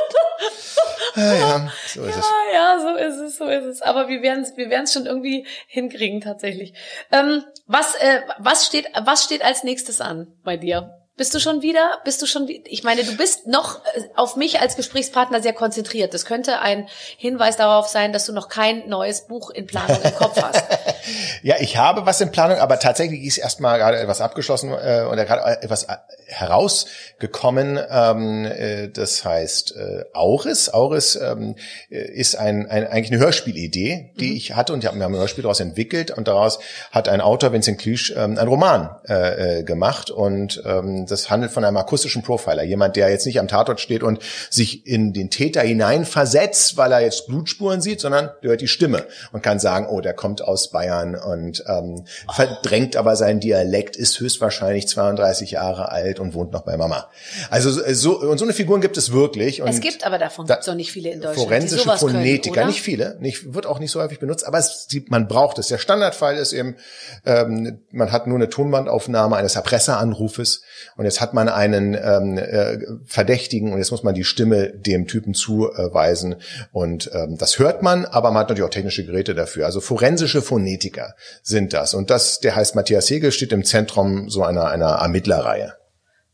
ja, 1.16 1.34
ja, 1.34 1.72
so 1.86 2.04
ist 2.04 2.14
ja, 2.14 2.20
es. 2.20 2.26
Ja, 2.52 2.78
so 2.80 2.94
ist 2.96 3.16
es, 3.16 3.36
so 3.38 3.48
ist 3.48 3.64
es. 3.64 3.82
Aber 3.82 4.08
wir 4.08 4.22
werden 4.22 4.42
es 4.42 4.56
wir 4.56 4.68
werden's 4.68 4.92
schon 4.92 5.06
irgendwie 5.06 5.46
hinkriegen, 5.66 6.20
tatsächlich. 6.20 6.74
Ähm, 7.10 7.44
was, 7.66 7.94
äh, 7.96 8.20
was, 8.38 8.66
steht, 8.66 8.86
was 8.98 9.24
steht 9.24 9.42
als 9.42 9.64
nächstes 9.64 10.00
an 10.00 10.26
bei 10.44 10.56
dir? 10.56 11.02
Bist 11.16 11.34
du 11.34 11.40
schon 11.40 11.62
wieder? 11.62 11.98
Bist 12.04 12.20
du 12.20 12.26
schon? 12.26 12.46
Ich 12.46 12.84
meine, 12.84 13.02
du 13.02 13.16
bist 13.16 13.46
noch 13.46 13.82
äh, 13.94 14.02
auf 14.16 14.36
mich 14.36 14.60
als 14.60 14.76
Gesprächspartner 14.76 15.40
sehr 15.40 15.54
konzentriert. 15.54 16.12
Das 16.12 16.26
könnte 16.26 16.60
ein 16.60 16.88
Hinweis 17.16 17.56
darauf 17.56 17.88
sein, 17.88 18.12
dass 18.12 18.26
du 18.26 18.34
noch 18.34 18.50
kein 18.50 18.86
neues 18.90 19.26
Buch 19.26 19.48
in 19.48 19.66
Planung 19.66 19.98
im 20.02 20.14
Kopf 20.14 20.42
hast. 20.42 20.62
ja, 21.42 21.56
ich 21.58 21.78
habe 21.78 22.04
was 22.04 22.20
in 22.20 22.32
Planung, 22.32 22.58
aber 22.58 22.78
tatsächlich 22.78 23.24
ist 23.24 23.38
erstmal 23.38 23.78
gerade 23.78 23.98
etwas 23.98 24.20
abgeschlossen 24.20 24.72
äh, 24.72 25.06
oder 25.10 25.24
gerade 25.24 25.62
etwas 25.62 25.84
äh, 25.84 25.96
herausgekommen. 26.26 27.78
Ähm, 27.88 28.44
äh, 28.44 28.88
das 28.88 29.24
heißt 29.24 29.76
äh, 29.76 30.04
Auris. 30.12 30.68
Auris 30.68 31.16
ähm, 31.16 31.56
äh, 31.90 31.98
ist 31.98 32.36
ein, 32.36 32.66
ein 32.68 32.86
eigentlich 32.86 33.12
eine 33.12 33.20
Hörspielidee, 33.20 34.12
die 34.18 34.30
mhm. 34.30 34.36
ich 34.36 34.54
hatte 34.54 34.72
und 34.72 34.82
wir 34.82 34.90
haben 34.90 35.00
ein 35.02 35.14
Hörspiel 35.14 35.42
daraus 35.42 35.60
entwickelt 35.60 36.10
und 36.10 36.28
daraus 36.28 36.58
hat 36.90 37.08
ein 37.08 37.20
Autor 37.20 37.52
Vincent 37.52 37.78
Clich 37.78 38.14
ähm, 38.16 38.38
einen 38.38 38.48
Roman 38.48 38.96
äh, 39.08 39.58
äh, 39.58 39.62
gemacht 39.62 40.10
und 40.10 40.62
ähm, 40.64 41.06
das 41.06 41.30
handelt 41.30 41.52
von 41.52 41.64
einem 41.64 41.76
akustischen 41.76 42.22
Profiler. 42.22 42.62
Jemand, 42.62 42.96
der 42.96 43.10
jetzt 43.10 43.26
nicht 43.26 43.40
am 43.40 43.48
Tatort 43.48 43.80
steht 43.80 44.02
und 44.02 44.20
sich 44.50 44.86
in 44.86 45.12
den 45.12 45.30
Täter 45.30 45.62
hineinversetzt, 45.62 46.76
weil 46.76 46.92
er 46.92 47.00
jetzt 47.00 47.26
Blutspuren 47.26 47.80
sieht, 47.80 48.00
sondern 48.00 48.30
der 48.42 48.50
hört 48.50 48.60
die 48.60 48.68
Stimme 48.68 49.04
und 49.32 49.42
kann 49.42 49.58
sagen, 49.58 49.86
oh, 49.88 50.00
der 50.00 50.14
kommt 50.14 50.42
aus 50.42 50.70
Bayern 50.70 51.14
und 51.14 51.64
ähm, 51.68 52.04
verdrängt 52.32 52.96
aber 52.96 53.16
seinen 53.16 53.40
Dialekt, 53.40 53.96
ist 53.96 54.20
höchstwahrscheinlich 54.20 54.88
32 54.88 55.52
Jahre 55.52 55.90
alt 55.90 56.15
und 56.20 56.34
wohnt 56.34 56.52
noch 56.52 56.62
bei 56.62 56.76
Mama. 56.76 57.08
Also 57.50 57.70
so 57.70 58.20
und 58.20 58.38
so 58.38 58.44
eine 58.44 58.52
Figuren 58.52 58.80
gibt 58.80 58.96
es 58.96 59.12
wirklich. 59.12 59.60
Es 59.60 59.80
gibt 59.80 60.06
aber 60.06 60.18
davon 60.18 60.46
da, 60.46 60.54
gibt's 60.54 60.68
auch 60.68 60.74
nicht 60.74 60.92
viele 60.92 61.10
in 61.10 61.20
Deutschland. 61.20 61.48
Forensische 61.48 61.90
Phonetiker, 61.98 62.54
können, 62.54 62.68
nicht 62.68 62.82
viele, 62.82 63.16
nicht 63.20 63.54
wird 63.54 63.66
auch 63.66 63.78
nicht 63.78 63.90
so 63.90 64.00
häufig 64.00 64.18
benutzt, 64.18 64.46
aber 64.46 64.58
es, 64.58 64.88
man 65.08 65.28
braucht 65.28 65.58
es. 65.58 65.68
Der 65.68 65.78
Standardfall 65.78 66.36
ist 66.36 66.52
eben, 66.52 66.76
ähm, 67.24 67.80
man 67.90 68.12
hat 68.12 68.26
nur 68.26 68.36
eine 68.36 68.48
Tonbandaufnahme 68.48 69.36
eines 69.36 69.56
Erpresseranrufes 69.56 70.62
und 70.96 71.04
jetzt 71.04 71.20
hat 71.20 71.34
man 71.34 71.48
einen 71.48 71.94
ähm, 71.94 72.38
äh, 72.38 72.78
Verdächtigen 73.04 73.72
und 73.72 73.78
jetzt 73.78 73.90
muss 73.90 74.02
man 74.02 74.14
die 74.14 74.24
Stimme 74.24 74.70
dem 74.70 75.06
Typen 75.06 75.34
zuweisen. 75.34 76.36
Und 76.72 77.10
ähm, 77.12 77.36
das 77.38 77.58
hört 77.58 77.82
man, 77.82 78.04
aber 78.04 78.30
man 78.30 78.40
hat 78.40 78.48
natürlich 78.48 78.68
auch 78.68 78.74
technische 78.74 79.04
Geräte 79.04 79.34
dafür. 79.34 79.66
Also 79.66 79.80
forensische 79.80 80.42
Phonetiker 80.42 81.14
sind 81.42 81.72
das. 81.72 81.94
Und 81.94 82.10
das, 82.10 82.40
der 82.40 82.56
heißt 82.56 82.74
Matthias 82.74 83.10
Hegel, 83.10 83.32
steht 83.32 83.52
im 83.52 83.64
Zentrum 83.64 84.28
so 84.28 84.42
einer, 84.42 84.66
einer 84.70 84.90
Ermittlerreihe. 84.90 85.74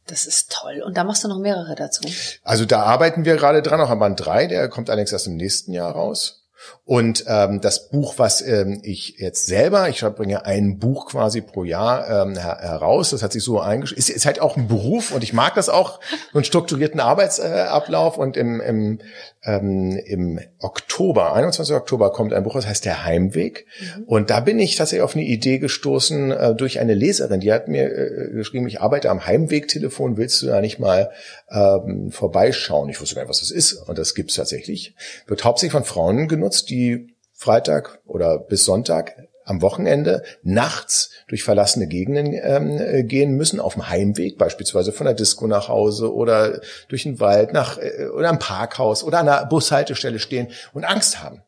Das 0.06 0.26
ist 0.26 0.52
toll. 0.52 0.82
Und 0.84 0.96
da 0.96 1.04
machst 1.04 1.24
du 1.24 1.28
noch 1.28 1.38
mehrere 1.38 1.74
dazu. 1.74 2.02
Also 2.42 2.64
da 2.64 2.82
arbeiten 2.82 3.24
wir 3.24 3.36
gerade 3.36 3.62
dran, 3.62 3.80
auch 3.80 3.90
am 3.90 4.00
Band 4.00 4.24
3, 4.24 4.46
der 4.48 4.68
kommt 4.68 4.90
allerdings 4.90 5.12
erst 5.12 5.26
im 5.26 5.36
nächsten 5.36 5.72
Jahr 5.72 5.92
raus. 5.92 6.42
Und 6.84 7.26
ähm, 7.28 7.60
das 7.60 7.90
Buch, 7.90 8.14
was 8.16 8.42
ähm, 8.42 8.80
ich 8.82 9.14
jetzt 9.18 9.46
selber, 9.46 9.88
ich 9.88 10.00
bringe 10.00 10.44
ein 10.44 10.78
Buch 10.78 11.06
quasi 11.06 11.40
pro 11.40 11.62
Jahr 11.62 12.26
ähm, 12.26 12.36
her 12.36 12.58
heraus, 12.60 13.10
das 13.10 13.22
hat 13.22 13.30
sich 13.30 13.44
so 13.44 13.60
eingeschrieben, 13.60 14.00
ist, 14.00 14.10
ist 14.10 14.26
halt 14.26 14.40
auch 14.40 14.56
ein 14.56 14.66
Beruf 14.66 15.12
und 15.12 15.22
ich 15.22 15.32
mag 15.32 15.54
das 15.54 15.68
auch, 15.68 16.00
so 16.32 16.38
einen 16.38 16.44
strukturierten 16.44 16.98
Arbeitsablauf. 16.98 18.18
und 18.18 18.36
im, 18.36 18.60
im, 18.60 18.98
ähm, 19.44 19.96
im 20.04 20.40
Oktober, 20.58 21.34
21. 21.34 21.74
Oktober 21.76 22.10
kommt 22.10 22.32
ein 22.32 22.42
Buch, 22.42 22.54
das 22.54 22.66
heißt 22.66 22.84
Der 22.84 23.04
Heimweg. 23.04 23.66
Mhm. 23.80 24.04
Und 24.04 24.30
da 24.30 24.40
bin 24.40 24.58
ich 24.58 24.74
tatsächlich 24.74 25.04
auf 25.04 25.14
eine 25.14 25.24
Idee 25.24 25.58
gestoßen 25.58 26.32
äh, 26.32 26.54
durch 26.56 26.80
eine 26.80 26.94
Leserin, 26.94 27.38
die 27.38 27.52
hat 27.52 27.68
mir 27.68 27.92
äh, 27.92 28.30
geschrieben, 28.32 28.66
ich 28.66 28.80
arbeite 28.80 29.08
am 29.08 29.24
Heimwegtelefon, 29.24 30.16
willst 30.16 30.42
du 30.42 30.46
da 30.46 30.60
nicht 30.60 30.80
mal 30.80 31.10
ähm, 31.48 32.10
vorbeischauen? 32.10 32.88
Ich 32.88 33.00
wusste 33.00 33.14
gar 33.14 33.22
nicht, 33.22 33.30
was 33.30 33.38
das 33.38 33.52
ist. 33.52 33.74
Und 33.74 33.98
das 33.98 34.16
gibt's 34.16 34.34
tatsächlich. 34.34 34.96
Wird 35.28 35.44
hauptsächlich 35.44 35.72
von 35.72 35.84
Frauen 35.84 36.26
genutzt, 36.26 36.71
die 36.72 37.14
Freitag 37.32 38.00
oder 38.06 38.38
bis 38.38 38.64
Sonntag 38.64 39.14
am 39.44 39.60
Wochenende 39.62 40.22
nachts 40.42 41.10
durch 41.28 41.42
verlassene 41.42 41.88
Gegenden 41.88 42.32
ähm, 42.32 42.78
äh, 42.78 43.02
gehen 43.04 43.32
müssen, 43.32 43.60
auf 43.60 43.74
dem 43.74 43.88
Heimweg, 43.88 44.38
beispielsweise 44.38 44.92
von 44.92 45.04
der 45.04 45.14
Disco 45.14 45.46
nach 45.46 45.68
Hause 45.68 46.14
oder 46.14 46.60
durch 46.88 47.02
den 47.02 47.20
Wald 47.20 47.52
nach 47.52 47.78
äh, 47.78 48.06
oder 48.06 48.28
am 48.28 48.38
Parkhaus 48.38 49.02
oder 49.02 49.18
an 49.18 49.26
der 49.26 49.46
Bushaltestelle 49.46 50.18
stehen 50.18 50.48
und 50.72 50.84
Angst 50.84 51.22
haben. 51.22 51.42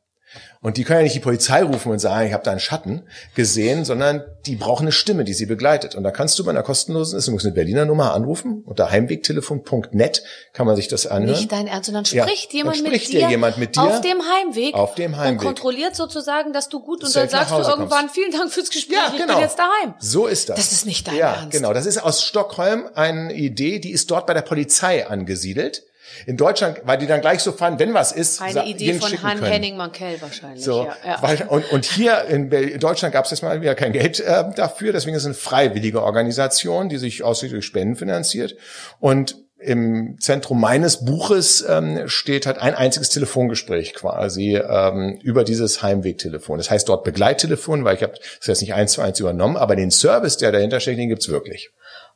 Und 0.64 0.78
die 0.78 0.84
können 0.84 1.00
ja 1.00 1.02
nicht 1.02 1.14
die 1.14 1.20
Polizei 1.20 1.62
rufen 1.62 1.92
und 1.92 1.98
sagen, 1.98 2.26
ich 2.26 2.32
habe 2.32 2.42
da 2.42 2.50
einen 2.50 2.58
Schatten 2.58 3.02
gesehen, 3.34 3.84
sondern 3.84 4.24
die 4.46 4.56
brauchen 4.56 4.84
eine 4.84 4.92
Stimme, 4.92 5.24
die 5.24 5.34
sie 5.34 5.44
begleitet. 5.44 5.94
Und 5.94 6.04
da 6.04 6.10
kannst 6.10 6.38
du 6.38 6.44
bei 6.44 6.52
einer 6.52 6.62
kostenlosen, 6.62 7.18
ist 7.18 7.28
übrigens 7.28 7.44
eine 7.44 7.52
Berliner 7.52 7.84
Nummer 7.84 8.14
anrufen. 8.14 8.62
Unter 8.64 8.90
heimwegtelefon.net 8.90 10.22
kann 10.54 10.66
man 10.66 10.74
sich 10.74 10.88
das 10.88 11.06
anhören. 11.06 11.36
Nicht 11.36 11.52
dein 11.52 11.66
Ernst, 11.66 11.84
sondern 11.84 12.06
spricht, 12.06 12.54
ja, 12.54 12.60
jemand, 12.60 12.78
dann 12.78 12.86
spricht 12.86 13.12
mit 13.12 13.20
dir 13.22 13.28
jemand 13.28 13.58
mit 13.58 13.76
dir 13.76 13.82
auf 13.82 14.00
dem 14.00 14.22
Heimweg. 14.22 14.74
Auf 14.74 14.94
dem 14.94 15.18
Heimweg. 15.18 15.40
Und 15.42 15.46
kontrolliert 15.46 15.96
sozusagen, 15.96 16.54
dass 16.54 16.70
du 16.70 16.80
gut 16.80 17.04
und 17.04 17.14
dann 17.14 17.28
sagst 17.28 17.52
du 17.52 17.56
irgendwann, 17.56 18.06
kommst. 18.06 18.14
vielen 18.14 18.32
Dank 18.32 18.50
fürs 18.50 18.70
Gespräch, 18.70 18.96
ja, 18.96 19.10
genau. 19.10 19.12
ich 19.12 19.18
bin 19.18 19.28
genau. 19.28 19.40
jetzt 19.40 19.58
daheim. 19.58 19.94
So 19.98 20.26
ist 20.26 20.48
das. 20.48 20.56
Das 20.56 20.72
ist 20.72 20.86
nicht 20.86 21.06
dein 21.06 21.16
ja, 21.16 21.34
Ernst. 21.34 21.50
Genau, 21.50 21.74
das 21.74 21.84
ist 21.84 21.98
aus 21.98 22.24
Stockholm 22.24 22.88
eine 22.94 23.34
Idee, 23.34 23.80
die 23.80 23.90
ist 23.90 24.10
dort 24.10 24.26
bei 24.26 24.32
der 24.32 24.40
Polizei 24.40 25.06
angesiedelt. 25.06 25.82
In 26.26 26.36
Deutschland, 26.36 26.82
weil 26.84 26.98
die 26.98 27.06
dann 27.06 27.20
gleich 27.20 27.40
so 27.40 27.52
fanden, 27.52 27.78
wenn 27.78 27.94
was 27.94 28.12
ist, 28.12 28.40
eine 28.40 28.66
Idee 28.66 28.94
von 28.94 29.22
Han 29.22 29.42
Henning 29.42 29.76
Mankell 29.76 30.20
wahrscheinlich. 30.20 30.64
So, 30.64 30.84
ja, 31.04 31.34
ja. 31.34 31.46
Und, 31.48 31.70
und 31.72 31.84
hier 31.84 32.24
in, 32.24 32.50
in 32.50 32.80
Deutschland 32.80 33.12
gab 33.12 33.24
es 33.24 33.30
jetzt 33.30 33.42
mal 33.42 33.60
wieder 33.60 33.74
kein 33.74 33.92
Geld 33.92 34.20
äh, 34.20 34.44
dafür, 34.54 34.92
deswegen 34.92 35.16
ist 35.16 35.22
es 35.22 35.26
eine 35.26 35.34
freiwillige 35.34 36.02
Organisation, 36.02 36.88
die 36.88 36.98
sich 36.98 37.22
ausschließlich 37.22 37.58
durch 37.58 37.66
Spenden 37.66 37.96
finanziert. 37.96 38.56
Und 39.00 39.36
im 39.64 40.18
Zentrum 40.20 40.60
meines 40.60 41.04
Buches 41.04 41.64
ähm, 41.66 42.06
steht 42.06 42.46
halt 42.46 42.58
ein 42.58 42.74
einziges 42.74 43.08
Telefongespräch 43.08 43.94
quasi 43.94 44.56
ähm, 44.56 45.18
über 45.22 45.42
dieses 45.42 45.82
Heimwegtelefon. 45.82 46.58
Das 46.58 46.70
heißt 46.70 46.88
dort 46.88 47.02
Begleittelefon, 47.02 47.84
weil 47.84 47.96
ich 47.96 48.02
habe 48.02 48.12
das 48.38 48.46
jetzt 48.46 48.60
nicht 48.60 48.74
eins 48.74 48.92
zu 48.92 49.00
eins 49.00 49.20
übernommen, 49.20 49.56
aber 49.56 49.74
den 49.74 49.90
Service, 49.90 50.36
der 50.36 50.52
dahinter 50.52 50.80
steckt, 50.80 50.98
den 50.98 51.08
gibt's 51.08 51.28
wirklich. 51.28 51.70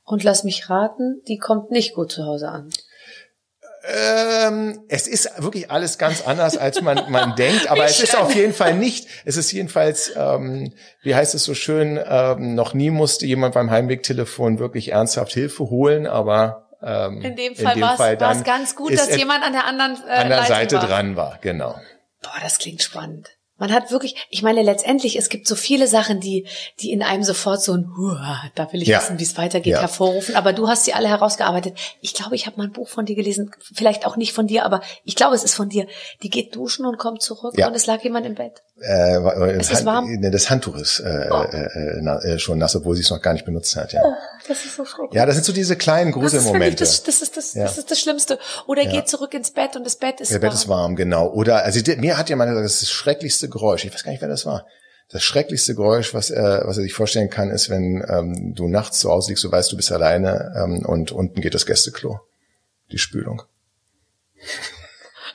Und 0.05 0.25
lass 0.25 0.45
mich 0.45 0.69
raten, 0.69 1.23
die 1.27 1.39
kommt 1.39 1.71
nicht 1.71 1.95
gut 1.95 2.13
zu 2.13 2.25
Hause 2.25 2.49
an. 2.49 2.71
Ähm, 3.91 4.81
es 4.89 5.09
ist 5.09 5.31
wirklich 5.39 5.71
alles 5.71 5.97
ganz 5.97 6.27
anders, 6.27 6.59
als 6.59 6.83
man, 6.83 7.11
man 7.11 7.35
denkt, 7.37 7.71
aber 7.71 7.87
es 7.87 8.03
ist 8.03 8.17
auf 8.17 8.35
jeden 8.35 8.53
Fall 8.53 8.75
nicht, 8.75 9.09
es 9.25 9.39
ist 9.39 9.51
jedenfalls, 9.51 10.13
ähm, 10.15 10.75
wie 11.03 11.15
heißt 11.15 11.35
es 11.35 11.45
so 11.45 11.55
schön, 11.55 11.99
ähm, 12.05 12.55
noch 12.55 12.75
nie 12.75 12.91
musste 12.91 13.25
jemand 13.25 13.55
beim 13.55 13.71
Heimwegtelefon 13.71 14.59
wirklich 14.59 14.93
ernsthaft 14.93 15.33
Hilfe 15.33 15.71
holen, 15.71 16.07
aber 16.07 16.69
ähm, 16.83 17.23
in 17.23 17.35
dem 17.35 17.57
Fall, 17.57 17.81
war 17.81 18.33
es 18.33 18.45
ganz 18.45 18.77
gut, 18.77 18.93
dass 18.93 19.17
jemand 19.17 19.43
an 19.43 19.53
der 19.53 19.65
anderen 19.65 19.97
äh, 20.07 20.13
an 20.13 20.29
der 20.29 20.45
Seite 20.45 20.77
war. 20.77 20.87
dran 20.87 21.17
war, 21.17 21.39
genau. 21.41 21.81
Boah, 22.23 22.41
das 22.43 22.59
klingt 22.59 22.83
spannend. 22.83 23.38
Man 23.59 23.73
hat 23.73 23.91
wirklich, 23.91 24.15
ich 24.31 24.43
meine 24.43 24.63
letztendlich, 24.63 25.17
es 25.17 25.29
gibt 25.29 25.49
so 25.49 25.57
viele 25.57 25.89
Sachen, 25.89 26.21
die, 26.21 26.47
die 26.81 26.93
in 26.93 27.03
einem 27.03 27.25
sofort 27.25 27.61
so 27.61 27.75
ein, 27.75 27.91
Huah, 27.97 28.41
da 28.55 28.73
will 28.73 28.83
ich 28.83 28.89
ja. 28.89 28.99
wissen, 28.99 29.19
wie 29.19 29.25
es 29.25 29.37
weitergeht, 29.37 29.73
ja. 29.73 29.81
hervorrufen. 29.81 30.37
Aber 30.37 30.53
du 30.53 30.69
hast 30.69 30.85
sie 30.85 30.95
alle 30.95 31.09
herausgearbeitet. 31.09 31.77
Ich 32.01 32.15
glaube, 32.15 32.37
ich 32.37 32.47
habe 32.47 32.57
mal 32.57 32.65
ein 32.65 32.73
Buch 32.73 32.89
von 32.89 33.05
dir 33.05 33.17
gelesen, 33.17 33.51
vielleicht 33.75 34.07
auch 34.07 34.17
nicht 34.17 34.33
von 34.33 34.47
dir, 34.47 34.65
aber 34.65 34.81
ich 35.05 35.17
glaube, 35.17 35.35
es 35.35 35.43
ist 35.43 35.55
von 35.55 35.69
dir. 35.69 35.87
Die 36.23 36.31
geht 36.31 36.55
duschen 36.55 36.87
und 36.87 36.99
kommt 36.99 37.21
zurück 37.21 37.55
ja. 37.57 37.67
und 37.67 37.75
es 37.75 37.87
lag 37.87 38.03
jemand 38.03 38.27
im 38.27 38.37
Bett. 38.37 38.63
Äh, 38.81 39.19
es 39.59 39.71
ist 39.73 39.85
warm. 39.85 40.23
Das 40.23 40.51
Handtuch 40.51 40.77
ist 40.77 41.01
äh, 41.01 41.29
oh. 41.31 41.43
äh, 41.43 42.35
äh, 42.35 42.39
schon 42.39 42.59
nass, 42.59 42.77
obwohl 42.77 42.95
sie 42.95 43.03
es 43.03 43.11
noch 43.11 43.21
gar 43.21 43.33
nicht 43.33 43.45
benutzt 43.45 43.75
hat. 43.75 43.93
Ja. 43.93 44.03
Oh, 44.05 44.15
das 44.47 44.65
ist 44.65 44.77
so 44.77 44.85
schrecklich. 44.85 45.15
Ja, 45.15 45.27
das 45.27 45.35
sind 45.35 45.45
so 45.45 45.53
diese 45.53 45.77
kleinen 45.77 46.13
Gruselmomente. 46.13 46.77
Das, 46.77 47.03
das, 47.03 47.23
ist 47.23 47.37
das, 47.37 47.55
das 47.55 47.79
ist 47.79 47.91
das 47.91 47.99
Schlimmste. 47.99 48.39
Oder 48.67 48.87
geht 48.87 49.09
zurück 49.09 49.35
ins 49.35 49.51
Bett 49.51 49.75
und 49.75 49.85
das 49.85 49.97
Bett 49.97 50.21
ist 50.21 50.31
warm. 50.31 50.41
Das 50.41 50.51
Bett 50.51 50.53
ist 50.53 50.69
warm, 50.69 50.97
genau. 50.97 51.29
Oder 51.29 51.65
also 51.65 51.81
mir 51.97 52.17
hat 52.17 52.29
jemand 52.29 52.51
gesagt, 52.51 52.65
das 52.65 52.75
ist 52.75 52.83
das 52.83 52.91
schrecklichste 52.91 53.48
Geräusch. 53.51 53.85
Ich 53.85 53.93
weiß 53.93 54.05
gar 54.05 54.13
nicht, 54.13 54.21
wer 54.21 54.29
das 54.29 54.47
war. 54.47 54.67
Das 55.11 55.23
schrecklichste 55.23 55.75
Geräusch, 55.75 56.13
was 56.13 56.31
er, 56.31 56.63
was 56.67 56.77
er 56.77 56.83
sich 56.83 56.93
vorstellen 56.93 57.31
kann, 57.31 57.51
ist, 57.51 57.71
wenn 57.71 58.05
ähm, 58.09 58.55
du 58.55 58.69
nachts 58.69 58.99
zu 59.01 59.11
Hause 59.11 59.31
liegst, 59.31 59.45
du 59.45 59.51
weißt, 59.51 59.73
du 59.73 59.77
bist 59.77 59.91
alleine 59.91 60.55
ähm, 60.57 60.85
und 60.85 61.13
unten 61.13 61.41
geht 61.41 61.55
das 61.55 61.67
Gästeklo. 61.67 62.21
Die 62.93 62.99
Spülung. 62.99 63.43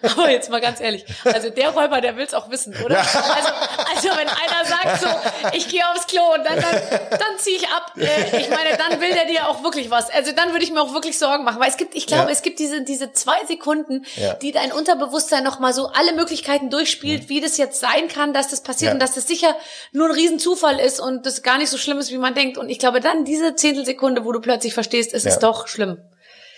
Aber 0.03 0.29
jetzt 0.29 0.49
mal 0.49 0.61
ganz 0.61 0.81
ehrlich, 0.81 1.05
also 1.23 1.49
der 1.49 1.69
Räuber, 1.69 2.01
der 2.01 2.17
will's 2.17 2.33
auch 2.33 2.49
wissen, 2.49 2.75
oder? 2.83 2.95
Ja. 2.95 3.01
Also, 3.01 3.49
also 3.95 4.09
wenn 4.17 4.27
einer 4.27 4.65
sagt 4.65 5.01
so, 5.01 5.57
ich 5.57 5.67
gehe 5.69 5.81
aufs 5.89 6.07
Klo 6.07 6.21
und 6.33 6.45
dann, 6.45 6.59
dann, 6.59 6.81
dann 7.11 7.37
ziehe 7.37 7.57
ich 7.57 7.67
ab. 7.67 7.93
Äh, 7.97 8.41
ich 8.41 8.49
meine, 8.49 8.77
dann 8.77 8.99
will 9.01 9.13
der 9.13 9.25
dir 9.25 9.47
auch 9.47 9.63
wirklich 9.63 9.89
was. 9.89 10.09
Also 10.09 10.31
dann 10.33 10.51
würde 10.51 10.63
ich 10.63 10.71
mir 10.71 10.81
auch 10.81 10.93
wirklich 10.93 11.17
Sorgen 11.17 11.43
machen, 11.43 11.59
weil 11.59 11.69
es 11.69 11.77
gibt, 11.77 11.95
ich 11.95 12.07
glaube, 12.07 12.25
ja. 12.25 12.29
es 12.29 12.41
gibt 12.41 12.59
diese 12.59 12.83
diese 12.83 13.13
zwei 13.13 13.45
Sekunden, 13.47 14.05
ja. 14.15 14.33
die 14.35 14.51
dein 14.51 14.71
Unterbewusstsein 14.71 15.43
noch 15.43 15.59
mal 15.59 15.73
so 15.73 15.87
alle 15.87 16.13
Möglichkeiten 16.13 16.69
durchspielt, 16.69 17.29
wie 17.29 17.41
das 17.41 17.57
jetzt 17.57 17.79
sein 17.79 18.07
kann, 18.07 18.33
dass 18.33 18.49
das 18.49 18.61
passiert 18.61 18.93
und 18.93 18.99
dass 18.99 19.13
das 19.13 19.27
sicher 19.27 19.55
nur 19.91 20.09
ein 20.09 20.15
Riesenzufall 20.15 20.79
ist 20.79 20.99
und 20.99 21.25
das 21.25 21.43
gar 21.43 21.57
nicht 21.57 21.69
so 21.69 21.77
schlimm 21.77 21.99
ist, 21.99 22.11
wie 22.11 22.17
man 22.17 22.35
denkt. 22.35 22.57
Und 22.57 22.69
ich 22.69 22.79
glaube, 22.79 22.99
dann 22.99 23.25
diese 23.25 23.55
Zehntelsekunde, 23.55 24.25
wo 24.25 24.31
du 24.31 24.41
plötzlich 24.41 24.73
verstehst, 24.73 25.13
es 25.13 25.25
ist 25.25 25.39
doch 25.39 25.67
schlimm. 25.67 25.99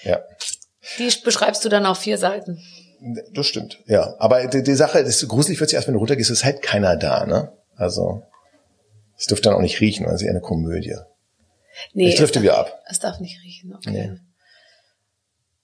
Ja. 0.04 0.22
Die 0.98 1.10
beschreibst 1.24 1.66
du 1.66 1.70
dann 1.70 1.86
auf 1.86 2.00
vier 2.00 2.18
Seiten. 2.18 2.62
Das 3.34 3.45
stimmt, 3.45 3.80
ja. 3.86 4.16
Aber 4.20 4.47
die, 4.47 4.64
die 4.64 4.76
Sache, 4.76 5.03
das 5.03 5.28
gruselig 5.28 5.60
wird 5.60 5.70
sich 5.70 5.76
erst, 5.76 5.88
wenn 5.88 5.93
du 5.93 5.99
runtergehst, 5.99 6.32
ist 6.32 6.43
halt 6.43 6.62
keiner 6.62 6.95
da, 6.95 7.26
ne? 7.26 7.51
Also, 7.76 8.24
es 9.18 9.28
dürfte 9.28 9.49
dann 9.49 9.58
auch 9.58 9.62
nicht 9.62 9.80
riechen, 9.80 10.06
weil 10.06 10.16
es 10.16 10.22
ist 10.22 10.26
eher 10.26 10.32
eine 10.32 10.41
Komödie. 10.41 10.95
Nee. 11.93 12.10
Ich 12.10 12.16
drifte 12.16 12.41
wieder 12.41 12.58
ab. 12.58 12.82
Es 12.88 12.99
darf 12.99 13.20
nicht 13.20 13.41
riechen, 13.43 13.76
okay. 13.76 13.91
Nee. 13.91 14.12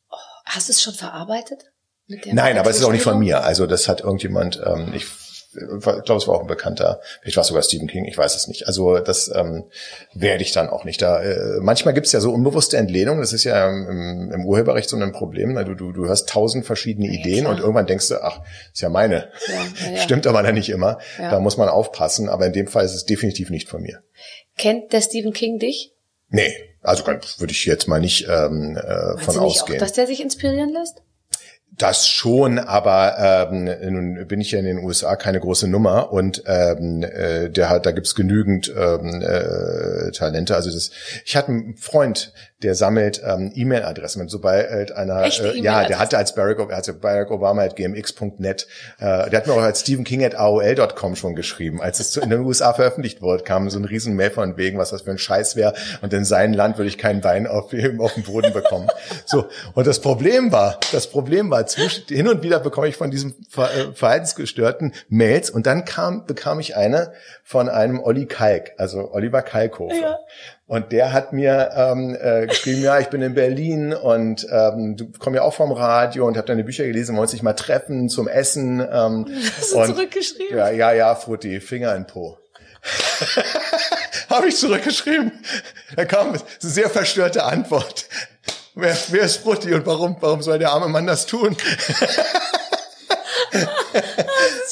Oh, 0.09 0.15
hast 0.45 0.67
du 0.67 0.73
es 0.73 0.81
schon 0.81 0.93
verarbeitet? 0.93 1.71
Nein, 2.25 2.57
aber 2.57 2.69
es 2.69 2.77
ist 2.77 2.83
auch 2.83 2.91
nicht 2.91 3.03
von 3.03 3.19
mir. 3.19 3.43
Also 3.43 3.65
das 3.65 3.87
hat 3.87 4.01
irgendjemand, 4.01 4.61
ähm, 4.65 4.93
ich 4.93 5.05
ich 5.53 5.83
glaube, 5.83 6.15
es 6.15 6.27
war 6.27 6.35
auch 6.35 6.41
ein 6.41 6.47
bekannter, 6.47 7.01
vielleicht 7.21 7.37
war 7.37 7.41
es 7.41 7.47
sogar 7.47 7.63
Stephen 7.63 7.87
King, 7.87 8.05
ich 8.05 8.17
weiß 8.17 8.35
es 8.35 8.47
nicht. 8.47 8.67
Also 8.67 8.99
das 8.99 9.29
ähm, 9.33 9.65
werde 10.13 10.43
ich 10.43 10.51
dann 10.51 10.69
auch 10.69 10.85
nicht. 10.85 11.01
Da 11.01 11.21
äh, 11.21 11.59
manchmal 11.59 11.93
gibt 11.93 12.07
es 12.07 12.13
ja 12.13 12.21
so 12.21 12.31
unbewusste 12.31 12.77
Entlehnungen, 12.77 13.19
das 13.19 13.33
ist 13.33 13.43
ja 13.43 13.67
im, 13.67 14.31
im 14.33 14.45
Urheberrecht 14.45 14.89
so 14.89 14.97
ein 14.97 15.11
Problem. 15.11 15.55
Du, 15.65 15.75
du, 15.75 15.91
du 15.91 16.09
hast 16.09 16.29
tausend 16.29 16.65
verschiedene 16.65 17.07
Ideen 17.07 17.43
ja, 17.45 17.49
und 17.49 17.59
irgendwann 17.59 17.85
denkst 17.85 18.07
du, 18.07 18.23
ach, 18.23 18.41
ist 18.71 18.81
ja 18.81 18.89
meine. 18.89 19.29
Ja, 19.47 19.91
ja, 19.91 19.97
Stimmt 20.01 20.27
aber 20.27 20.41
dann 20.43 20.55
nicht 20.55 20.69
immer. 20.69 20.99
Da 21.17 21.39
muss 21.39 21.57
man 21.57 21.69
aufpassen, 21.69 22.29
aber 22.29 22.45
in 22.45 22.53
dem 22.53 22.67
Fall 22.67 22.85
ist 22.85 22.95
es 22.95 23.05
definitiv 23.05 23.49
nicht 23.49 23.67
von 23.67 23.81
mir. 23.81 24.01
Kennt 24.57 24.93
der 24.93 25.01
Stephen 25.01 25.33
King 25.33 25.59
dich? 25.59 25.93
Nee, 26.29 26.53
also 26.81 27.05
würde 27.05 27.51
ich 27.51 27.65
jetzt 27.65 27.87
mal 27.87 27.99
nicht 27.99 28.27
ähm, 28.29 28.77
äh, 28.77 29.17
von 29.17 29.37
ausgehen. 29.37 29.77
Auch, 29.77 29.81
dass 29.81 29.93
der 29.93 30.07
sich 30.07 30.21
inspirieren 30.21 30.71
lässt? 30.71 31.01
Das 31.81 32.07
schon, 32.07 32.59
aber 32.59 33.49
ähm, 33.49 33.67
nun 33.91 34.27
bin 34.27 34.39
ich 34.39 34.51
ja 34.51 34.59
in 34.59 34.65
den 34.65 34.83
USA 34.83 35.15
keine 35.15 35.39
große 35.39 35.67
Nummer 35.67 36.13
und 36.13 36.43
ähm, 36.45 37.01
äh, 37.01 37.49
der 37.49 37.69
hat, 37.69 37.87
da 37.87 37.91
gibt's 37.91 38.13
genügend 38.13 38.71
ähm, 38.77 39.23
äh, 39.23 40.11
Talente. 40.11 40.55
Also 40.55 40.69
das, 40.69 40.91
ich 41.25 41.35
hatte 41.35 41.47
einen 41.47 41.77
Freund, 41.77 42.33
der 42.63 42.75
sammelt 42.75 43.21
ähm, 43.25 43.51
E-Mail-Adressen. 43.53 44.27
Sobald 44.27 44.91
einer, 44.91 45.23
äh, 45.23 45.59
ja, 45.59 45.85
der 45.85 45.99
hatte 45.99 46.17
als 46.17 46.35
Barack, 46.35 46.71
also 46.71 46.93
Barack 46.93 47.31
Obama 47.31 47.63
at 47.63 47.75
gmx.net, 47.75 48.67
äh, 48.99 49.29
der 49.29 49.39
hat 49.39 49.47
mir 49.47 49.53
auch 49.53 49.61
als 49.61 49.81
Stephen 49.81 50.03
King 50.03 50.23
at 50.23 50.35
AOL.com 50.35 51.15
schon 51.15 51.35
geschrieben. 51.35 51.81
Als 51.81 51.99
es 51.99 52.15
in 52.17 52.29
den 52.29 52.41
USA 52.41 52.73
veröffentlicht 52.73 53.21
wurde, 53.21 53.43
kam 53.43 53.69
so 53.69 53.79
ein 53.79 53.85
riesen 53.85 54.15
Mail 54.15 54.31
von 54.31 54.57
wegen, 54.57 54.77
was 54.77 54.91
das 54.91 55.01
für 55.01 55.11
ein 55.11 55.17
Scheiß 55.17 55.55
wäre 55.55 55.73
und 56.01 56.13
in 56.13 56.25
seinem 56.25 56.53
Land 56.53 56.77
würde 56.77 56.89
ich 56.89 56.97
keinen 56.97 57.23
Wein 57.23 57.47
auf, 57.47 57.73
auf 57.99 58.13
dem 58.13 58.23
Boden 58.23 58.53
bekommen. 58.53 58.89
so, 59.25 59.45
und 59.73 59.87
das 59.87 59.99
Problem 59.99 60.51
war, 60.51 60.79
das 60.91 61.07
Problem 61.07 61.49
war, 61.49 61.65
zwischen, 61.65 62.05
hin 62.07 62.27
und 62.27 62.43
wieder 62.43 62.59
bekomme 62.59 62.87
ich 62.87 62.95
von 62.95 63.11
diesem 63.11 63.35
äh, 63.57 63.93
Verhaltensgestörten 63.93 64.93
Mails 65.09 65.49
und 65.49 65.65
dann 65.65 65.85
kam, 65.85 66.25
bekam 66.25 66.59
ich 66.59 66.75
eine 66.75 67.13
von 67.43 67.69
einem 67.69 67.99
Olli 67.99 68.27
Kalk, 68.27 68.73
also 68.77 69.11
Oliver 69.11 69.41
Kalkofe. 69.41 69.95
Ja. 69.95 70.19
Und 70.71 70.93
der 70.93 71.11
hat 71.11 71.33
mir 71.33 71.71
ähm, 71.75 72.17
äh, 72.17 72.47
geschrieben, 72.47 72.81
ja, 72.81 72.97
ich 72.97 73.07
bin 73.07 73.21
in 73.21 73.33
Berlin 73.33 73.93
und 73.93 74.47
ähm, 74.49 74.95
du 74.95 75.11
kommst 75.19 75.35
ja 75.35 75.41
auch 75.41 75.53
vom 75.53 75.73
Radio 75.73 76.25
und 76.25 76.37
habe 76.37 76.47
deine 76.47 76.63
Bücher 76.63 76.85
gelesen, 76.85 77.17
wollen 77.17 77.27
sich 77.27 77.43
mal 77.43 77.51
treffen 77.51 78.07
zum 78.07 78.29
Essen. 78.29 78.79
Ähm, 78.79 79.25
Hast 79.57 79.73
du 79.73 79.79
und, 79.79 79.87
zurückgeschrieben? 79.87 80.57
Ja, 80.57 80.69
ja, 80.69 80.93
ja, 80.93 81.13
Frutti, 81.15 81.59
Finger 81.59 81.93
in 81.93 82.07
Po. 82.07 82.37
habe 84.29 84.47
ich 84.47 84.55
zurückgeschrieben. 84.55 85.33
Da 85.97 86.05
kam 86.05 86.29
eine 86.29 86.39
sehr 86.59 86.89
verstörte 86.89 87.43
Antwort. 87.43 88.05
Wer, 88.73 88.97
wer 89.09 89.23
ist 89.23 89.41
Frutti 89.43 89.73
und 89.73 89.85
warum, 89.85 90.15
warum 90.21 90.41
soll 90.41 90.57
der 90.57 90.71
arme 90.71 90.87
Mann 90.87 91.05
das 91.05 91.25
tun? 91.25 91.57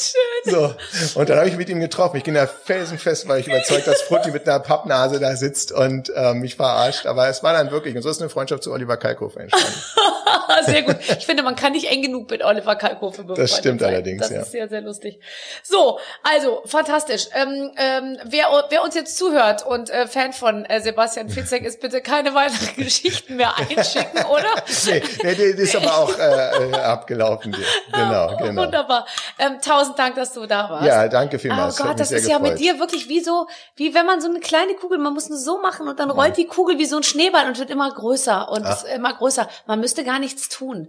ist 0.01 0.15
schön. 0.45 0.53
So. 0.53 1.19
Und 1.19 1.29
dann 1.29 1.37
habe 1.37 1.49
ich 1.49 1.57
mit 1.57 1.69
ihm 1.69 1.79
getroffen. 1.79 2.17
Ich 2.17 2.23
bin 2.23 2.33
da 2.33 2.47
felsenfest, 2.47 3.27
weil 3.27 3.39
ich 3.39 3.47
überzeugt, 3.47 3.87
dass 3.87 4.01
Frutti 4.01 4.31
mit 4.31 4.47
einer 4.47 4.59
Pappnase 4.59 5.19
da 5.19 5.35
sitzt 5.35 5.71
und 5.71 6.11
äh, 6.15 6.33
mich 6.33 6.55
verarscht. 6.55 7.05
Aber 7.05 7.27
es 7.27 7.43
war 7.43 7.53
dann 7.53 7.71
wirklich, 7.71 7.95
und 7.95 8.01
so 8.01 8.09
ist 8.09 8.21
eine 8.21 8.29
Freundschaft 8.29 8.63
zu 8.63 8.71
Oliver 8.71 8.97
Kalkofe 8.97 9.39
entstanden. 9.39 9.79
sehr 10.65 10.83
gut. 10.83 10.97
Ich 10.99 11.25
finde, 11.25 11.43
man 11.43 11.55
kann 11.55 11.73
nicht 11.73 11.89
eng 11.89 12.01
genug 12.01 12.29
mit 12.29 12.43
Oliver 12.43 12.75
Kalkofe 12.75 13.23
befreundet 13.23 13.43
Das 13.43 13.57
stimmt 13.57 13.81
sein. 13.81 13.93
allerdings, 13.93 14.21
das 14.21 14.29
ja. 14.31 14.37
Das 14.37 14.47
ist 14.47 14.51
sehr, 14.51 14.69
sehr 14.69 14.81
lustig. 14.81 15.19
So, 15.63 15.99
also, 16.23 16.61
fantastisch. 16.65 17.27
Ähm, 17.33 17.71
ähm, 17.77 18.17
wer, 18.25 18.45
wer 18.69 18.83
uns 18.83 18.95
jetzt 18.95 19.17
zuhört 19.17 19.65
und 19.65 19.89
äh, 19.89 20.07
Fan 20.07 20.33
von 20.33 20.65
äh, 20.65 20.81
Sebastian 20.81 21.29
Fitzek 21.29 21.63
ist, 21.63 21.81
bitte 21.81 22.01
keine 22.01 22.33
weiteren 22.33 22.75
Geschichten 22.83 23.35
mehr 23.35 23.57
einschicken, 23.57 24.25
oder? 24.25 24.63
nee, 24.85 25.01
nee, 25.23 25.35
die 25.35 25.61
ist 25.61 25.75
aber 25.75 25.97
auch 25.97 26.17
äh, 26.17 26.69
äh 26.69 26.73
abgelaufen. 26.73 27.55
Genau, 27.91 28.37
genau. 28.37 28.61
Wunderbar. 28.63 29.05
Ähm, 29.37 29.59
tausend 29.61 29.88
Dank, 29.95 30.15
dass 30.15 30.33
du 30.33 30.45
da 30.45 30.69
warst. 30.69 30.85
Ja, 30.85 31.07
danke 31.07 31.39
vielmals. 31.39 31.79
Oh 31.79 31.83
Gott, 31.83 31.99
das 31.99 32.11
ist 32.11 32.25
gefreut. 32.25 32.43
ja 32.43 32.49
mit 32.49 32.59
dir 32.59 32.79
wirklich 32.79 33.09
wie 33.09 33.21
so, 33.21 33.47
wie 33.75 33.93
wenn 33.93 34.05
man 34.05 34.21
so 34.21 34.29
eine 34.29 34.39
kleine 34.39 34.73
Kugel, 34.75 34.97
man 34.97 35.13
muss 35.13 35.29
nur 35.29 35.37
so 35.37 35.59
machen 35.59 35.87
und 35.87 35.99
dann 35.99 36.09
rollt 36.11 36.37
die 36.37 36.45
Kugel 36.45 36.77
wie 36.77 36.85
so 36.85 36.97
ein 36.97 37.03
Schneeball 37.03 37.47
und 37.47 37.59
wird 37.59 37.69
immer 37.69 37.91
größer 37.91 38.49
und 38.49 38.65
immer 38.93 39.13
größer. 39.13 39.47
Man 39.67 39.79
müsste 39.79 40.03
gar 40.03 40.19
nichts 40.19 40.49
tun. 40.49 40.87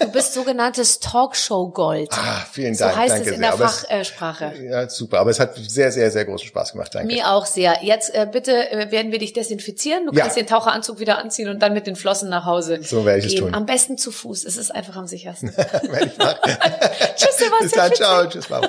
Du 0.00 0.08
bist 0.08 0.34
sogenanntes 0.34 1.00
Talkshow-Gold. 1.00 2.10
Ah, 2.12 2.44
vielen 2.50 2.76
Dank. 2.76 2.92
So 2.92 2.98
heißt 2.98 3.14
danke 3.14 3.30
es 3.30 3.36
in 3.36 3.42
sehr. 3.42 3.56
der 3.56 3.68
Fachsprache. 3.68 4.52
Ja, 4.62 4.88
super. 4.88 5.20
Aber 5.20 5.30
es 5.30 5.40
hat 5.40 5.56
sehr, 5.56 5.92
sehr, 5.92 6.10
sehr 6.10 6.24
großen 6.24 6.46
Spaß 6.46 6.72
gemacht. 6.72 6.94
Danke. 6.94 7.12
Mir 7.12 7.30
auch 7.30 7.46
sehr. 7.46 7.78
Jetzt 7.82 8.14
äh, 8.14 8.26
bitte 8.30 8.70
äh, 8.70 8.90
werden 8.90 9.12
wir 9.12 9.18
dich 9.18 9.32
desinfizieren. 9.32 10.06
Du 10.06 10.12
ja. 10.12 10.22
kannst 10.22 10.36
den 10.36 10.46
Taucheranzug 10.46 10.98
wieder 10.98 11.18
anziehen 11.18 11.48
und 11.48 11.60
dann 11.60 11.72
mit 11.72 11.86
den 11.86 11.96
Flossen 11.96 12.28
nach 12.28 12.44
Hause 12.44 12.80
So 12.82 13.04
werde 13.04 13.20
ich 13.20 13.28
gehen. 13.28 13.34
es 13.34 13.40
tun. 13.40 13.54
Am 13.54 13.66
besten 13.66 13.98
zu 13.98 14.10
Fuß. 14.12 14.44
Es 14.44 14.56
ist 14.56 14.74
einfach 14.74 14.96
am 14.96 15.06
sichersten. 15.06 15.52
Tschüss, 17.16 17.38
Sebastian. 17.38 17.60
Bis 17.60 17.72
dann, 17.72 17.94
ciao. 17.94 18.26
Tschüss, 18.32 18.48
Mama. 18.48 18.66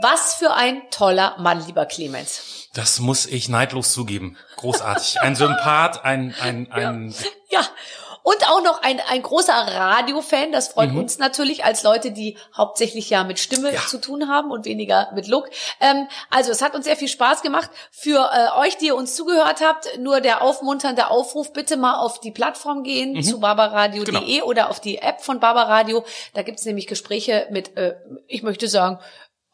Was 0.00 0.34
für 0.34 0.54
ein 0.54 0.88
toller 0.90 1.34
Mann, 1.38 1.66
lieber 1.66 1.84
Clemens. 1.84 2.68
Das 2.74 3.00
muss 3.00 3.26
ich 3.26 3.48
neidlos 3.48 3.92
zugeben. 3.92 4.36
Großartig. 4.56 5.20
Ein 5.20 5.34
Sympath, 5.34 6.04
ein, 6.04 6.32
ein, 6.40 6.70
ein. 6.70 7.12
Ja. 7.50 7.60
ja. 7.60 7.66
Und 8.24 8.48
auch 8.48 8.62
noch 8.62 8.80
ein, 8.80 9.02
ein 9.06 9.20
großer 9.20 9.52
Radiofan, 9.52 10.50
das 10.50 10.68
freut 10.68 10.92
mhm. 10.92 11.00
uns 11.00 11.18
natürlich 11.18 11.66
als 11.66 11.82
Leute, 11.82 12.10
die 12.10 12.38
hauptsächlich 12.56 13.10
ja 13.10 13.22
mit 13.22 13.38
Stimme 13.38 13.74
ja. 13.74 13.82
zu 13.86 14.00
tun 14.00 14.30
haben 14.30 14.50
und 14.50 14.64
weniger 14.64 15.10
mit 15.14 15.28
Look. 15.28 15.50
Ähm, 15.78 16.08
also 16.30 16.50
es 16.50 16.62
hat 16.62 16.74
uns 16.74 16.86
sehr 16.86 16.96
viel 16.96 17.08
Spaß 17.08 17.42
gemacht. 17.42 17.68
Für 17.90 18.30
äh, 18.32 18.58
euch, 18.60 18.78
die 18.78 18.86
ihr 18.86 18.96
uns 18.96 19.14
zugehört 19.14 19.60
habt, 19.60 19.98
nur 19.98 20.22
der 20.22 20.40
aufmunternde 20.40 21.10
Aufruf, 21.10 21.52
bitte 21.52 21.76
mal 21.76 21.98
auf 21.98 22.18
die 22.18 22.30
Plattform 22.30 22.82
gehen 22.82 23.12
mhm. 23.12 23.22
zu 23.22 23.40
barbaradio.de 23.40 24.04
genau. 24.06 24.46
oder 24.46 24.70
auf 24.70 24.80
die 24.80 24.96
App 24.96 25.20
von 25.20 25.38
Barbaradio. 25.38 26.02
Da 26.32 26.40
gibt's 26.40 26.64
nämlich 26.64 26.86
Gespräche 26.86 27.46
mit, 27.50 27.76
äh, 27.76 27.94
ich 28.26 28.42
möchte 28.42 28.68
sagen, 28.68 29.00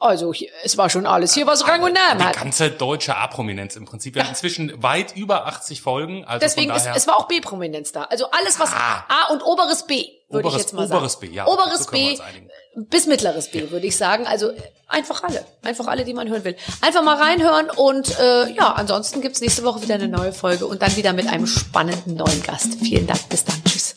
also 0.01 0.33
es 0.65 0.79
war 0.79 0.89
schon 0.89 1.07
alles 1.07 1.35
hier, 1.35 1.47
was 1.47 1.69
Rang 1.69 1.83
und 1.83 1.93
Namen 1.93 2.25
hat. 2.25 2.35
Die 2.35 2.39
ganze 2.39 2.71
deutsche 2.71 3.17
A-Prominenz 3.17 3.77
im 3.77 3.85
Prinzip. 3.85 4.15
Wir 4.15 4.23
haben 4.23 4.31
inzwischen 4.31 4.83
weit 4.83 5.15
über 5.15 5.47
80 5.47 5.83
Folgen. 5.83 6.25
Also 6.25 6.41
Deswegen, 6.41 6.71
ist, 6.71 6.89
es 6.95 7.07
war 7.07 7.19
auch 7.19 7.29
B-Prominenz 7.29 7.93
da. 7.93 8.05
Also 8.05 8.31
alles, 8.31 8.59
was 8.59 8.73
ah. 8.73 9.05
A 9.09 9.33
und 9.33 9.43
oberes 9.43 9.87
B, 9.87 10.07
würde 10.31 10.49
ich 10.49 10.57
jetzt 10.57 10.73
mal 10.73 10.89
sagen. 10.89 10.99
Oberes 10.99 11.21
B, 11.21 11.27
ja. 11.27 11.47
Oberes 11.47 11.85
so 11.85 11.91
B 11.91 12.19
bis 12.75 13.07
mittleres 13.07 13.51
B, 13.51 13.61
ja. 13.61 13.71
würde 13.71 13.87
ich 13.87 13.97
sagen. 13.97 14.27
Also 14.27 14.53
einfach 14.89 15.23
alle. 15.23 15.45
Einfach 15.63 15.87
alle, 15.87 16.05
die 16.05 16.15
man 16.15 16.29
hören 16.29 16.45
will. 16.45 16.57
Einfach 16.81 17.03
mal 17.03 17.17
reinhören 17.17 17.69
und 17.69 18.19
äh, 18.19 18.51
ja, 18.53 18.73
ansonsten 18.73 19.21
gibt's 19.21 19.43
nächste 19.43 19.65
Woche 19.65 19.83
wieder 19.83 19.97
eine 19.97 20.09
neue 20.09 20.33
Folge 20.33 20.67
und 20.67 20.81
dann 20.81 20.97
wieder 20.97 21.13
mit 21.13 21.29
einem 21.29 21.47
spannenden 21.47 22.15
neuen 22.15 22.43
Gast. 22.43 22.77
Vielen 22.81 23.07
Dank, 23.07 23.29
bis 23.29 23.45
dann. 23.45 23.63
Tschüss. 23.65 23.97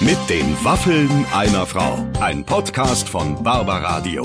Mit 0.00 0.18
den 0.28 0.62
Waffeln 0.62 1.26
einer 1.32 1.66
Frau. 1.66 1.98
Ein 2.20 2.44
Podcast 2.44 3.08
von 3.08 3.42
Barbaradio. 3.42 4.24